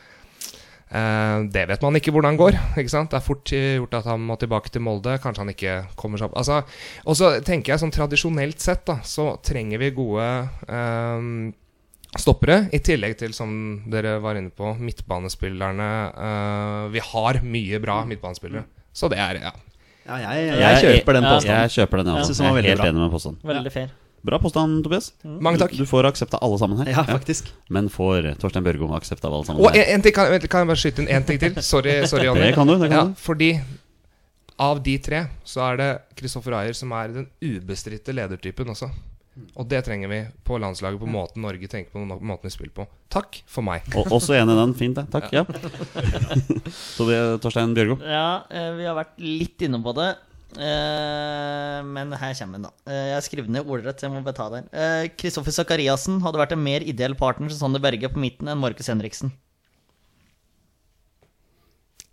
Eh, 0.88 1.38
det 1.52 1.66
vet 1.68 1.82
man 1.84 1.98
ikke 1.98 2.14
hvordan 2.16 2.38
går. 2.40 2.56
ikke 2.80 2.92
sant? 2.92 3.12
Det 3.12 3.18
er 3.20 3.26
fort 3.26 3.52
eh, 3.52 3.76
gjort 3.76 3.98
at 4.00 4.08
han 4.08 4.24
må 4.24 4.38
tilbake 4.40 4.72
til 4.72 4.84
Molde. 4.84 5.18
Kanskje 5.22 5.44
han 5.44 5.52
ikke 5.52 5.76
kommer 6.00 6.20
seg 6.20 6.30
opp. 6.30 6.38
Altså, 6.40 6.62
og 7.04 7.18
så 7.18 7.34
tenker 7.44 7.74
jeg 7.74 7.84
sånn 7.84 7.94
tradisjonelt 7.94 8.64
sett, 8.64 8.86
da, 8.88 9.00
så 9.04 9.34
trenger 9.44 9.84
vi 9.84 9.94
gode 9.96 10.28
eh, 10.68 11.28
stoppere. 12.16 12.62
I 12.72 12.80
tillegg 12.84 13.18
til, 13.20 13.34
som 13.36 13.50
dere 13.90 14.16
var 14.24 14.38
inne 14.40 14.52
på, 14.54 14.72
midtbanespillerne. 14.80 15.88
Uh, 16.16 16.88
vi 16.94 17.02
har 17.04 17.40
mye 17.44 17.80
bra 17.84 18.00
midtbanespillere. 18.08 18.64
Så 18.96 19.10
det 19.12 19.20
er 19.20 19.42
ja. 19.42 19.54
Ja, 20.08 20.18
jeg, 20.32 20.52
jeg, 20.56 20.76
kjøper 20.80 21.18
den 21.18 21.26
påstanden. 21.28 21.64
Jeg 21.66 21.72
kjøper 21.74 22.00
den, 22.00 22.06
ja. 22.14 22.20
Jeg 22.24 22.36
Jeg 22.38 22.48
er 22.48 22.68
helt 22.70 22.80
bra. 22.80 22.86
enig 22.88 23.02
med 23.02 23.10
påstanden. 23.12 23.40
Veldig 23.44 23.72
fair. 23.72 23.90
Bra 24.26 24.38
påstand, 24.42 24.80
Tobias. 24.82 25.12
Mange 25.22 25.60
takk. 25.60 25.74
Du, 25.76 25.84
du 25.84 25.86
får 25.86 26.08
aksept 26.08 26.32
av 26.34 26.42
alle 26.42 26.58
sammen 26.58 26.80
her. 26.80 26.88
Ja, 26.90 27.04
faktisk. 27.06 27.52
Men 27.70 27.90
får 27.92 28.32
Torstein 28.42 28.64
Børgo 28.66 28.88
aksept 28.96 29.22
av 29.24 29.34
alle 29.36 29.46
sammen 29.46 29.62
Og 29.62 29.70
her. 29.70 29.84
en, 29.84 29.98
en 29.98 30.02
ting, 30.02 30.14
kan, 30.16 30.32
kan 30.50 30.64
jeg 30.64 30.70
bare 30.72 30.80
skyte 30.80 31.04
inn 31.04 31.10
én 31.12 31.26
ting 31.28 31.38
til? 31.42 31.60
Sorry, 31.62 32.00
sorry 32.10 32.26
Jonny. 32.26 32.48
Det 32.48 32.56
kan 32.56 32.66
du, 32.66 32.74
det 32.80 32.88
kan 32.90 32.98
ja, 32.98 33.04
du. 33.12 33.20
Fordi 33.22 33.52
av 34.58 34.82
de 34.82 34.96
tre 34.98 35.22
så 35.46 35.62
er 35.68 35.78
det 35.78 35.90
Kristoffer 36.18 36.56
Ayer 36.58 36.74
som 36.74 36.92
er 36.98 37.14
den 37.14 37.28
ubestridte 37.44 38.16
ledertypen 38.16 38.74
også. 38.74 38.90
Og 39.58 39.66
det 39.70 39.82
trenger 39.86 40.10
vi 40.10 40.20
på 40.46 40.58
landslaget, 40.60 41.00
på 41.00 41.10
måten 41.10 41.44
Norge 41.44 41.68
tenker 41.70 41.92
på, 41.92 42.02
på 42.02 42.30
måten 42.30 42.48
vi 42.48 42.54
spiller 42.54 42.74
på. 42.74 42.86
Takk 43.12 43.40
for 43.48 43.66
meg. 43.66 43.86
Og, 43.94 44.12
også 44.14 44.36
enig 44.38 44.54
i 44.54 44.60
den. 44.60 44.74
Fint, 44.78 44.98
det. 44.98 45.06
Takk. 45.12 45.28
Ja. 45.34 45.44
Så 46.96 47.08
det 47.08 47.18
Torstein 47.44 47.74
Bjørgo. 47.76 47.98
Ja, 48.04 48.44
eh, 48.50 48.72
vi 48.78 48.88
har 48.88 48.98
vært 48.98 49.18
litt 49.22 49.66
inne 49.66 49.82
på 49.84 49.94
det. 49.98 50.12
Eh, 50.56 51.80
men 51.84 52.14
her 52.16 52.32
kommer 52.38 52.56
den, 52.56 52.68
da. 52.68 52.72
Eh, 52.88 53.02
jeg 53.10 53.16
har 53.16 53.26
skrevet 53.26 53.52
ned 53.52 53.68
ordrett, 53.68 54.00
så 54.00 54.08
jeg 54.08 54.14
må 54.14 54.22
bare 54.24 54.38
ta 54.38 54.48
den. 54.54 54.70
Eh, 54.72 55.10
Kristoffer 55.20 55.54
Sakariassen 55.54 56.22
hadde 56.24 56.40
vært 56.40 56.54
en 56.56 56.64
mer 56.64 56.86
ideell 56.86 57.16
partner 57.18 57.52
til 57.52 57.58
Sander 57.58 57.82
Berge 57.84 58.08
på 58.08 58.22
midten 58.22 58.48
enn 58.48 58.60
Markus 58.60 58.88
Henriksen. 58.88 59.34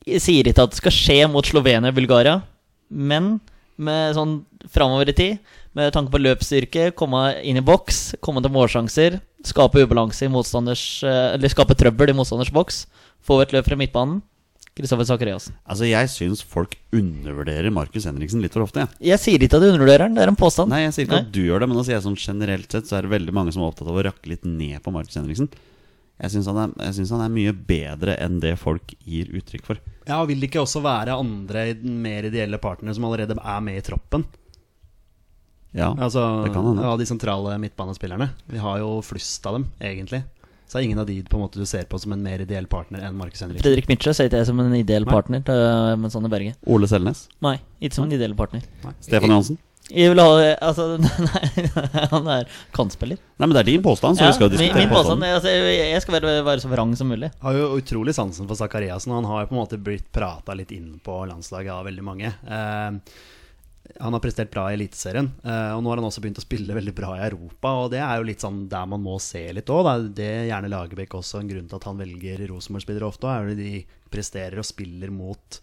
Jeg 0.06 0.22
sier 0.22 0.46
ikke 0.46 0.68
at 0.68 0.76
det 0.76 0.82
skal 0.82 0.94
skje 0.94 1.20
mot 1.32 1.48
Slovenia 1.48 1.90
og 1.90 1.98
Bulgaria, 1.98 2.42
men 2.90 3.38
med 3.82 4.14
sånn 4.18 4.36
framover 4.70 5.10
i 5.10 5.16
tid, 5.18 5.56
med 5.76 5.92
tanke 5.96 6.14
på 6.14 6.22
løpsstyrke, 6.22 6.92
komme 6.98 7.26
inn 7.44 7.60
i 7.60 7.66
boks, 7.66 8.16
komme 8.24 8.44
til 8.44 8.54
målsjanser, 8.56 9.20
skape 9.46 9.84
ubalanse 9.84 10.26
i 10.26 10.32
motstanders 10.32 10.86
eh, 11.06 11.36
Eller 11.36 11.52
skape 11.52 11.76
trøbbel 11.78 12.14
i 12.14 12.16
motstanders 12.18 12.54
boks, 12.56 12.86
få 13.26 13.42
et 13.44 13.54
løp 13.56 13.68
fra 13.68 13.78
midtbanen. 13.80 14.24
Kristoffer 14.76 15.08
Sakariassen. 15.08 15.54
Altså, 15.64 15.86
jeg 15.88 16.10
syns 16.12 16.42
folk 16.44 16.74
undervurderer 16.96 17.72
Markus 17.72 18.04
Henriksen 18.10 18.42
litt 18.44 18.52
for 18.52 18.66
ofte. 18.66 18.84
Jeg. 18.84 19.14
Jeg 19.14 19.22
sier 19.24 19.46
ikke 19.46 19.56
at 19.56 19.64
du 19.64 19.70
undervurderer 19.70 20.04
han, 20.04 20.18
det 20.18 20.26
er 20.26 20.32
en 20.34 20.40
påstand. 20.40 20.68
Nei, 20.74 20.82
jeg 20.84 20.98
sier 20.98 21.08
ikke 21.08 21.16
Nei. 21.16 21.24
at 21.24 21.32
du 21.32 21.40
gjør 21.46 21.64
det, 21.64 21.70
men 21.72 21.80
da 21.80 21.86
sier 21.88 21.96
jeg 21.96 22.04
sånn 22.04 22.18
generelt 22.20 22.76
sett 22.76 22.90
så 22.90 22.98
er 22.98 23.08
det 23.08 23.14
veldig 23.14 23.36
mange 23.38 23.54
som 23.56 23.64
er 23.64 23.70
opptatt 23.72 23.88
av 23.88 24.02
å 24.02 24.04
rakke 24.10 24.34
litt 24.34 24.44
ned 24.44 24.84
på 24.84 24.92
Markus 24.92 25.16
Henriksen. 25.16 25.48
Jeg 26.20 26.32
syns 26.32 26.48
han, 26.52 26.76
han 26.76 27.24
er 27.24 27.32
mye 27.32 27.54
bedre 27.56 28.18
enn 28.24 28.42
det 28.44 28.54
folk 28.60 28.92
gir 29.04 29.32
uttrykk 29.36 29.66
for. 29.68 29.80
Ja, 30.08 30.20
og 30.22 30.28
Vil 30.32 30.44
det 30.44 30.50
ikke 30.52 30.64
også 30.64 30.84
være 30.84 31.16
andre 31.24 31.70
mer 31.84 32.28
ideelle 32.28 32.60
partnere 32.60 32.96
som 32.96 33.08
allerede 33.08 33.36
er 33.40 33.64
med 33.64 33.80
i 33.80 33.84
troppen? 33.84 34.28
Ja, 35.76 35.92
Altså, 36.00 36.22
det 36.46 36.54
kan 36.56 36.66
hende. 36.70 36.86
Av 36.88 37.00
de 37.00 37.06
sentrale 37.10 37.58
midtbanespillerne. 37.60 38.30
Vi 38.48 38.62
har 38.64 38.80
jo 38.80 39.02
flust 39.04 39.46
av 39.46 39.58
dem, 39.60 39.68
egentlig. 39.84 40.24
Så 40.66 40.80
er 40.80 40.88
ingen 40.88 41.00
av 41.00 41.06
de 41.06 41.20
på 41.22 41.38
en 41.38 41.44
måte 41.44 41.60
du 41.62 41.66
ser 41.70 41.86
på 41.86 42.00
som 42.02 42.16
en 42.16 42.24
mer 42.26 42.42
ideell 42.42 42.66
partner 42.68 43.04
enn 43.06 43.18
Markus 43.20 43.44
Henrik. 43.44 43.62
Fredrik 43.62 43.90
Mitsjø 43.92 44.16
ser 44.18 44.32
ikke 44.32 44.40
jeg 44.42 44.50
som 44.50 44.60
en 44.64 44.74
ideell 44.74 45.06
Nei. 45.06 45.14
partner 45.14 45.44
til 45.46 45.62
eh, 45.62 45.94
med 46.02 46.32
Berge. 46.34 46.56
Ole 46.66 46.90
Selnes. 46.90 47.28
Nei, 47.46 47.60
ikke 47.80 48.00
som 48.00 48.08
en 48.08 48.16
ideell 48.18 48.34
partner. 48.40 48.66
Stefan 49.04 49.30
Johansen. 49.36 49.60
Jeg 49.94 50.10
vil 50.10 50.18
ha 50.18 50.30
Altså, 50.66 50.96
nei, 51.28 51.68
han 52.10 52.30
er 52.34 52.50
kantspiller. 52.74 53.20
Nei, 53.38 53.46
men 53.46 53.54
det 53.54 53.62
er 53.62 53.70
din 53.70 53.84
påstand, 53.86 54.18
så 54.18 54.26
Ja, 54.26 54.32
vi 54.32 54.40
skal 54.40 54.50
diskutere 54.50 54.74
min, 54.74 54.88
min 54.88 54.96
påstand 54.96 55.22
påstanden. 55.22 55.36
altså, 55.38 55.54
jeg 55.94 56.02
skal 56.02 56.18
være, 56.18 56.34
være 56.48 56.64
så 56.64 56.72
vrang 56.72 56.96
som 56.98 57.12
mulig. 57.14 57.30
Har 57.46 57.60
jo 57.60 57.68
utrolig 57.78 58.16
sansen 58.18 58.50
for 58.50 58.58
Zakariassen. 58.58 59.14
og 59.14 59.22
Han 59.22 59.30
har 59.30 59.44
jo 59.44 59.52
på 59.52 59.58
en 59.58 59.62
måte 59.62 59.78
blitt 59.78 60.10
prata 60.16 60.58
litt 60.58 60.74
inn 60.74 60.96
på 61.06 61.20
landslaget 61.30 61.76
av 61.76 61.86
veldig 61.86 62.08
mange. 62.10 62.34
Eh, 62.50 62.98
han 64.00 64.14
har 64.14 64.20
prestert 64.20 64.52
bra 64.52 64.66
i 64.70 64.76
Eliteserien, 64.76 65.30
eh, 65.44 65.72
og 65.76 65.84
nå 65.84 65.92
har 65.92 66.02
han 66.02 66.08
også 66.10 66.22
begynt 66.24 66.40
å 66.42 66.44
spille 66.44 66.76
veldig 66.76 66.94
bra 66.98 67.14
i 67.16 67.24
Europa. 67.30 67.72
Og 67.86 67.94
det 67.94 68.02
er 68.04 68.20
jo 68.20 68.28
litt 68.28 68.44
sånn 68.44 68.66
der 68.72 68.90
man 68.92 69.04
må 69.04 69.16
se 69.24 69.46
litt 69.56 69.72
òg. 69.72 70.12
Det 70.18 70.28
er 70.28 70.50
gjerne 70.50 70.72
Lagerbäck 70.74 71.16
også 71.16 71.40
en 71.40 71.52
grunn 71.52 71.70
til 71.72 71.80
at 71.80 71.88
han 71.88 72.02
velger 72.02 72.44
Rosenborg-spillere 72.52 73.08
ofte. 73.08 73.32
Er 73.32 73.50
jo 73.52 73.58
de 73.60 73.72
presterer 74.12 74.60
og 74.60 74.68
spiller 74.68 75.14
mot 75.16 75.60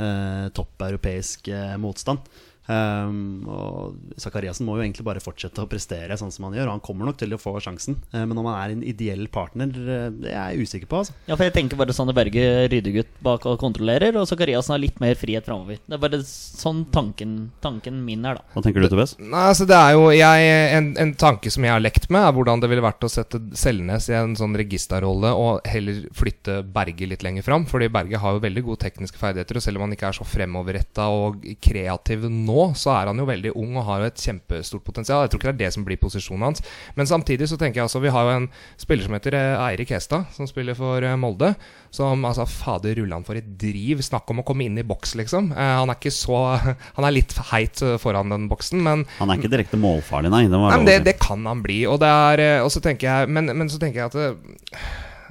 eh, 0.00 0.46
topp 0.56 0.86
europeisk 0.88 1.52
eh, 1.52 1.76
motstand. 1.80 2.24
Um, 2.64 3.44
og 3.50 4.20
Zakariassen 4.20 4.64
må 4.64 4.78
jo 4.78 4.84
egentlig 4.86 5.04
bare 5.04 5.20
fortsette 5.20 5.60
å 5.60 5.68
prestere 5.68 6.16
sånn 6.16 6.32
som 6.32 6.46
han 6.48 6.56
gjør. 6.56 6.70
Og 6.70 6.76
han 6.78 6.84
kommer 6.84 7.08
nok 7.10 7.18
til 7.20 7.34
å 7.36 7.40
få 7.40 7.56
sjansen. 7.60 7.98
uh, 8.14 8.24
men 8.24 8.38
om 8.40 8.48
han 8.48 8.56
er 8.56 8.74
en 8.74 8.84
ideell 8.86 9.26
partner, 9.32 9.68
uh, 9.74 10.08
det 10.14 10.32
er 10.32 10.54
jeg 10.54 10.68
usikker 10.68 10.90
på. 10.90 11.02
Altså. 11.04 11.16
Ja, 11.28 11.36
for 11.36 11.44
jeg 11.46 11.54
tenker 11.56 11.80
bare 11.80 11.96
Sander 11.96 12.16
Berge 12.16 12.46
ryddegutt 12.72 13.12
bak 13.24 13.44
og 13.50 13.58
kontrollerer, 13.60 14.16
og 14.20 14.28
Zakariassen 14.30 14.76
har 14.76 14.82
litt 14.82 15.00
mer 15.02 15.18
frihet 15.20 15.44
framover. 15.44 15.80
Det 15.84 15.98
er 15.98 16.02
bare 16.06 16.22
sånn 16.24 16.84
tanken, 16.94 17.36
tanken 17.64 18.00
min 18.06 18.24
er, 18.24 18.40
da. 18.40 18.54
Hva 18.54 18.64
tenker 18.64 18.84
du, 18.84 18.88
Tobias? 18.92 19.16
Nei, 19.20 19.44
altså 19.50 19.68
det 19.68 19.76
er 19.76 19.98
jo 19.98 20.08
jeg, 20.14 20.54
en, 20.78 20.90
en 21.04 21.14
tanke 21.20 21.52
som 21.52 21.66
jeg 21.66 21.74
har 21.74 21.84
lekt 21.84 22.08
med, 22.08 22.24
er 22.24 22.34
hvordan 22.36 22.64
det 22.64 22.72
ville 22.72 22.84
vært 22.84 23.04
å 23.04 23.12
sette 23.12 23.42
Selnes 23.58 24.08
i 24.08 24.16
en 24.16 24.36
sånn 24.38 24.56
registerrolle 24.56 25.34
og 25.36 25.68
heller 25.68 26.04
flytte 26.16 26.62
Berge 26.74 27.08
litt 27.10 27.24
lenger 27.26 27.44
fram. 27.46 27.68
Fordi 27.68 27.90
Berge 27.92 28.20
har 28.20 28.36
jo 28.36 28.44
veldig 28.44 28.64
gode 28.70 28.82
tekniske 28.86 29.20
ferdigheter, 29.20 29.60
og 29.60 29.66
selv 29.66 29.80
om 29.80 29.86
han 29.86 29.96
ikke 29.96 30.08
er 30.08 30.16
så 30.16 30.26
fremoverretta 30.28 31.10
og 31.12 31.44
kreativ 31.64 32.26
nå, 32.30 32.53
så 32.78 32.92
er 32.94 33.10
han 33.10 33.20
jo 33.20 33.26
veldig 33.28 33.52
ung 33.60 33.76
og 33.78 33.86
har 33.88 34.02
jo 34.02 34.08
et 34.10 34.24
kjempestort 34.24 34.84
potensial. 34.86 35.24
Jeg 35.24 35.32
tror 35.32 35.40
ikke 35.40 35.50
det 35.52 35.54
er 35.54 35.62
det 35.64 35.74
som 35.76 35.86
blir 35.86 36.00
posisjonen 36.00 36.46
hans. 36.48 36.62
Men 36.98 37.08
samtidig 37.10 37.48
så 37.50 37.58
tenker 37.60 37.80
jeg 37.80 37.88
altså 37.88 38.02
Vi 38.04 38.12
har 38.14 38.26
jo 38.28 38.34
en 38.38 38.48
spiller 38.80 39.06
som 39.06 39.16
heter 39.16 39.36
eh, 39.38 39.64
Eirik 39.68 39.94
Hestad, 39.94 40.28
som 40.36 40.48
spiller 40.50 40.76
for 40.78 41.04
eh, 41.04 41.16
Molde. 41.20 41.54
Som 41.94 42.26
altså 42.26 42.46
Fader 42.50 43.00
han 43.04 43.26
for 43.26 43.38
et 43.38 43.48
driv. 43.60 44.02
Snakk 44.04 44.30
om 44.32 44.42
å 44.42 44.46
komme 44.46 44.66
inn 44.66 44.78
i 44.80 44.86
boks, 44.86 45.14
liksom. 45.20 45.52
Eh, 45.52 45.72
han 45.80 45.92
er 45.92 46.00
ikke 46.00 46.14
så 46.14 46.42
Han 46.98 47.06
er 47.06 47.16
litt 47.16 47.34
heit 47.50 47.80
foran 48.00 48.32
den 48.32 48.48
boksen, 48.50 48.82
men 48.84 49.06
Han 49.18 49.30
er 49.32 49.40
ikke 49.40 49.52
direkte 49.52 49.80
målfarlig, 49.80 50.32
nei. 50.32 50.44
Det, 50.50 50.60
Nei, 50.60 50.84
det, 50.86 50.98
det 51.06 51.18
kan 51.22 51.44
han 51.48 51.62
bli. 51.64 51.82
Og, 51.90 51.98
det 52.02 52.10
er, 52.10 52.44
og 52.64 52.70
så 52.72 52.82
tenker 52.84 53.10
jeg, 53.10 53.32
men, 53.34 53.50
men 53.54 53.70
så 53.72 53.80
tenker 53.82 54.04
jeg 54.04 54.12
at 54.12 54.54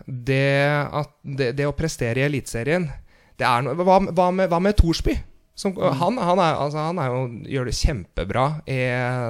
det, 0.05 0.43
at 0.91 1.13
det, 1.23 1.53
det 1.57 1.67
å 1.69 1.75
prestere 1.77 2.19
i 2.21 2.27
Eliteserien 2.27 2.89
det 3.39 3.45
er 3.47 3.63
noe, 3.65 3.77
hva, 3.79 3.97
hva, 4.13 4.27
med, 4.35 4.49
hva 4.51 4.59
med 4.61 4.75
Thorsby? 4.77 5.15
Som, 5.55 5.75
han, 5.77 6.17
han, 6.17 6.39
er, 6.41 6.55
altså, 6.57 6.81
han 6.87 6.97
er 6.97 7.11
jo, 7.13 7.25
gjør 7.53 7.67
det 7.69 7.75
kjempebra 7.77 8.45
i 8.65 8.77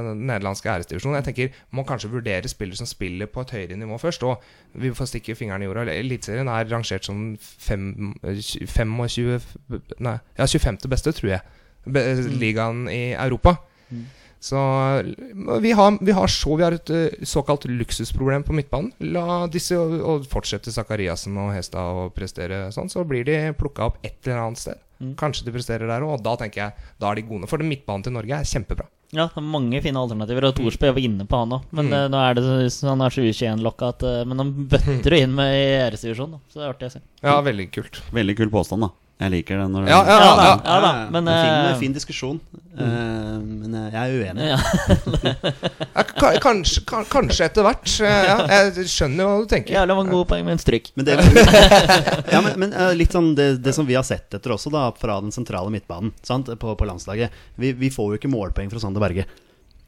den 0.08 0.22
nederlandske 0.30 0.70
æresdivisjonen. 0.72 1.18
Jeg 1.20 1.28
tenker 1.28 1.58
Må 1.76 1.84
kanskje 1.84 2.12
vurdere 2.14 2.48
spillere 2.48 2.80
som 2.80 2.88
spiller 2.88 3.28
på 3.28 3.44
et 3.44 3.52
høyere 3.58 3.80
nivå 3.82 4.00
først. 4.00 4.24
Og 4.24 4.40
vi 4.80 4.94
får 4.96 5.12
stikke 5.12 5.36
fingeren 5.36 5.66
i 5.66 5.68
jorda. 5.68 5.84
Eliteserien 5.92 6.48
er 6.48 6.72
rangert 6.72 7.10
som 7.10 7.36
fem, 7.40 8.16
25, 8.24 9.42
nei, 10.00 10.18
ja, 10.40 10.48
25. 10.48 10.80
beste, 10.90 11.12
tror 11.20 11.36
jeg. 11.36 11.60
Be, 11.84 12.06
ligaen 12.40 12.86
i 12.88 13.04
Europa. 13.18 13.58
Så 14.44 14.60
vi 15.62 15.72
har, 15.72 15.98
vi 16.04 16.12
har, 16.12 16.28
så, 16.28 16.56
vi 16.56 16.64
har 16.64 16.76
et 16.76 16.90
eh, 16.92 17.22
såkalt 17.24 17.64
luksusproblem 17.66 18.44
på 18.44 18.56
midtbanen. 18.56 18.92
La 19.16 19.46
disse 19.48 19.78
og, 19.80 19.94
og 20.04 20.26
fortsette 20.28 20.72
Sakariassen 20.72 21.38
og 21.40 21.54
Hestad 21.56 22.00
å 22.00 22.10
prestere 22.12 22.66
sånn, 22.76 22.92
så 22.92 23.06
blir 23.08 23.24
de 23.28 23.38
plukka 23.56 23.88
opp 23.88 24.02
et 24.04 24.18
eller 24.26 24.42
annet 24.48 24.60
sted. 24.60 24.82
Kanskje 25.20 25.46
de 25.48 25.54
presterer 25.56 25.88
der 25.92 26.02
òg, 26.06 26.16
og 26.18 26.24
da 26.26 26.36
tenker 26.40 26.62
jeg 26.64 26.74
da 27.00 27.12
er 27.12 27.16
de 27.20 27.26
gode. 27.28 27.50
For 27.52 27.58
midtbanen 27.64 28.04
til 28.08 28.14
Norge 28.16 28.40
er 28.40 28.48
kjempebra. 28.48 28.88
Ja, 29.14 29.28
det 29.30 29.38
er 29.38 29.46
mange 29.46 29.78
fine 29.86 30.00
alternativer, 30.02 30.48
og 30.50 30.56
Thorsby 30.58 30.90
var 30.90 30.98
inne 31.04 31.28
på 31.30 31.38
han 31.44 31.52
òg. 31.60 31.68
Men 31.72 31.86
Mm. 31.92 31.94
eh, 31.94 32.08
nå 32.10 32.18
er 32.24 32.34
det 32.34 32.44
han 32.82 33.02
er 33.06 33.10
så 33.14 33.22
U21-lokka 33.22 33.92
eh, 34.02 34.24
Men 34.26 34.38
han 34.42 34.54
bøtter 34.72 35.12
jo 35.14 35.22
inn 35.28 35.36
med 35.38 35.54
i 35.54 35.68
æresdivisjonen. 35.86 36.40
Så 36.50 36.58
det 36.58 36.66
er 36.66 36.74
artig 36.74 36.88
å 36.90 36.94
se. 36.96 37.02
Ja, 37.22 37.36
veldig 37.42 37.68
kult. 37.72 38.02
Veldig 38.12 38.38
kul 38.38 38.50
påstand, 38.50 38.82
da. 38.88 38.90
Jeg 39.22 39.32
liker 39.32 39.62
den. 39.62 39.72
Når 39.72 39.88
Ja, 39.88 40.00
ja, 40.02 40.16
Ja 40.18 40.18
da, 40.18 40.44
ja. 40.44 40.54
ja 40.66 40.78
da. 40.84 40.92
Men 41.14 41.28
en 41.30 41.38
fin, 41.38 41.54
eh, 41.54 41.78
fin 41.80 41.94
diskusjon. 41.96 42.40
Eh, 42.74 42.88
men 43.44 43.76
eh, 43.78 43.94
jeg 43.94 44.02
er 44.02 44.24
uenig. 44.24 44.48
ja. 44.50 44.60
Ja, 46.24 46.32
kanskje, 46.42 46.82
kanskje 46.88 47.46
etter 47.46 47.66
hvert. 47.68 47.86
Ja, 48.02 48.38
jeg 48.50 48.88
skjønner 48.90 49.30
hva 49.30 49.38
du 49.44 49.48
tenker. 49.52 49.76
Jævla 49.76 49.98
mange 50.00 50.16
gode 50.16 50.28
poeng 50.32 50.44
med 50.48 50.58
en 50.58 50.64
stryk. 50.64 50.90
Men, 50.98 51.08
det, 51.08 51.20
ja, 52.34 52.42
men, 52.42 52.58
men 52.64 52.76
litt 52.98 53.14
sånn 53.14 53.34
det, 53.38 53.50
det 53.64 53.76
som 53.76 53.88
vi 53.88 53.98
har 54.00 54.06
sett 54.08 54.34
etter 54.34 54.56
også, 54.56 54.74
da, 54.74 54.88
fra 54.98 55.20
den 55.24 55.36
sentrale 55.36 55.72
midtbanen 55.74 56.16
sant, 56.26 56.50
på, 56.60 56.76
på 56.80 56.90
landslaget 56.90 57.34
vi, 57.62 57.74
vi 57.78 57.92
får 57.94 58.16
jo 58.16 58.22
ikke 58.22 58.32
målpoeng 58.34 58.72
fra 58.74 58.82
Sander 58.82 59.04
Berge. 59.04 59.28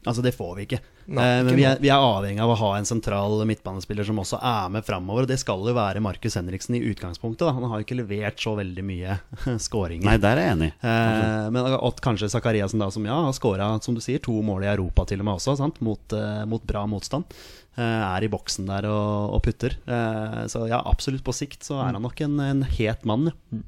Altså, 0.06 0.22
det 0.24 0.32
får 0.36 0.52
vi 0.56 0.66
ikke. 0.68 0.78
Nei, 1.06 1.24
Eh, 1.26 1.40
men 1.42 1.50
ikke 1.50 1.56
vi 1.58 1.64
er, 1.68 1.80
vi 1.82 1.90
er 1.92 2.02
avhengig 2.02 2.42
av 2.42 2.50
å 2.52 2.58
ha 2.60 2.70
en 2.78 2.86
sentral 2.88 3.40
midtbanespiller 3.48 4.06
som 4.06 4.18
også 4.22 4.38
er 4.40 4.70
med 4.74 4.86
framover. 4.86 5.26
Og 5.26 5.30
det 5.30 5.38
skal 5.42 5.62
jo 5.66 5.74
være 5.76 6.02
Markus 6.04 6.38
Henriksen 6.38 6.78
i 6.78 6.82
utgangspunktet. 6.90 7.44
Da. 7.46 7.52
Han 7.56 7.66
har 7.70 7.80
jo 7.80 7.86
ikke 7.86 7.98
levert 8.00 8.42
så 8.42 8.54
veldig 8.58 8.84
mye 8.86 9.18
skåringer. 9.66 10.06
Nei, 10.08 10.16
der 10.22 10.40
er 10.40 10.48
jeg 10.48 10.56
enig. 10.56 10.70
Eh, 10.80 11.50
men 11.54 11.76
at 11.76 12.02
kanskje 12.04 12.30
Zakariassen, 12.32 12.82
da, 12.82 12.90
som 12.94 13.06
ja, 13.06 13.18
har 13.26 13.36
skåra 13.36 13.68
som 13.84 13.94
du 13.98 14.02
sier, 14.04 14.22
to 14.22 14.34
mål 14.46 14.66
i 14.66 14.72
Europa 14.72 15.06
til 15.10 15.22
og 15.22 15.28
med 15.30 15.38
også, 15.38 15.56
sant? 15.60 15.80
Mot, 15.84 16.16
eh, 16.16 16.42
mot 16.48 16.64
bra 16.66 16.86
motstand, 16.90 17.28
eh, 17.76 17.82
er 17.84 18.26
i 18.26 18.32
boksen 18.32 18.70
der 18.70 18.88
og, 18.90 19.36
og 19.36 19.42
putter. 19.46 19.78
Eh, 19.86 20.42
så 20.52 20.66
ja, 20.70 20.82
absolutt 20.86 21.26
på 21.26 21.34
sikt 21.36 21.66
så 21.66 21.80
er 21.82 21.94
han 21.96 22.04
nok 22.06 22.20
en, 22.26 22.38
en 22.40 22.66
het 22.78 23.06
mann. 23.08 23.32
ja. 23.54 23.64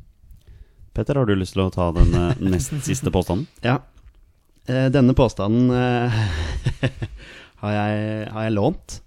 Petter, 0.98 1.14
har 1.14 1.28
du 1.28 1.36
lyst 1.38 1.54
til 1.54 1.62
å 1.62 1.70
ta 1.70 1.92
den 1.94 2.10
eh, 2.10 2.40
nest 2.50 2.72
siste 2.88 3.12
påstanden? 3.14 3.46
Ja. 3.62 3.76
Eh, 4.68 4.86
denne 4.92 5.14
påstanden 5.16 5.70
eh, 5.72 6.12
har, 7.62 7.72
jeg, 7.72 8.28
har 8.34 8.46
jeg 8.48 8.54
lånt 8.56 8.98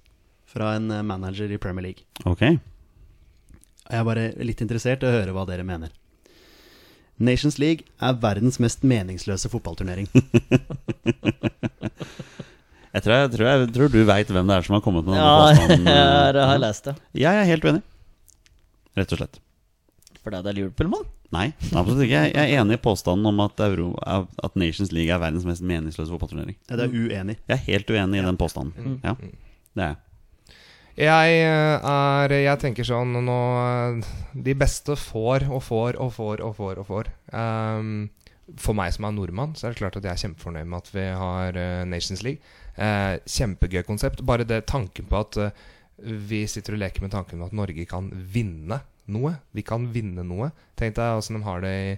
fra 0.50 0.74
en 0.78 0.90
eh, 0.92 1.04
manager 1.06 1.52
i 1.54 1.60
Premier 1.62 1.86
League. 1.92 2.06
Ok. 2.26 2.42
Jeg 3.92 4.00
er 4.00 4.08
bare 4.08 4.30
litt 4.42 4.62
interessert 4.64 5.04
i 5.04 5.10
å 5.10 5.14
høre 5.14 5.36
hva 5.36 5.46
dere 5.50 5.66
mener. 5.68 5.92
Nations 7.22 7.60
League 7.62 7.86
er 8.02 8.16
verdens 8.18 8.58
mest 8.64 8.82
meningsløse 8.88 9.52
fotballturnering. 9.54 10.08
Jeg 12.92 13.06
tror, 13.06 13.14
jeg, 13.16 13.30
tror, 13.32 13.46
jeg 13.48 13.68
tror 13.72 13.88
du 13.94 14.02
veit 14.04 14.32
hvem 14.36 14.50
det 14.50 14.56
er 14.58 14.66
som 14.68 14.74
har 14.76 14.82
kommet 14.84 15.06
med 15.08 15.14
denne 15.16 15.24
Ja, 15.24 15.36
påstanden. 15.56 15.86
jeg 15.88 16.48
har 16.50 16.58
lest 16.60 16.90
det. 16.90 16.94
Jeg 17.16 17.38
er 17.40 17.46
helt 17.48 17.64
uenig. 17.64 17.80
Rett 19.00 19.14
og 19.16 19.22
slett. 19.22 19.38
Fordi 20.26 20.42
det 20.44 20.52
er 20.52 20.58
Liverpool-mann? 20.58 21.06
Nei, 21.32 21.48
absolutt 21.72 22.04
ikke. 22.04 22.26
Jeg 22.28 22.44
er 22.44 22.60
enig 22.60 22.76
i 22.76 22.84
påstanden 22.84 23.30
om 23.30 23.40
at, 23.44 23.60
Euro, 23.64 23.94
at 24.04 24.56
Nations 24.60 24.92
League 24.92 25.14
er 25.14 25.22
verdens 25.22 25.48
mest 25.48 25.64
meningsløse 25.64 26.12
fotballturnering. 26.12 26.58
Ja, 26.68 26.76
Det 26.76 26.90
er 26.90 26.96
uenig. 26.96 27.38
Jeg 27.48 27.56
er 27.56 27.68
helt 27.70 27.92
uenig 27.92 28.20
i 28.20 28.26
den 28.26 28.40
påstanden. 28.40 28.98
Ja, 29.04 29.16
det 29.16 29.86
er 29.86 29.94
jeg. 29.94 30.00
Jeg 31.02 31.36
eh, 31.48 31.86
er 31.88 32.34
Jeg 32.36 32.60
tenker 32.60 32.84
sånn 32.84 33.16
nå 33.24 33.38
De 34.36 34.56
beste 34.60 34.98
får 35.00 35.46
og 35.48 35.64
får 35.64 35.96
og 36.04 36.12
får 36.18 36.44
og 36.44 36.58
får 36.58 36.82
og 36.84 36.90
får. 36.90 37.14
um, 37.32 38.10
for 38.60 38.76
meg 38.76 38.92
som 38.92 39.06
er 39.08 39.14
nordmann, 39.16 39.54
så 39.56 39.70
er 39.70 39.72
det 39.72 39.80
klart 39.80 39.96
at 39.96 40.04
jeg 40.04 40.12
er 40.12 40.22
kjempefornøyd 40.26 40.68
med 40.68 40.82
at 40.82 40.90
vi 40.92 41.06
har 41.22 41.56
eh, 41.56 41.84
Nations 41.88 42.20
League. 42.26 42.44
Uh, 42.76 43.16
kjempegøy 43.24 43.86
konsept. 43.88 44.26
Bare 44.28 44.44
det 44.44 44.66
tanken 44.68 45.08
på 45.08 45.22
at 45.24 45.38
uh, 45.40 45.70
vi 46.04 46.42
sitter 46.52 46.76
og 46.76 46.82
leker 46.82 47.06
med 47.06 47.14
tanken 47.16 47.40
på 47.40 47.48
at 47.48 47.56
Norge 47.56 47.86
kan 47.88 48.10
vinne 48.12 48.82
noe. 49.14 49.36
Vi 49.56 49.66
kan 49.68 49.90
vinne 49.94 50.26
noe. 50.28 50.52
Tenk 50.80 50.98
deg 50.98 51.20
åssen 51.20 51.40
de 51.40 51.46
har 51.46 51.62
det 51.64 51.76
i 51.82 51.92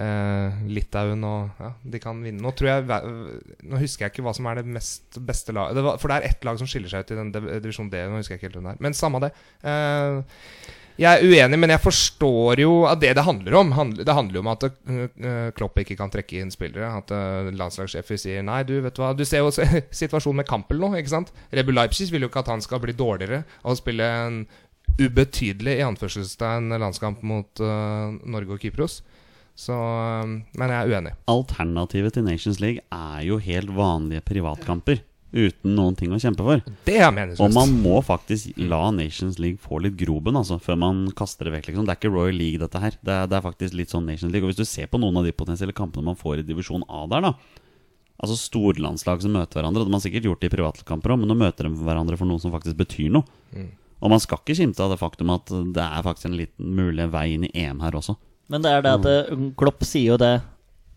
eh, 0.00 0.60
Litauen 0.72 1.24
og 1.28 1.62
ja, 1.62 1.72
de 1.94 2.02
kan 2.02 2.20
vinne. 2.24 2.42
Nå 2.42 2.52
tror 2.56 2.72
jeg 2.72 2.86
Nå 3.62 3.80
husker 3.80 4.06
jeg 4.06 4.14
ikke 4.14 4.26
hva 4.26 4.34
som 4.36 4.48
er 4.50 4.60
det 4.60 4.76
mest 4.78 5.18
beste 5.22 5.54
laget. 5.56 5.82
For 6.02 6.12
det 6.12 6.20
er 6.20 6.30
ett 6.30 6.46
lag 6.48 6.60
som 6.60 6.70
skiller 6.70 6.92
seg 6.92 7.04
ut 7.04 7.14
i 7.14 7.18
den 7.22 7.32
div- 7.34 7.50
divisjon 7.64 7.90
D. 7.92 8.04
Nå 8.08 8.20
husker 8.20 8.36
jeg 8.36 8.42
ikke 8.42 8.50
helt 8.50 8.60
hvem 8.60 8.70
det 8.70 8.76
er. 8.76 8.86
Men 8.88 8.98
samme 8.98 9.22
det. 9.24 9.34
Eh, 9.62 10.78
jeg 11.00 11.08
er 11.08 11.24
uenig, 11.24 11.56
men 11.56 11.72
jeg 11.72 11.80
forstår 11.80 12.60
jo 12.60 12.72
at 12.88 13.00
det 13.00 13.14
det 13.16 13.24
handler 13.24 13.54
om. 13.62 13.70
Det 13.96 14.12
handler 14.12 14.36
jo 14.36 14.42
om 14.42 14.50
at 14.52 14.66
uh, 14.68 15.48
Klopp 15.56 15.78
ikke 15.80 15.96
kan 15.96 16.12
trekke 16.12 16.42
inn 16.42 16.52
spillere. 16.52 16.90
At 17.00 17.12
uh, 17.14 17.48
landslagssjefer 17.56 18.20
sier 18.20 18.44
nei, 18.44 18.60
du 18.68 18.74
vet 18.84 19.00
hva 19.00 19.14
Du 19.16 19.24
ser 19.28 19.40
jo 19.40 19.52
situasjonen 20.02 20.42
med 20.42 20.50
Kampel 20.50 20.82
nå, 20.82 20.92
ikke 21.00 21.14
sant? 21.14 21.32
Rebu 21.52 21.72
Leipzig 21.72 22.10
vil 22.12 22.26
jo 22.26 22.30
ikke 22.32 22.44
at 22.44 22.52
han 22.52 22.64
skal 22.64 22.82
bli 22.84 22.94
dårligere 22.96 23.42
og 23.64 23.80
spille 23.80 24.04
en 24.04 24.42
ubetydelig 25.00 25.78
i 25.78 25.86
anførselstegn 25.86 26.74
landskamp 26.80 27.22
mot 27.26 27.62
uh, 27.62 28.12
Norge 28.24 28.56
og 28.56 28.64
Kypros. 28.64 29.00
Så 29.58 29.76
uh, 29.76 30.26
Men 30.26 30.72
jeg 30.72 30.78
er 30.78 30.92
uenig. 30.92 31.14
Alternativet 31.30 32.16
til 32.16 32.26
Nations 32.26 32.60
League 32.62 32.84
er 32.88 33.24
jo 33.26 33.40
helt 33.42 33.72
vanlige 33.76 34.24
privatkamper. 34.28 35.02
Uten 35.32 35.72
noen 35.72 35.94
ting 35.96 36.12
å 36.12 36.20
kjempe 36.20 36.44
for. 36.44 36.60
Det 36.84 36.98
er 37.00 37.30
Og 37.40 37.54
man 37.56 37.70
må 37.80 38.02
faktisk 38.04 38.52
la 38.60 38.90
Nations 38.92 39.38
League 39.40 39.62
få 39.62 39.80
litt 39.80 39.96
groben 39.96 40.36
altså, 40.36 40.58
før 40.60 40.76
man 40.82 41.06
kaster 41.16 41.48
det 41.48 41.54
vekk. 41.54 41.70
Liksom. 41.70 41.86
Det 41.88 41.94
er 41.94 42.00
ikke 42.02 42.12
Royal 42.12 42.36
League, 42.36 42.60
dette 42.60 42.82
her. 42.82 42.98
Det 43.00 43.14
er, 43.14 43.30
det 43.32 43.38
er 43.38 43.46
faktisk 43.46 43.78
litt 43.78 43.92
sånn 43.92 44.04
Nations 44.04 44.28
League. 44.34 44.44
Og 44.44 44.52
hvis 44.52 44.60
du 44.60 44.68
ser 44.68 44.92
på 44.92 45.00
noen 45.00 45.16
av 45.16 45.24
de 45.24 45.32
potensielle 45.32 45.76
kampene 45.76 46.10
man 46.10 46.20
får 46.20 46.42
i 46.42 46.48
divisjon 46.48 46.84
A 46.88 47.06
der, 47.08 47.30
da 47.30 47.60
Altså 48.22 48.36
storlandslag 48.38 49.22
som 49.24 49.32
møter 49.34 49.58
hverandre. 49.58 49.80
Det 49.80 49.82
hadde 49.82 49.94
man 49.96 50.02
sikkert 50.04 50.26
gjort 50.28 50.44
i 50.46 50.50
privatkamper 50.52 51.14
òg, 51.14 51.22
men 51.24 51.32
nå 51.32 51.34
møter 51.40 51.66
de 51.66 51.72
hverandre 51.80 52.14
for 52.20 52.28
noe 52.28 52.38
som 52.38 52.52
faktisk 52.54 52.76
betyr 52.78 53.08
noe. 53.16 53.24
Og 54.02 54.10
man 54.10 54.20
skal 54.22 54.40
ikke 54.42 54.56
skimte 54.58 54.82
av 54.82 54.90
det 54.90 54.98
faktum 55.00 55.30
at 55.30 55.46
det 55.76 55.82
er 55.84 56.02
faktisk 56.02 56.26
en 56.30 56.38
liten 56.40 56.72
mulig 56.74 57.06
vei 57.12 57.28
inn 57.36 57.44
i 57.46 57.52
EM 57.62 57.80
her 57.84 57.94
også. 57.94 58.16
Men 58.50 58.64
det 58.64 58.72
er 58.74 58.82
det 58.82 58.96
at 58.98 59.06
eh, 59.06 59.44
Klopp 59.56 59.84
sier 59.86 60.14
jo 60.14 60.18
det 60.20 60.32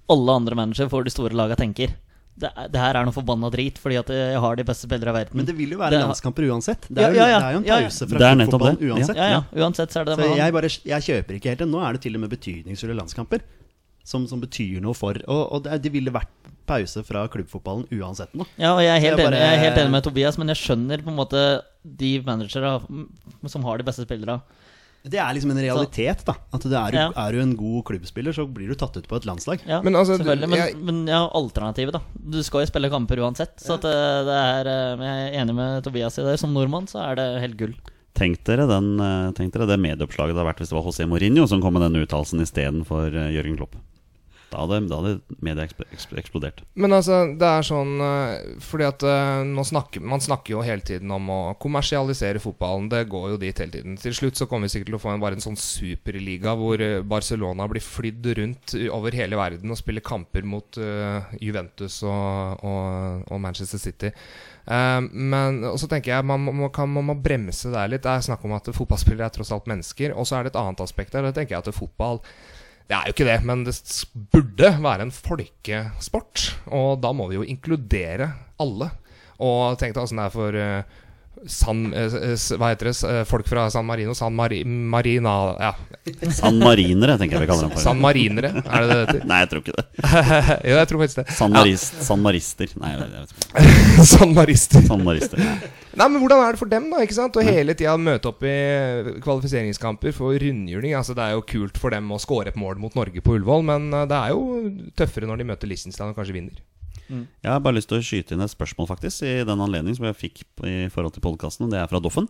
alle 0.10 0.34
andre 0.42 0.58
managere 0.58 0.90
for 0.90 1.06
de 1.06 1.14
store 1.14 1.38
laga 1.38 1.56
tenker. 1.60 1.94
Det, 2.36 2.50
det 2.74 2.80
her 2.82 2.98
er 3.00 3.06
noe 3.08 3.16
forbanna 3.16 3.48
drit, 3.54 3.78
fordi 3.80 3.96
at 4.02 4.10
jeg 4.12 4.40
har 4.44 4.58
de 4.60 4.66
beste 4.68 4.90
spillere 4.90 5.14
i 5.14 5.16
verden. 5.16 5.38
Men 5.40 5.46
det 5.48 5.54
vil 5.56 5.72
jo 5.72 5.78
være 5.80 5.96
Det- 5.96 6.02
landskamper 6.04 6.50
uansett. 6.50 6.88
Det 6.90 7.06
er 7.06 7.14
jo, 7.14 7.22
ja, 7.22 7.28
ja. 7.32 7.38
det 7.40 7.46
er 7.48 7.54
jo 7.54 7.60
en 7.62 7.68
Ja, 7.70 7.78
ja. 7.80 7.88
pause 7.88 8.08
fra 8.10 8.18
er 8.26 8.46
fotballen 8.50 8.82
uansett. 8.90 9.16
ja, 9.22 9.28
ja, 9.32 9.44
uansett 9.64 9.94
så 9.96 10.02
er 10.02 10.06
det 10.10 10.18
det. 10.18 10.26
Så 10.26 10.36
jeg, 10.42 10.54
bare, 10.58 10.72
jeg 10.92 11.02
kjøper 11.08 11.38
ikke 11.38 11.50
helt 11.54 11.64
det. 11.64 11.70
Nå 11.72 11.80
er 11.88 11.94
det 11.96 12.02
til 12.04 12.18
og 12.18 12.22
med 12.26 12.30
betydningsfulle 12.36 12.98
landskamper 13.00 13.46
som, 14.04 14.28
som 14.28 14.42
betyr 14.44 14.82
noe 14.84 14.94
for 14.94 15.16
Og, 15.28 15.44
og 15.56 15.64
det, 15.64 15.80
det 15.86 15.94
ville 15.96 16.12
vært 16.12 16.34
pause 16.68 17.04
fra 17.06 17.28
klubbfotballen 17.32 17.88
uansett 18.00 18.34
nå. 18.36 18.46
Ja, 18.58 18.74
og 18.76 18.82
jeg 18.84 18.92
er, 18.96 19.02
helt 19.04 19.20
jeg 19.22 19.28
enig, 19.32 19.40
jeg 19.42 19.56
er 19.58 19.64
helt 19.64 19.78
enig 19.84 19.92
med 19.96 20.04
Tobias, 20.08 20.38
men 20.42 20.52
jeg 20.54 20.62
skjønner 20.62 21.04
på 21.06 21.12
en 21.14 21.20
måte 21.20 21.42
de 21.86 22.12
managere 22.26 22.80
som 23.52 23.64
har 23.68 23.78
de 23.82 23.88
beste 23.88 24.06
spillerne. 24.08 24.42
Det 25.06 25.20
er 25.22 25.36
liksom 25.38 25.52
en 25.54 25.60
realitet, 25.62 26.24
da. 26.26 26.34
At 26.52 26.64
du 26.66 26.72
er, 26.74 26.96
Ja. 26.98 27.12
er 27.16 27.32
du 27.36 27.40
en 27.44 27.52
god 27.56 27.84
klubbspiller, 27.86 28.34
så 28.34 28.48
blir 28.52 28.68
du 28.70 28.74
tatt 28.74 28.96
ut 28.98 29.06
på 29.08 29.16
et 29.20 29.26
landslag. 29.30 29.60
Ja, 29.70 29.80
Men 29.86 29.94
altså, 29.94 30.18
selvfølgelig. 30.18 30.50
Men, 30.50 30.58
jeg- 30.58 30.78
men 30.82 31.06
ja, 31.06 31.20
alternativet, 31.30 31.94
da. 31.94 32.02
Du 32.18 32.42
skal 32.42 32.62
jo 32.66 32.72
spille 32.72 32.90
kamper 32.90 33.22
uansett. 33.22 33.54
Så 33.62 33.76
at 33.78 33.86
eh, 33.86 34.24
det 34.26 34.34
er 34.34 34.66
eh, 34.66 35.04
Jeg 35.06 35.36
er 35.36 35.44
enig 35.46 35.54
med 35.54 35.84
Tobias 35.84 36.18
i 36.18 36.24
det. 36.26 36.40
Som 36.42 36.54
nordmann 36.58 36.88
så 36.90 37.04
er 37.12 37.16
det 37.22 37.42
helt 37.44 37.56
gull. 37.58 37.76
Tenk 38.16 38.44
dere, 38.48 38.66
den, 38.66 39.00
eh, 39.00 39.32
tenk 39.38 39.54
dere 39.54 39.68
det 39.68 39.78
medieoppslaget 39.78 40.34
det 40.34 40.42
hadde 40.42 40.50
vært 40.50 40.58
hvis 40.64 40.70
det 40.74 40.78
var 40.80 40.90
José 40.90 41.06
Mourinho 41.06 41.46
som 41.48 41.62
kom 41.62 41.74
med 41.78 41.84
den 41.86 42.02
uttalelsen 42.02 42.42
istedenfor 42.42 43.12
Jørgen 43.14 43.58
Klopp. 43.58 43.76
Da 44.56 44.62
hadde, 44.64 44.78
da 44.88 45.00
hadde 45.02 45.38
media 45.44 45.66
eksp- 45.68 45.84
eksp- 45.92 46.16
eksplodert. 46.22 46.62
Men 46.80 46.96
altså, 46.96 47.18
det 47.36 47.50
er 47.50 47.66
sånn 47.68 47.92
eh, 48.00 48.56
Fordi 48.64 48.86
at 48.88 49.04
man 49.52 49.68
snakker, 49.68 50.04
Man 50.06 50.24
snakker 50.24 50.56
jo 50.56 50.64
hele 50.64 50.84
tiden 50.86 51.12
om 51.12 51.28
å 51.34 51.40
kommersialisere 51.60 52.40
fotballen. 52.40 52.88
Det 52.92 53.04
går 53.12 53.34
jo 53.34 53.40
dit 53.42 53.60
hele 53.62 53.74
tiden. 53.74 53.98
Til 54.00 54.16
slutt 54.16 54.40
så 54.40 54.48
kommer 54.48 54.70
vi 54.70 54.76
sikkert 54.78 54.94
til 54.94 54.98
å 55.00 55.04
få 55.04 55.12
en, 55.12 55.22
bare 55.24 55.36
en 55.38 55.44
sånn 55.44 55.60
superliga 55.60 56.56
hvor 56.56 56.80
eh, 56.82 57.02
Barcelona 57.04 57.68
blir 57.72 57.84
flydd 57.84 58.32
rundt 58.40 58.76
over 58.96 59.16
hele 59.20 59.36
verden 59.40 59.72
og 59.76 59.80
spiller 59.80 60.04
kamper 60.06 60.46
mot 60.48 60.78
uh, 60.80 61.26
Juventus 61.44 62.00
og, 62.08 62.64
og, 62.66 63.26
og 63.32 63.42
Manchester 63.44 63.82
City. 63.82 64.12
Eh, 64.66 65.02
men 65.12 65.60
så 65.78 65.90
tenker 65.92 66.16
jeg 66.16 66.28
man 66.32 66.48
må, 66.48 66.70
kan, 66.74 66.90
man 66.92 67.10
må 67.12 67.18
bremse 67.20 67.72
der 67.74 67.92
litt. 67.92 68.06
Det 68.06 68.14
er 68.16 68.26
snakk 68.30 68.46
om 68.48 68.56
at 68.58 68.72
fotballspillere 68.76 69.28
er 69.28 69.36
tross 69.36 69.52
alt 69.56 69.68
mennesker. 69.70 70.16
Og 70.16 70.28
så 70.30 70.40
er 70.40 70.48
det 70.48 70.54
et 70.56 70.62
annet 70.62 70.86
aspekt 70.86 71.14
der. 71.18 71.28
Da 71.28 71.36
tenker 71.36 71.58
jeg 71.58 71.66
at 71.66 71.76
fotball 71.76 72.22
det 72.86 72.94
er 72.94 73.08
jo 73.08 73.16
ikke 73.16 73.26
det, 73.26 73.40
men 73.48 73.64
det 73.66 73.74
burde 74.34 74.70
være 74.84 75.08
en 75.08 75.14
folkesport. 75.14 76.44
Og 76.70 77.00
da 77.02 77.10
må 77.18 77.26
vi 77.32 77.40
jo 77.40 77.48
inkludere 77.48 78.30
alle. 78.62 78.92
Og 79.42 79.80
tenk 79.80 79.96
deg 79.96 80.04
åssen 80.04 80.22
det 80.22 80.28
er 80.28 80.36
for 80.36 80.60
eh, 80.60 81.00
San, 81.48 81.94
eh, 81.94 82.16
hva 82.58 82.72
heter 82.72 82.90
det? 82.90 82.96
Eh, 83.10 83.24
folk 83.30 83.48
fra 83.50 83.68
San 83.74 83.86
Marino? 83.86 84.14
San 84.18 84.34
Mari, 84.36 84.64
Marina 84.66 85.34
Ja, 85.60 85.72
San 86.34 86.58
Marinere, 86.62 87.18
tenker 87.20 87.38
jeg 87.38 87.46
vi 87.46 87.50
kaller 87.52 87.70
dem. 87.70 87.82
San 87.82 88.00
Marinere, 88.02 88.52
er 88.64 88.86
det 88.86 88.90
det 88.90 89.00
heter? 89.02 89.26
Nei, 89.32 89.40
jeg 89.44 89.52
tror 89.52 89.64
ikke 89.64 89.76
det. 89.78 89.86
jo, 90.70 90.76
jeg 90.80 90.90
tror 90.92 91.04
faktisk 91.04 91.22
det. 91.22 91.26
San, 91.38 91.56
Marist, 91.56 91.98
San 92.08 92.24
Marister. 92.26 92.76
Nei, 92.82 92.94
jeg 92.94 93.02
vet 93.02 93.34
ikke. 93.36 94.06
San 94.14 94.36
Marister. 94.38 94.86
San 94.90 95.04
Marister. 95.06 95.44
Nei, 95.96 96.08
men 96.12 96.20
Hvordan 96.20 96.44
er 96.44 96.56
det 96.56 96.60
for 96.60 96.72
dem, 96.72 96.90
da? 96.92 97.02
ikke 97.06 97.18
sant? 97.18 97.38
Å 97.40 97.46
hele 97.46 97.76
tida 97.78 97.96
møte 98.00 98.32
opp 98.32 98.44
i 98.46 98.56
kvalifiseringskamper 99.24 100.16
for 100.16 100.36
rundhjuling. 100.42 100.96
Altså, 100.98 101.16
det 101.18 101.24
er 101.24 101.38
jo 101.38 101.46
kult 101.48 101.80
for 101.82 101.96
dem 101.96 102.10
å 102.12 102.20
score 102.22 102.52
et 102.52 102.60
mål 102.60 102.80
mot 102.82 102.96
Norge 102.98 103.24
på 103.24 103.38
Ullevål, 103.38 103.66
men 103.70 103.92
eh, 103.94 104.08
det 104.12 104.22
er 104.22 104.34
jo 104.36 104.64
tøffere 105.00 105.30
når 105.30 105.42
de 105.42 105.50
møter 105.52 105.72
Liechtenstein 105.72 106.12
og 106.12 106.20
kanskje 106.20 106.36
vinner. 106.38 106.64
Jeg 107.10 107.50
har 107.52 107.62
bare 107.64 107.78
lyst 107.78 107.90
til 107.92 108.00
å 108.00 108.06
skyte 108.06 108.34
inn 108.36 108.42
et 108.46 108.52
spørsmål 108.54 108.88
faktisk 108.90 109.26
i 109.28 109.36
den 109.46 109.62
anledning 109.62 109.96
som 109.98 110.08
jeg 110.10 110.18
fikk 110.20 110.44
i 110.66 110.76
forhold 110.94 111.14
til 111.16 111.24
podkasten. 111.26 111.70
Det 111.72 111.78
er 111.82 111.90
fra 111.92 112.02
Doffen. 112.02 112.28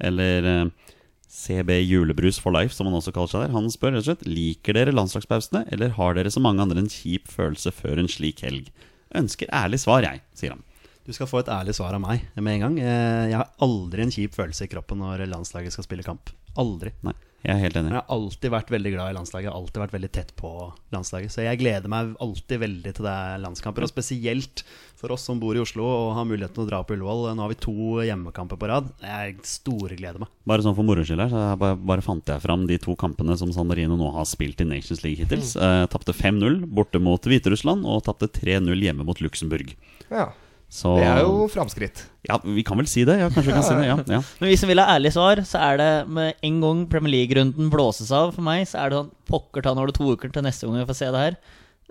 Eller 0.00 0.46
eh, 0.50 0.92
CB 1.28 1.80
Julebrus 1.82 2.38
for 2.40 2.54
life, 2.54 2.74
som 2.76 2.88
han 2.88 2.96
også 2.96 3.12
kaller 3.16 3.32
seg 3.32 3.44
der. 3.46 3.54
Han 3.56 3.68
spør 3.72 3.96
rett 3.96 4.04
og 4.04 4.08
slett 4.10 4.26
Liker 4.28 4.76
dere 4.78 4.94
landslagspausene, 4.94 5.64
eller 5.74 5.94
har 5.98 6.16
dere 6.16 6.32
som 6.32 6.44
mange 6.46 6.62
andre 6.64 6.84
en 6.84 6.92
kjip 6.92 7.28
følelse 7.32 7.72
før 7.74 8.00
en 8.02 8.10
slik 8.10 8.44
helg? 8.46 8.70
Ønsker 9.16 9.50
ærlig 9.54 9.80
svar, 9.82 10.06
jeg, 10.06 10.22
sier 10.36 10.54
han. 10.56 10.64
Du 11.06 11.12
skal 11.14 11.28
få 11.30 11.38
et 11.44 11.50
ærlig 11.54 11.76
svar 11.78 11.94
av 11.94 12.02
meg 12.02 12.24
med 12.34 12.56
en 12.56 12.64
gang. 12.64 12.78
Eh, 12.82 13.28
Jeg 13.30 13.38
har 13.38 13.52
aldri 13.62 14.02
en 14.06 14.14
kjip 14.14 14.34
følelse 14.34 14.66
i 14.66 14.72
kroppen 14.72 14.98
når 15.02 15.26
landslaget 15.30 15.74
skal 15.74 15.86
spille 15.86 16.06
kamp. 16.06 16.32
Aldri. 16.58 16.90
Nei, 17.06 17.12
jeg 17.44 17.52
er 17.54 17.60
helt 17.62 17.74
Men 17.76 17.84
enig. 17.84 17.92
jeg 17.92 18.00
har 18.02 18.14
alltid 18.16 18.50
vært 18.50 18.70
veldig 18.74 18.90
glad 18.94 19.10
i 19.10 19.14
landslaget. 19.18 19.44
Jeg 19.46 19.52
har 19.52 19.60
alltid 19.60 19.80
vært 19.82 19.92
veldig 19.94 20.10
tett 20.16 20.30
på 20.40 20.50
landslaget. 20.92 21.30
Så 21.30 21.44
jeg 21.44 21.58
gleder 21.60 21.88
meg 21.92 22.14
alltid 22.18 22.58
veldig 22.64 22.94
til 22.96 23.04
det 23.06 23.12
er 23.12 23.38
landskamper. 23.44 23.84
Og 23.86 23.90
spesielt 23.92 24.62
for 24.96 25.12
oss 25.14 25.22
som 25.28 25.38
bor 25.38 25.54
i 25.54 25.60
Oslo 25.62 25.84
og 25.86 26.14
har 26.16 26.24
muligheten 26.26 26.56
til 26.56 26.64
å 26.64 26.70
dra 26.70 26.80
på 26.82 26.96
Ullevål. 26.96 27.28
Nå 27.36 27.44
har 27.44 27.52
vi 27.52 27.58
to 27.62 27.74
hjemmekamper 28.02 28.58
på 28.58 28.70
rad. 28.72 28.88
Jeg 29.04 29.36
storgleder 29.46 30.18
meg. 30.24 30.32
Bare 30.48 30.64
sånn 30.64 30.74
for 30.78 30.88
moro 30.88 31.04
skyld 31.06 31.22
her, 31.22 31.30
så 31.30 31.42
jeg 31.52 31.60
bare, 31.62 31.76
bare 31.92 32.02
fant 32.06 32.32
jeg 32.34 32.42
fram 32.42 32.64
de 32.66 32.78
to 32.82 32.96
kampene 32.98 33.36
som 33.38 33.52
San 33.54 33.68
Marino 33.70 33.94
nå 34.00 34.10
har 34.16 34.26
spilt 34.26 34.64
i 34.64 34.66
Nations 34.66 35.04
League 35.04 35.20
hittils. 35.22 35.54
Eh, 35.54 35.84
tapte 35.92 36.16
5-0 36.16 36.64
borte 36.66 36.98
mot 37.02 37.22
Hviterussland, 37.22 37.86
og 37.86 38.02
tapte 38.08 38.26
3-0 38.40 38.74
hjemme 38.88 39.06
mot 39.06 39.22
Luxembourg. 39.22 39.76
Ja, 40.10 40.32
Så 40.68 40.96
Det 40.98 41.06
er 41.06 41.20
jo 41.22 41.46
framskritt. 41.48 42.02
Ja, 42.26 42.38
vi 42.42 42.62
kan 42.66 42.76
vel 42.76 42.88
si 42.90 43.04
det. 43.06 43.18
Ja, 43.20 43.28
kanskje 43.30 43.52
vi 43.52 43.52
kan 43.54 43.62
si 43.62 43.74
det. 43.78 43.86
Ja, 43.86 43.96
ja. 44.16 44.20
Men 44.40 44.50
hvis 44.50 44.64
vi 44.66 44.70
vil 44.72 44.80
ha 44.82 44.96
ærlig 44.96 45.12
svar, 45.14 45.36
så 45.46 45.60
er 45.62 45.76
det 45.78 45.90
med 46.10 46.34
en 46.42 46.60
gang 46.60 46.80
Premier 46.90 47.12
League-runden 47.14 47.70
blåses 47.70 48.10
av 48.10 48.32
for 48.34 48.42
meg, 48.42 48.66
så 48.66 48.82
er 48.82 48.90
det 48.90 48.98
sånn 48.98 49.12
Pokker 49.30 49.62
ta, 49.62 49.72
når 49.74 49.86
har 49.86 49.92
du 49.92 49.98
to 50.00 50.10
uker 50.16 50.32
til 50.34 50.42
neste 50.42 50.66
gang 50.66 50.80
vi 50.82 50.88
får 50.90 50.98
se 50.98 51.12
det 51.14 51.22
her. 51.22 51.36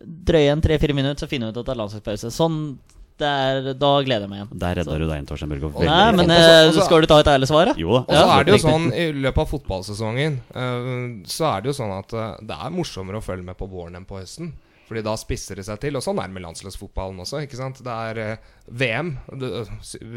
Drøye 0.04 0.52
en 0.52 0.62
tre-fire 0.62 0.94
minutter, 0.98 1.24
så 1.24 1.32
finner 1.32 1.48
vi 1.48 1.56
ut 1.56 1.62
at 1.64 1.70
det 1.70 1.74
er 1.74 1.80
landslagspause. 1.80 2.32
Sånn, 2.36 2.60
det 3.18 3.30
er, 3.32 3.70
Da 3.80 3.92
gleder 4.04 4.26
jeg 4.28 4.30
meg 4.34 4.42
igjen. 4.42 4.60
Der 4.60 4.76
redda 4.82 4.98
du 5.00 5.06
deg 5.08 5.22
inn, 5.22 5.26
Torstein 5.32 5.50
Børgo. 5.56 5.72
Nei, 5.88 6.12
men 6.12 6.26
Og 6.30 6.36
så- 6.36 6.80
eh, 6.82 6.86
skal 6.90 7.00
du 7.00 7.08
ta 7.08 7.20
et 7.24 7.32
ærlig 7.32 7.48
svar, 7.48 7.72
da? 7.72 7.74
Jo 7.80 7.94
da. 7.96 8.00
Og 8.04 8.12
så 8.12 8.20
Ja, 8.20 8.40
er 8.40 8.44
det 8.44 8.60
jo 8.60 8.68
sånn 8.68 8.88
i 8.92 9.06
løpet 9.24 9.38
av 9.40 9.50
fotballsesongen 9.56 10.36
eh, 10.54 11.24
Så 11.32 11.48
er 11.48 11.62
det 11.64 11.72
jo 11.72 11.78
sånn 11.80 11.96
at 11.98 12.12
eh, 12.14 12.36
det 12.44 12.58
er 12.60 12.70
morsommere 12.76 13.24
å 13.24 13.24
følge 13.24 13.46
med 13.48 13.56
på 13.58 13.70
våren 13.72 13.96
enn 13.96 14.06
på 14.06 14.20
høsten. 14.20 14.52
Fordi 14.86 15.02
da 15.06 15.16
spisser 15.18 15.60
det 15.60 15.66
seg 15.68 15.80
til. 15.82 15.98
Og 15.98 16.04
sånn 16.06 16.20
er 16.22 16.30
det 16.30 16.38
med 16.38 16.46
landslagsfotballen 16.46 17.24
også. 17.24 17.42
Ikke 17.46 17.60
sant? 17.60 17.82
Det 17.86 17.96
er 18.10 18.22
eh, 18.22 18.52
VM. 18.70 19.16
Det, 19.34 19.52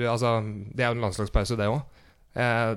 altså, 0.09 0.39
det 0.45 0.85
er 0.85 0.91
jo 0.91 0.99
en 0.99 1.07
landslagspause, 1.09 1.59
det 1.59 1.71
òg. 1.73 1.81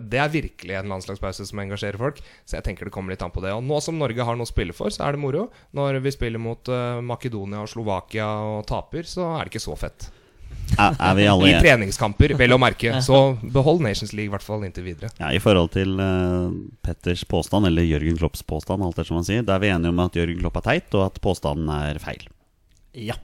det 0.10 0.18
er 0.18 0.32
virkelig 0.32 0.74
en 0.80 0.90
landslagspause 0.90 1.46
som 1.46 1.60
engasjerer 1.62 2.00
folk. 2.00 2.22
Så 2.46 2.58
jeg 2.58 2.66
tenker 2.66 2.88
det 2.88 2.96
kommer 2.96 3.14
litt 3.14 3.22
an 3.26 3.34
på 3.36 3.44
det. 3.44 3.52
Og 3.54 3.66
nå 3.68 3.82
som 3.84 4.00
Norge 4.00 4.26
har 4.26 4.40
noe 4.40 4.48
å 4.48 4.54
spille 4.54 4.74
for, 4.74 4.90
så 4.90 5.06
er 5.06 5.18
det 5.18 5.22
moro. 5.22 5.50
Når 5.78 6.00
vi 6.02 6.16
spiller 6.16 6.42
mot 6.42 6.72
eh, 6.72 7.04
Makedonia 7.06 7.62
og 7.66 7.70
Slovakia 7.70 8.32
og 8.56 8.66
taper, 8.72 9.06
så 9.06 9.34
er 9.36 9.46
det 9.46 9.54
ikke 9.54 9.68
så 9.68 9.78
fett. 9.78 10.12
Er, 10.80 10.96
er 10.96 11.16
vi 11.18 11.26
alle 11.28 11.50
I 11.50 11.56
treningskamper, 11.60 12.32
vel 12.40 12.56
å 12.56 12.60
merke. 12.62 12.94
Så 13.04 13.18
behold 13.54 13.82
Nations 13.84 14.14
League 14.16 14.30
i 14.32 14.34
hvert 14.34 14.46
fall 14.46 14.64
inntil 14.66 14.86
videre. 14.88 15.10
Ja, 15.20 15.30
I 15.36 15.42
forhold 15.44 15.74
til 15.76 15.98
uh, 16.00 16.48
Petters 16.86 17.26
påstand, 17.28 17.68
eller 17.68 17.84
Jørgen 17.86 18.16
Klopps 18.22 18.44
påstand, 18.48 18.84
alt 18.86 18.96
etter 18.96 19.10
som 19.10 19.20
han 19.20 19.28
sier, 19.28 19.44
da 19.48 19.58
er 19.58 19.66
vi 19.66 19.72
enige 19.74 19.92
om 19.92 20.00
at 20.06 20.16
Jørgen 20.16 20.40
Klopp 20.40 20.62
er 20.62 20.66
teit, 20.70 20.88
og 20.96 21.10
at 21.10 21.20
påstanden 21.24 21.70
er 21.76 22.00
feil. 22.04 22.24
Ja. 22.96 23.18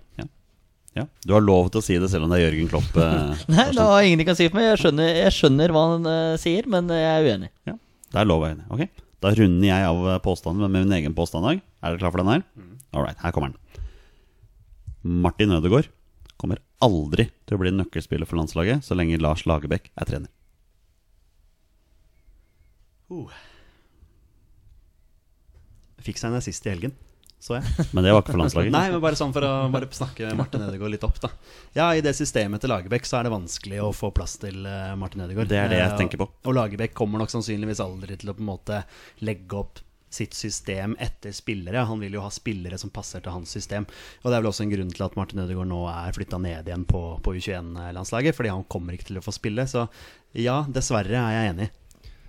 Ja, 0.98 1.04
Du 1.28 1.36
har 1.36 1.44
lov 1.46 1.68
til 1.70 1.78
å 1.78 1.86
si 1.86 1.94
det 2.02 2.08
selv 2.10 2.26
om 2.26 2.32
det 2.34 2.40
er 2.42 2.48
Jørgen 2.48 2.70
Klopp. 2.72 2.96
eh, 2.98 3.42
Nei, 3.54 3.66
det 3.70 3.84
har 3.86 4.02
ingenting 4.02 4.26
kan 4.32 4.38
si 4.40 4.48
for 4.50 4.58
meg. 4.58 4.72
Jeg 4.72 4.80
skjønner, 4.82 5.10
jeg 5.20 5.34
skjønner 5.36 5.74
hva 5.76 5.84
han 5.92 6.08
eh, 6.10 6.38
sier, 6.42 6.66
men 6.74 6.90
jeg 6.90 7.06
er 7.12 7.28
uenig. 7.28 7.50
Ja, 7.70 7.76
det 8.16 8.22
er 8.24 8.26
lov 8.32 8.40
å 8.42 8.46
være 8.48 8.56
enig. 8.58 8.66
Ok, 8.74 9.04
Da 9.22 9.30
runder 9.38 9.68
jeg 9.70 9.86
av 9.92 10.00
eh, 10.10 10.18
påstanden 10.26 10.66
med 10.66 10.74
min 10.88 10.96
egen 10.98 11.14
påstand 11.18 11.46
i 11.46 11.52
dag. 11.52 11.62
Er 11.84 11.94
dere 11.94 12.02
klar 12.02 12.16
for 12.16 12.24
den 12.24 12.32
her? 12.34 12.42
All 12.98 13.06
right, 13.06 13.20
her 13.22 13.36
kommer 13.36 13.54
den. 13.54 13.86
Martin 15.28 15.54
Ødegaard 15.54 15.92
aldri 16.86 17.28
til 17.48 17.58
å 17.58 17.62
bli 17.62 17.72
nøkkelspiller 17.74 18.30
for 18.30 18.40
landslaget 18.40 18.86
så 18.86 18.98
lenge 18.98 19.18
Lars 19.22 19.46
Lagerbäck 19.50 19.92
er 19.96 20.10
trener. 20.10 20.32
Fikk 26.04 26.20
seg 26.20 26.30
en 26.32 26.38
assist 26.40 26.66
i 26.68 26.72
helgen, 26.72 26.94
så 27.42 27.58
jeg. 27.58 27.72
Men 27.96 28.06
det 28.06 28.14
var 28.14 28.22
ikke 28.22 28.36
for 28.36 28.42
landslaget. 28.44 28.74
Nei, 28.76 28.86
men 28.92 29.02
bare 29.04 29.18
sånn 29.20 29.34
for 29.36 29.46
å 29.48 29.54
bare 29.74 29.90
snakke 29.96 30.30
Martin 30.38 30.64
Ødegaard 30.68 30.94
litt 30.94 31.06
opp, 31.08 31.18
da. 31.24 31.32
Ja, 31.78 31.88
i 31.96 32.04
det 32.06 32.14
systemet 32.18 32.64
til 32.64 32.72
Lagerbäck 32.74 33.08
så 33.08 33.20
er 33.20 33.28
det 33.28 33.34
vanskelig 33.34 33.82
å 33.84 33.90
få 33.96 34.12
plass 34.16 34.38
til 34.42 34.66
eh, 34.68 34.94
Martin 35.00 35.26
Ødegaard. 35.26 35.50
Det 35.52 35.60
er 35.62 35.72
det 35.74 35.82
jeg 35.82 35.92
Eh, 35.94 35.98
tenker 36.00 36.22
på. 36.22 36.30
Og 36.46 36.56
Lagerbäck 36.58 36.96
kommer 36.98 37.22
nok 37.24 37.34
sannsynligvis 37.34 37.82
aldri 37.84 38.20
til 38.20 38.32
å 38.32 38.38
på 38.38 38.44
en 38.44 38.52
måte 38.52 38.82
legge 39.26 39.60
opp 39.64 39.82
sitt 40.10 40.34
system 40.34 40.96
etter 41.00 41.34
spillere. 41.36 41.86
Han 41.90 42.00
vil 42.00 42.18
jo 42.18 42.24
ha 42.24 42.32
spillere 42.34 42.78
som 42.80 42.92
passer 42.94 43.24
til 43.24 43.34
hans 43.34 43.52
system. 43.52 43.88
Og 44.24 44.30
det 44.30 44.38
er 44.38 44.44
vel 44.44 44.52
også 44.52 44.68
en 44.68 44.72
grunn 44.76 44.94
til 44.94 45.08
at 45.08 45.18
Martin 45.20 45.44
Ødegaard 45.44 45.70
nå 45.72 45.82
er 45.92 46.16
flytta 46.16 46.40
ned 46.42 46.70
igjen 46.70 46.86
på, 46.88 47.02
på 47.24 47.36
U21-landslaget, 47.36 48.38
fordi 48.38 48.54
han 48.54 48.66
kommer 48.72 48.96
ikke 48.96 49.12
til 49.12 49.20
å 49.22 49.26
få 49.26 49.36
spille. 49.36 49.68
Så 49.70 49.88
ja, 50.38 50.62
dessverre 50.72 51.20
er 51.20 51.38
jeg 51.38 51.54
enig. 51.56 51.70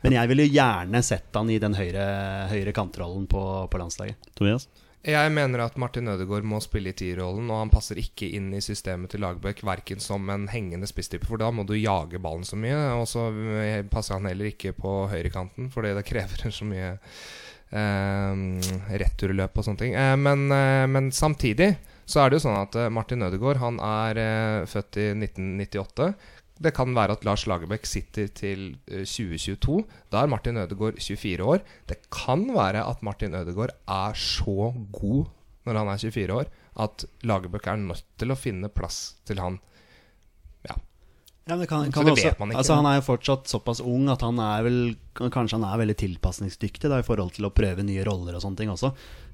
Men 0.03 0.15
jeg 0.15 0.31
ville 0.31 0.51
gjerne 0.51 1.01
sett 1.03 1.35
han 1.35 1.49
i 1.51 1.59
den 1.63 1.75
høyre, 1.75 2.05
høyre 2.53 2.75
kantrollen 2.75 3.27
på, 3.31 3.43
på 3.71 3.81
landslaget. 3.81 4.31
Tobias? 4.39 4.69
Jeg 5.09 5.31
mener 5.31 5.63
at 5.63 5.77
Martin 5.79 6.11
Ødegaard 6.11 6.47
må 6.47 6.59
spille 6.61 6.91
i 6.91 6.97
tierrollen, 6.99 7.47
og 7.55 7.63
han 7.63 7.71
passer 7.71 8.01
ikke 8.03 8.27
inn 8.35 8.51
i 8.53 8.63
systemet 8.63 9.13
til 9.13 9.23
Lagerbäck, 9.23 9.63
verken 9.67 10.03
som 10.03 10.27
en 10.35 10.49
hengende 10.51 10.89
spisstype, 10.91 11.27
for 11.27 11.39
da 11.39 11.53
må 11.55 11.63
du 11.67 11.77
jage 11.79 12.19
ballen 12.23 12.45
så 12.45 12.59
mye. 12.59 12.77
Og 12.99 13.07
så 13.11 13.29
passer 13.93 14.19
han 14.19 14.27
heller 14.27 14.51
ikke 14.51 14.75
på 14.77 14.95
høyrekanten, 15.13 15.71
fordi 15.75 15.95
det 15.97 16.07
krever 16.09 16.51
så 16.59 16.67
mye 16.67 16.97
returløp 17.73 19.59
og 19.59 19.67
sånne 19.67 19.83
ting. 19.83 19.95
Eh, 19.95 20.17
men, 20.17 20.49
eh, 20.55 20.87
men 20.89 21.13
samtidig 21.13 21.75
så 22.09 22.23
er 22.23 22.31
det 22.31 22.39
jo 22.39 22.47
sånn 22.47 22.59
at 22.63 22.77
eh, 22.81 22.91
Martin 22.93 23.25
Ødegaard 23.27 23.61
han 23.61 23.79
er 23.85 24.21
eh, 24.23 24.67
født 24.69 25.01
i 25.01 25.09
1998. 25.13 26.13
Det 26.59 26.73
kan 26.75 26.95
være 26.97 27.15
at 27.15 27.27
Lars 27.29 27.45
Lagerbäck 27.47 27.87
sitter 27.87 28.31
til 28.33 28.71
eh, 28.89 29.05
2022. 29.05 29.83
Da 30.11 30.23
er 30.23 30.33
Martin 30.33 30.59
Ødegaard 30.59 30.99
24 31.05 31.45
år. 31.45 31.61
Det 31.91 32.01
kan 32.15 32.47
være 32.57 32.87
at 32.89 33.05
Martin 33.05 33.37
Ødegaard 33.37 33.77
er 33.85 34.17
så 34.17 34.73
god 34.95 35.29
når 35.69 35.83
han 35.83 35.91
er 35.93 36.01
24 36.01 36.33
år, 36.33 36.47
at 36.81 37.05
Lagerbäck 37.29 37.67
er 37.69 37.81
nødt 37.83 38.07
til 38.17 38.33
å 38.33 38.39
finne 38.39 38.71
plass 38.73 39.19
til 39.29 39.43
han. 39.43 39.59
Ja. 41.49 41.57
Men 41.57 41.65
det 41.65 41.69
kan, 41.71 41.87
Så 41.87 41.93
kan 41.93 42.05
det 42.05 42.13
også, 42.13 42.29
vet 42.29 42.41
man 42.43 42.51
ikke. 42.53 42.61
Altså, 42.61 42.75
han 42.77 42.87
er 42.91 42.99
jo 42.99 43.05
fortsatt 43.07 43.49
såpass 43.49 43.81
ung 43.81 44.11
at 44.13 44.25
han 44.27 44.41
er 44.45 44.67
vel 44.67 44.83
Kanskje 45.19 45.57
han 45.57 45.65
er 45.67 45.81
veldig 45.81 45.97
tilpasningsdyktig 45.99 46.87
da, 46.93 47.01
i 47.01 47.07
forhold 47.07 47.33
til 47.35 47.49
å 47.49 47.51
prøve 47.51 47.83
nye 47.83 48.05
roller 48.07 48.37
og 48.39 48.43
sånne 48.45 48.61
ting 48.61 48.69
også. 48.71 48.93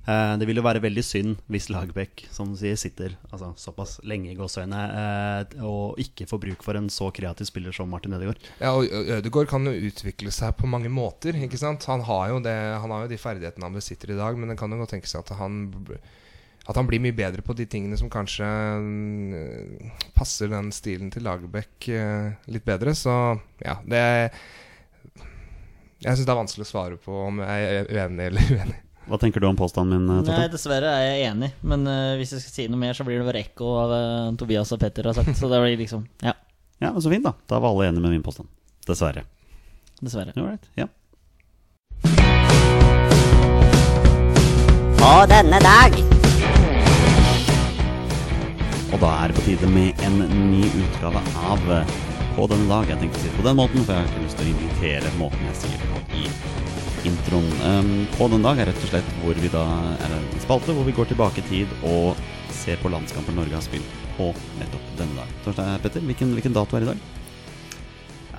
Eh, 0.09 0.31
det 0.41 0.47
vil 0.49 0.57
jo 0.57 0.65
være 0.65 0.81
veldig 0.81 1.05
synd 1.05 1.43
hvis 1.53 1.67
Lagerbäck 1.69 2.27
som 2.33 2.55
du 2.55 2.57
sier, 2.57 2.79
sitter 2.81 3.19
altså, 3.29 3.51
såpass 3.61 3.99
lenge 4.09 4.33
i 4.33 4.39
gåseøynene 4.39 4.81
eh, 5.03 5.63
og 5.65 6.01
ikke 6.01 6.25
får 6.31 6.41
bruk 6.41 6.65
for 6.65 6.81
en 6.81 6.89
så 6.93 7.11
kreativ 7.13 7.51
spiller 7.51 7.77
som 7.77 7.93
Martin 7.93 8.17
Ødegaard. 8.17 8.41
Ja, 8.63 8.73
og 8.73 8.89
Ødegaard 8.89 9.51
kan 9.53 9.69
jo 9.69 9.77
utvikle 9.91 10.33
seg 10.33 10.57
på 10.57 10.73
mange 10.73 10.89
måter. 10.89 11.37
Ikke 11.45 11.61
sant? 11.61 11.85
Han 11.91 12.05
har 12.09 12.33
jo, 12.33 12.41
det, 12.49 12.57
han 12.81 12.97
har 12.97 13.05
jo 13.05 13.13
de 13.13 13.21
ferdighetene 13.21 13.69
han 13.69 13.77
besitter 13.77 14.15
i 14.15 14.21
dag, 14.23 14.41
men 14.41 14.53
det 14.53 14.61
kan 14.61 14.73
jo 14.73 14.81
godt 14.81 14.97
tenke 14.97 15.11
seg 15.11 15.25
at 15.25 15.37
han 15.37 15.67
At 16.65 16.79
han 16.81 16.87
blir 16.89 17.03
mye 17.05 17.13
bedre 17.17 17.45
på 17.45 17.53
de 17.57 17.67
tingene 17.69 17.97
som 18.01 18.09
kanskje 18.13 18.47
mm, 18.81 19.91
passer 20.17 20.49
den 20.49 20.71
stilen 20.73 21.11
til 21.13 21.27
Lagerbäck 21.27 21.89
eh, 21.93 22.31
litt 22.49 22.65
bedre. 22.65 22.95
Så 22.97 23.13
ja, 23.61 23.77
det 23.85 24.01
Jeg 26.01 26.17
syns 26.17 26.25
det 26.25 26.33
er 26.33 26.41
vanskelig 26.41 26.65
å 26.65 26.71
svare 26.71 26.97
på 27.01 27.19
om 27.27 27.43
jeg 27.45 27.69
er 27.69 27.93
uenig 27.93 28.31
eller 28.31 28.49
uenig. 28.57 28.81
Hva 29.05 29.19
tenker 29.21 29.43
du 29.43 29.51
om 29.51 29.57
påstanden 29.59 30.01
min, 30.01 30.23
Tata? 30.25 30.39
Nei, 30.39 30.49
dessverre 30.49 30.89
er 30.97 31.03
jeg 31.11 31.29
enig, 31.29 31.51
men 31.61 31.85
uh, 31.85 32.15
hvis 32.17 32.33
jeg 32.33 32.41
skal 32.41 32.55
si 32.55 32.65
noe 32.73 32.81
mer, 32.81 32.97
så 32.97 33.05
blir 33.05 33.21
det 33.21 33.27
bare 33.29 33.43
ekko 33.45 33.75
av 33.83 33.93
uh, 33.93 34.31
Tobias 34.41 34.73
og 34.73 34.81
Petter 34.81 35.11
har 35.11 35.19
sagt. 35.19 35.37
Så 35.37 35.51
det 35.53 35.61
blir 35.61 35.77
liksom 35.83 36.07
Ja, 36.25 36.33
Ja, 36.81 36.89
men 36.89 37.03
Så 37.05 37.13
fint, 37.13 37.27
da. 37.27 37.35
Da 37.45 37.61
var 37.61 37.75
alle 37.75 37.91
enige 37.91 38.07
med 38.07 38.17
min 38.17 38.25
påstand. 38.25 38.49
Dessverre. 38.89 39.27
dessverre. 40.01 40.33
Alright, 40.37 40.65
ja. 40.81 40.89
På 45.05 45.15
denne 45.29 45.61
dag 45.61 46.14
Og 48.95 49.01
da 49.03 49.09
er 49.25 49.33
det 49.33 49.41
på 49.41 49.43
tide 49.43 49.69
med 49.75 50.03
en 50.07 50.21
ny 50.53 50.63
utgave 50.71 51.19
av 51.43 51.63
eh, 51.75 51.95
På 52.37 52.45
denne 52.51 52.69
dag. 52.71 52.87
Jeg 52.87 53.01
tenkte 53.01 53.19
å 53.19 53.23
si 53.23 53.31
det 53.31 53.39
på 53.41 53.47
den 53.47 53.57
måten, 53.59 53.83
for 53.87 53.95
jeg 53.95 54.05
har 54.05 54.11
ikke 54.11 54.23
lyst 54.23 54.39
til 54.39 54.47
å 54.47 54.53
invitere 54.53 55.11
måten 55.19 55.49
jeg 55.49 55.57
sier 55.65 55.83
det 55.83 55.89
på 55.91 56.03
i 56.19 56.29
introen. 57.11 57.49
Um, 57.63 57.91
på 58.15 58.29
denne 58.31 58.47
dag 58.47 58.63
er 58.63 58.71
rett 58.71 58.87
og 58.87 58.91
slett 58.93 59.11
hvor 59.21 59.39
vi 59.39 59.51
da 59.51 59.65
er 59.99 60.15
en 60.15 60.29
spalte 60.43 60.75
hvor 60.75 60.87
vi 60.87 60.95
går 60.95 61.11
tilbake 61.11 61.43
i 61.43 61.47
tid 61.51 61.75
og 61.91 62.23
ser 62.55 62.79
på 62.83 62.91
landskamper 62.95 63.35
Norge 63.37 63.59
har 63.59 63.67
spilt 63.67 63.99
på 64.15 64.31
nettopp 64.61 64.95
denne 64.99 65.19
dag. 65.19 65.35
Torstein 65.45 65.83
Petter, 65.83 66.07
hvilken, 66.07 66.33
hvilken 66.39 66.57
dato 66.57 66.79
er 66.79 66.87
det 66.87 66.89
i 66.89 66.93
dag? 66.95 67.05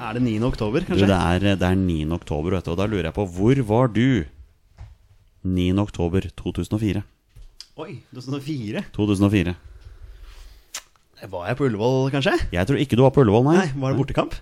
Er 0.08 0.18
det 0.18 0.26
9. 0.26 0.36
oktober, 0.50 0.88
kanskje? 0.88 1.12
det, 1.12 1.20
er, 1.20 1.60
det 1.60 1.70
er 1.70 1.80
9. 1.84 2.00
oktober, 2.16 2.58
vet 2.58 2.68
du, 2.68 2.74
og 2.74 2.80
da 2.80 2.90
lurer 2.90 3.12
jeg 3.12 3.18
på 3.20 3.28
hvor 3.38 3.64
var 3.76 3.92
du 3.96 4.24
9. 5.44 5.70
oktober 5.84 6.32
2004? 6.36 7.06
Oi, 7.86 7.94
2004? 8.16 8.88
2004. 8.96 9.56
Var 11.24 11.46
jeg 11.48 11.58
på 11.58 11.66
Ullevål, 11.70 12.10
kanskje? 12.12 12.34
Jeg 12.52 12.68
tror 12.68 12.80
ikke 12.82 12.98
du 13.00 13.06
var 13.06 13.14
på 13.16 13.24
Ullevål, 13.24 13.46
nei. 13.48 13.56
Nei, 13.62 13.70
var 13.82 13.94
det 13.94 14.02
bortekamp? 14.02 14.36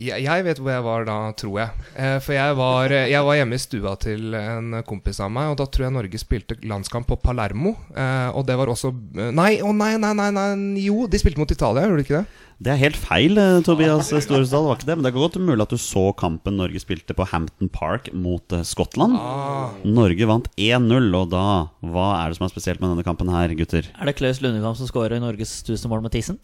Jeg, 0.00 0.44
vet 0.46 0.60
hvor 0.62 0.72
jeg 0.72 0.84
var 0.86 1.04
da, 1.04 1.14
tror 1.36 1.56
jeg. 1.60 1.86
Eh, 1.92 2.16
for 2.24 2.32
jeg 2.32 2.54
var, 2.56 2.92
jeg 3.10 3.24
var 3.26 3.36
hjemme 3.36 3.56
i 3.58 3.60
stua 3.60 3.92
til 4.00 4.32
en 4.38 4.78
kompis 4.88 5.20
av 5.20 5.28
meg, 5.34 5.50
og 5.52 5.58
da 5.60 5.66
tror 5.68 5.86
jeg 5.86 5.92
Norge 5.92 6.20
spilte 6.22 6.56
landskamp 6.64 7.04
på 7.10 7.18
Palermo. 7.20 7.74
Eh, 7.92 8.30
og 8.32 8.46
det 8.48 8.56
var 8.56 8.72
også 8.72 8.94
Nei, 9.36 9.58
å 9.60 9.74
nei, 9.76 9.92
nei, 10.00 10.14
nei, 10.16 10.30
nei, 10.32 10.46
jo, 10.86 11.04
de 11.10 11.20
spilte 11.20 11.42
mot 11.42 11.52
Italia, 11.52 11.84
gjorde 11.84 12.00
de 12.00 12.06
ikke 12.06 12.22
det? 12.22 12.46
Det 12.60 12.72
er 12.72 12.80
helt 12.80 12.96
feil, 13.00 13.36
eh, 13.40 13.58
Tobias 13.64 14.08
Storesdal. 14.08 14.64
Det 14.64 14.70
var 14.70 14.80
ikke 14.80 14.88
det. 14.88 14.96
Men 14.96 15.04
det 15.04 15.12
er 15.12 15.18
godt 15.18 15.36
mulig 15.40 15.66
at 15.66 15.74
du 15.76 15.80
så 15.80 16.06
kampen 16.16 16.56
Norge 16.60 16.80
spilte 16.80 17.16
på 17.16 17.28
Hampton 17.28 17.68
Park 17.72 18.08
mot 18.16 18.44
Skottland. 18.64 19.20
Skottland. 19.20 19.84
Norge 19.84 20.30
vant 20.32 20.48
1-0, 20.56 21.12
og 21.20 21.28
da 21.32 21.44
Hva 21.84 22.08
er 22.22 22.32
det 22.32 22.40
som 22.40 22.48
er 22.48 22.52
spesielt 22.52 22.80
med 22.80 22.94
denne 22.94 23.04
kampen 23.04 23.32
her, 23.32 23.52
gutter? 23.58 23.88
Er 24.00 24.08
det 24.08 24.16
Klaus 24.16 24.40
Lundekamp 24.40 24.80
som 24.80 24.88
scorer 24.88 25.20
Norges 25.20 25.58
1000 25.60 25.92
mål 25.92 26.04
med 26.08 26.16
tissen? 26.16 26.40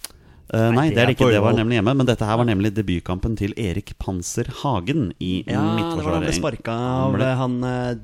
Eh, 0.55 0.69
nei, 0.71 0.91
det 0.95 1.03
er 1.03 1.11
det 1.11 1.17
ikke. 1.17 1.31
Det 1.35 1.41
var 1.43 1.57
nemlig 1.59 1.81
hjemme. 1.81 1.95
Men 1.99 2.07
dette 2.07 2.27
her 2.29 2.39
var 2.39 2.47
nemlig 2.47 2.71
debutkampen 2.77 3.35
til 3.39 3.55
Erik 3.59 3.97
Panser 4.03 4.51
Hagen 4.63 5.09
i 5.19 5.41
Ja, 5.47 5.57
det 5.57 5.57
var 5.57 5.65
da 5.65 5.65
han 5.67 5.81
midtforsvaret. 5.81 6.27
ble 6.27 6.37
sparka 6.37 6.77
av 6.77 7.17
han 7.41 7.57
eh, 7.67 7.95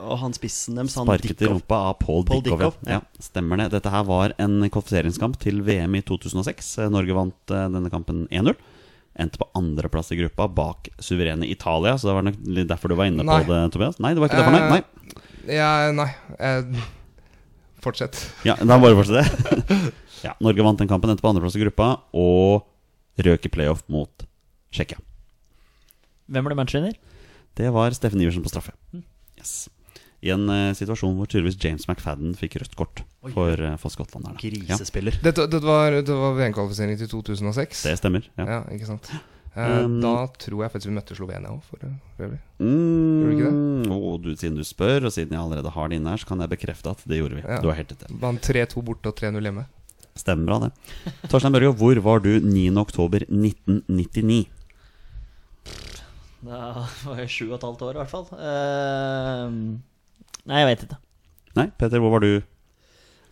Og 0.00 0.18
han 0.22 0.32
spissen 0.36 0.78
deres, 0.78 0.94
Sparket 0.94 1.34
i 1.34 1.34
Dickov. 1.34 1.58
rumpa 1.58 1.80
av 1.90 1.94
Paul, 2.00 2.24
Paul 2.24 2.42
Dickov. 2.42 2.60
Dickov, 2.62 2.76
ja. 2.88 3.00
ja, 3.00 3.22
stemmer 3.22 3.60
det. 3.60 3.70
Dette 3.74 3.92
her 3.92 4.04
var 4.08 4.34
en 4.38 4.62
kvalifiseringskamp 4.70 5.36
til 5.42 5.60
VM 5.66 5.98
i 5.98 6.02
2006. 6.06 6.70
Eh, 6.78 6.92
Norge 6.92 7.16
vant 7.16 7.54
eh, 7.56 7.66
denne 7.76 7.92
kampen 7.92 8.24
1-0. 8.30 8.54
Endte 9.20 9.40
på 9.42 9.48
andreplass 9.58 10.12
i 10.14 10.20
gruppa 10.20 10.46
bak 10.48 10.88
suverene 11.02 11.48
Italia. 11.50 11.96
Så 11.98 12.08
det 12.08 12.14
var 12.16 12.28
nok 12.30 12.40
derfor 12.70 12.88
du 12.88 12.96
var 12.96 13.10
inne 13.10 13.26
Nei. 13.26 13.42
på 13.44 13.52
det, 13.52 13.60
Tobias. 13.74 14.00
Nei, 14.00 14.14
det 14.14 14.22
var 14.22 14.30
ikke 14.30 14.40
derfor, 14.40 14.56
nei. 14.56 14.80
nei. 14.80 15.56
Ja, 15.58 15.70
nei. 15.92 16.08
Eh, 16.38 16.88
fortsett. 17.84 18.18
Ja, 18.46 18.56
da 18.60 18.78
bare 18.80 18.96
fortsett 18.98 19.76
ja, 20.26 20.34
Norge 20.44 20.64
vant 20.66 20.80
den 20.80 20.90
kampen, 20.90 21.12
endte 21.12 21.24
på 21.24 21.30
andreplass 21.32 21.56
i 21.58 21.62
gruppa 21.62 21.92
og 22.16 22.66
røk 23.20 23.46
i 23.46 23.52
playoff 23.52 23.84
mot 23.92 24.26
Tsjekkia. 24.70 25.00
Hvem 26.30 26.46
ble 26.46 26.56
matchvinner? 26.58 26.94
Det 27.58 27.72
var 27.74 27.92
Steffen 27.96 28.22
Iversen 28.22 28.44
på 28.44 28.52
straffe. 28.52 28.74
Yes. 29.38 29.68
I 30.20 30.30
en 30.34 30.44
uh, 30.52 30.70
situasjon 30.76 31.16
hvor 31.16 31.28
tydeligvis 31.30 31.58
James 31.62 31.86
McFadden 31.88 32.36
fikk 32.38 32.58
rødt 32.60 32.76
kort 32.78 33.02
for, 33.32 33.56
uh, 33.56 33.74
for 33.80 33.92
skottlanderne. 33.92 34.36
Ja, 34.68 34.76
Dette, 34.76 35.48
dette 35.48 35.64
var, 35.64 35.96
det 35.96 36.16
var 36.22 36.36
VM-kvalifisering 36.36 37.00
til 37.00 37.08
2006. 37.10 37.86
det 37.88 37.96
stemmer. 37.98 38.28
Ja. 38.36 38.46
Ja, 38.58 38.62
ikke 38.76 38.92
sant. 38.92 39.10
Eh, 39.56 39.84
Um, 39.84 39.96
da 39.98 40.28
tror 40.38 40.62
jeg 40.62 40.70
faktisk 40.70 40.90
vi 40.90 40.94
møtte 40.94 41.16
Slovenia 41.18 41.50
òg, 41.50 41.62
for 41.66 41.82
øvrig. 41.82 42.38
Mm, 42.62 43.32
Gjorde 43.34 43.48
vi 43.50 43.96
å, 43.96 44.12
du, 44.22 44.28
siden 44.38 44.54
du 44.60 44.62
spør, 44.62 45.08
og 45.08 45.14
siden 45.14 45.34
jeg 45.34 45.42
allerede 45.42 45.72
har 45.74 45.90
det 45.90 45.98
inne 45.98 46.12
her, 46.14 46.22
så 46.22 46.28
kan 46.28 46.44
jeg 46.44 46.52
bekrefte 46.52 46.92
at 46.92 47.02
det 47.10 47.18
gjorde 47.18 47.40
vi. 47.40 47.42
Ja. 47.42 47.58
Du 47.64 47.66
har 47.66 47.80
helt 47.80 47.90
rett. 47.90 48.06
Vant 48.22 48.46
3-2 48.46 48.84
borte 48.86 49.10
og 49.10 49.18
3-0 49.18 49.42
hjemme. 49.42 49.66
Stemmer 50.20 50.46
bra, 50.46 50.68
det. 50.68 51.10
Torstein 51.32 51.54
Børge, 51.54 51.74
hvor 51.80 51.98
var 52.06 52.22
du 52.22 52.30
9. 52.44 52.68
oktober 52.78 53.26
1999? 53.26 54.46
Da 56.46 56.86
var 57.04 57.20
jeg 57.24 57.34
sju 57.34 57.44
og 57.50 57.58
et 57.58 57.66
halvt 57.66 57.84
år, 57.88 57.98
i 57.98 58.02
hvert 58.04 58.14
fall. 58.14 58.26
Uh, 58.38 59.50
nei, 60.46 60.62
jeg 60.62 60.70
vet 60.70 60.86
ikke. 60.86 61.00
Nei, 61.58 61.66
Peter, 61.74 61.98
hvor 61.98 62.14
var 62.14 62.22
du? 62.22 62.32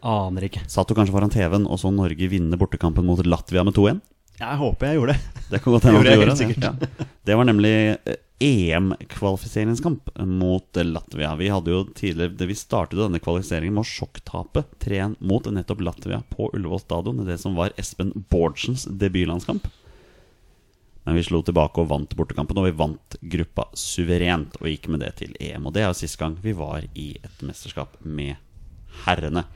Aner 0.02 0.46
ikke. 0.46 0.62
Satt 0.70 0.90
du 0.90 0.94
kanskje 0.98 1.14
foran 1.14 1.32
TV-en 1.32 1.66
og 1.66 1.78
så 1.82 1.90
Norge 1.94 2.26
vinne 2.30 2.58
bortekampen 2.58 3.06
mot 3.06 3.22
Latvia 3.26 3.62
med 3.66 3.78
2-1? 3.78 4.02
Jeg 4.38 4.58
håper 4.60 4.86
jeg 4.86 5.00
gjorde 5.00 5.14
det. 5.16 5.44
Det 5.48 5.58
kan 5.62 5.74
godt 5.74 5.86
hende 5.88 5.98
at 5.98 6.06
du 6.06 6.12
gjorde 6.14 6.34
det. 6.38 6.56
Ja. 6.62 7.06
Det 7.26 7.36
var 7.40 7.46
nemlig 7.48 7.74
eh, 7.90 8.18
EM-kvalifiseringskamp 8.38 10.12
mot 10.30 10.76
Latvia. 10.76 11.32
Vi 11.36 11.48
hadde 11.50 11.72
jo 11.72 11.80
tidligere 11.96 12.46
Vi 12.46 12.54
startet 12.54 13.00
denne 13.00 13.18
kvalifiseringen 13.22 13.74
med 13.74 13.82
å 13.82 13.90
sjokktape 13.90 14.62
3-1 14.84 15.18
mot 15.18 15.48
nettopp 15.50 15.82
Latvia 15.82 16.20
på 16.30 16.52
Ullevål 16.54 16.84
stadion. 16.84 17.24
Det 17.26 17.38
som 17.42 17.58
var 17.58 17.74
Espen 17.80 18.12
Bårdsens 18.30 18.86
debutlandskamp. 18.86 19.66
Men 21.08 21.16
vi 21.16 21.24
slo 21.24 21.40
tilbake 21.42 21.80
og 21.80 21.88
vant 21.90 22.14
bortekampen, 22.14 22.58
og 22.60 22.68
vi 22.68 22.78
vant 22.78 23.14
gruppa 23.32 23.64
suverent. 23.72 24.58
Og 24.60 24.70
gikk 24.70 24.90
med 24.92 25.02
det 25.02 25.14
til 25.22 25.34
EM. 25.40 25.66
Og 25.66 25.74
det 25.74 25.82
er 25.82 25.90
jo 25.90 25.98
sist 25.98 26.18
gang 26.20 26.36
vi 26.44 26.54
var 26.54 26.84
i 26.94 27.14
et 27.16 27.42
mesterskap 27.48 27.96
med 28.04 28.36
herrene. 29.06 29.48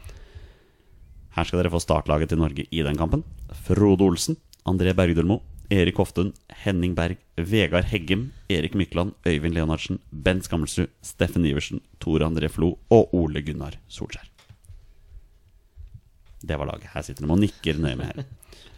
Her 1.36 1.46
skal 1.46 1.62
dere 1.62 1.72
få 1.72 1.80
startlaget 1.80 2.32
til 2.32 2.40
Norge 2.42 2.66
i 2.66 2.82
den 2.84 2.98
kampen. 2.98 3.22
Frode 3.68 4.04
Olsen, 4.08 4.38
André 4.68 4.92
Bergdølmo, 4.94 5.40
Erik 5.72 5.96
Hoftun, 5.98 6.32
Henning 6.64 6.94
Berg, 6.94 7.16
Vegard 7.36 7.88
Heggem, 7.90 8.28
Erik 8.52 8.74
Mykland, 8.78 9.14
Øyvind 9.26 9.54
Leonardsen, 9.56 9.98
Bent 10.12 10.44
Skammelsrud, 10.44 10.90
Steffen 11.02 11.46
Iversen, 11.48 11.80
Tore 12.00 12.28
André 12.28 12.50
Flo 12.52 12.76
og 12.92 13.14
Ole 13.16 13.42
Gunnar 13.42 13.78
Solskjær. 13.88 14.28
Det 16.42 16.58
var 16.58 16.66
laget. 16.66 16.90
Her 16.92 17.02
sitter 17.06 17.24
de 17.24 17.30
og 17.32 17.40
nikker 17.40 17.78
nøye 17.78 17.96
med 17.98 18.10
her. 18.10 18.24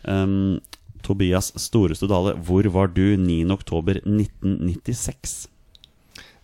Um, 0.04 0.60
Tobias 1.04 1.52
Storestad 1.60 2.08
Dale, 2.12 2.34
hvor 2.44 2.68
var 2.72 2.92
du 2.92 3.16
9. 3.16 3.44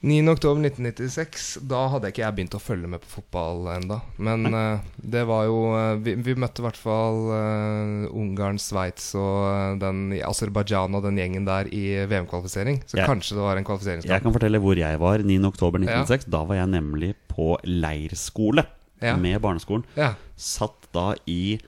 oktober 0.00 0.62
1996? 0.64 1.58
9.10.1996. 1.60 1.68
Da 1.68 1.80
hadde 1.92 2.08
ikke 2.08 2.22
jeg 2.22 2.36
begynt 2.36 2.54
å 2.56 2.60
følge 2.62 2.88
med 2.88 3.02
på 3.04 3.10
fotball 3.18 3.66
enda 3.74 3.98
Men 4.16 4.46
uh, 4.48 4.80
det 4.96 5.26
var 5.28 5.44
jo 5.44 5.58
uh, 5.74 5.98
vi, 6.00 6.14
vi 6.24 6.34
møtte 6.40 6.62
i 6.62 6.64
hvert 6.64 6.80
fall 6.80 7.20
uh, 7.28 8.06
Ungarn, 8.16 8.58
Sveits 8.58 9.10
og 9.18 9.80
den 9.82 10.06
i 10.16 10.22
Aserbajdsjan 10.24 10.96
og 10.96 11.04
den 11.04 11.20
gjengen 11.20 11.48
der 11.48 11.68
i 11.68 12.00
VM-kvalifisering. 12.08 12.80
Så 12.86 12.96
Jeg- 12.96 13.08
kanskje 13.10 13.36
det 13.36 13.44
var 13.44 13.56
en 13.60 13.68
Jeg 13.68 14.22
kan 14.22 14.32
fortelle 14.32 14.60
hvor 14.60 14.76
jeg 14.76 14.98
var 14.98 15.18
9. 15.18 15.44
oktober 15.44 15.78
1996. 15.78 16.30
Da 16.32 16.44
var 16.44 16.56
jeg 16.56 16.72
nemlig 16.72 17.14
på 17.28 17.58
leirskole 17.64 18.66
Ja. 19.02 19.16
med 19.16 19.40
barneskolen. 19.40 19.84
Ja. 19.96 20.14
Satt 20.36 20.88
da 20.92 21.14
i 21.26 21.58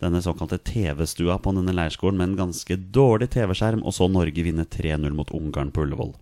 denne 0.00 0.20
såkalte 0.20 0.58
TV-stua 0.58 1.38
på 1.40 1.52
denne 1.54 1.72
leirskolen 1.72 2.16
med 2.16 2.28
en 2.32 2.36
ganske 2.48 2.76
dårlig 2.76 3.30
TV-skjerm, 3.30 3.84
og 3.84 3.92
så 3.92 4.08
Norge 4.10 4.42
vinne 4.44 4.66
3-0 4.68 5.12
mot 5.16 5.30
Ungarn 5.32 5.70
på 5.72 5.84
Ullevål. 5.86 6.14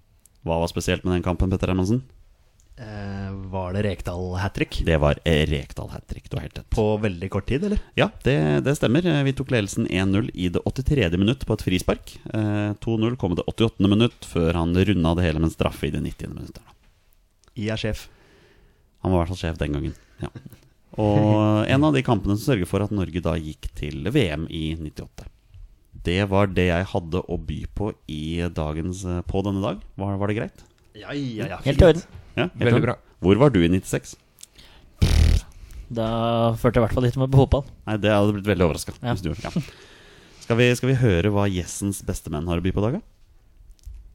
Hva 0.42 0.58
var 0.58 0.70
spesielt 0.70 1.04
med 1.06 1.14
den 1.16 1.22
kampen, 1.26 1.50
Petter 1.52 1.70
Hermansen? 1.70 2.02
Eh, 2.76 3.32
var 3.52 3.72
det 3.76 3.82
Rekdal 3.84 4.36
hat 4.40 4.54
trick? 4.56 4.80
Det 4.86 4.96
var 4.98 5.18
eh, 5.28 5.44
Rekdal 5.46 5.90
hat 5.92 6.06
trick. 6.08 6.30
Du 6.30 6.36
har 6.36 6.42
helt 6.46 6.58
rett. 6.58 6.70
På 6.72 6.96
veldig 6.96 7.28
kort 7.30 7.46
tid, 7.46 7.64
eller? 7.68 7.78
Ja, 7.94 8.08
det, 8.24 8.36
det 8.66 8.74
stemmer. 8.78 9.06
Eh, 9.06 9.22
Vi 9.28 9.34
tok 9.38 9.52
ledelsen 9.52 9.86
1-0 9.86 10.30
i 10.34 10.48
det 10.48 10.62
83. 10.66 11.10
minutt 11.20 11.46
på 11.46 11.54
et 11.58 11.62
frispark. 11.66 12.14
Eh, 12.32 12.72
2-0 12.82 13.16
kom 13.20 13.36
det 13.38 13.44
88. 13.46 13.86
minutt, 13.92 14.24
før 14.26 14.56
han 14.58 14.74
runda 14.74 15.14
det 15.18 15.26
hele 15.28 15.42
med 15.42 15.50
en 15.50 15.54
straffe 15.54 15.86
i 15.86 15.92
det 15.94 16.00
90. 16.02 16.32
minutt. 16.32 16.58
I 17.54 17.68
er 17.70 17.76
sjef. 17.78 18.08
Han 19.04 19.12
var 19.12 19.20
i 19.20 19.22
hvert 19.26 19.34
fall 19.34 19.42
sjef 19.44 19.60
den 19.60 19.76
gangen. 19.76 19.94
Ja. 20.22 20.32
Og 21.02 21.68
en 21.72 21.84
av 21.84 21.94
de 21.94 22.02
kampene 22.04 22.36
som 22.36 22.52
sørger 22.52 22.68
for 22.68 22.84
at 22.84 22.92
Norge 22.94 23.20
da 23.24 23.36
gikk 23.40 23.68
til 23.78 24.04
VM 24.12 24.48
i 24.52 24.72
98. 24.80 25.28
Det 26.02 26.18
var 26.30 26.50
det 26.50 26.66
jeg 26.66 26.88
hadde 26.92 27.20
å 27.30 27.38
by 27.38 27.60
på 27.78 27.92
i 28.10 28.42
dagens, 28.50 29.04
eh, 29.06 29.20
på 29.28 29.42
denne 29.46 29.62
dag. 29.62 29.82
Var, 30.00 30.16
var 30.18 30.32
det 30.32 30.38
greit? 30.40 30.64
Ja, 30.98 31.14
ja, 31.14 31.46
ja. 31.54 31.60
Helt 31.62 31.80
i 31.82 31.88
orden. 31.92 32.02
Ja, 32.34 32.48
helt 32.48 32.66
Veldig 32.68 32.82
bra. 32.82 32.96
Hvor 33.22 33.38
var 33.38 33.52
du 33.54 33.60
i 33.62 33.68
96? 33.70 34.16
Da 35.92 36.08
førte 36.58 36.78
jeg 36.78 36.82
i 36.82 36.84
hvert 36.86 36.96
fall 36.96 37.06
litt 37.06 37.18
med 37.20 37.30
på 37.30 37.42
fotball. 37.44 37.64
Nei, 37.86 37.98
Det 38.00 38.10
hadde 38.10 38.34
blitt 38.34 38.48
veldig 38.48 38.66
overraska. 38.66 38.94
Ja. 39.04 39.14
Ja. 39.14 39.52
Skal, 40.42 40.58
vi, 40.58 40.68
skal 40.74 40.90
vi 40.90 40.98
høre 40.98 41.30
hva 41.30 41.46
gjessens 41.52 42.02
bestemenn 42.06 42.48
har 42.50 42.58
å 42.58 42.64
by 42.64 42.72
på, 42.74 42.82
Dag? 42.82 42.98
da? 42.98 43.02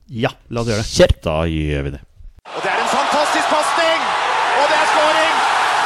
Ja, 0.07 0.31
la 0.49 0.63
oss 0.63 0.71
gjøre 0.71 0.83
det. 0.83 0.91
Kjør! 0.91 1.15
Da 1.23 1.37
gjør 1.51 1.87
vi 1.87 1.95
det. 1.95 2.01
Og 2.47 2.61
det 2.63 2.71
er 2.73 2.83
en 2.83 2.91
fantastisk 2.91 3.47
pasning! 3.51 4.03
Og 4.57 4.67
det 4.71 4.77
er 4.81 4.87
skåring! 4.91 5.35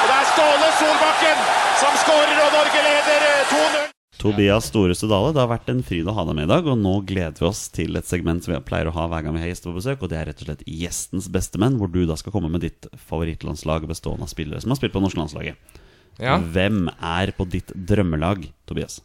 Og 0.02 0.06
det 0.10 0.18
er 0.18 0.28
Ståle 0.34 0.70
Solbakken 0.82 1.48
som 1.82 1.98
skårer, 2.06 2.38
og 2.46 2.54
Norge 2.58 2.84
leder 2.90 3.26
eh, 3.30 3.54
2-0. 3.54 4.02
Tobias 4.22 4.68
Storeste 4.70 5.08
Dale, 5.10 5.32
det 5.34 5.42
har 5.42 5.50
vært 5.50 5.70
en 5.72 5.82
fryd 5.82 6.06
å 6.06 6.14
ha 6.14 6.26
deg 6.28 6.36
med 6.38 6.46
i 6.46 6.52
dag. 6.52 6.68
Og 6.70 6.78
nå 6.78 6.94
gleder 7.10 7.42
vi 7.42 7.48
oss 7.48 7.64
til 7.74 7.98
et 7.98 8.06
segment 8.06 8.46
som 8.46 8.54
vi 8.54 8.60
pleier 8.68 8.92
å 8.92 8.94
ha 8.94 9.08
hver 9.10 9.26
gang 9.26 9.34
vi 9.34 9.42
har 9.42 9.50
gjester 9.50 9.72
på 9.72 9.80
besøk. 9.80 10.04
Og 10.04 10.12
det 10.12 10.20
er 10.20 10.28
rett 10.30 10.44
og 10.44 10.50
slett 10.50 10.66
Gjestens 10.70 11.30
bestemenn, 11.34 11.80
hvor 11.82 11.90
du 11.90 12.04
da 12.06 12.18
skal 12.20 12.36
komme 12.36 12.52
med 12.54 12.62
ditt 12.62 12.86
favorittlandslag 13.10 13.88
bestående 13.90 14.28
av 14.28 14.34
spillere 14.34 14.62
som 14.62 14.74
har 14.74 14.78
spilt 14.78 14.94
på 14.94 15.02
norske 15.02 15.22
landslaget. 15.24 15.80
Ja. 16.22 16.36
Hvem 16.38 16.86
er 16.94 17.34
på 17.34 17.48
ditt 17.50 17.74
drømmelag, 17.74 18.46
Tobias? 18.70 19.00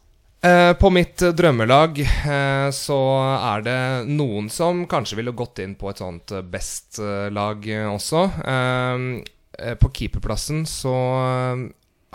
Eh, 0.45 0.73
på 0.77 0.91
mitt 0.93 1.23
drømmelag 1.33 1.97
eh, 2.03 2.67
så 2.77 2.99
er 3.39 3.65
det 3.65 3.79
noen 4.11 4.51
som 4.53 4.83
kanskje 4.89 5.17
ville 5.17 5.33
gått 5.33 5.63
inn 5.63 5.73
på 5.79 5.89
et 5.89 6.03
sånt 6.03 6.29
eh, 6.29 6.45
best-lag 6.45 7.65
også. 7.89 8.23
Eh, 8.45 9.73
på 9.81 9.89
keeperplassen 9.97 10.67
så 10.69 10.93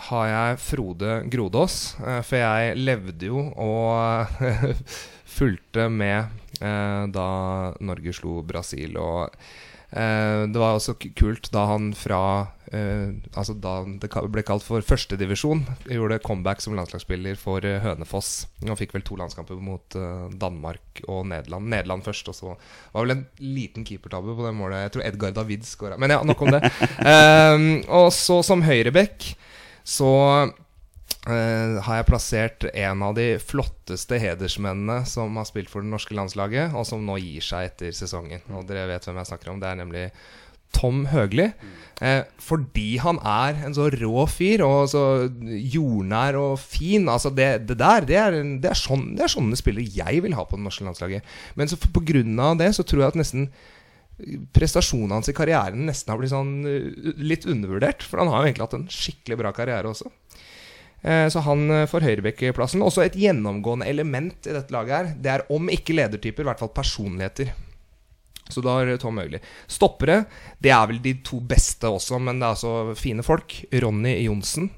har 0.08 0.28
jeg 0.28 0.60
Frode 0.62 1.16
Grodås, 1.30 1.96
eh, 2.02 2.22
for 2.26 2.42
jeg 2.42 2.78
levde 2.80 3.28
jo 3.30 3.44
og 3.60 4.40
fulgte 5.38 5.88
med 5.92 6.24
eh, 6.62 7.04
da 7.12 7.28
Norge 7.84 8.14
slo 8.16 8.40
Brasil. 8.46 8.96
Og 9.00 9.30
eh, 9.90 10.42
det 10.50 10.58
var 10.58 10.78
også 10.78 10.96
kult 10.98 11.50
da 11.54 11.66
han 11.70 11.92
fra 11.96 12.22
eh, 12.72 13.12
Altså 13.36 13.54
da 13.54 13.76
det 14.02 14.10
ble 14.32 14.44
kalt 14.46 14.66
for 14.66 14.84
førstedivisjon, 14.84 15.64
gjorde 15.86 16.20
comeback 16.26 16.64
som 16.64 16.76
landslagsspiller 16.78 17.38
for 17.40 17.64
eh, 17.68 17.80
Hønefoss. 17.84 18.32
Og 18.66 18.78
fikk 18.80 18.96
vel 18.96 19.06
to 19.06 19.20
landskamper 19.20 19.60
mot 19.62 19.98
eh, 19.98 20.26
Danmark 20.34 21.04
og 21.06 21.28
Nederland. 21.30 21.70
Nederland 21.72 22.06
først, 22.08 22.32
og 22.32 22.38
så 22.38 22.56
var 22.56 23.06
vel 23.06 23.16
en 23.16 23.24
liten 23.38 23.86
keepertabbe 23.86 24.34
på 24.34 24.48
det 24.48 24.56
målet. 24.58 24.88
Jeg 24.88 24.96
tror 24.96 25.06
Edgar 25.06 25.38
David 25.38 25.68
skåra. 25.68 26.00
Men 26.00 26.16
ja, 26.16 26.20
nok 26.26 26.42
om 26.42 26.56
det. 26.56 26.64
um, 27.06 27.70
og 28.02 28.10
så 28.16 28.42
som 28.46 28.66
høyrebekk 28.66 29.32
så 29.84 30.12
Uh, 31.22 31.78
har 31.86 32.00
jeg 32.00 32.06
plassert 32.08 32.64
en 32.72 33.02
av 33.06 33.12
de 33.14 33.36
flotteste 33.38 34.16
hedersmennene 34.18 35.04
som 35.06 35.36
har 35.38 35.46
spilt 35.46 35.70
for 35.70 35.84
det 35.84 35.92
norske 35.92 36.16
landslaget, 36.18 36.74
og 36.74 36.82
som 36.88 37.04
nå 37.06 37.14
gir 37.22 37.44
seg 37.46 37.68
etter 37.68 37.94
sesongen. 37.94 38.42
Og 38.50 38.64
dere 38.66 38.88
vet 38.90 39.06
hvem 39.06 39.20
jeg 39.20 39.30
snakker 39.30 39.52
om. 39.52 39.60
Det 39.62 39.68
er 39.68 39.78
nemlig 39.78 40.02
Tom 40.74 41.04
Høgli. 41.12 41.46
Uh, 42.02 42.24
fordi 42.42 42.96
han 43.04 43.20
er 43.22 43.60
en 43.68 43.76
så 43.76 43.86
rå 43.94 44.24
fyr, 44.26 44.64
og 44.66 44.90
så 44.90 45.04
jordnær 45.46 46.40
og 46.40 46.56
fin. 46.58 47.06
Altså 47.06 47.30
det, 47.30 47.68
det 47.68 47.78
der, 47.78 48.08
det 48.08 48.18
er, 48.18 48.40
det, 48.42 48.72
er 48.72 48.82
sånn, 48.82 49.12
det 49.14 49.28
er 49.28 49.34
sånne 49.36 49.60
spillere 49.60 49.94
jeg 49.94 50.24
vil 50.26 50.34
ha 50.34 50.48
på 50.48 50.58
det 50.58 50.66
norske 50.66 50.88
landslaget. 50.88 51.36
Men 51.54 51.70
så 51.70 51.78
av 52.50 52.58
det 52.58 52.72
så 52.74 52.82
tror 52.82 53.04
jeg 53.04 53.14
at 53.14 53.22
nesten 53.22 53.46
prestasjonene 54.54 55.18
hans 55.18 55.30
i 55.30 55.36
karrieren 55.36 55.86
nesten 55.88 56.12
har 56.12 56.20
blitt 56.20 56.32
sånn 56.32 56.52
uh, 56.66 57.12
litt 57.20 57.46
undervurdert. 57.48 58.04
For 58.06 58.22
han 58.22 58.30
har 58.32 58.42
jo 58.42 58.50
egentlig 58.50 58.66
hatt 58.68 58.78
en 58.80 58.88
skikkelig 58.92 59.40
bra 59.42 59.52
karriere 59.56 59.90
også. 59.92 60.10
Eh, 61.02 61.26
Så 61.28 61.42
han 61.42 61.66
eh, 61.70 61.88
får 61.90 62.06
høyrebekkplassen. 62.06 62.82
Også 62.86 63.02
et 63.04 63.18
gjennomgående 63.18 63.88
element 63.90 64.46
i 64.46 64.54
dette 64.54 64.74
laget 64.74 64.94
her, 64.94 65.12
det 65.18 65.32
er 65.32 65.46
om 65.52 65.68
ikke 65.72 65.96
ledertyper, 65.98 66.44
i 66.44 66.50
hvert 66.52 66.62
fall 66.62 66.70
personligheter. 66.74 67.52
Så 68.52 68.62
da 68.62 68.76
har 68.78 68.90
Tom 69.00 69.18
Høgli. 69.18 69.40
Stoppere, 69.70 70.24
det 70.62 70.72
er 70.74 70.86
vel 70.90 71.00
de 71.02 71.14
to 71.24 71.40
beste 71.40 71.88
også, 71.88 72.18
men 72.20 72.38
det 72.38 72.46
er 72.46 72.54
altså 72.54 72.94
fine 72.98 73.24
folk. 73.26 73.54
Ronny 73.72 74.16
Johnsen, 74.26 74.68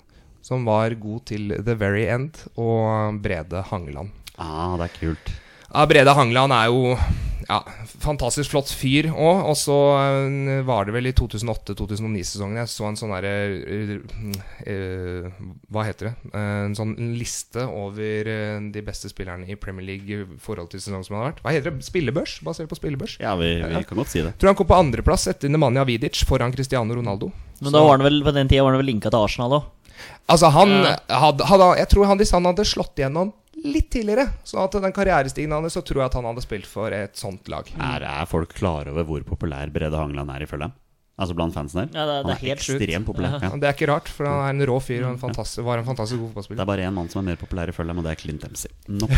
som 0.44 0.66
var 0.68 0.94
god 1.00 1.24
til 1.32 1.56
the 1.64 1.74
very 1.80 2.04
end, 2.06 2.38
og 2.60 3.18
Brede 3.24 3.64
Hangeland. 3.70 4.12
Ah, 4.38 4.76
det 4.78 4.88
er 4.88 4.98
kult. 5.00 5.32
Ja, 5.74 5.86
Brede 5.90 6.14
Hangeland 6.14 6.54
er 6.54 6.70
jo 6.70 6.94
ja, 7.48 7.58
fantastisk 8.00 8.52
flott 8.54 8.70
fyr 8.72 9.10
òg. 9.12 9.42
Og 9.50 9.56
så 9.58 9.76
eh, 10.00 10.62
var 10.66 10.86
det 10.86 10.94
vel 10.96 11.10
i 11.10 11.14
2008-2009-sesongen 11.16 12.62
jeg 12.62 12.72
så 12.72 12.88
en 12.88 12.98
sånn 12.98 13.12
derre 13.14 13.34
eh, 14.64 15.28
Hva 15.72 15.84
heter 15.88 16.10
det? 16.10 16.14
Uh, 16.32 16.64
en 16.68 16.76
sånn 16.78 16.94
liste 17.18 17.66
over 17.68 18.30
de 18.74 18.84
beste 18.84 19.10
spillerne 19.12 19.48
i 19.50 19.58
Premier 19.60 19.86
League 19.92 20.08
i 20.08 20.40
forhold 20.40 20.72
til 20.72 20.82
sesongen 20.82 21.06
som 21.06 21.18
har 21.18 21.30
vært. 21.30 21.44
Hva 21.44 21.54
heter 21.54 21.74
det? 21.74 21.86
Spillebørs? 21.86 22.38
Basert 22.46 22.70
på 22.70 22.78
spillebørs? 22.78 23.18
Ja, 23.22 23.36
vi, 23.40 23.56
vi 23.60 23.84
kan 23.88 24.00
godt 24.00 24.14
si 24.14 24.24
det. 24.24 24.34
Tror 24.40 24.52
han 24.52 24.58
kom 24.58 24.70
på 24.70 24.80
andreplass 24.80 25.28
etter 25.30 25.52
Nemanja 25.52 25.86
Vidic 25.88 26.24
foran 26.28 26.54
Cristiano 26.54 26.96
Ronaldo. 26.96 27.30
Men 27.60 27.74
da 27.74 27.84
var 27.84 27.98
han 27.98 28.06
vel 28.06 28.22
på 28.24 28.34
den 28.34 28.50
tida 28.50 28.64
var 28.64 28.74
han 28.74 28.82
vel 28.82 28.92
linka 28.94 29.12
til 29.12 29.28
Arsenal 29.28 29.58
òg. 29.60 29.72
Altså 30.32 30.48
han 30.50 30.72
hadde, 31.06 31.46
hadde 31.46 31.66
Jeg 31.78 31.88
tror 31.92 32.08
han, 32.08 32.20
han 32.32 32.48
hadde 32.48 32.64
slått 32.66 32.98
igjennom 32.98 33.30
litt 33.64 33.90
tidligere, 33.94 34.28
så 34.44 34.60
at 34.64 34.76
den 34.76 34.92
karrierestigen 34.94 35.52
hans, 35.56 35.72
så 35.76 35.82
tror 35.84 36.02
jeg 36.04 36.10
at 36.12 36.16
han 36.20 36.26
hadde 36.28 36.44
spilt 36.44 36.66
for 36.68 36.92
et 36.92 37.16
sånt 37.16 37.48
lag. 37.48 37.68
Er, 37.80 38.04
er 38.04 38.26
folk 38.30 38.52
klar 38.58 38.88
over 38.92 39.06
hvor 39.08 39.24
populær 39.24 39.72
Brede 39.72 39.96
Hangeland 39.96 40.30
er 40.36 40.44
i 40.44 40.50
dem? 40.56 40.72
Altså 41.14 41.30
blant 41.38 41.54
fansen 41.54 41.78
her? 41.78 41.90
Ja, 41.94 42.04
det 42.08 42.14
er- 42.14 42.22
han 42.26 42.30
er 42.32 42.38
helt 42.42 42.58
ekstremt 42.64 43.06
populær. 43.06 43.34
Ja. 43.38 43.48
Det 43.54 43.68
er 43.68 43.74
ikke 43.76 43.86
rart, 43.86 44.08
for 44.10 44.26
han 44.26 44.40
er 44.48 44.50
en 44.50 44.66
rå 44.66 44.80
fyr 44.82 45.04
og 45.06 45.12
en 45.12 45.20
fantastisk, 45.20 45.62
var 45.62 45.78
en 45.78 45.86
fantastisk 45.86 46.18
god 46.18 46.32
fotballspiller. 46.32 46.58
Det 46.58 46.64
er 46.64 46.70
bare 46.72 46.86
én 46.88 46.96
mann 46.96 47.08
som 47.12 47.20
er 47.22 47.28
mer 47.30 47.38
populær 47.38 47.70
i 47.70 47.76
dem, 47.76 47.98
og 48.00 48.04
det 48.04 48.10
er 48.10 48.18
Clint 48.18 48.42
Dempsey. 48.42 48.72
Nok 48.88 49.10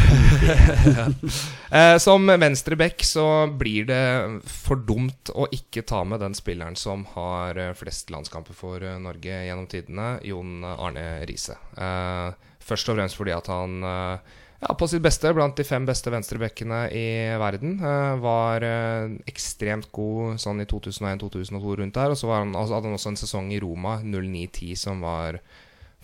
det. 0.44 1.30
Eh, 1.76 1.96
som 1.98 2.26
venstre 2.38 2.76
back 2.78 3.00
så 3.02 3.24
blir 3.58 3.86
det 3.88 4.42
for 4.46 4.76
dumt 4.76 5.32
å 5.34 5.48
ikke 5.52 5.82
ta 5.88 6.04
med 6.04 6.20
den 6.20 6.36
spilleren 6.36 6.76
som 6.78 7.06
har 7.16 7.56
eh, 7.58 7.72
flest 7.74 8.12
landskamper 8.12 8.54
for 8.54 8.84
eh, 8.84 8.98
Norge 9.02 9.40
gjennom 9.48 9.66
tidene, 9.72 10.18
Jon 10.28 10.62
Arne 10.68 11.06
Riise. 11.26 11.56
Eh, 11.76 12.52
først 12.66 12.90
og 12.90 12.98
fremst 12.98 13.18
fordi 13.18 13.34
at 13.36 13.50
han 13.52 13.86
eh, 13.86 14.34
ja, 14.62 14.72
på 14.78 14.88
sitt 14.88 15.04
beste 15.04 15.30
blant 15.36 15.58
de 15.58 15.66
fem 15.68 15.86
beste 15.88 16.10
venstrebekkene 16.12 16.80
i 16.96 17.06
verden. 17.40 17.78
eh, 17.80 18.16
var 18.22 18.64
eh, 18.66 19.14
ekstremt 19.28 19.90
god 19.94 20.40
sånn 20.42 20.64
i 20.64 20.68
2001-2002 20.70 21.78
rundt 21.82 21.98
der. 21.98 22.14
Og 22.14 22.20
så 22.20 22.32
han, 22.32 22.54
altså, 22.56 22.78
hadde 22.78 22.90
han 22.90 22.98
også 22.98 23.12
en 23.12 23.22
sesong 23.22 23.52
i 23.54 23.60
Roma, 23.62 23.98
09-10, 24.02 24.74
som 24.80 25.04
var 25.04 25.40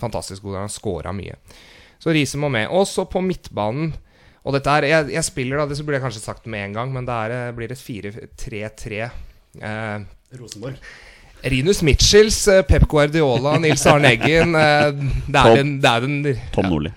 fantastisk 0.01 0.44
god. 0.44 0.59
Der 0.59 0.66
han 0.66 0.72
scora 0.72 1.14
mye. 1.16 1.39
Så 2.02 2.14
Riise 2.14 2.40
må 2.40 2.51
med. 2.52 2.68
Og 2.74 2.86
så 2.90 3.06
på 3.09 3.22
midtbanen 3.24 3.94
og 4.43 4.56
dette 4.56 4.72
er, 4.74 4.89
jeg, 4.90 5.12
jeg 5.14 5.26
spiller 5.26 5.60
da, 5.60 5.68
det 5.70 5.78
burde 5.86 6.01
jeg 6.01 6.02
kanskje 6.02 6.24
sagt 6.24 6.48
med 6.51 6.66
en 6.66 6.72
gang, 6.74 6.93
men 6.94 7.06
det 7.06 7.14
er, 7.14 7.52
blir 7.55 7.70
et 7.70 7.78
4-3-3. 7.78 9.02
Eh, 9.62 10.06
Rosenborg. 10.40 10.80
Rinus 11.43 11.82
Mitchells, 11.82 12.48
eh, 12.48 12.62
Pep 12.62 12.86
Guardiola, 12.89 13.59
Nils 13.59 13.86
Arne 13.86 14.12
Eggen 14.14 14.55
eh, 14.55 14.93
Det 15.27 15.40
er 15.40 15.59
den, 15.59 15.74
det 15.82 15.90
er 15.90 16.06
den 16.06 16.16
Tom 16.55 16.69
Nordli. 16.70 16.93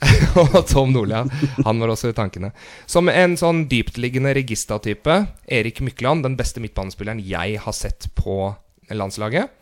og 0.40 0.54
Tom 0.70 0.94
Nordli, 0.94 1.18
ja. 1.18 1.48
Han 1.66 1.82
var 1.82 1.92
også 1.92 2.12
i 2.12 2.16
tankene. 2.16 2.52
Som 2.88 3.10
en 3.12 3.36
sånn 3.36 3.66
dyptliggende 3.68 4.32
Regista-type. 4.38 5.16
Erik 5.52 5.82
Mykland, 5.84 6.24
den 6.24 6.38
beste 6.38 6.62
midtbanespilleren 6.64 7.20
jeg 7.20 7.60
har 7.60 7.76
sett 7.76 8.08
på 8.16 8.54
landslaget. 8.88 9.52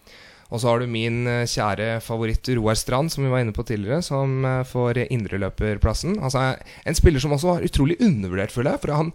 Og 0.49 0.63
så 0.63 0.71
har 0.71 0.81
du 0.81 0.89
min 0.89 1.27
eh, 1.29 1.49
kjære 1.51 1.99
favoritt 2.05 2.49
Roar 2.57 2.79
Strand, 2.79 3.11
som 3.13 3.27
vi 3.27 3.33
var 3.33 3.43
inne 3.43 3.57
på 3.57 3.67
tidligere, 3.67 4.05
som 4.07 4.47
får 4.71 5.03
indreløperplassen. 5.09 6.21
Altså 6.23 6.53
En 6.87 6.97
spiller 6.97 7.21
som 7.21 7.35
også 7.35 7.57
var 7.57 7.67
utrolig 7.67 7.99
undervurdert, 7.99 8.55
føler 8.55 8.77
jeg. 8.77 8.85
For 8.87 8.95
han, 8.95 9.13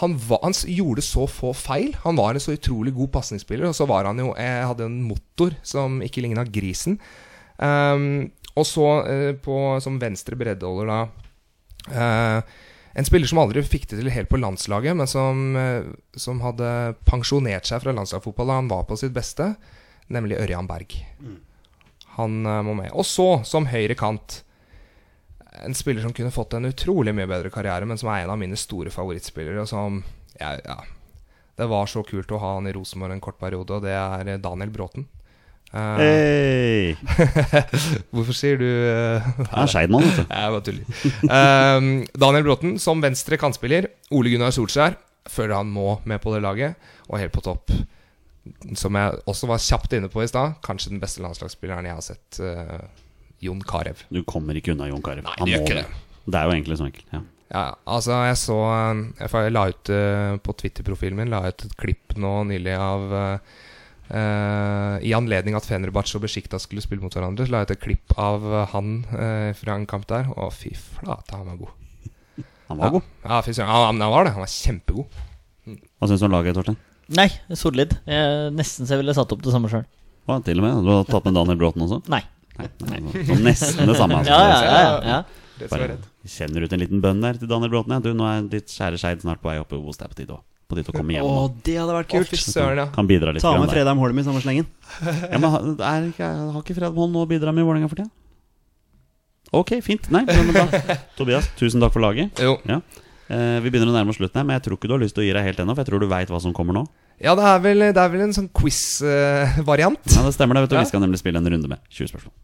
han, 0.00 0.16
var, 0.18 0.40
han 0.42 0.54
gjorde 0.66 1.04
så 1.06 1.26
få 1.30 1.52
feil. 1.54 1.92
Han 2.02 2.18
var 2.18 2.34
en 2.34 2.42
så 2.42 2.56
utrolig 2.56 2.94
god 2.96 3.12
pasningsspiller. 3.14 3.68
Og 3.68 3.76
så 3.78 3.86
var 3.86 4.08
han 4.08 4.18
jo 4.18 4.32
Jeg 4.34 4.66
hadde 4.66 4.88
en 4.88 5.02
motor 5.06 5.54
som 5.62 6.00
ikke 6.02 6.24
ligna 6.24 6.42
grisen. 6.44 6.98
Um, 7.58 8.32
og 8.58 8.66
så 8.66 8.88
uh, 9.06 9.32
på, 9.38 9.58
som 9.82 10.00
venstre 10.02 10.34
breddeholder 10.34 10.88
da 10.90 10.96
uh, 11.94 12.56
En 12.98 13.06
spiller 13.06 13.30
som 13.30 13.38
aldri 13.38 13.62
fikk 13.62 13.86
det 13.92 14.00
til 14.00 14.10
helt 14.10 14.30
på 14.30 14.40
landslaget, 14.42 14.98
men 14.98 15.06
som, 15.10 15.54
uh, 15.54 15.86
som 16.18 16.42
hadde 16.42 16.68
pensjonert 17.06 17.70
seg 17.70 17.82
fra 17.82 17.94
landslagsfotball 17.94 18.50
da 18.50 18.58
han 18.58 18.70
var 18.70 18.86
på 18.90 18.98
sitt 18.98 19.14
beste, 19.14 19.52
nemlig 20.10 20.38
Ørjan 20.42 20.70
Berg. 20.70 20.98
Han 22.18 22.46
eh, 22.46 22.62
må 22.62 22.74
med. 22.78 22.92
Og 22.94 23.06
så, 23.06 23.28
som 23.46 23.68
høyre 23.70 23.96
kant 23.98 24.43
En 25.62 25.74
spiller 25.74 26.02
som 26.02 26.12
kunne 26.12 26.32
fått 26.34 26.56
en 26.58 26.66
utrolig 26.66 27.14
mye 27.14 27.28
bedre 27.30 27.50
karriere, 27.54 27.86
men 27.86 27.98
som 28.00 28.10
er 28.10 28.24
en 28.24 28.32
av 28.34 28.38
mine 28.40 28.56
store 28.58 28.90
favorittspillere. 28.90 29.62
Og 29.62 29.68
som 29.70 30.00
ja, 30.40 30.56
ja, 30.64 30.80
Det 31.56 31.68
var 31.70 31.86
så 31.86 32.02
kult 32.02 32.32
å 32.34 32.40
ha 32.42 32.56
han 32.56 32.66
i 32.66 32.72
Rosenborg 32.74 33.14
en 33.14 33.22
kort 33.22 33.38
periode, 33.38 33.76
og 33.76 33.84
det 33.86 33.92
er 33.94 34.32
eh, 34.34 34.40
Daniel 34.42 34.72
Bråten. 34.74 35.06
Uh, 35.74 35.98
Hey! 35.98 36.92
Hvorfor 38.14 38.36
sier 38.36 38.58
du 38.60 38.66
uh, 38.66 39.22
Jeg 39.22 39.62
er 39.64 39.70
Skeidmann, 39.72 40.04
vet 40.06 40.20
du. 40.20 40.34
Jeg 40.34 40.52
bare 40.54 40.66
tuller. 40.68 40.84
Ehm, 41.38 41.88
Daniel 42.26 42.46
Bråten 42.46 42.76
som 42.82 43.02
venstre 43.02 43.38
kantspiller. 43.40 43.88
Ole 44.14 44.30
Gunnar 44.34 44.54
Solskjær 44.54 44.98
føler 45.30 45.56
han 45.56 45.70
må 45.72 45.96
med 46.04 46.20
på 46.22 46.34
det 46.34 46.42
laget. 46.44 46.78
Og 47.08 47.18
helt 47.18 47.34
på 47.34 47.42
topp, 47.44 47.72
som 48.76 48.96
jeg 48.98 49.18
også 49.30 49.48
var 49.50 49.62
kjapt 49.62 49.96
inne 49.96 50.10
på 50.12 50.22
i 50.22 50.28
stad, 50.30 50.58
kanskje 50.64 50.92
den 50.94 51.00
beste 51.02 51.22
landslagsspilleren 51.24 51.88
jeg 51.88 51.98
har 51.98 52.04
sett. 52.06 52.38
eh, 52.40 53.03
Jon 53.42 53.62
Carew. 53.66 54.04
Du 54.14 54.22
kommer 54.28 54.56
ikke 54.58 54.74
unna 54.74 54.88
Jon 54.90 55.02
Carew. 55.04 55.24
Nei, 55.26 55.36
Han 55.40 55.48
du 55.48 55.54
gjør 55.54 55.64
må 55.64 55.68
ikke 55.68 55.80
det. 55.82 56.02
Det 56.24 56.40
er 56.40 56.48
jo 56.48 56.56
egentlig 56.56 56.78
så 56.80 56.88
enkelt. 56.88 57.06
Ja. 57.12 57.22
Ja, 57.54 57.64
altså 57.86 58.16
jeg 58.24 58.38
så 58.40 58.56
Jeg, 59.20 59.52
la 59.52 59.66
ut 59.70 59.90
eh, 59.92 60.32
på 60.42 60.54
Twitter-profilen 60.58 61.18
min 61.18 61.30
La 61.30 61.42
ut 61.44 61.66
et 61.66 61.76
klipp 61.78 62.16
nå 62.18 62.40
nylig 62.50 62.74
av 62.78 63.14
Uh, 64.04 64.18
eh, 64.18 65.06
I 65.08 65.14
anledning 65.16 65.54
at 65.56 65.64
Fenerbahçe 65.64 66.18
og 66.18 66.26
Besjikta 66.26 66.58
skulle 66.60 66.82
spille 66.84 67.00
mot 67.00 67.14
hverandre, 67.16 67.46
så 67.46 67.54
la 67.54 67.62
jeg 67.62 67.70
ut 67.70 67.72
et 67.72 67.80
klipp 67.80 68.12
av 68.20 68.42
han 68.74 68.98
uh, 69.08 69.48
fra 69.56 69.78
en 69.78 69.86
kamp 69.88 70.04
der. 70.10 70.28
Å, 70.28 70.50
fy 70.52 70.74
flate, 70.76 71.32
han 71.32 71.48
var 71.48 71.56
god. 71.62 72.44
Han 72.68 72.82
var 72.82 72.92
god. 72.98 73.08
Ja, 73.24 73.38
fy 73.46 73.54
søren. 73.56 73.72
Han, 73.72 74.02
han 74.02 74.12
var 74.12 74.28
det. 74.28 74.34
Han 74.36 74.44
var 74.44 74.52
kjempegod. 74.52 75.22
Hva 75.64 76.10
syns 76.10 76.20
du 76.20 76.28
om 76.28 76.36
laget, 76.36 76.56
Torstein? 76.58 76.76
Nei, 77.16 77.30
solid. 77.56 77.96
Jeg, 78.08 78.52
nesten 78.56 78.84
så 78.84 78.96
jeg 78.96 79.02
ville 79.02 79.16
satt 79.16 79.32
opp 79.32 79.42
det 79.44 79.52
samme 79.56 79.72
sjøl. 79.72 79.84
Ja, 80.28 80.38
til 80.44 80.60
og 80.60 80.64
med. 80.64 80.84
Du 80.84 80.92
har 80.92 81.08
tatt 81.08 81.26
med 81.28 81.36
Daniel 81.36 81.60
Bråten 81.60 81.84
også? 81.84 82.00
Nei. 82.12 82.22
Nei, 82.58 82.68
nei, 82.86 83.00
så 83.26 83.36
nesten 83.42 83.88
det 83.90 83.96
samme. 83.98 84.20
altså. 84.20 84.30
Ja, 84.30 84.40
ja, 84.62 84.98
ja, 85.04 85.68
Bare 85.70 85.96
kjenner 86.26 86.64
ut 86.66 86.72
en 86.74 86.82
liten 86.82 87.00
bønn 87.02 87.20
der 87.22 87.36
til 87.38 87.50
Daniel 87.50 87.70
Bråten. 87.72 87.94
Ja. 87.94 88.00
Du, 88.02 88.10
nå 88.16 88.26
er 88.30 88.42
ditt 88.50 88.70
kjære 88.74 88.98
Skeid 89.00 89.22
snart 89.22 89.42
på 89.42 89.50
vei 89.50 89.58
opp 89.62 89.74
hos 89.74 89.98
deg 90.00 90.10
på 90.12 90.18
tide 90.22 90.38
på 90.64 90.78
tide 90.78 90.88
å 90.90 90.96
komme 90.96 91.12
hjem. 91.12 91.26
Å, 91.28 91.44
det 91.66 91.74
hadde 91.76 91.92
vært 91.98 92.08
kult. 92.10 92.30
søren, 92.40 92.78
ja. 92.80 92.86
Kan 92.94 93.06
bidra 93.10 93.34
litt. 93.36 93.42
Ta 93.44 93.52
med. 93.60 93.68
Fredheim 93.70 94.00
Holm 94.00 94.18
i 94.18 94.24
samme 94.26 94.40
slengen. 94.42 94.66
Ja, 95.32 95.38
men 95.38 95.50
ha- 95.52 95.62
er 95.92 96.08
Har 96.16 96.60
ikke 96.62 96.76
Fredheim 96.78 96.96
Holm 96.96 97.12
noe 97.14 97.26
å 97.26 97.30
bidra 97.30 97.52
med 97.52 97.62
i 97.62 97.66
Vålerenga 97.68 97.90
for 97.92 98.00
tida? 98.00 98.10
Ok, 99.54 99.76
fint. 99.86 100.08
Nei, 100.10 100.24
men 100.26 100.50
bra. 100.56 100.64
Tobias, 101.18 101.50
tusen 101.60 101.82
takk 101.84 101.92
for 101.94 102.02
laget. 102.02 102.40
Jo. 102.42 102.56
Ja. 102.66 102.80
Eh, 103.28 103.60
vi 103.62 103.70
begynner 103.70 103.92
å 103.92 103.94
nærme 103.94 104.10
oss 104.10 104.18
slutten 104.18 104.40
her, 104.40 104.46
men 104.48 104.56
jeg 104.58 104.64
tror 104.66 104.78
ikke 104.80 104.88
du 104.90 104.94
har 104.96 105.02
lyst 105.04 105.14
til 105.18 105.22
å 105.22 105.26
gi 105.28 105.34
deg 105.36 105.46
helt 105.46 105.60
ennå. 105.62 105.76
For 105.76 105.84
jeg 105.84 105.90
tror 105.92 106.02
du 106.02 106.08
veit 106.10 106.32
hva 106.32 106.40
som 106.42 106.56
kommer 106.56 106.74
nå. 106.80 106.82
Ja, 107.22 107.36
det 107.38 107.44
er 107.46 107.60
vel, 107.62 107.84
det 107.94 108.00
er 108.00 108.10
vel 108.10 108.24
en 108.24 108.34
sånn 108.34 108.48
quiz-variant. 108.50 110.00
Ja, 110.16 110.24
det 110.26 110.32
stemmer 110.34 110.58
det, 110.58 110.64
vet 110.66 110.72
du. 110.74 110.76
Ja. 110.80 110.82
Vi 110.82 110.90
skal 110.90 111.04
nemlig 111.04 111.20
spille 111.22 111.38
en 111.38 111.46
runde 111.54 111.70
med 111.70 111.78
20 111.92 112.10
spørsmål. 112.10 112.34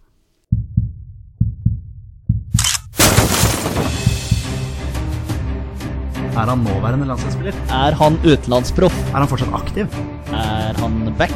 Er 6.31 6.47
han 6.47 6.63
nåværende 6.65 7.07
landslagsspiller? 7.11 7.57
Er 7.75 7.97
han 7.99 8.17
utenlandsproff? 8.23 8.95
Er 9.11 9.19
han 9.19 9.29
fortsatt 9.29 9.55
aktiv? 9.57 9.97
Er 10.31 10.79
han 10.79 11.01
back? 11.19 11.35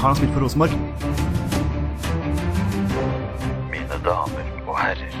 Har 0.00 0.12
han 0.12 0.16
spilt 0.20 0.32
for 0.36 0.44
Rosenborg? 0.44 0.74
Mine 3.72 3.98
damer 4.06 4.46
og 4.68 4.78
herrer, 4.78 5.16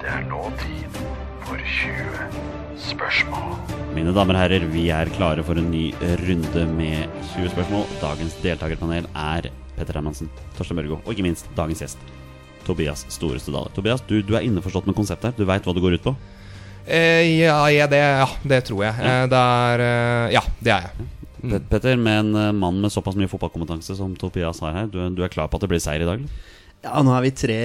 det 0.00 0.08
er 0.10 0.24
nå 0.30 0.40
tid 0.62 0.98
for 1.44 1.60
20 1.60 2.80
spørsmål. 2.88 3.54
Mine 3.94 4.14
damer 4.16 4.34
og 4.38 4.42
herrer, 4.46 4.66
vi 4.72 4.88
er 4.90 5.12
klare 5.14 5.44
for 5.46 5.60
en 5.60 5.68
ny 5.70 5.86
runde 6.24 6.66
med 6.74 7.04
20 7.34 7.52
spørsmål. 7.54 7.86
Dagens 8.02 8.38
deltakerpanel 8.42 9.06
er 9.12 9.50
Petter 9.76 10.00
Hermansen, 10.00 10.32
Torstein 10.56 10.80
Børgo 10.80 11.02
og 11.04 11.12
ikke 11.12 11.28
minst 11.28 11.50
dagens 11.58 11.84
gjest. 11.84 12.00
Tobias 12.64 13.04
Storeste 13.12 13.52
Dale. 13.52 13.68
Tobias, 13.76 14.00
du, 14.08 14.22
du 14.24 14.32
er 14.34 14.46
innforstått 14.48 14.88
med 14.88 14.96
konseptet 14.96 15.30
her. 15.34 15.36
Du 15.36 15.44
veit 15.44 15.66
hva 15.68 15.74
det 15.76 15.84
går 15.84 15.98
ut 15.98 16.06
på? 16.08 16.14
Eh, 16.86 17.40
ja, 17.40 17.58
ja, 17.72 17.86
det, 17.88 18.00
ja, 18.00 18.26
det 18.44 18.62
tror 18.68 18.82
jeg. 18.84 18.94
Eh, 19.00 19.26
det 19.32 19.40
er 19.40 19.84
eh, 19.84 20.32
Ja, 20.36 20.42
det 20.60 20.72
er 20.74 20.88
jeg. 20.88 21.06
Pet- 21.44 21.68
Petter, 21.70 21.96
med 22.00 22.34
en 22.34 22.56
mann 22.56 22.78
med 22.80 22.92
såpass 22.92 23.16
mye 23.20 23.28
fotballkompetanse 23.28 23.96
som 23.98 24.14
Topias 24.16 24.60
har 24.64 24.72
her, 24.72 24.86
du, 24.88 24.98
du 25.12 25.22
er 25.24 25.32
klar 25.32 25.48
på 25.52 25.58
at 25.58 25.64
det 25.66 25.68
blir 25.74 25.82
seier 25.82 26.04
i 26.04 26.08
dag? 26.08 26.22
Ja, 26.84 27.00
nå 27.04 27.12
er 27.16 27.22
vi 27.24 27.30
tre 27.36 27.58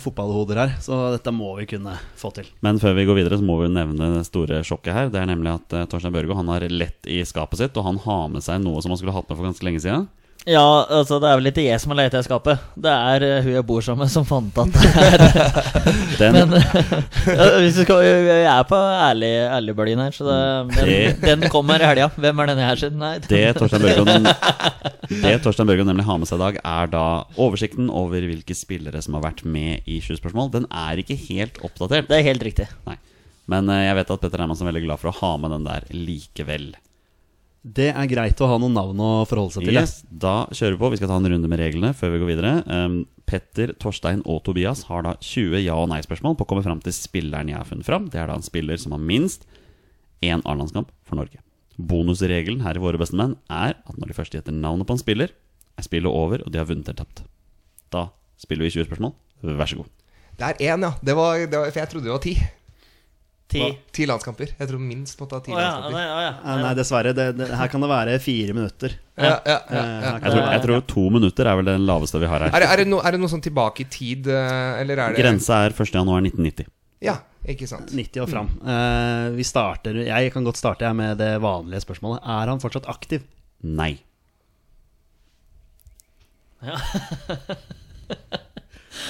fotballhoder 0.00 0.56
her, 0.62 0.70
så 0.80 0.98
dette 1.12 1.32
må 1.36 1.50
vi 1.58 1.66
kunne 1.68 1.92
få 2.16 2.30
til. 2.36 2.46
Men 2.64 2.78
før 2.80 2.94
vi 2.96 3.04
går 3.08 3.18
videre, 3.20 3.36
så 3.40 3.44
må 3.44 3.58
vi 3.60 3.68
nevne 3.72 4.08
det 4.14 4.22
store 4.28 4.62
sjokket 4.64 4.96
her. 4.96 5.10
Det 5.12 5.20
er 5.20 5.28
nemlig 5.28 5.52
at 5.58 5.74
Torstein 5.92 6.12
Børgo 6.14 6.36
han 6.38 6.48
har 6.52 6.64
lett 6.72 7.08
i 7.12 7.18
skapet 7.28 7.60
sitt, 7.60 7.76
og 7.76 7.84
han 7.88 8.00
har 8.04 8.30
med 8.32 8.44
seg 8.44 8.62
noe 8.64 8.80
som 8.80 8.92
han 8.94 9.00
skulle 9.00 9.12
hatt 9.16 9.28
med 9.28 9.36
for 9.40 9.48
ganske 9.48 9.68
lenge 9.68 9.82
siden. 9.84 10.08
Ja, 10.42 10.62
altså 10.90 11.20
det 11.22 11.28
er 11.30 11.36
vel 11.38 11.48
ikke 11.52 11.62
jeg 11.62 11.78
som 11.78 11.92
har 11.92 11.98
leita 12.00 12.18
i 12.18 12.24
skapet. 12.26 12.58
Det 12.82 12.90
er 12.90 13.22
uh, 13.22 13.44
hun 13.44 13.52
jeg 13.54 13.66
bor 13.68 13.84
sammen 13.86 14.02
med, 14.02 14.10
som 14.10 14.24
fant 14.26 14.56
at 14.58 14.72
det 14.74 16.26
er 16.26 16.34
Den, 16.34 16.34
Men 16.34 16.56
uh, 16.58 17.60
hvis 17.62 17.76
du 17.78 17.84
skal, 17.84 18.02
jeg 18.02 18.48
er 18.50 18.64
på 18.66 18.74
ærlig, 18.80 19.30
ærligbølgen 19.54 20.02
her, 20.02 20.16
så 20.16 20.26
det, 20.26 20.40
den, 20.74 20.90
Det- 20.90 21.22
den 21.42 21.46
kommer 21.52 21.78
i 21.78 21.86
helga. 21.86 22.08
Hvem 22.18 22.42
er 22.42 22.50
denne 22.50 22.66
her 22.66 22.80
sin? 22.82 22.98
Nei. 22.98 23.12
det 23.30 23.44
Torstein 23.60 23.86
Børgo 23.86 24.04
Det 25.22 25.36
Torstein 25.46 25.70
Børgo 25.70 25.86
nemlig 25.86 26.08
har 26.10 26.18
med 26.18 26.26
seg 26.32 26.40
i 26.40 26.44
dag, 26.48 26.58
er 26.74 26.90
da 26.98 27.04
oversikten 27.38 27.86
over 27.94 28.26
hvilke 28.26 28.56
spillere 28.58 28.98
som 29.04 29.14
har 29.20 29.28
vært 29.30 29.44
med 29.46 29.86
i 29.86 30.00
20 30.02 30.18
spørsmål. 30.24 30.50
Den 30.58 30.66
er 30.74 30.98
ikke 31.04 31.18
helt 31.28 31.62
oppdatert. 31.62 32.10
Det 32.10 32.18
er 32.18 32.26
helt 32.32 32.42
riktig. 32.50 32.66
Nei. 32.90 32.98
Men 33.52 33.70
uh, 33.70 33.78
jeg 33.78 33.94
vet 34.00 34.10
at 34.16 34.22
Petter 34.26 34.42
Hermansen 34.42 34.66
er 34.66 34.72
veldig 34.74 34.88
glad 34.90 34.98
for 35.06 35.12
å 35.14 35.18
ha 35.22 35.36
med 35.44 35.54
den 35.54 35.70
der 35.70 35.86
likevel. 35.94 36.72
Det 37.62 37.92
er 37.94 38.08
greit 38.10 38.40
å 38.42 38.48
ha 38.50 38.56
noen 38.58 38.74
navn 38.74 38.98
å 38.98 39.10
forholde 39.30 39.54
seg 39.54 39.68
til. 39.68 39.76
Yes, 39.78 40.00
Da 40.10 40.48
kjører 40.50 40.74
vi 40.74 40.80
på. 40.82 40.90
Vi 40.90 40.98
skal 40.98 41.12
ta 41.12 41.18
en 41.20 41.28
runde 41.30 41.50
med 41.50 41.60
reglene 41.62 41.92
før 41.94 42.10
vi 42.14 42.20
går 42.22 42.30
videre. 42.32 42.52
Um, 42.66 42.96
Petter, 43.28 43.70
Torstein 43.78 44.24
og 44.26 44.42
Tobias 44.46 44.82
har 44.88 45.04
da 45.06 45.14
20 45.22 45.62
ja- 45.62 45.78
og 45.78 45.88
nei-spørsmål 45.92 46.34
på 46.36 46.42
å 46.42 46.50
komme 46.50 46.64
fram 46.66 46.82
til 46.82 46.94
spilleren 46.96 47.52
jeg 47.52 47.60
har 47.60 47.68
funnet 47.68 47.86
fram. 47.86 48.08
Det 48.10 48.18
er 48.18 48.26
da 48.26 48.34
en 48.34 48.42
spiller 48.42 48.80
som 48.82 48.96
har 48.96 49.02
minst 49.02 49.46
én 50.26 50.42
A-landskamp 50.42 50.90
for 51.06 51.20
Norge. 51.20 51.38
Bonusregelen 51.78 52.64
her 52.66 52.76
i 52.76 52.82
Våre 52.82 52.98
beste 53.00 53.16
menn 53.16 53.36
er 53.48 53.78
at 53.78 53.96
når 53.96 54.10
de 54.10 54.18
først 54.18 54.34
gjetter 54.34 54.52
navnet 54.54 54.88
på 54.88 54.96
en 54.98 55.02
spiller, 55.02 55.30
er 55.78 55.86
spillet 55.86 56.10
over, 56.10 56.42
og 56.44 56.50
de 56.52 56.60
har 56.60 56.66
vunnet 56.68 56.90
eller 56.90 57.04
tapt. 57.06 57.22
Da 57.94 58.08
spiller 58.42 58.66
vi 58.66 58.74
20 58.74 58.90
spørsmål. 58.90 59.14
Vær 59.42 59.70
så 59.70 59.78
god. 59.80 59.94
Det 60.38 60.50
er 60.50 60.74
én, 60.74 60.82
ja. 60.82 60.92
Det 61.02 61.14
var, 61.16 61.38
det 61.46 61.58
var, 61.58 61.70
for 61.70 61.80
jeg 61.80 61.92
trodde 61.94 62.10
det 62.10 62.14
var 62.14 62.24
ti. 62.26 62.34
Ti. 63.52 63.60
Ti 63.92 64.06
landskamper. 64.08 64.52
Jeg 64.58 64.68
tror 64.70 64.78
minst 64.80 65.18
måtte 65.20 65.36
ha 65.36 65.42
ti 65.44 65.52
oh, 65.52 65.58
ja, 65.60 65.64
landskamper. 65.74 65.96
nei, 65.98 66.04
oh, 66.08 66.20
ja. 66.24 66.28
Eh, 66.40 66.60
Nei, 66.62 66.70
dessverre. 66.78 67.10
Det, 67.16 67.26
det, 67.36 67.48
her 67.58 67.68
kan 67.68 67.82
det 67.84 67.88
være 67.90 68.14
fire 68.24 68.54
minutter. 68.56 68.94
Ja, 69.18 69.24
ja, 69.26 69.34
ja, 69.44 69.58
Eh, 69.82 70.06
ja. 70.06 70.12
Jeg 70.22 70.30
tror, 70.32 70.46
jeg 70.54 70.62
tror 70.62 70.84
to 70.94 71.04
minutter 71.12 71.50
er 71.50 71.58
vel 71.60 71.68
den 71.68 71.84
laveste 71.88 72.20
vi 72.22 72.30
har 72.30 72.40
her. 72.46 72.48
Er, 72.54 72.60
det- 72.64 72.70
er, 72.72 72.76
det 72.84 72.86
no, 72.88 73.00
er 73.04 73.12
det 73.12 73.20
noe 73.20 73.28
sånn 73.32 73.44
tilbake 73.44 73.84
i 73.84 73.88
tid, 73.92 74.26
eh, 74.32 74.80
eller 74.80 74.96
er 75.04 75.12
det 75.12 75.20
Grensa 75.20 75.60
er 75.66 75.76
1.1.1990. 75.76 76.70
Ja, 77.04 77.18
ikke 77.44 77.66
sant. 77.68 77.92
90 77.92 78.22
og 78.24 78.30
fram. 78.30 78.48
Eh, 78.62 79.28
vi 79.36 79.44
starter 79.44 80.00
Jeg 80.06 80.32
kan 80.32 80.44
godt 80.48 80.56
starte 80.62 80.88
med 80.96 81.18
det 81.20 81.34
vanlige 81.42 81.82
spørsmålet. 81.84 82.22
Er 82.24 82.54
han 82.54 82.62
fortsatt 82.62 82.88
aktiv? 82.88 83.20
Nei. 83.62 83.98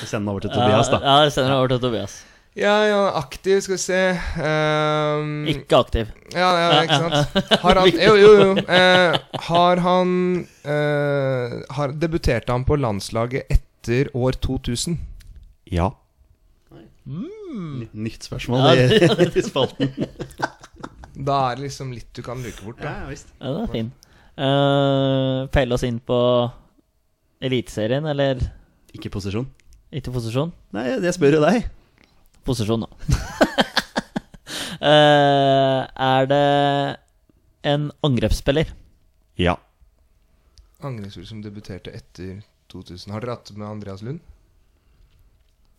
Vi 0.00 0.06
sender 0.09 0.18
den 0.24 0.28
over 0.32 0.40
til 0.44 0.50
Tobias, 0.54 0.88
da. 0.92 0.98
Ja, 1.04 1.16
jeg 1.26 1.32
sender 1.34 1.50
den 1.52 1.59
over 1.59 1.68
til 1.74 1.80
Tobias. 1.82 2.14
Ja, 2.52 2.72
ja, 2.84 2.98
aktiv, 3.16 3.62
skal 3.64 3.78
vi 3.78 3.80
se 3.80 3.98
um, 4.44 5.46
Ikke 5.48 5.78
aktiv. 5.78 6.10
Ja, 6.34 6.50
ja, 6.60 6.82
ikke 6.84 6.98
sant. 7.00 7.38
Har 7.62 7.80
han 7.80 7.88
Jo, 7.96 8.12
jo, 8.20 8.32
jo. 8.36 8.50
Uh, 8.66 9.16
har 9.46 9.80
han 9.80 10.12
uh, 10.66 11.54
har, 11.78 11.96
Debuterte 11.96 12.52
han 12.52 12.66
på 12.68 12.76
landslaget 12.76 13.48
etter 13.56 14.12
år 14.12 14.36
2000? 14.44 14.98
Ja. 15.72 15.88
Nytt 17.08 18.28
spørsmål 18.28 18.68
Ja, 18.68 18.84
i, 18.84 19.30
i 19.40 19.48
spalten. 19.48 19.88
Da 21.12 21.40
er 21.50 21.58
det 21.58 21.68
liksom 21.70 21.90
litt 21.92 22.08
du 22.16 22.22
kan 22.24 22.40
luke 22.40 22.64
bort. 22.64 22.80
Da. 22.80 22.92
Ja, 23.02 23.08
visst. 23.08 23.32
Ja, 23.40 23.50
den 23.52 23.64
er 23.64 23.72
fin. 23.72 23.92
Uh, 24.36 25.48
Pelle 25.52 25.76
oss 25.76 25.84
inn 25.88 25.98
på 26.04 26.16
Eliteserien, 27.42 28.04
eller 28.08 28.40
Ikke 28.96 29.12
posisjon? 29.12 29.48
ikke 29.92 30.12
posisjon? 30.14 30.52
Nei, 30.72 30.86
det 31.04 31.12
spør 31.12 31.36
jo 31.36 31.42
deg. 31.44 31.66
Posisjon, 32.47 32.86
da. 32.86 32.90
Eh, 34.82 35.81
er 36.02 36.24
det 36.27 36.39
en 37.70 37.85
angrepsspiller? 38.02 38.73
Ja. 39.39 39.52
Angrepsspiller 40.82 41.28
som 41.28 41.43
debuterte 41.44 41.93
etter 41.94 42.40
2000. 42.73 43.12
Har 43.14 43.23
dere 43.23 43.36
hatt 43.36 43.52
med 43.55 43.69
Andreas 43.69 44.02
Lund? 44.02 44.19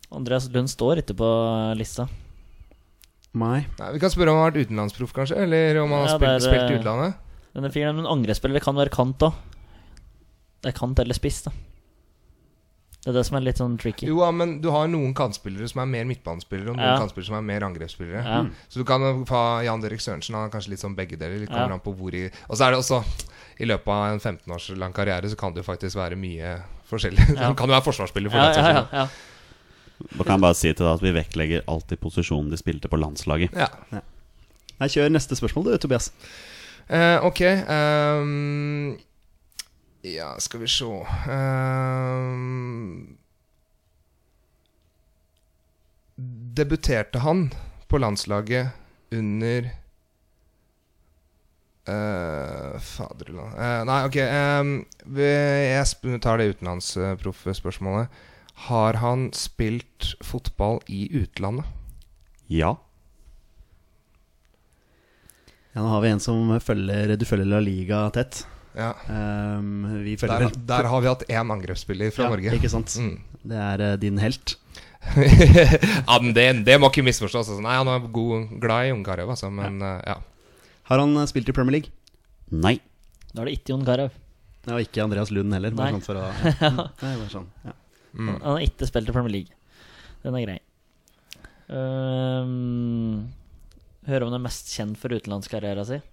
Andreas 0.08 0.48
Lund 0.54 0.72
står 0.72 1.02
ikke 1.02 1.18
på 1.20 1.28
lista. 1.76 2.06
Nei. 3.34 3.66
Nei, 3.76 3.90
Vi 3.92 4.00
kan 4.00 4.14
spørre 4.14 4.32
om 4.32 4.40
han 4.40 4.46
har 4.46 4.54
vært 4.54 4.70
utenlandsproff, 4.70 5.12
kanskje? 5.20 5.36
Eller 5.42 5.82
om 5.82 5.92
han 5.92 6.06
har 6.06 6.14
Ja, 6.14 6.16
spilt, 6.16 6.30
er, 6.30 6.44
spilt 6.48 6.64
i 6.64 6.72
eh, 6.72 6.80
utlandet? 6.80 7.20
Denne 7.54 7.70
fyren, 7.74 7.96
men 8.00 8.08
angrepsspiller 8.08 8.56
det 8.56 8.64
kan 8.64 8.78
være 8.78 8.94
kant 8.94 9.28
òg. 9.28 9.36
Det 10.64 10.72
er 10.72 10.78
kant 10.80 10.98
eller 11.02 11.20
spiss, 11.20 11.42
da. 11.44 11.52
Det 13.04 13.10
er 13.12 13.16
det 13.18 13.24
som 13.28 13.36
er 13.36 13.42
litt 13.44 13.58
sånn 13.60 13.74
tricky. 13.78 14.06
Jo, 14.08 14.22
ja, 14.24 14.30
men 14.32 14.54
du 14.64 14.70
har 14.72 14.86
noen 14.88 15.12
kantspillere 15.14 15.66
som 15.68 15.82
er 15.82 15.88
mer 15.92 16.06
midtbanespillere, 16.08 16.70
og 16.72 16.78
noen 16.78 16.86
Ja. 16.88 16.98
kantspillere 17.02 17.26
som 17.28 17.36
er 17.36 17.42
mer 17.44 17.60
angrepsspillere. 17.66 18.22
Ja. 18.24 18.38
Så 18.72 18.80
du 18.80 18.84
kan 18.88 19.02
ha 19.28 19.42
Jan 19.62 19.80
Derek 19.82 20.00
Sørensen. 20.00 20.32
Han 20.34 20.46
er 20.48 20.52
kanskje 20.54 20.70
litt 20.72 20.80
sånn 20.80 20.96
begge 20.96 21.18
deler. 21.20 21.38
Litt 21.42 21.50
kommer 21.52 21.72
an 21.76 21.80
på 21.84 21.92
hvor 21.94 22.14
i 22.16 22.30
Og 22.48 22.56
så 22.56 22.64
er 22.66 22.70
det 22.72 22.78
også 22.80 23.04
I 23.60 23.66
løpet 23.66 23.86
av 23.92 24.12
en 24.14 24.18
15 24.20 24.50
års 24.52 24.70
lang 24.70 24.92
karriere 24.92 25.28
så 25.30 25.36
kan 25.36 25.52
det 25.54 25.62
jo 25.64 25.68
faktisk 25.72 25.94
være 25.96 26.16
mye 26.16 26.62
forskjellig. 26.90 27.28
Ja. 27.38 27.52
Kan 27.54 27.68
jo 27.68 27.74
være 27.76 27.84
forsvarsspiller 27.84 28.30
for 28.32 28.38
Ja, 28.40 28.48
den 28.50 28.56
ja, 28.56 28.62
saks 28.64 28.74
ja, 28.74 28.82
skyld. 28.82 28.98
ja. 28.98 29.06
Da 30.18 30.24
kan 30.24 30.32
jeg 30.34 30.40
bare 30.42 30.54
si 30.58 30.72
til 30.72 30.86
deg 30.86 30.94
at 30.94 31.02
vi 31.04 31.12
vektlegger 31.12 31.62
alltid 31.68 32.00
posisjonen 32.00 32.50
de 32.50 32.56
spilte 32.56 32.88
på 32.90 32.98
landslaget. 32.98 33.52
Ja. 33.54 33.68
Nei, 34.80 34.88
Kjør 34.90 35.12
neste 35.14 35.36
spørsmål, 35.38 35.64
du, 35.70 35.78
Tobias. 35.78 36.10
Eh, 36.90 37.20
ok 37.22 37.40
ehm, 37.42 38.96
Ja, 40.04 40.40
skal 40.40 40.60
vi 40.60 40.68
se 40.68 40.84
um, 40.84 41.16
Debuterte 46.54 47.18
han 47.24 47.54
på 47.88 47.98
landslaget 47.98 48.68
under 49.10 49.70
uh, 51.88 52.76
Faderland 52.84 53.56
uh, 53.56 53.80
Nei, 53.88 54.04
ok. 54.04 54.20
Um, 54.28 54.84
jeg 55.16 56.20
tar 56.20 56.38
det 56.38 56.52
utenlandsproffspørsmålet. 56.52 58.12
Har 58.68 59.00
han 59.00 59.32
spilt 59.32 60.20
fotball 60.20 60.84
i 60.84 61.08
utlandet? 61.16 61.64
Ja. 62.52 62.76
Ja, 65.72 65.80
nå 65.80 65.88
har 65.96 66.04
vi 66.04 66.12
en 66.12 66.20
som 66.20 66.60
følger 66.60 67.16
Du 67.16 67.24
følger 67.24 67.56
La 67.56 67.64
Liga 67.64 68.10
tett. 68.12 68.44
Ja. 68.74 68.90
Um, 69.06 70.02
vi 70.02 70.16
Der, 70.18 70.50
der 70.50 70.90
har 70.90 71.00
vi 71.00 71.06
hatt 71.06 71.22
én 71.30 71.52
angrepsspiller 71.54 72.10
fra 72.14 72.26
ja, 72.26 72.34
Norge. 72.34 72.54
Ikke 72.58 72.70
sant? 72.72 72.94
Mm. 72.98 73.20
Det 73.44 73.60
er 73.70 73.84
uh, 73.92 73.96
din 74.00 74.18
helt. 74.18 74.56
ja, 76.08 76.18
men 76.20 76.32
det, 76.34 76.46
det 76.66 76.76
må 76.80 76.90
ikke 76.90 77.04
misforstås. 77.06 77.50
Altså. 77.52 77.62
Nei, 77.62 77.76
han 77.78 77.90
er 77.90 78.08
god, 78.14 78.48
glad 78.62 78.90
i 78.90 78.96
Carew, 79.06 79.30
altså, 79.30 79.50
men 79.52 79.82
eh, 79.84 80.00
ja. 80.08 80.18
Har 80.90 81.02
han 81.02 81.14
eh, 81.20 81.28
spilt 81.30 81.48
i 81.48 81.54
Premier 81.56 81.78
League? 81.78 81.92
Nei. 82.50 82.78
Da 83.32 83.42
er 83.42 83.50
det 83.50 83.58
ikke 83.58 83.74
Jon 83.74 83.84
Carew. 83.86 84.12
Ja, 84.64 84.78
og 84.78 84.84
ikke 84.86 85.04
Andreas 85.04 85.32
Lund 85.34 85.52
heller. 85.52 85.74
Bare 85.76 85.92
Nei. 85.92 85.98
sånn 85.98 86.06
for 86.06 86.20
å, 86.20 86.24
ja. 86.64 86.88
Nei, 87.02 87.14
bare 87.20 87.30
sånn, 87.32 87.50
ja. 87.66 87.76
Mm. 88.14 88.30
Han 88.30 88.48
har 88.48 88.64
ikke 88.64 88.88
spilt 88.88 89.10
i 89.10 89.14
Premier 89.14 89.34
League. 89.34 89.60
Den 90.24 90.38
er 90.38 90.46
grei. 90.46 90.58
Um, 91.64 93.32
Hører 94.04 94.26
om 94.26 94.30
han 94.30 94.38
er 94.38 94.44
mest 94.44 94.68
kjent 94.72 94.98
for 95.00 95.12
utenlandskarrieren 95.16 95.88
sin. 95.88 96.04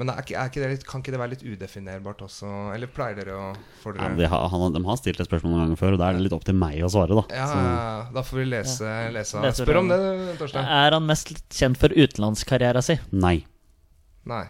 Men 0.00 0.10
er 0.14 0.22
ikke, 0.24 0.36
er 0.40 0.48
ikke 0.50 0.62
det 0.62 0.68
litt, 0.72 0.84
kan 0.88 1.02
ikke 1.04 1.12
det 1.14 1.20
være 1.20 1.32
litt 1.34 1.42
udefinerbart 1.44 2.22
også? 2.24 2.48
Eller 2.74 2.88
pleier 2.94 3.18
dere 3.20 3.34
å 3.36 3.48
får 3.82 3.98
Ja, 3.98 4.06
dere... 4.08 4.16
de, 4.22 4.28
har, 4.32 4.46
han, 4.54 4.72
de 4.76 4.82
har 4.86 4.96
stilt 5.00 5.20
et 5.20 5.28
spørsmål 5.28 5.52
noen 5.52 5.62
ganger 5.66 5.80
før, 5.82 5.96
og 5.96 6.00
da 6.00 6.08
er 6.08 6.16
det 6.18 6.24
litt 6.24 6.36
opp 6.38 6.46
til 6.48 6.56
meg 6.56 6.78
å 6.86 6.88
svare, 6.92 7.18
da. 7.20 7.24
Ja, 7.36 7.48
Så, 7.50 7.58
ja, 7.60 7.74
ja, 7.74 8.06
da 8.16 8.22
får 8.30 8.40
vi 8.40 8.46
lese, 8.48 8.94
lese. 9.18 9.42
Spør 9.60 9.80
om 9.82 9.90
det. 9.92 9.98
Torstein. 10.40 10.70
Er 10.80 10.96
han 10.96 11.04
mest 11.10 11.34
kjent 11.52 11.80
for 11.82 11.92
utenlandskarrieren 11.92 12.86
sin? 12.88 13.04
nei. 13.12 13.36
Nei. 14.30 14.44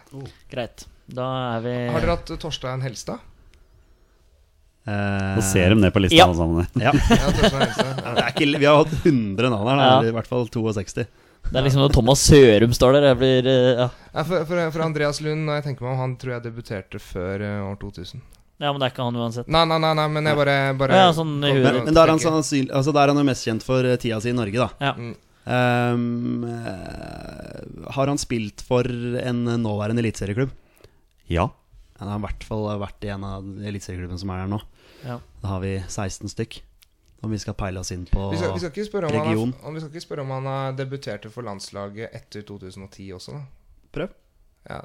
Greit. 0.51 0.85
Da 1.11 1.27
er 1.57 1.61
vi 1.63 1.75
Har 1.91 2.03
dere 2.03 2.15
hatt 2.17 2.31
Torstein 2.39 2.81
Helstad? 2.83 3.19
Eh, 4.87 5.35
Nå 5.37 5.41
ser 5.45 5.69
de 5.75 5.77
ned 5.77 5.93
på 5.93 6.01
lista, 6.01 6.17
Ja. 6.17 6.25
alle 6.25 6.35
sammen. 6.39 6.67
ja. 6.75 6.91
Ja. 6.91 6.91
Ja. 6.91 8.13
Det 8.15 8.23
er 8.23 8.31
ikke, 8.33 8.47
vi 8.59 8.65
har 8.65 8.79
hatt 8.81 8.93
100 9.05 9.49
navn 9.53 9.67
her, 9.69 9.75
da, 9.77 9.89
Ja. 10.01 10.09
i 10.09 10.15
hvert 10.15 10.27
fall 10.29 10.47
62. 10.49 11.05
Det 11.49 11.57
er 11.59 11.65
liksom 11.65 11.81
når 11.83 11.93
Thomas 11.95 12.21
Sørum 12.23 12.73
står 12.75 12.93
der. 12.95 13.07
Jeg 13.09 13.17
blir 13.19 13.47
eh, 13.51 13.71
ja. 13.81 13.87
Ja, 14.13 14.23
for, 14.23 14.45
for, 14.47 14.61
for 14.75 14.83
Andreas 14.85 15.19
Lund, 15.23 15.41
når 15.47 15.59
jeg 15.59 15.65
tenker 15.69 15.87
meg 15.87 15.95
om, 15.95 15.99
han 16.03 16.13
tror 16.21 16.35
jeg 16.37 16.45
debuterte 16.45 17.01
før 17.03 17.43
eh, 17.47 17.57
år 17.65 17.75
2000. 17.81 18.21
ja, 18.61 18.69
men 18.69 18.77
det 18.79 18.85
er 18.87 18.93
ikke 18.93 19.07
han 19.09 19.19
uansett. 19.19 19.47
Nei, 19.51 19.63
nei, 19.67 19.79
nei, 19.83 19.91
nei 19.99 20.07
men 20.13 20.29
jeg 20.29 20.37
bare, 20.39 20.55
bare 20.79 21.01
Ja, 21.01 21.09
sånn 21.17 21.33
Men, 21.41 21.61
men 21.65 21.95
da 21.97 22.05
er 22.05 22.13
han, 22.13 22.21
sånn, 22.23 22.39
altså, 22.69 22.93
der 22.93 23.03
er 23.03 23.11
han 23.11 23.19
jo 23.19 23.27
mest 23.27 23.47
kjent 23.47 23.65
for 23.67 23.83
eh, 23.87 23.97
tida 23.99 24.21
si 24.23 24.31
i 24.31 24.37
Norge, 24.37 24.57
da. 24.61 24.69
Ja. 24.79 24.93
Mm. 24.95 25.15
Eh, 25.51 25.95
har 27.97 28.11
han 28.13 28.21
spilt 28.21 28.61
for 28.63 28.85
en 28.85 29.43
nåværende 29.63 30.03
eliteserieklubb? 30.05 30.53
Ja. 31.31 31.49
Han 32.01 32.09
har 32.09 32.19
i 32.21 32.25
hvert 32.25 32.43
fall 32.47 32.67
vært 32.81 33.05
i 33.05 33.11
en 33.13 33.25
av 33.27 33.45
eliteserieklubbene 33.65 34.21
som 34.21 34.31
er 34.33 34.43
her 34.43 34.51
nå. 34.51 34.61
Ja. 35.05 35.17
Da 35.41 35.55
har 35.55 35.63
vi 35.65 35.75
16 35.83 36.31
stykk. 36.31 36.61
Om 37.21 37.31
vi 37.31 37.37
skal 37.37 37.53
peile 37.53 37.79
oss 37.79 37.91
inn 37.93 38.05
på 38.09 38.31
Vi 38.31 38.37
skal, 38.41 38.53
vi, 38.55 38.59
skal 38.63 38.71
ikke 38.73 38.85
spørre 38.87 39.09
om 39.11 39.17
han 39.19 39.27
region. 39.29 39.51
har, 39.61 39.71
vi 39.75 39.79
skal 39.83 39.91
ikke 39.93 40.01
spørre 40.07 40.21
om 40.25 40.31
han 40.35 40.75
debuterte 40.75 41.29
for 41.29 41.45
landslaget 41.45 42.09
etter 42.17 42.41
2010 42.47 43.11
også, 43.13 43.35
da. 43.37 43.41
Prøv. 43.93 44.09
Ja, 44.69 44.79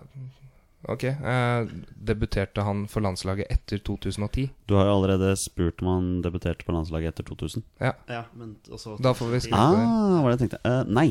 ok. 0.93 1.05
Eh, 1.05 1.67
debuterte 2.11 2.63
han 2.67 2.85
for 2.93 3.01
landslaget 3.05 3.47
etter 3.51 3.79
2010? 3.85 4.51
Du 4.69 4.77
har 4.77 4.87
jo 4.91 4.95
allerede 4.99 5.33
spurt 5.41 5.81
om 5.83 5.89
han 5.95 6.11
debuterte 6.23 6.65
på 6.69 6.73
landslaget 6.77 7.15
etter 7.15 7.25
2000. 7.33 7.65
Ja, 7.81 8.25
men 8.35 8.57
også 8.71 8.99
Da 9.03 9.13
får 9.17 9.33
vi 9.33 9.41
skrive 9.49 9.57
Ah, 9.57 9.73
det. 9.73 9.87
hva 9.87 10.23
var 10.23 10.31
det 10.31 10.41
jeg 10.41 10.51
tenkte? 10.51 10.61
Uh, 10.69 10.85
nei. 10.93 11.09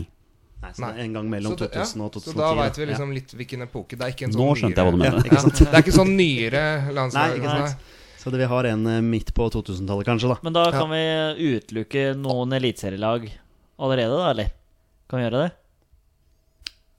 Nei, 0.62 0.72
så 0.74 0.82
Nei. 0.82 0.92
det 0.94 1.00
er 1.00 1.04
en 1.10 1.14
gang 1.14 1.30
mellom 1.30 1.52
Så, 1.52 1.58
det- 1.60 1.74
ja, 1.76 1.84
2000 1.84 2.02
og 2.06 2.12
2010. 2.14 2.32
så 2.32 2.38
da 2.38 2.54
veit 2.62 2.78
vi 2.78 2.86
liksom 2.86 3.10
ja. 3.10 3.14
litt 3.20 3.34
hvilken 3.34 3.62
epoke. 3.66 3.90
Det 3.98 4.02
er 4.02 4.14
ikke 4.16 4.26
en 4.26 4.32
sånn 4.34 4.42
Nå 4.46 4.56
skjønte 4.56 4.78
jeg 4.78 4.86
hva 4.86 4.92
du 4.92 4.98
mener. 4.98 5.18
Ja, 5.20 5.24
ikke 5.30 5.42
sant? 5.42 5.58
Det 5.60 5.74
er 5.74 5.84
ikke 5.84 5.98
sånn 6.00 6.16
nyere 6.18 6.64
landslag. 6.94 7.30
Nei, 7.30 7.38
ikke 7.42 7.68
sant. 7.68 7.92
Så 8.26 8.32
det, 8.34 8.40
vi 8.42 8.48
har 8.50 8.66
en 8.66 8.88
eh, 8.90 9.02
midt 9.06 9.30
på 9.38 9.46
2000-tallet, 9.54 10.06
kanskje, 10.08 10.32
da. 10.34 10.38
Men 10.42 10.56
da 10.58 10.64
kan 10.74 10.90
vi 10.90 11.02
utelukke 11.60 12.08
noen 12.18 12.56
eliteserielag 12.58 13.28
allerede, 13.78 14.18
da, 14.18 14.32
eller? 14.34 14.50
Kan 15.06 15.20
vi 15.22 15.28
gjøre 15.28 15.44
det? 15.46 15.52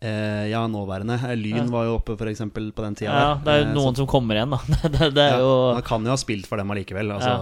Eh, 0.07 0.45
ja, 0.53 0.61
nåværende. 0.71 1.17
Eh, 1.25 1.35
Lyn 1.41 1.57
Ja. 1.57 1.65
var 1.73 1.85
jo 1.89 1.95
oppe, 1.99 2.15
for 2.21 2.29
eksempel, 2.31 2.69
på 2.77 2.83
den 2.85 2.95
tida. 2.95 3.11
Ja, 3.11 3.35
der. 3.35 3.43
det 3.45 3.53
er 3.55 3.59
jo 3.65 3.67
Eh, 3.71 3.75
noen 3.75 3.95
så- 3.95 3.97
som 3.97 4.07
kommer 4.07 4.37
igjen, 4.37 4.51
da. 4.51 4.61
det, 4.89 5.15
det 5.15 5.25
er 5.25 5.31
ja, 5.35 5.39
jo 5.41 5.73
Han 5.75 5.83
kan 5.83 6.05
jo 6.05 6.11
ha 6.11 6.17
spilt 6.17 6.47
for 6.47 6.57
dem 6.59 6.71
allikevel. 6.71 7.11
Altså, 7.11 7.33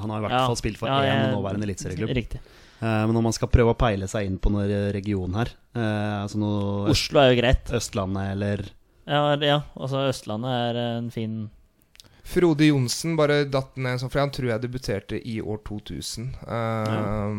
Han 0.00 0.10
har 0.10 0.18
i 0.18 0.22
hvert 0.26 0.30
Ja. 0.36 0.46
fall 0.46 0.56
spilt 0.56 0.76
for 0.76 0.88
Ja, 0.88 1.00
én 1.00 1.24
jeg- 1.24 1.34
nåværende 1.34 1.64
eliteserieklubb. 1.64 2.10
Riktig. 2.14 2.40
Eh, 2.82 3.06
men 3.06 3.14
når 3.14 3.22
man 3.22 3.32
skal 3.32 3.48
prøve 3.48 3.72
å 3.72 3.78
peile 3.78 4.04
seg 4.10 4.26
inn 4.26 4.38
på 4.38 4.50
noen 4.50 4.92
region 4.92 5.32
her, 5.34 5.48
eh, 5.74 6.22
altså 6.26 6.36
noe 6.36 6.90
Oslo 6.90 7.20
er 7.20 7.32
jo 7.34 7.40
greit. 7.40 7.64
Østlandet 7.72 8.32
eller 8.32 8.64
Ja, 9.06 9.36
ja, 9.36 9.62
altså 9.76 10.08
Østlandet 10.10 10.50
er 10.50 10.76
en 10.98 11.10
fin 11.10 11.50
Frode 12.24 12.64
Johnsen 12.70 13.16
bare 13.18 13.42
datt 13.44 13.76
ned 13.76 14.00
sånn, 14.00 14.10
for 14.12 14.22
han 14.22 14.30
tror 14.32 14.48
jeg 14.54 14.62
debuterte 14.64 15.18
i 15.20 15.38
år 15.44 15.58
2000 15.68 16.30
eh, 16.48 17.34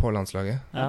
på 0.00 0.10
landslaget. 0.14 0.58
Ja. 0.74 0.88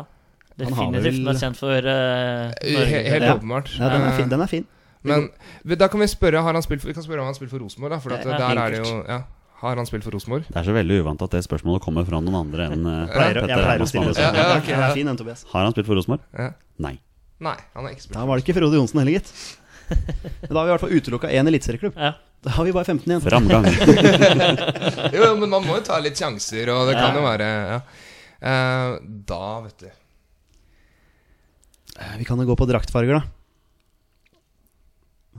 Han 0.55 0.73
har 0.73 0.93
Definitivt 0.95 1.25
vel- 1.27 1.39
kjent 1.41 1.57
for 1.59 1.75
uh, 1.83 2.47
Norge. 2.63 2.99
Helt 3.11 3.23
Ja. 3.27 3.35
åpenbart. 3.35 3.69
Ja, 3.77 3.89
den 3.91 4.01
er 4.01 4.07
Eh, 4.13 4.17
fin. 4.17 4.29
Den 4.29 4.41
er 4.41 4.47
fin. 4.47 4.65
Men 5.03 5.29
da 5.77 5.87
kan 5.87 5.99
vi 5.99 6.07
spørre 6.07 6.41
Har 6.41 6.53
han 6.53 6.63
spilt 6.63 6.81
for, 6.81 6.87
Vi 6.87 6.93
kan 6.95 7.03
spørre 7.03 7.19
om 7.21 7.27
han 7.27 7.33
har 7.33 7.37
spilt 7.37 7.51
for 7.51 7.59
Rosenborg, 7.61 7.91
da. 7.91 7.99
For 7.99 8.13
at 8.15 8.25
Ja, 8.25 8.37
der 8.39 8.57
er 8.57 8.71
det 8.71 8.79
jo 8.79 9.03
ja, 9.05 9.19
Har 9.61 9.75
han 9.75 9.85
spilt 9.85 10.03
for 10.03 10.11
Rosenborg? 10.15 10.47
Det 10.47 10.55
er 10.57 10.63
så 10.63 10.73
veldig 10.73 11.01
uvant 11.03 11.21
at 11.21 11.29
det 11.29 11.43
spørsmålet 11.45 11.81
kommer 11.83 12.05
fra 12.07 12.19
noen 12.23 12.33
andre 12.39 12.69
enn 12.71 12.81
uh, 12.87 13.05
Pleier, 13.13 13.33
Petter 13.37 13.47
jeg 13.53 13.59
pleier 13.67 13.81
å 13.81 13.87
stille 13.91 14.07
det 14.07 14.15
sånn. 14.15 14.33
Ja, 14.33 14.47
ja, 14.49 14.57
okay, 14.57 14.73
ja. 14.73 14.87
er 14.89 14.93
fin, 14.95 15.11
Tobias. 15.15 15.45
Har 15.51 15.63
han 15.67 15.71
spilt 15.75 15.85
for 15.85 15.95
Rosenborg? 15.99 16.21
Ja. 16.33 16.49
Nei. 16.79 16.95
Nei, 17.39 17.55
han 17.75 17.83
har 17.85 17.91
ikke 17.91 18.01
spilt. 18.07 18.17
Da 18.17 18.25
var 18.25 18.39
det 18.39 18.47
ikke 18.47 18.57
Frode 18.57 18.79
Johnsen 18.79 18.99
heller, 19.03 19.11
gitt. 19.19 19.29
Men 20.41 20.49
da 20.49 20.57
har 20.57 20.65
vi 20.65 20.69
i 20.71 20.73
hvert 20.73 20.83
fall 20.87 20.95
utelukka 20.97 21.29
én 21.29 21.47
eliteserieklubb. 21.51 21.95
Ja. 21.99 22.13
Da 22.45 22.51
har 22.59 22.65
vi 22.67 22.73
bare 22.75 22.85
15 22.85 23.09
igjen. 23.09 23.21
Framgang. 23.25 23.65
Jo, 25.15 25.31
men 25.39 25.49
man 25.49 25.63
må 25.65 25.79
jo 25.79 25.83
ta 25.87 25.97
litt 26.03 26.19
sjanser, 26.19 26.69
og 26.73 26.85
det 26.91 26.95
kan 26.99 27.15
jo 27.17 27.23
være 27.25 27.47
ja. 27.49 27.79
Uh, 28.45 28.97
Da, 29.25 29.39
vet 29.65 29.79
du 29.85 29.87
Eh, 31.95 32.15
Vi 32.19 32.25
kan 32.27 32.37
jo 32.41 32.45
gå 32.49 32.55
på 32.59 32.67
draktfarger, 32.67 33.21
da. 33.21 33.23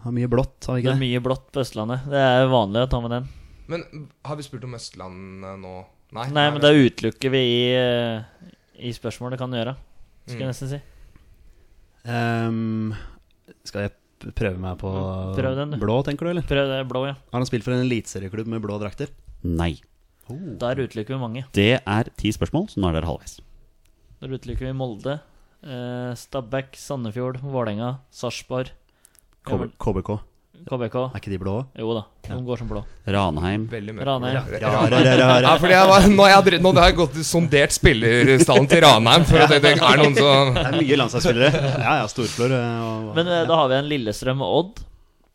Har 0.07 0.13
mye 0.17 0.29
blått, 0.31 0.57
har 0.67 0.79
vi 0.79 0.83
Det 0.87 0.93
er 0.95 1.01
mye 1.03 1.21
blått 1.25 1.51
på 1.53 1.61
Østlandet. 1.61 2.07
Det 2.09 2.17
er 2.23 2.47
vanlig 2.49 2.85
å 2.87 2.89
ta 2.91 3.01
med 3.05 3.13
den. 3.13 3.27
Men 3.69 3.85
har 4.25 4.39
vi 4.39 4.47
spurt 4.47 4.65
om 4.65 4.75
Østlandet 4.79 5.61
nå? 5.61 5.75
Nei, 6.17 6.27
Nei, 6.33 6.45
men 6.55 6.63
da 6.63 6.71
utelukker 6.73 7.33
vi 7.35 7.41
i, 7.45 7.61
eh, 7.77 8.23
i 8.89 8.93
spørsmålet. 8.97 9.39
Kan 9.41 9.51
du 9.53 9.59
gjøre. 9.59 9.75
Skal 10.27 10.39
jeg 10.39 10.47
Mm. 10.47 10.53
nesten 10.53 10.69
si. 10.71 10.81
Um, 12.09 12.95
skal 13.67 13.83
jeg 13.83 13.93
prøve 14.37 14.57
meg 14.61 14.79
på 14.81 14.91
Prøv 15.37 15.57
den, 15.59 15.77
blå, 15.81 15.99
tenker 16.07 16.27
du, 16.27 16.31
eller? 16.35 16.47
Prøv 16.49 16.71
det 16.71 16.81
blå, 16.91 17.05
ja. 17.09 17.17
Har 17.33 17.41
han 17.41 17.49
spilt 17.49 17.67
for 17.67 17.77
en 17.77 17.85
eliteserieklubb 17.85 18.49
med 18.51 18.65
blå 18.65 18.79
drakter? 18.83 19.13
Nei. 19.47 19.75
Der 20.27 20.81
utelukker 20.83 21.15
vi 21.15 21.21
mange. 21.23 21.45
Det 21.55 21.79
er 21.79 22.09
ti 22.19 22.33
spørsmål, 22.35 22.71
så 22.73 22.81
nå 22.83 22.89
er 22.91 22.99
dere 22.99 23.11
halvveis. 23.11 23.37
Der 24.23 24.33
utelukker 24.33 24.67
vi 24.67 24.73
Molde, 24.75 25.19
eh, 25.63 26.13
Stabæk, 26.19 26.75
Sandefjord, 26.81 27.39
Vålerenga, 27.45 27.99
Sarpsborg, 28.11 28.73
KBK. 29.47 30.17
KBK. 30.67 30.97
Er 31.13 31.21
ikke 31.21 31.33
de 31.35 31.39
blå? 31.43 31.55
Jo 31.79 31.93
da, 31.97 32.03
de 32.29 32.39
går 32.47 32.59
som 32.63 32.69
blå. 32.71 32.81
Ranheim. 33.07 33.67
Veldig. 33.71 33.95
Ranheim. 34.09 34.35
Ja. 34.35 34.43
Ja, 34.63 35.53
fordi 35.61 35.75
jeg 35.77 35.91
var, 35.93 36.09
nå, 36.11 36.23
har 36.25 36.33
jeg, 36.33 36.47
dre- 36.49 36.61
nå 36.65 36.73
har 36.79 36.89
jeg 36.91 36.99
gått 37.03 37.19
sondert 37.29 37.77
spillerstallen 37.77 38.67
til 38.71 38.83
Ranheim. 38.87 39.27
For 39.29 39.45
at 39.45 39.53
det, 39.55 39.61
det 39.67 39.75
er 39.77 40.01
noen 40.03 40.17
som 40.19 40.55
Det 40.57 40.65
er 40.71 40.79
mye 40.81 40.99
landslagsspillere. 41.03 41.63
Ja, 41.85 41.95
ja, 42.01 42.09
Storflor 42.11 42.57
eh, 42.57 42.83
og, 42.89 43.13
Men 43.19 43.31
eh, 43.31 43.43
ja, 43.43 43.47
da 43.53 43.61
har 43.63 43.71
vi 43.75 43.79
en 43.83 43.91
Lillestrøm 43.93 44.43
og 44.47 44.59
Odd 44.63 44.83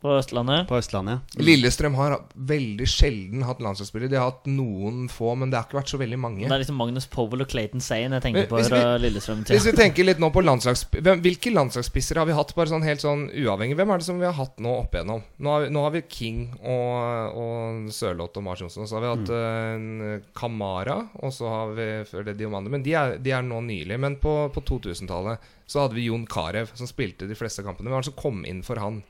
på 0.02 0.14
Østlandet. 0.18 0.68
på 0.69 0.78
Østlandet. 0.80 1.22
ja. 1.36 1.44
Lillestrøm 1.45 1.94
har 1.99 2.15
veldig 2.34 2.88
sjelden 2.90 3.44
hatt 3.45 3.61
landslagsspillere. 3.61 4.10
De 4.10 4.18
har 4.18 4.32
hatt 4.32 4.48
noen 4.49 5.06
få, 5.11 5.36
men 5.38 5.52
det 5.52 5.60
har 5.60 5.68
ikke 5.68 5.78
vært 5.78 5.94
så 5.94 5.99
veldig 6.02 6.18
mange. 6.18 6.48
Det 6.48 6.56
er 6.56 6.64
liksom 6.64 6.80
Magnus 6.82 7.06
Powell 7.11 7.45
og 7.45 7.52
Clayton 7.52 7.84
Sane 7.84 8.18
jeg 8.18 8.26
tenker 8.26 8.48
Men 8.48 8.49
på 8.49 8.64
fra 8.65 8.98
Lillestrøm. 9.02 9.44
Hvis 9.52 9.68
vi 9.69 9.76
tenker 9.78 10.07
litt 10.07 10.22
nå 10.22 10.32
på 10.34 10.41
landslags... 10.41 10.88
Hvem, 10.98 11.22
hvilke 11.22 11.53
landslagsspisser 11.53 12.18
har 12.18 12.30
vi 12.30 12.38
hatt, 12.38 12.56
bare 12.57 12.73
sånn 12.73 12.88
helt 12.88 13.06
sånn 13.06 13.28
uavhengig? 13.30 13.78
Hvem 13.78 13.94
er 13.94 14.02
det 14.02 14.10
som 14.10 14.22
vi 14.22 14.28
har 14.28 14.36
hatt 14.40 14.57
nå 14.64 14.73
opp 14.82 14.98
igjennom? 14.98 15.22
Nå 15.38 15.53
har 15.53 15.65
vi, 15.68 15.72
nå 15.78 15.86
har 15.86 15.95
vi 15.95 16.03
King 16.10 16.41
og, 16.57 17.38
og 17.45 17.94
Sørloth 17.94 18.41
og 18.41 18.48
Mars 18.49 18.65
Johnsen. 18.65 18.90
Så 18.90 18.98
har 18.98 19.06
vi 19.06 19.14
hatt 19.14 19.32
mm. 19.32 19.38
en 19.78 20.28
Kamara, 20.38 20.98
og 21.22 21.38
så 21.38 21.53
har 21.53 21.78
vi 21.78 21.90
før 22.10 22.26
det 22.26 22.40
Diomande. 22.41 22.73
Men 22.73 22.86
de 22.86 22.98
er, 22.98 23.18
de 23.22 23.38
er 23.38 23.45
nå 23.45 23.61
nylig. 23.69 24.02
Men 24.02 24.18
på, 24.22 24.36
på 24.56 24.65
2000-tallet 24.65 25.49
så 25.69 25.86
hadde 25.86 25.95
vi 25.95 26.10
Jon 26.10 26.26
Carew, 26.28 26.68
som 26.73 26.90
spilte 26.90 27.30
de 27.30 27.38
fleste 27.38 27.64
kampene. 27.64 27.88
Hvem 27.88 27.99
var 27.99 28.03
det 28.03 28.11
som 28.11 28.19
kom 28.19 28.41
inn 28.49 28.65
for 28.65 28.82
han? 28.82 29.03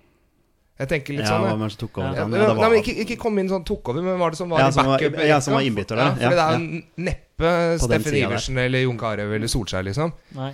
Jeg 0.80 0.90
tenker 0.90 1.14
litt 1.14 1.28
Ja, 1.28 1.36
sånn 1.38 1.44
hvem 1.60 1.70
som 1.70 1.78
tok 1.88 1.98
over? 2.00 2.16
Ja. 2.18 2.26
Nei, 2.26 2.40
Ja, 2.40 2.54
var 2.58 2.70
men 2.72 2.80
ikke, 2.82 2.96
ikke 3.04 3.18
kom 3.22 3.38
inn 3.38 3.50
sånn 3.52 3.66
tok 3.68 3.90
over, 3.90 4.02
men 4.02 4.18
var 4.18 4.32
det 4.32 4.38
som 4.38 4.50
var 4.50 4.60
Ja, 4.64 4.70
i 4.70 4.72
backup? 4.72 5.16
var- 5.20 5.26
ja, 5.28 5.40
som 5.40 5.54
var 5.54 5.62
innbytter 5.62 5.96
der. 5.96 6.06
Ja, 6.06 6.14
for 6.16 6.22
Ja, 6.24 6.30
det 6.30 6.40
er 6.40 6.52
ja. 6.52 6.82
neppe 6.98 7.80
Steffen 7.80 8.14
Iversen 8.22 8.56
der. 8.56 8.66
Eller 8.66 8.82
Jon 8.88 8.98
Carew 8.98 9.34
eller 9.36 9.48
Solskjær, 9.48 9.84
liksom. 9.86 10.14
Nei. 10.36 10.54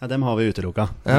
Ja, 0.00 0.08
dem 0.08 0.22
har 0.22 0.34
vi 0.36 0.48
utelukka. 0.50 0.88
Ja. 1.06 1.18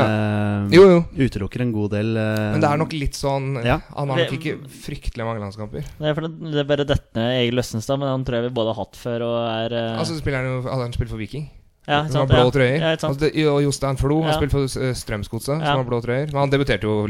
Uh, 0.65 0.69
Jo, 0.73 0.81
jo. 0.89 1.05
Utelukker 1.15 1.61
en 1.61 1.71
god 1.71 1.91
del. 1.91 2.17
uh, 2.17 2.51
Men 2.51 2.59
det 2.59 2.69
er 2.69 2.77
nok 2.77 2.91
litt 2.91 3.13
sånn 3.15 3.63
Ja. 3.63 3.79
Han 3.95 4.09
har 4.09 4.17
nok 4.17 4.33
ikke 4.33 4.57
fryktelig 4.67 5.23
mange 5.23 5.39
landskamper. 5.39 5.83
Det 5.99 6.03
er, 6.09 6.13
for 6.13 6.21
det, 6.27 6.51
det 6.51 6.59
er 6.59 6.63
bare 6.67 6.85
dette 6.85 7.15
ned 7.15 7.45
Egil 7.45 7.59
Østenstad, 7.59 7.97
men 7.99 8.09
han 8.09 8.25
tror 8.25 8.41
jeg 8.41 8.49
vi 8.49 8.55
både 8.55 8.73
har 8.75 8.83
hatt 8.83 8.97
før 8.99 9.21
og 9.21 9.37
er 9.71 9.77
uh... 9.93 9.99
Altså 9.99 10.17
spiller 10.19 10.41
han 10.43 10.49
jo 10.51 10.61
hadde 10.67 10.81
Han 10.83 10.91
spilt 10.91 11.09
for 11.09 11.17
Viking. 11.17 11.49
Ja, 11.87 11.97
Som 12.07 12.15
har 12.15 12.27
sant, 12.27 12.29
blå 12.31 12.43
ja. 12.45 12.51
trøyer. 12.55 12.77
Ja, 12.79 12.91
altså, 12.95 13.19
det, 13.19 13.31
og 13.47 13.57
Jostein 13.63 13.97
Flo 13.99 14.21
har 14.23 14.31
Ja. 14.31 14.37
spilt 14.39 14.51
for 14.55 14.63
uh, 14.63 14.93
Strømsgodset, 14.93 15.59
Ja. 15.59 15.73
som 15.73 15.81
har 15.83 15.87
blå 15.89 15.99
trøyer. 16.05 16.29
Men 16.31 16.39
han 16.45 16.49
debuterte 16.53 16.83
jo 16.87 17.07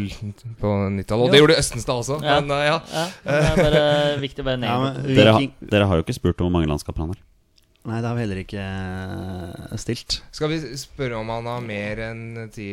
på 0.62 0.72
90-tallet, 0.90 1.24
og 1.28 1.32
det 1.32 1.40
gjorde 1.44 1.58
Østenstad 1.60 1.94
også. 2.02 2.18
Ja. 2.24 2.40
Men 2.42 2.52
uh, 2.52 2.64
ja. 2.66 2.80
Ja, 2.94 3.06
det 3.26 3.52
er 3.52 3.62
bare 3.62 3.84
viktig 4.24 4.42
å 4.42 4.48
bare 4.50 4.58
Ja, 4.60 4.80
nevne 4.80 5.16
Dere, 5.16 5.34
har- 5.38 5.70
dere 5.76 5.86
har 5.92 5.96
jo 6.02 6.04
ikke 6.08 6.18
spurt 6.18 6.42
om 6.42 6.50
hvor 6.50 6.56
mange 6.60 6.68
landskaper 6.72 7.06
han 7.06 7.14
har. 7.14 7.22
Nei, 7.86 7.98
det 8.00 8.08
har 8.08 8.16
vi 8.16 8.22
heller 8.24 8.40
ikke 8.40 8.64
eh, 8.64 9.78
stilt. 9.82 10.22
Skal 10.32 10.48
vi 10.54 10.60
spørre 10.80 11.18
om 11.20 11.28
han 11.34 11.50
har 11.52 11.60
mer 11.66 12.00
enn 12.06 12.22
ti 12.56 12.68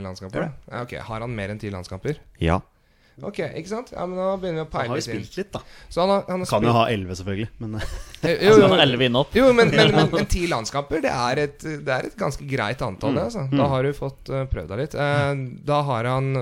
landskamper? 0.00 0.46
da? 0.46 0.48
Ja, 0.72 0.82
ok, 0.86 0.94
Har 1.04 1.20
han 1.20 1.34
mer 1.36 1.52
enn 1.52 1.60
ti 1.60 1.68
landskamper? 1.68 2.16
Ja. 2.40 2.60
Ok, 3.22 3.38
ikke 3.44 3.70
sant? 3.70 3.92
Ja, 3.94 4.06
men 4.10 4.18
Da 4.18 4.32
begynner 4.40 4.62
vi 4.62 4.64
å 4.64 4.70
peile 4.72 4.88
Han 4.88 4.94
har 4.94 5.00
jo 5.00 5.06
spilt 5.06 5.36
litt, 5.38 5.50
da. 5.54 5.60
Så 5.92 6.02
han 6.02 6.10
har, 6.10 6.24
han 6.26 6.42
har 6.42 6.50
Kan 6.50 6.66
jo 6.66 6.72
ha 6.74 6.84
elleve, 6.90 7.16
selvfølgelig. 7.20 7.48
Men 7.62 7.76
eh, 7.78 7.94
Jo, 8.24 8.56
jo, 8.56 8.68
kan 8.72 8.94
jo, 8.94 9.10
opp. 9.20 9.36
jo 9.38 9.46
men, 9.52 9.70
men, 9.70 9.92
men, 9.94 10.10
men 10.16 10.28
ti 10.32 10.46
landskamper, 10.50 11.04
det 11.04 11.12
er, 11.12 11.42
et, 11.44 11.66
det 11.86 11.94
er 11.94 12.08
et 12.10 12.18
ganske 12.18 12.48
greit 12.50 12.82
antall, 12.82 13.14
det. 13.18 13.28
Altså. 13.28 13.46
Da 13.52 13.68
har 13.70 13.86
du 13.86 13.92
fått 13.96 14.32
uh, 14.32 14.42
prøvd 14.50 14.74
deg 14.74 14.82
litt. 14.82 14.98
Uh, 14.98 15.46
da 15.64 15.80
har 15.86 16.10
han 16.10 16.32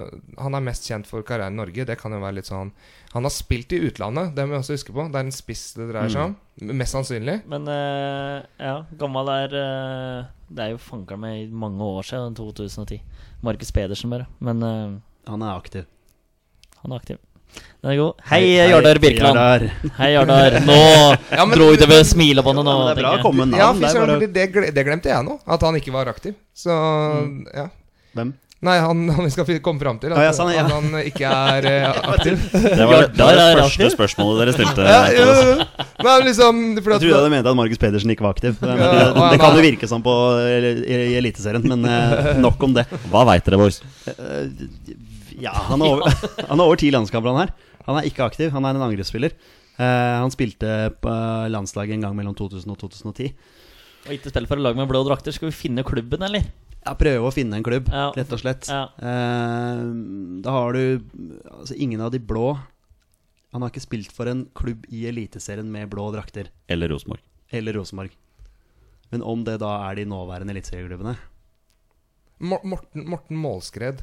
Han 0.40 0.56
er 0.56 0.64
mest 0.64 0.88
kjent 0.88 1.10
for 1.10 1.26
karrieren 1.26 1.58
i 1.58 1.62
Norge. 1.62 1.88
Det 1.88 1.98
kan 2.00 2.14
jo 2.14 2.22
være 2.22 2.38
litt 2.40 2.48
sånn 2.48 2.72
Han 3.12 3.28
har 3.28 3.34
spilt 3.34 3.74
i 3.76 3.82
utlandet, 3.90 4.32
det 4.36 4.46
må 4.46 4.56
vi 4.56 4.62
også 4.62 4.78
huske 4.78 4.94
på. 4.96 5.08
Det 5.12 5.20
er 5.20 5.28
en 5.28 5.34
spiss 5.34 5.66
det 5.76 5.90
dreier 5.90 6.12
seg 6.12 6.30
om. 6.30 6.38
Mest 6.72 6.92
sannsynlig. 6.94 7.40
Men 7.48 7.68
uh, 7.68 8.44
ja, 8.60 8.76
gammel 9.00 9.30
er 9.32 9.54
eh, 9.56 10.26
Det 10.52 10.66
er 10.66 10.74
jo 10.74 10.82
fanka 10.82 11.16
meg 11.20 11.46
i 11.46 11.48
mange 11.48 11.80
år 11.80 12.04
siden, 12.06 12.36
2010. 12.36 13.00
Markus 13.42 13.72
Pedersen, 13.72 14.12
bare. 14.12 14.28
Men 14.44 14.62
eh, 14.62 14.98
han 15.30 15.42
er 15.42 15.56
aktiv. 15.56 15.88
Han 16.82 16.92
er 16.92 17.00
aktiv. 17.02 17.18
Den 17.82 17.90
er 17.92 17.96
god. 17.98 18.20
Hei, 18.30 18.40
Jardar 18.70 18.98
Birkeland. 19.02 19.36
Jardar. 19.36 19.92
Hei, 19.98 20.10
Jardar. 20.14 20.54
Nå 20.64 20.76
Ja, 21.38 21.44
men- 21.44 21.56
dro 21.58 21.66
du 21.76 21.86
ved 21.90 22.06
smilebåndet 22.08 22.64
nå. 22.68 22.76
Ja, 22.78 22.84
det 22.86 22.92
er 22.94 23.02
bra 23.02 23.16
å 23.18 23.24
komme 23.24 23.44
med 23.50 23.58
Ja, 23.60 23.72
navn. 23.72 23.82
fy 23.82 23.90
det 23.92 24.06
bare- 24.06 24.30
det, 24.38 24.46
gle- 24.54 24.70
det 24.78 24.84
glemte 24.86 25.10
jeg 25.12 25.26
nå. 25.26 25.40
At 25.46 25.66
han 25.66 25.76
ikke 25.80 25.92
var 25.94 26.08
aktiv. 26.12 26.34
Så 26.56 26.70
ja. 27.52 27.66
Hvem? 28.16 28.32
Nei, 28.62 28.76
han, 28.78 29.02
han 29.16 29.26
vi 29.26 29.30
skal 29.34 29.46
komme 29.60 29.82
fram 29.82 29.98
til. 29.98 30.12
At, 30.14 30.20
Å, 30.22 30.24
ja, 30.28 30.32
sånn, 30.38 30.52
ja. 30.54 30.62
at 30.62 30.70
han 30.70 30.94
ikke 31.02 31.26
er 31.28 31.66
uh, 31.66 32.00
aktiv. 32.14 32.38
Det 32.54 32.86
var, 32.86 33.08
det 33.10 33.26
var 33.26 33.34
det 33.40 33.46
første 33.58 33.88
spørsmålet 33.98 34.44
dere 34.44 34.54
stilte. 34.56 34.86
ja, 34.86 35.00
ja. 35.10 35.86
Nei, 36.06 36.16
liksom 36.30 36.60
at, 36.78 36.86
Jeg 36.86 37.02
trodde 37.02 37.24
jeg 37.26 37.32
mente 37.34 37.50
at 37.52 37.58
Markus 37.58 37.82
Pedersen 37.82 38.14
ikke 38.14 38.24
var 38.28 38.36
aktiv. 38.38 38.54
Men, 38.62 38.78
Ja, 38.78 38.92
eh, 39.10 39.30
det 39.34 39.40
kan 39.42 39.50
er- 39.50 39.58
jo 39.58 39.66
virke 39.66 39.90
sånn 39.90 40.06
på, 40.06 40.14
i, 40.46 40.74
i 41.10 41.16
Eliteserien, 41.18 41.66
men 41.74 41.84
eh, 41.90 42.36
nok 42.40 42.62
om 42.70 42.78
det. 42.78 42.86
Hva 43.10 43.26
veit 43.28 43.44
dere, 43.50 43.58
boys? 43.60 43.82
Ja, 45.42 45.52
han 45.68 45.82
har 45.82 45.96
over, 45.96 46.14
han 46.50 46.60
er 46.60 46.64
over 46.64 46.78
ti 46.80 46.90
landskamper, 46.94 47.32
han 47.34 47.46
her. 47.48 47.52
Han 47.88 47.98
er 47.98 48.06
ikke 48.08 48.22
aktiv, 48.28 48.52
han 48.54 48.64
er 48.68 48.76
en 48.78 48.84
angrepsspiller. 48.86 49.34
Eh, 49.80 50.16
han 50.22 50.30
spilte 50.30 50.68
på 51.02 51.12
landslaget 51.50 51.96
en 51.96 52.04
gang 52.06 52.14
mellom 52.18 52.36
2000 52.38 52.70
og 52.70 52.78
2010. 52.84 53.32
Og 54.06 54.12
ikke 54.16 54.30
spille 54.32 54.50
for 54.50 54.58
et 54.60 54.64
lag 54.66 54.78
med 54.78 54.86
blå 54.90 55.00
drakter. 55.06 55.34
Skal 55.34 55.50
vi 55.50 55.56
finne 55.56 55.82
klubben, 55.86 56.22
eller? 56.26 56.46
Ja, 56.82 56.94
prøve 56.98 57.28
å 57.28 57.34
finne 57.34 57.54
en 57.58 57.62
klubb, 57.66 57.90
Ja. 57.94 58.08
rett 58.16 58.32
og 58.34 58.40
slett. 58.42 58.66
Ja. 58.70 58.84
Eh, 58.98 59.82
da 60.42 60.54
har 60.54 60.72
du 60.78 60.82
altså, 61.50 61.76
ingen 61.78 62.00
av 62.02 62.10
de 62.14 62.18
blå 62.18 62.56
Han 63.52 63.60
har 63.62 63.68
ikke 63.70 63.82
spilt 63.84 64.10
for 64.16 64.26
en 64.30 64.46
klubb 64.56 64.86
i 64.90 65.02
Eliteserien 65.10 65.68
med 65.70 65.90
blå 65.92 66.06
drakter. 66.14 66.48
Eller 66.72 66.88
Rosenborg. 66.88 67.20
Eller 67.52 67.76
Rosenborg. 67.76 68.10
Men 69.12 69.22
om 69.28 69.42
det 69.44 69.58
da 69.60 69.74
er 69.90 69.98
de 69.98 70.06
nåværende 70.08 70.54
eliteserieklubbene 70.54 71.12
Mor- 72.40 72.64
Morten, 72.64 73.04
Morten 73.12 73.36
Målskred. 73.36 74.00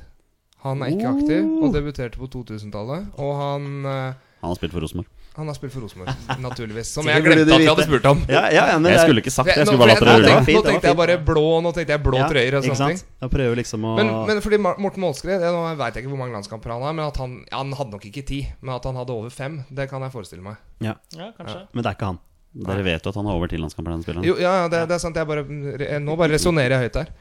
Han 0.66 0.82
er 0.84 0.92
ikke 0.92 1.08
aktiv 1.08 1.46
og 1.64 1.72
debuterte 1.74 2.20
på 2.20 2.28
2000-tallet. 2.28 3.06
Og 3.18 3.32
han, 3.40 3.70
eh, 3.86 4.14
Han 4.44 4.50
har 4.52 4.56
spilt 4.60 4.74
for 4.76 4.84
Rosenborg. 4.84 5.08
han 5.40 5.48
har 5.48 5.56
spilt 5.56 5.72
for 5.72 5.80
Rosenborg, 5.86 6.10
naturligvis. 6.48 6.90
Som 6.92 7.08
jeg 7.08 7.24
glemte 7.24 7.46
at 7.56 7.62
vi 7.62 7.68
hadde 7.70 7.86
spurt 7.88 8.06
om. 8.10 8.24
Ja, 8.28 8.42
ja, 8.52 8.66
ja 8.74 8.80
men 8.80 8.92
Jeg 8.92 9.06
skulle 9.06 9.22
ikke 9.24 9.32
sagt 9.32 9.48
det, 9.48 9.56
jeg 9.62 9.68
skulle 9.70 9.80
bare 9.80 9.94
latt 9.94 10.04
dere 10.04 10.16
jeg- 10.20 10.26
nå 10.28 10.44
tenkte, 10.44 10.56
nå 10.58 10.64
tenkte 10.68 10.88
jeg 10.92 10.98
bare 11.00 11.16
blå, 11.30 11.46
nå 11.64 11.72
tenkte 11.78 11.96
jeg 11.96 12.04
blå 12.04 12.18
Ja, 12.20 12.28
trøyer 12.28 12.58
og 12.60 12.64
sånne 12.68 12.90
ting. 12.92 13.00
Jeg 13.24 13.30
prøver 13.38 13.56
liksom 13.62 13.86
å 13.88 13.96
Men, 14.02 14.12
men 14.28 14.42
fordi 14.44 14.60
Morten 14.60 15.00
Målskred 15.06 15.40
jeg, 15.40 15.54
Nå 15.56 15.62
veit 15.80 15.94
jeg 15.96 16.04
ikke 16.04 16.12
hvor 16.12 16.20
mange 16.26 16.36
landskamper 16.36 16.76
han 16.76 16.82
har, 16.90 16.94
men 17.00 17.06
at 17.08 17.18
han, 17.24 17.38
han 17.56 17.72
hadde 17.80 17.92
nok 17.96 18.06
ikke 18.12 18.26
ti. 18.28 18.42
Men 18.60 18.76
at 18.76 18.84
han 18.84 18.96
hadde 19.00 19.16
over 19.16 19.30
fem, 19.32 19.62
det 19.72 19.88
kan 19.90 20.02
jeg 20.04 20.12
forestille 20.12 20.44
meg. 20.44 20.58
ja, 20.84 20.96
Ja, 21.16 21.32
kanskje. 21.40 21.68
Men 21.72 21.84
det 21.84 21.94
er 21.94 21.96
ikke 21.96 22.12
han. 22.12 22.20
Dere 22.66 22.84
vet 22.84 23.04
jo 23.06 23.10
at 23.14 23.16
han 23.16 23.28
har 23.30 23.36
over 23.38 23.48
ti 23.48 23.58
landskamper, 23.62 23.92
den 23.96 24.04
spilleren. 24.04 24.26
Jo, 24.26 24.36
ja, 24.42 24.64
ja, 24.64 24.68
det, 24.68 24.88
det 24.90 24.96
er 24.98 25.00
sant. 25.06 25.16
Jeg 25.16 25.28
bare, 25.30 25.44
re- 25.46 26.00
nå 26.02 26.16
bare 26.18 26.34
resonnerer 26.34 26.74
jeg 26.76 26.90
høyt 26.90 26.96
her. 27.06 27.12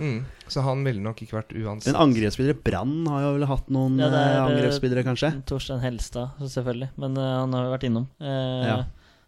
Mm. 0.00 0.22
Så 0.50 0.62
han 0.64 0.80
ville 0.86 1.02
nok 1.04 1.20
ikke 1.22 1.36
vært 1.36 1.52
uansett. 1.54 1.92
En 1.92 2.00
angrepsspiller 2.06 2.56
Brann 2.64 3.04
har 3.12 3.26
jo 3.26 3.34
vel 3.36 3.46
hatt 3.50 3.68
noen 3.70 4.00
Ja, 4.00 4.08
det 4.10 4.22
er, 4.24 4.32
eh, 4.38 4.46
angrepsspillere, 4.48 5.04
kanskje? 5.06 5.30
Torstein 5.50 5.82
Helstad, 5.84 6.40
selvfølgelig. 6.40 6.88
Men 6.96 7.20
uh, 7.20 7.28
han 7.42 7.54
har 7.54 7.68
jo 7.68 7.74
vært 7.76 7.86
innom. 7.90 8.08
Uh, 8.22 8.64
Ja. 8.64 8.78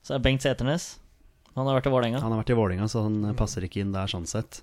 Så 0.02 0.16
er 0.16 0.22
Bengt 0.24 0.42
Seternes. 0.42 0.96
Han 1.54 1.68
har 1.68 1.76
vært 1.76 1.86
i 1.86 1.92
Vålerenga. 1.92 2.20
Han 2.24 2.32
har 2.32 2.40
vært 2.40 2.50
i 2.50 2.56
Vålinga, 2.58 2.88
så 2.90 3.04
han 3.04 3.20
eh, 3.28 3.34
passer 3.38 3.62
ikke 3.66 3.82
inn 3.84 3.92
der 3.94 4.08
sånn 4.10 4.24
sett. 4.26 4.62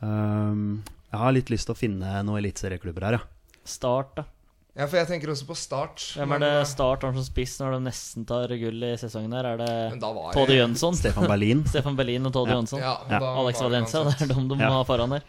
Um, 0.00 0.82
jeg 1.10 1.20
har 1.20 1.34
litt 1.34 1.50
lyst 1.52 1.68
til 1.68 1.74
å 1.74 1.78
finne 1.78 2.22
noen 2.24 2.40
eliteserieklubber 2.40 3.08
her, 3.08 3.18
ja. 3.18 3.58
Start, 3.64 4.14
da. 4.16 4.24
Ja, 4.74 4.88
for 4.90 4.98
jeg 4.98 5.06
tenker 5.06 5.30
også 5.30 5.46
på 5.46 5.54
start. 5.54 6.02
Hvem 6.18 6.32
er 6.34 6.40
det 6.42 6.48
eh, 6.50 6.64
Start 6.66 7.04
har 7.06 7.12
som 7.14 7.22
spiss 7.22 7.52
når 7.60 7.76
de 7.76 7.80
nesten 7.84 8.24
tar 8.26 8.50
gull 8.58 8.82
i 8.82 8.96
sesongen 8.98 9.36
her? 9.36 9.46
Er 9.52 9.60
det 9.60 9.68
jeg- 9.70 10.56
Jønsson? 10.58 10.96
Stefan 10.98 11.28
Berlin. 11.30 11.62
Stefan 11.70 11.94
Berlin 11.94 12.26
og 12.26 12.32
Tode 12.34 12.50
Ja. 12.50 12.56
Jønsson? 12.58 12.80
Ja, 12.82 12.94
Ja. 13.08 13.20
Alex 13.38 13.62
Valencia, 13.62 14.02
det 14.08 14.16
er 14.26 14.34
dem 14.34 14.48
de 14.50 14.56
må 14.58 14.70
ha 14.74 14.82
foran 14.82 15.12
her. 15.14 15.22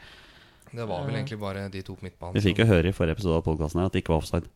Det 0.76 0.88
var 0.90 1.06
vel 1.06 1.16
egentlig 1.16 1.38
bare 1.40 1.70
de 1.70 1.82
to 1.86 1.94
på 1.96 2.04
midtbanen. 2.08 2.34
Vi 2.34 2.42
fikk 2.42 2.58
jo 2.64 2.66
høre 2.66 2.90
i 2.90 2.92
forrige 2.92 3.16
episode 3.20 3.38
av 3.38 3.44
podkasten 3.46 3.86
at 3.86 3.94
det 3.94 4.02
ikke 4.04 4.16
var 4.16 4.24
offside. 4.26 4.50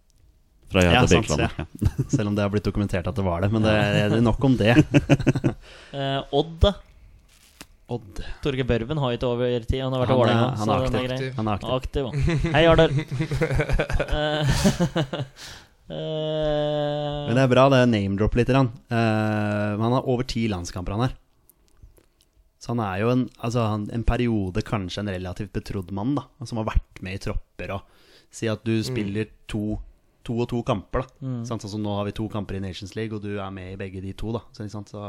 Fra 0.70 0.82
Ja, 0.84 1.06
til 1.06 1.24
sant. 1.24 2.10
Selv 2.12 2.28
om 2.30 2.36
det 2.36 2.44
har 2.44 2.50
blitt 2.50 2.66
dokumentert 2.66 3.08
at 3.08 3.16
det 3.16 3.24
var 3.26 3.42
det. 3.42 3.52
Men 3.54 3.62
det 3.66 3.72
er 3.72 4.10
det 4.10 4.18
er 4.20 4.26
nok 4.26 4.44
om 4.44 4.58
det. 4.58 4.74
Eh, 5.94 6.22
Odd, 6.34 6.60
da. 6.62 6.74
Odd. 7.90 8.20
Torgeir 8.44 8.68
Børven 8.70 9.00
har 9.02 9.16
ikke 9.16 9.28
over 9.30 9.64
tid. 9.66 9.82
Han 9.82 9.94
har 9.96 10.04
vært 10.06 10.12
i 10.14 10.14
Han 10.14 10.30
er- 10.30 10.56
han 10.60 10.70
er 10.70 11.14
aktiv. 11.14 11.34
Han 11.40 11.48
er 11.48 11.54
aktiv. 11.58 12.06
Aktiv. 12.06 12.52
Hei, 12.54 12.64
Jardar. 12.68 12.90
Eh, 15.90 15.96
eh, 15.98 17.26
Men 17.26 17.34
det 17.34 17.42
er 17.44 17.50
bra, 17.50 17.64
det 17.74 17.80
name-drop 17.90 18.36
litt. 18.38 18.48
grann. 18.52 18.70
Eh, 18.94 19.72
han 19.82 19.96
har 19.96 20.06
over 20.06 20.24
ti 20.24 20.44
landskamper, 20.48 20.94
han 20.94 21.08
her. 21.08 21.16
Så 22.62 22.74
han 22.76 22.82
er 22.84 23.00
jo 23.02 23.10
en, 23.10 23.24
altså, 23.42 23.64
han, 23.72 23.88
en 23.96 24.04
periode 24.06 24.62
kanskje 24.68 25.02
en 25.02 25.10
relativt 25.16 25.54
betrodd 25.56 25.90
mann, 25.96 26.14
da. 26.20 26.28
Som 26.46 26.60
har 26.62 26.68
vært 26.70 27.02
med 27.02 27.18
i 27.18 27.24
tropper 27.26 27.74
og 27.80 27.96
Si 28.30 28.46
at 28.46 28.62
du 28.62 28.76
spiller 28.86 29.26
to, 29.50 29.80
to 30.24 30.36
og 30.44 30.48
to 30.52 30.60
kamper, 30.62 31.02
da. 31.02 31.26
Mm. 31.26 31.40
Sånn 31.50 31.64
som 31.66 31.82
nå 31.82 31.96
har 31.98 32.06
vi 32.06 32.12
to 32.14 32.28
kamper 32.30 32.60
i 32.60 32.62
Nations 32.62 32.94
League, 32.94 33.16
og 33.18 33.24
du 33.26 33.40
er 33.42 33.50
med 33.50 33.72
i 33.74 33.80
begge 33.80 34.04
de 34.04 34.12
to, 34.14 34.30
da. 34.36 34.44
Så, 34.54 34.68
ikke 34.68 34.76
sant? 34.76 34.92
så, 34.94 35.08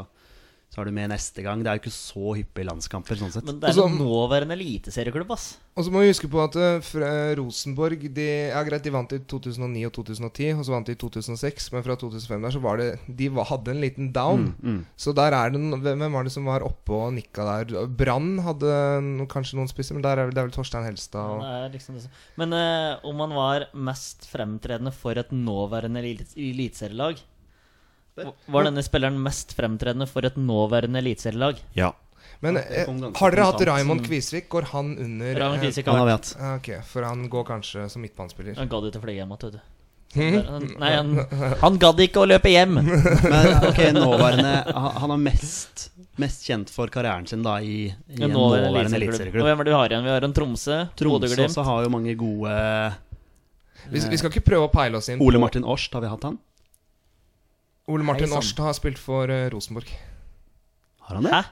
så 0.71 0.79
er 0.79 0.87
du 0.87 0.93
med 0.95 1.09
neste 1.11 1.43
gang. 1.43 1.59
Det 1.59 1.67
er 1.67 1.75
jo 1.75 1.81
ikke 1.83 1.91
så 1.91 2.29
hyppige 2.37 2.63
landskamper, 2.69 3.17
sånn 3.19 3.31
sett. 3.33 3.43
Men 3.43 3.57
det 3.59 3.73
er 3.73 3.81
en 3.83 3.97
nåværende 3.99 4.55
eliteserieklubb, 4.55 5.33
ass. 5.35 5.49
Og 5.75 5.83
så 5.83 5.91
må 5.91 5.99
vi 6.03 6.09
huske 6.13 6.27
på 6.31 6.39
at 6.43 6.55
uh, 6.55 7.35
Rosenborg 7.39 8.01
de, 8.15 8.25
Ja, 8.51 8.61
greit, 8.67 8.83
de 8.83 8.91
vant 8.91 9.11
i 9.15 9.19
2009 9.19 9.83
og 9.87 9.93
2010, 9.97 10.47
og 10.59 10.63
så 10.67 10.73
vant 10.73 10.87
de 10.87 10.95
i 10.95 10.99
2006, 10.99 11.67
men 11.75 11.83
fra 11.85 11.95
2005 11.99 12.45
der 12.47 12.55
så 12.55 12.61
var 12.63 12.79
det 12.81 12.87
De 13.19 13.29
var, 13.35 13.47
hadde 13.51 13.71
en 13.75 13.81
liten 13.83 14.09
down. 14.15 14.47
Mm, 14.63 14.81
Så 14.99 15.13
der 15.15 15.35
er 15.35 15.51
det 15.53 15.61
Hvem 15.83 16.05
var 16.15 16.27
det 16.27 16.33
som 16.35 16.47
var 16.47 16.63
oppe 16.67 16.95
og 16.95 17.13
nikka 17.15 17.45
der? 17.47 17.87
Brann 17.87 18.39
hadde 18.43 18.71
no, 19.05 19.27
kanskje 19.31 19.59
noen 19.59 19.71
spisser, 19.71 19.95
men 19.95 20.03
der 20.07 20.19
er, 20.19 20.27
vel- 20.29 20.35
det 20.35 20.43
er 20.43 20.49
vel 20.49 20.55
Torstein 20.55 20.87
Helstad 20.87 21.35
og 21.39 21.71
liksom 21.75 21.99
Men 22.39 22.55
uh, 22.55 22.99
om 23.07 23.19
han 23.23 23.35
var 23.35 23.67
mest 23.75 24.27
fremtredende 24.31 24.91
for 24.95 25.19
et 25.19 25.31
nåværende 25.35 26.03
elit- 26.03 26.35
eliteserielag 26.39 27.19
Var 28.15 28.63
denne 28.67 28.83
spilleren 28.83 29.17
mest 29.23 29.53
fremtredende 29.57 30.07
for 30.09 30.25
et 30.27 30.35
nåværende 30.37 30.99
eliteserielag? 31.03 31.61
ja. 31.75 31.93
Men 32.41 32.57
eh, 32.57 32.87
har 33.19 33.31
dere 33.35 33.43
hatt. 33.45 33.61
Raymond 33.69 34.01
Kvisvik? 34.07 34.47
Går 34.49 34.65
han 34.71 34.95
under 34.97 35.35
Raymond 35.37 35.59
eh, 35.59 35.65
Kvisvik 35.67 35.85
Han 35.91 35.99
har 35.99 36.07
vært 36.07 36.31
hatt. 36.31 36.41
ah, 36.41 36.55
Ok, 36.57 36.69
for 36.89 37.05
han 37.05 37.27
går 37.29 37.43
kanskje 37.45 37.83
som 37.91 38.01
midtbanespiller. 38.01 38.55
Han 38.57 38.69
gadd 38.71 38.87
ikke 38.89 38.97
å 38.97 39.03
fly 39.03 39.13
hjem 39.19 39.33
igjen, 39.35 39.51
vet 39.51 39.53
du. 39.53 39.59
Han- 40.49 40.65
Nei, 40.81 40.89
han, 40.95 41.11
han 41.61 41.77
gadd 41.77 42.01
ikke 42.01 42.23
å 42.23 42.25
løpe 42.31 42.49
hjem! 42.49 42.79
Men 43.33 43.51
ok, 43.69 43.81
nåværende 43.93 44.55
Han 44.73 45.13
er 45.13 45.21
mest, 45.21 45.85
mest 46.19 46.47
kjent 46.49 46.73
for 46.73 46.89
karrieren 46.93 47.29
sin 47.29 47.45
da 47.45 47.59
i, 47.61 47.85
i 47.91 48.17
en 48.17 48.25
En 48.25 48.33
nåværende 48.33 48.71
nåværende 48.73 48.99
eliteserieklubb. 49.03 49.45
Hvem 49.45 49.61
er 49.61 49.69
det 49.69 49.73
vi 49.75 49.77
har 49.77 49.93
igjen? 49.93 50.07
Vi 50.09 50.13
har 50.15 50.27
en 50.27 50.33
Tromsø, 50.41 50.79
Tromsø 50.97 51.43
også 51.45 51.67
har 51.69 51.85
jo 51.85 51.93
mange 51.93 52.15
gode 52.19 52.57
Vi, 53.91 53.99
vi 54.01 54.17
skal 54.17 54.33
ikke 54.33 54.43
prøve 54.49 54.65
å 54.65 54.73
peile 54.73 54.97
oss 54.97 55.09
inn 55.13 55.21
Ole 55.21 55.39
Martin 55.41 55.63
Årst, 55.65 55.93
har 55.93 56.01
vi 56.03 56.09
hatt 56.11 56.25
han? 56.27 56.41
Ole 57.91 58.03
Martin 58.07 58.31
Hei. 58.31 58.37
Årst 58.41 58.57
har 58.63 58.73
spilt 58.77 58.97
for 59.01 59.29
eh, 59.31 59.49
Rosenborg. 59.53 59.89
Har 61.07 61.15
han 61.19 61.23
det? 61.27 61.33
Hæ? 61.33 61.43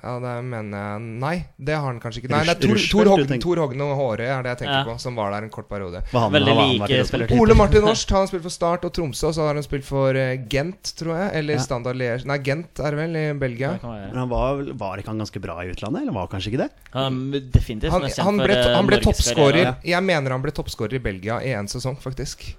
Ja, 0.00 0.14
det 0.16 0.30
mener 0.48 0.78
jeg 0.80 1.00
Nei, 1.20 1.32
det 1.60 1.74
har 1.76 1.82
han 1.84 1.98
kanskje 2.00 2.22
ikke. 2.22 2.30
Nei, 2.32 2.38
det 2.48 2.52
er 2.54 2.60
Tor, 2.62 2.70
Rushfeldt 2.72 2.92
Tor, 2.94 3.04
du 3.04 3.10
Hogn, 3.10 3.24
tenker- 3.28 3.42
Tor 3.44 3.58
Hogne 3.60 3.84
og 3.84 3.98
Håre 3.98 4.28
er 4.32 4.46
det 4.46 4.52
jeg 4.54 4.58
tenker 4.62 4.78
Ja. 4.78 4.84
på, 4.86 4.94
som 5.02 5.18
var 5.18 5.34
der 5.34 5.44
en 5.44 5.50
kort 5.52 5.66
periode. 5.68 6.00
Var 6.08 6.22
han, 6.24 6.32
Veldig 6.32 6.54
har 6.54 6.56
han 6.56 6.70
vært 6.70 6.72
i 6.72 6.78
like 6.78 6.86
Rosenborg? 7.02 7.08
spillertyper. 7.10 7.40
Ole 7.42 7.56
Martin 7.58 7.84
Årst 7.90 8.14
han 8.14 8.20
har 8.22 8.30
spilt 8.30 8.42
for 8.46 8.54
Start 8.54 8.86
og 8.88 8.92
Tromsø, 8.96 9.26
og 9.28 9.34
så 9.36 9.44
har 9.44 9.54
han 9.60 9.66
spilt 9.66 9.84
for 9.84 10.16
eh, 10.16 10.38
Gent, 10.54 10.94
tror 10.96 11.12
jeg. 11.18 11.34
Eller 11.42 11.54
Ja. 11.58 11.60
Standard 11.66 11.96
Liège 12.00 12.24
Nei, 12.24 12.38
Gent 12.48 12.80
er 12.80 12.90
det 12.96 12.98
vel, 13.02 13.16
i 13.20 13.26
Belgia. 13.42 13.72
Det 13.76 13.80
kan 13.82 13.90
være. 13.92 14.08
Men 14.08 14.18
han 14.22 14.28
var, 14.32 14.56
vel- 14.62 14.72
var 14.72 14.96
ikke 15.04 15.12
han 15.12 15.18
ganske 15.20 15.40
bra 15.44 15.58
i 15.60 15.68
utlandet, 15.74 16.00
eller 16.06 16.12
var 16.16 16.28
kanskje 16.32 16.48
ikke 16.54 16.62
det? 16.64 16.70
Han 16.96 17.20
er 17.34 17.40
definitivt 17.60 17.92
Han, 17.92 18.00
mest 18.00 18.16
kjent 18.16 18.24
han 18.24 18.38
for, 18.40 18.46
ble, 18.46 18.56
eh, 18.56 18.74
han 18.80 18.86
ble 18.88 18.96
Norges 18.96 19.06
toppskårer 19.10 19.52
karriere. 19.52 19.76
Jeg 19.84 20.02
mener 20.08 20.30
han 20.30 20.40
ble 20.48 20.50
toppskårer 20.56 20.94
i 20.94 20.98
Belgia 21.10 21.42
i 21.44 21.52
én 21.52 21.68
sesong, 21.68 22.00
faktisk. 22.00 22.54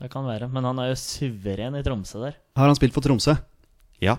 Det 0.00 0.10
kan 0.12 0.26
være, 0.28 0.48
men 0.52 0.64
han 0.68 0.78
er 0.82 0.90
jo 0.90 0.96
suveren 1.00 1.76
i 1.78 1.82
Tromsø 1.86 2.20
der. 2.20 2.34
Har 2.56 2.66
han 2.68 2.76
spilt 2.76 2.92
for 2.94 3.00
Tromsø? 3.04 3.34
Ja. 4.04 4.16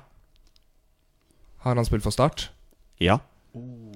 Har 1.66 1.76
han 1.78 1.86
spilt 1.86 2.04
for 2.06 2.14
Start? 2.16 2.48
Ja. 3.02 3.20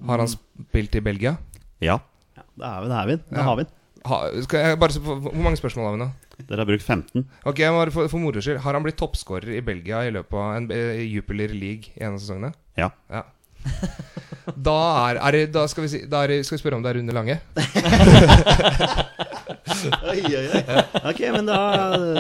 Har 0.06 0.22
han 0.22 0.30
spilt 0.30 0.95
i 0.98 1.02
Belgia? 1.06 1.36
Ja. 1.82 1.99
Ja, 2.38 2.44
det 2.58 2.66
er 2.68 2.82
vi, 2.82 2.90
det 2.91 2.98
er 2.98 3.08
vi. 3.08 3.16
Det 3.18 3.38
Ja. 3.38 3.44
har 3.48 3.56
vi. 3.58 3.66
Ha, 4.06 4.18
skal 4.41 4.60
jeg 4.66 4.80
bare 4.82 4.91
se 4.91 4.99
på, 4.99 5.16
Hvor 5.22 5.44
mange 5.44 5.58
spørsmål 5.58 5.86
har 5.86 5.91
vi 5.94 5.98
nå? 6.02 6.08
Dere 6.49 6.58
har 6.58 6.66
brukt 6.66 6.82
15. 6.84 7.28
Ok, 7.45 7.60
jeg 7.60 7.72
må 7.72 7.84
For, 7.94 8.08
for 8.10 8.18
moro 8.18 8.41
skyld, 8.41 8.58
Har 8.64 8.74
han 8.74 8.82
blitt 8.84 8.98
toppskårer 8.98 9.58
i 9.58 9.62
Belgia 9.62 9.99
i 10.08 10.10
løpet 10.12 10.34
av 10.34 10.56
en 10.58 10.72
eh, 10.74 11.03
Jupiler 11.06 11.53
League 11.53 11.94
i 11.95 12.02
en 12.02 12.14
av 12.16 12.20
sesongene? 12.20 12.53
Ja. 12.78 12.90
Ja. 13.12 13.22
Da 14.58 14.74
er, 15.12 15.20
er 15.22 15.32
det, 15.36 15.42
da 15.54 15.64
skal 15.70 15.84
vi, 15.86 15.90
si, 15.92 16.00
da 16.10 16.24
er 16.26 16.32
det, 16.34 16.38
skal 16.48 16.58
vi 16.58 16.62
spørre 16.64 16.76
om 16.80 16.84
det 16.84 16.90
er 16.92 16.98
Rune 17.00 17.14
Lange. 17.16 17.36
Oi, 20.12 20.22
oi, 20.28 20.46
oi. 20.52 20.62
Ok, 21.12 21.20
men 21.34 21.48
da, 21.48 21.58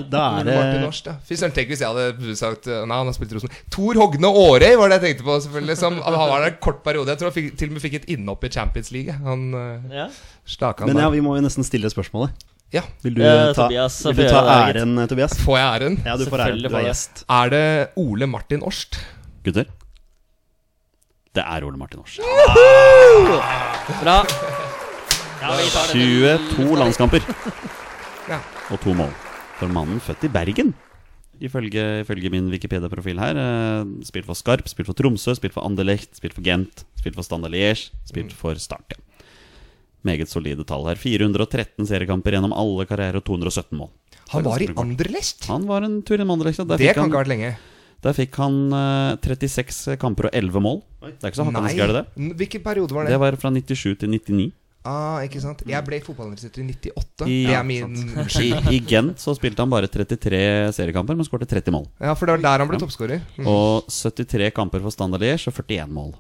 da 0.09 0.21
er 0.39 0.45
det 0.47 0.55
Martin 0.55 0.85
det 0.85 1.01
da. 1.07 1.15
Fy 1.27 1.37
søren, 1.39 1.53
tenk 1.55 1.71
hvis 1.73 1.81
jeg 1.83 1.89
hadde 1.91 2.35
sagt 2.39 2.69
uh, 2.69 2.81
Nei, 2.89 2.97
han 3.01 3.09
har 3.09 3.15
spilt 3.17 3.33
i 3.33 3.37
Rosen. 3.37 3.53
Tor 3.73 3.99
Hogne 3.99 4.29
Aarøy 4.31 4.77
var 4.79 4.91
det 4.93 4.99
jeg 4.99 5.03
tenkte 5.07 5.27
på, 5.27 5.35
selvfølgelig. 5.47 5.77
Som, 5.81 5.97
han 6.05 6.17
var 6.17 6.31
der 6.45 6.53
en 6.53 6.61
kort 6.63 6.79
periode. 6.85 7.11
Jeg 7.13 7.21
tror 7.21 7.31
han 7.31 7.37
fikk, 7.37 7.49
til 7.59 7.71
og 7.71 7.75
med 7.77 7.83
fikk 7.85 7.97
et 8.01 8.07
innhopp 8.15 8.47
i 8.47 8.53
Champions 8.53 8.93
League. 8.95 9.17
Han 9.25 9.45
uh, 9.57 9.91
Ja. 9.93 10.07
staka 10.45 10.85
han 10.85 10.93
Men 10.93 11.01
ja, 11.03 11.09
der. 11.09 11.15
vi 11.17 11.25
må 11.25 11.35
jo 11.37 11.43
nesten 11.45 11.67
stille 11.67 11.91
spørsmålet. 11.93 12.47
Ja. 12.71 12.85
Vil 13.03 13.17
du 13.17 13.21
Eh, 13.25 13.49
ta, 13.51 13.65
Tobias, 13.65 13.97
vil 14.07 14.21
du 14.21 14.23
ta 14.31 14.41
æren, 14.61 14.95
Tobias? 15.11 15.35
Får 15.43 15.57
jeg 15.59 15.67
æren? 15.81 15.97
Ja, 16.07 16.15
du 16.15 16.23
får 16.31 16.45
æren. 16.45 16.61
Selvfølgelig 16.61 16.69
Du 16.69 16.71
får 16.71 16.79
er 16.79 16.85
det. 16.85 16.93
gjest. 16.93 17.23
Er 17.41 17.51
det 17.51 17.65
Ole 17.99 18.29
Martin 18.31 18.63
Årst? 18.63 19.01
Gutter? 19.43 19.67
Det 21.31 21.43
er 21.47 21.63
Ole 21.63 21.79
Martin 21.79 22.01
Aars. 22.03 22.17
Bra. 24.01 24.17
Ja, 25.41 25.51
vi 25.57 25.67
tar 25.73 25.91
denne. 25.93 26.33
22 26.53 26.77
landskamper 26.77 27.23
Ja. 28.29 28.39
og 28.69 28.79
to 28.83 28.93
mål. 28.95 29.13
For 29.59 29.71
mannen 29.71 30.01
født 30.03 30.25
i 30.27 30.31
Bergen. 30.31 30.73
Ifølge, 31.41 32.03
ifølge 32.03 32.29
min 32.29 32.51
Wikipedia-profil 32.53 33.17
her. 33.19 33.37
Eh, 33.41 33.85
spilt 34.05 34.27
for 34.27 34.37
Skarp, 34.37 34.67
spilt 34.69 34.85
for 34.91 34.93
Tromsø, 34.97 35.33
spilt 35.37 35.55
for 35.55 35.65
Anderlecht, 35.65 36.13
spilt 36.19 36.35
for 36.37 36.43
Gent, 36.45 36.83
spilt 36.99 37.15
for 37.17 37.25
Standard 37.25 37.51
Liège, 37.55 37.89
spilt 38.05 38.33
for 38.37 38.53
Start. 38.61 38.93
Meget 40.05 40.29
solide 40.29 40.63
tall 40.65 40.85
her. 40.89 40.95
413 40.99 41.85
seriekamper 41.89 42.33
gjennom 42.35 42.53
alle 42.53 42.85
karrierer 42.89 43.17
og 43.21 43.25
217 43.25 43.77
mål. 43.77 43.89
Han 44.35 44.43
var 44.45 44.61
i 44.61 44.69
Anderlecht? 44.75 45.45
Han 45.49 45.65
var 45.69 45.81
en 45.87 46.01
tur 46.03 46.19
i 46.19 46.25
Anderlecht. 46.25 46.61
Det 46.77 46.93
kan 46.93 47.07
ikke 47.09 47.17
ha 47.17 47.23
vært 47.23 47.33
lenge. 47.33 47.55
Der 48.01 48.15
fikk 48.17 48.35
han 48.41 48.55
eh, 48.73 49.17
36 49.21 49.97
kamper 50.01 50.29
og 50.29 50.33
11 50.33 50.61
mål. 50.65 50.79
Det 51.01 51.11
er 51.21 51.29
ikke 51.29 51.37
så 51.41 51.45
hakkende 51.45 51.75
gærent, 51.77 51.99
det. 51.99 52.05
N- 52.23 52.33
Hvilken 52.39 52.63
periode 52.65 52.95
var 52.97 53.05
det? 53.05 53.13
Det 53.13 53.19
var 53.21 53.37
fra 53.41 53.51
97 53.53 53.99
til 54.01 54.09
99. 54.09 54.51
Ah, 54.83 55.19
ikke 55.21 55.37
sant? 55.43 55.59
Jeg 55.69 55.85
ble 55.85 55.99
fotballinteressert 56.01 56.55
i 56.57 56.63
98. 56.65 57.27
I, 57.29 57.35
det 57.45 57.53
er 57.53 57.63
min 57.69 57.91
I, 58.41 58.47
I 58.73 58.79
Gent 58.89 59.21
så 59.21 59.35
spilte 59.37 59.61
han 59.61 59.69
bare 59.69 59.85
33 59.93 60.39
seriekamper, 60.73 61.13
men 61.19 61.27
skårte 61.27 61.45
30 61.45 61.69
mål. 61.75 61.85
Ja, 62.01 62.15
for 62.17 62.25
det 62.25 62.39
var 62.39 62.41
der 62.47 62.63
han 62.65 62.71
ble 62.71 62.79
Ja. 62.79 62.85
toppskårer. 62.87 63.21
Mm. 63.37 63.45
Og 63.51 63.85
73 63.93 64.49
kamper 64.57 64.81
for 64.81 64.89
Standard 64.97 65.21
Liège 65.21 65.51
og 65.51 65.53
41 65.61 65.85
mål. 65.93 66.15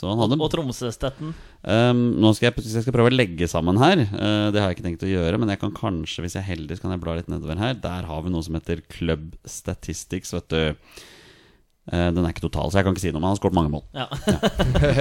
Så 0.00 0.08
han 0.08 0.20
hadde 0.22 0.38
Og 0.40 0.48
Tromsøstetten. 0.48 1.34
Um, 1.60 2.02
Nå 2.22 2.32
skal 2.36 2.48
jeg, 2.48 2.64
jeg 2.64 2.86
skal 2.86 2.96
prøve 2.96 3.12
å 3.12 3.14
legge 3.14 3.48
sammen 3.50 3.76
her. 3.82 4.06
Uh, 4.08 4.48
det 4.48 4.62
har 4.62 4.70
jeg 4.70 4.78
ikke 4.78 4.88
tenkt 4.88 5.04
å 5.04 5.12
gjøre, 5.12 5.40
men 5.42 5.52
jeg 5.52 5.60
kan 5.60 5.76
kanskje, 5.76 6.24
hvis 6.24 6.38
jeg 6.38 6.44
er 6.44 6.52
heldig, 6.54 6.78
så 6.78 6.86
kan 6.86 6.96
jeg 6.96 7.04
bla 7.04 7.18
litt 7.18 7.28
nedover 7.28 7.60
her. 7.60 7.76
Der 7.76 8.08
har 8.08 8.24
vi 8.24 8.32
noe 8.32 8.46
som 8.46 8.56
heter 8.56 8.80
Club 8.88 9.34
Statistics, 9.44 10.32
vet 10.38 10.54
du. 10.54 10.62
Uh, 11.90 12.06
den 12.14 12.22
er 12.22 12.32
ikke 12.32 12.44
total, 12.46 12.70
så 12.70 12.78
jeg 12.78 12.86
kan 12.86 12.94
ikke 12.94 13.02
si 13.02 13.10
noe, 13.12 13.20
men 13.20 13.28
han 13.28 13.34
har 13.34 13.40
skåret 13.42 13.56
mange 13.58 13.72
mål. 13.74 13.82
Ja. 13.92 14.06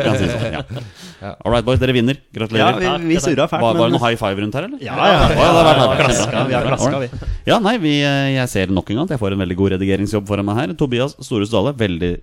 ja. 0.04 0.16
si 0.20 0.28
sånn, 0.28 0.48
ja. 0.58 0.64
Ja. 1.24 1.32
All 1.46 1.54
right, 1.54 1.64
boys, 1.68 1.80
dere 1.80 1.96
vinner. 1.96 2.20
Ja, 2.36 2.72
vi, 2.76 2.90
vi 3.14 3.20
surra 3.24 3.46
fælt, 3.52 3.64
var, 3.64 3.80
var 3.80 3.92
det 3.92 3.96
noe 3.96 4.04
high 4.04 4.20
five 4.20 4.44
rundt 4.44 4.58
her, 4.60 4.68
eller? 4.68 4.84
Ja, 4.84 4.98
ja. 5.00 5.30
Ja, 5.32 5.48
det 5.96 6.18
Ja, 6.18 6.44
vi 6.50 6.58
har 6.58 6.68
klaska, 6.74 7.00
vi. 7.06 7.30
Ja, 7.48 7.62
nei, 7.64 7.78
vi, 7.80 7.96
eh, 8.04 8.34
jeg 8.36 8.52
ser 8.52 8.76
nok 8.76 8.92
en 8.92 9.00
gang 9.00 9.08
at 9.08 9.16
jeg 9.16 9.24
får 9.24 9.38
en 9.38 9.44
veldig 9.46 9.58
god 9.60 9.78
redigeringsjobb 9.78 10.28
foran 10.28 10.48
meg 10.48 10.60
her. 10.60 10.76
Tobias 10.80 11.16
Storhus 11.24 11.52
Dale, 11.54 11.76
veldig 11.80 12.18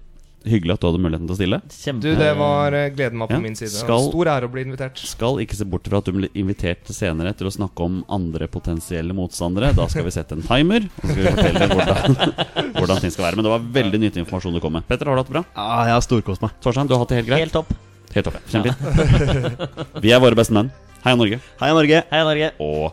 hyggelig 0.46 0.76
at 0.76 0.80
du 0.82 0.86
hadde 0.88 1.00
muligheten 1.02 1.26
til 1.28 1.34
å 1.34 1.38
stille. 1.38 1.58
Kjempe 1.74 2.02
Du, 2.06 2.10
det 2.18 2.30
var 2.38 2.72
eh, 2.78 2.88
gleden 2.94 3.18
var 3.22 3.28
på 3.30 3.36
Ja. 3.36 3.40
min 3.42 3.56
side. 3.58 3.70
Skal- 3.74 4.06
Stor 4.10 4.26
ære 4.32 4.46
å 4.48 4.52
bli 4.52 4.62
invitert. 4.66 4.96
Skal 4.98 5.40
ikke 5.42 5.56
se 5.58 5.64
bort 5.68 5.86
fra 5.90 5.98
at 5.98 6.04
du 6.08 6.12
blir 6.16 6.30
invitert 6.34 6.86
senere 6.94 7.32
til 7.36 7.46
å 7.48 7.52
snakke 7.54 7.80
om 7.84 8.04
andre 8.08 8.46
potensielle 8.48 9.12
motstandere. 9.16 9.74
Da 9.76 9.86
skal 9.88 10.04
vi 10.06 10.10
sette 10.14 10.32
en 10.38 10.42
timer, 10.46 10.86
og 11.02 11.08
så 11.08 11.12
skal 11.12 11.22
vi 11.22 11.34
fortelle 11.36 11.68
hvordan, 11.74 12.34
hvordan 12.78 13.00
ting 13.02 13.10
skal 13.14 13.24
være. 13.28 13.36
Men 13.36 13.44
det 13.48 13.52
var 13.56 13.66
veldig 13.82 14.00
nyttig 14.06 14.22
informasjon 14.24 14.54
du 14.54 14.60
kom 14.62 14.72
med. 14.78 14.86
Petter, 14.88 15.06
har 15.10 15.14
du 15.18 15.22
hatt 15.24 15.30
det 15.32 15.36
bra? 15.38 15.44
Ja, 15.56 15.84
jeg 15.90 15.94
har 15.98 16.04
storkost 16.06 16.42
meg. 16.46 16.50
Torstein, 16.62 16.86
du 16.88 16.94
har 16.94 17.02
hatt 17.04 17.10
det 17.14 17.20
helt 17.22 17.30
greit? 17.32 17.40
helt 17.46 17.56
topp. 17.58 17.74
Helt 18.14 18.24
topp, 18.30 18.38
ja. 18.38 18.40
Kjempefint. 18.54 20.00
Vi 20.06 20.12
er 20.14 20.20
våre 20.22 20.38
beste 20.38 20.54
menn. 20.56 20.70
Heia 21.04 21.16
Norge. 21.18 21.40
Heia 21.60 21.74
Norge. 21.76 22.04
Heia 22.10 22.24
Norge. 22.24 22.52
Og 22.62 22.92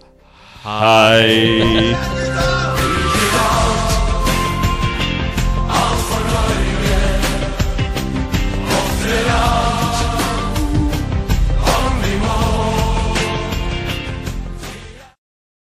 hei! 0.66 1.96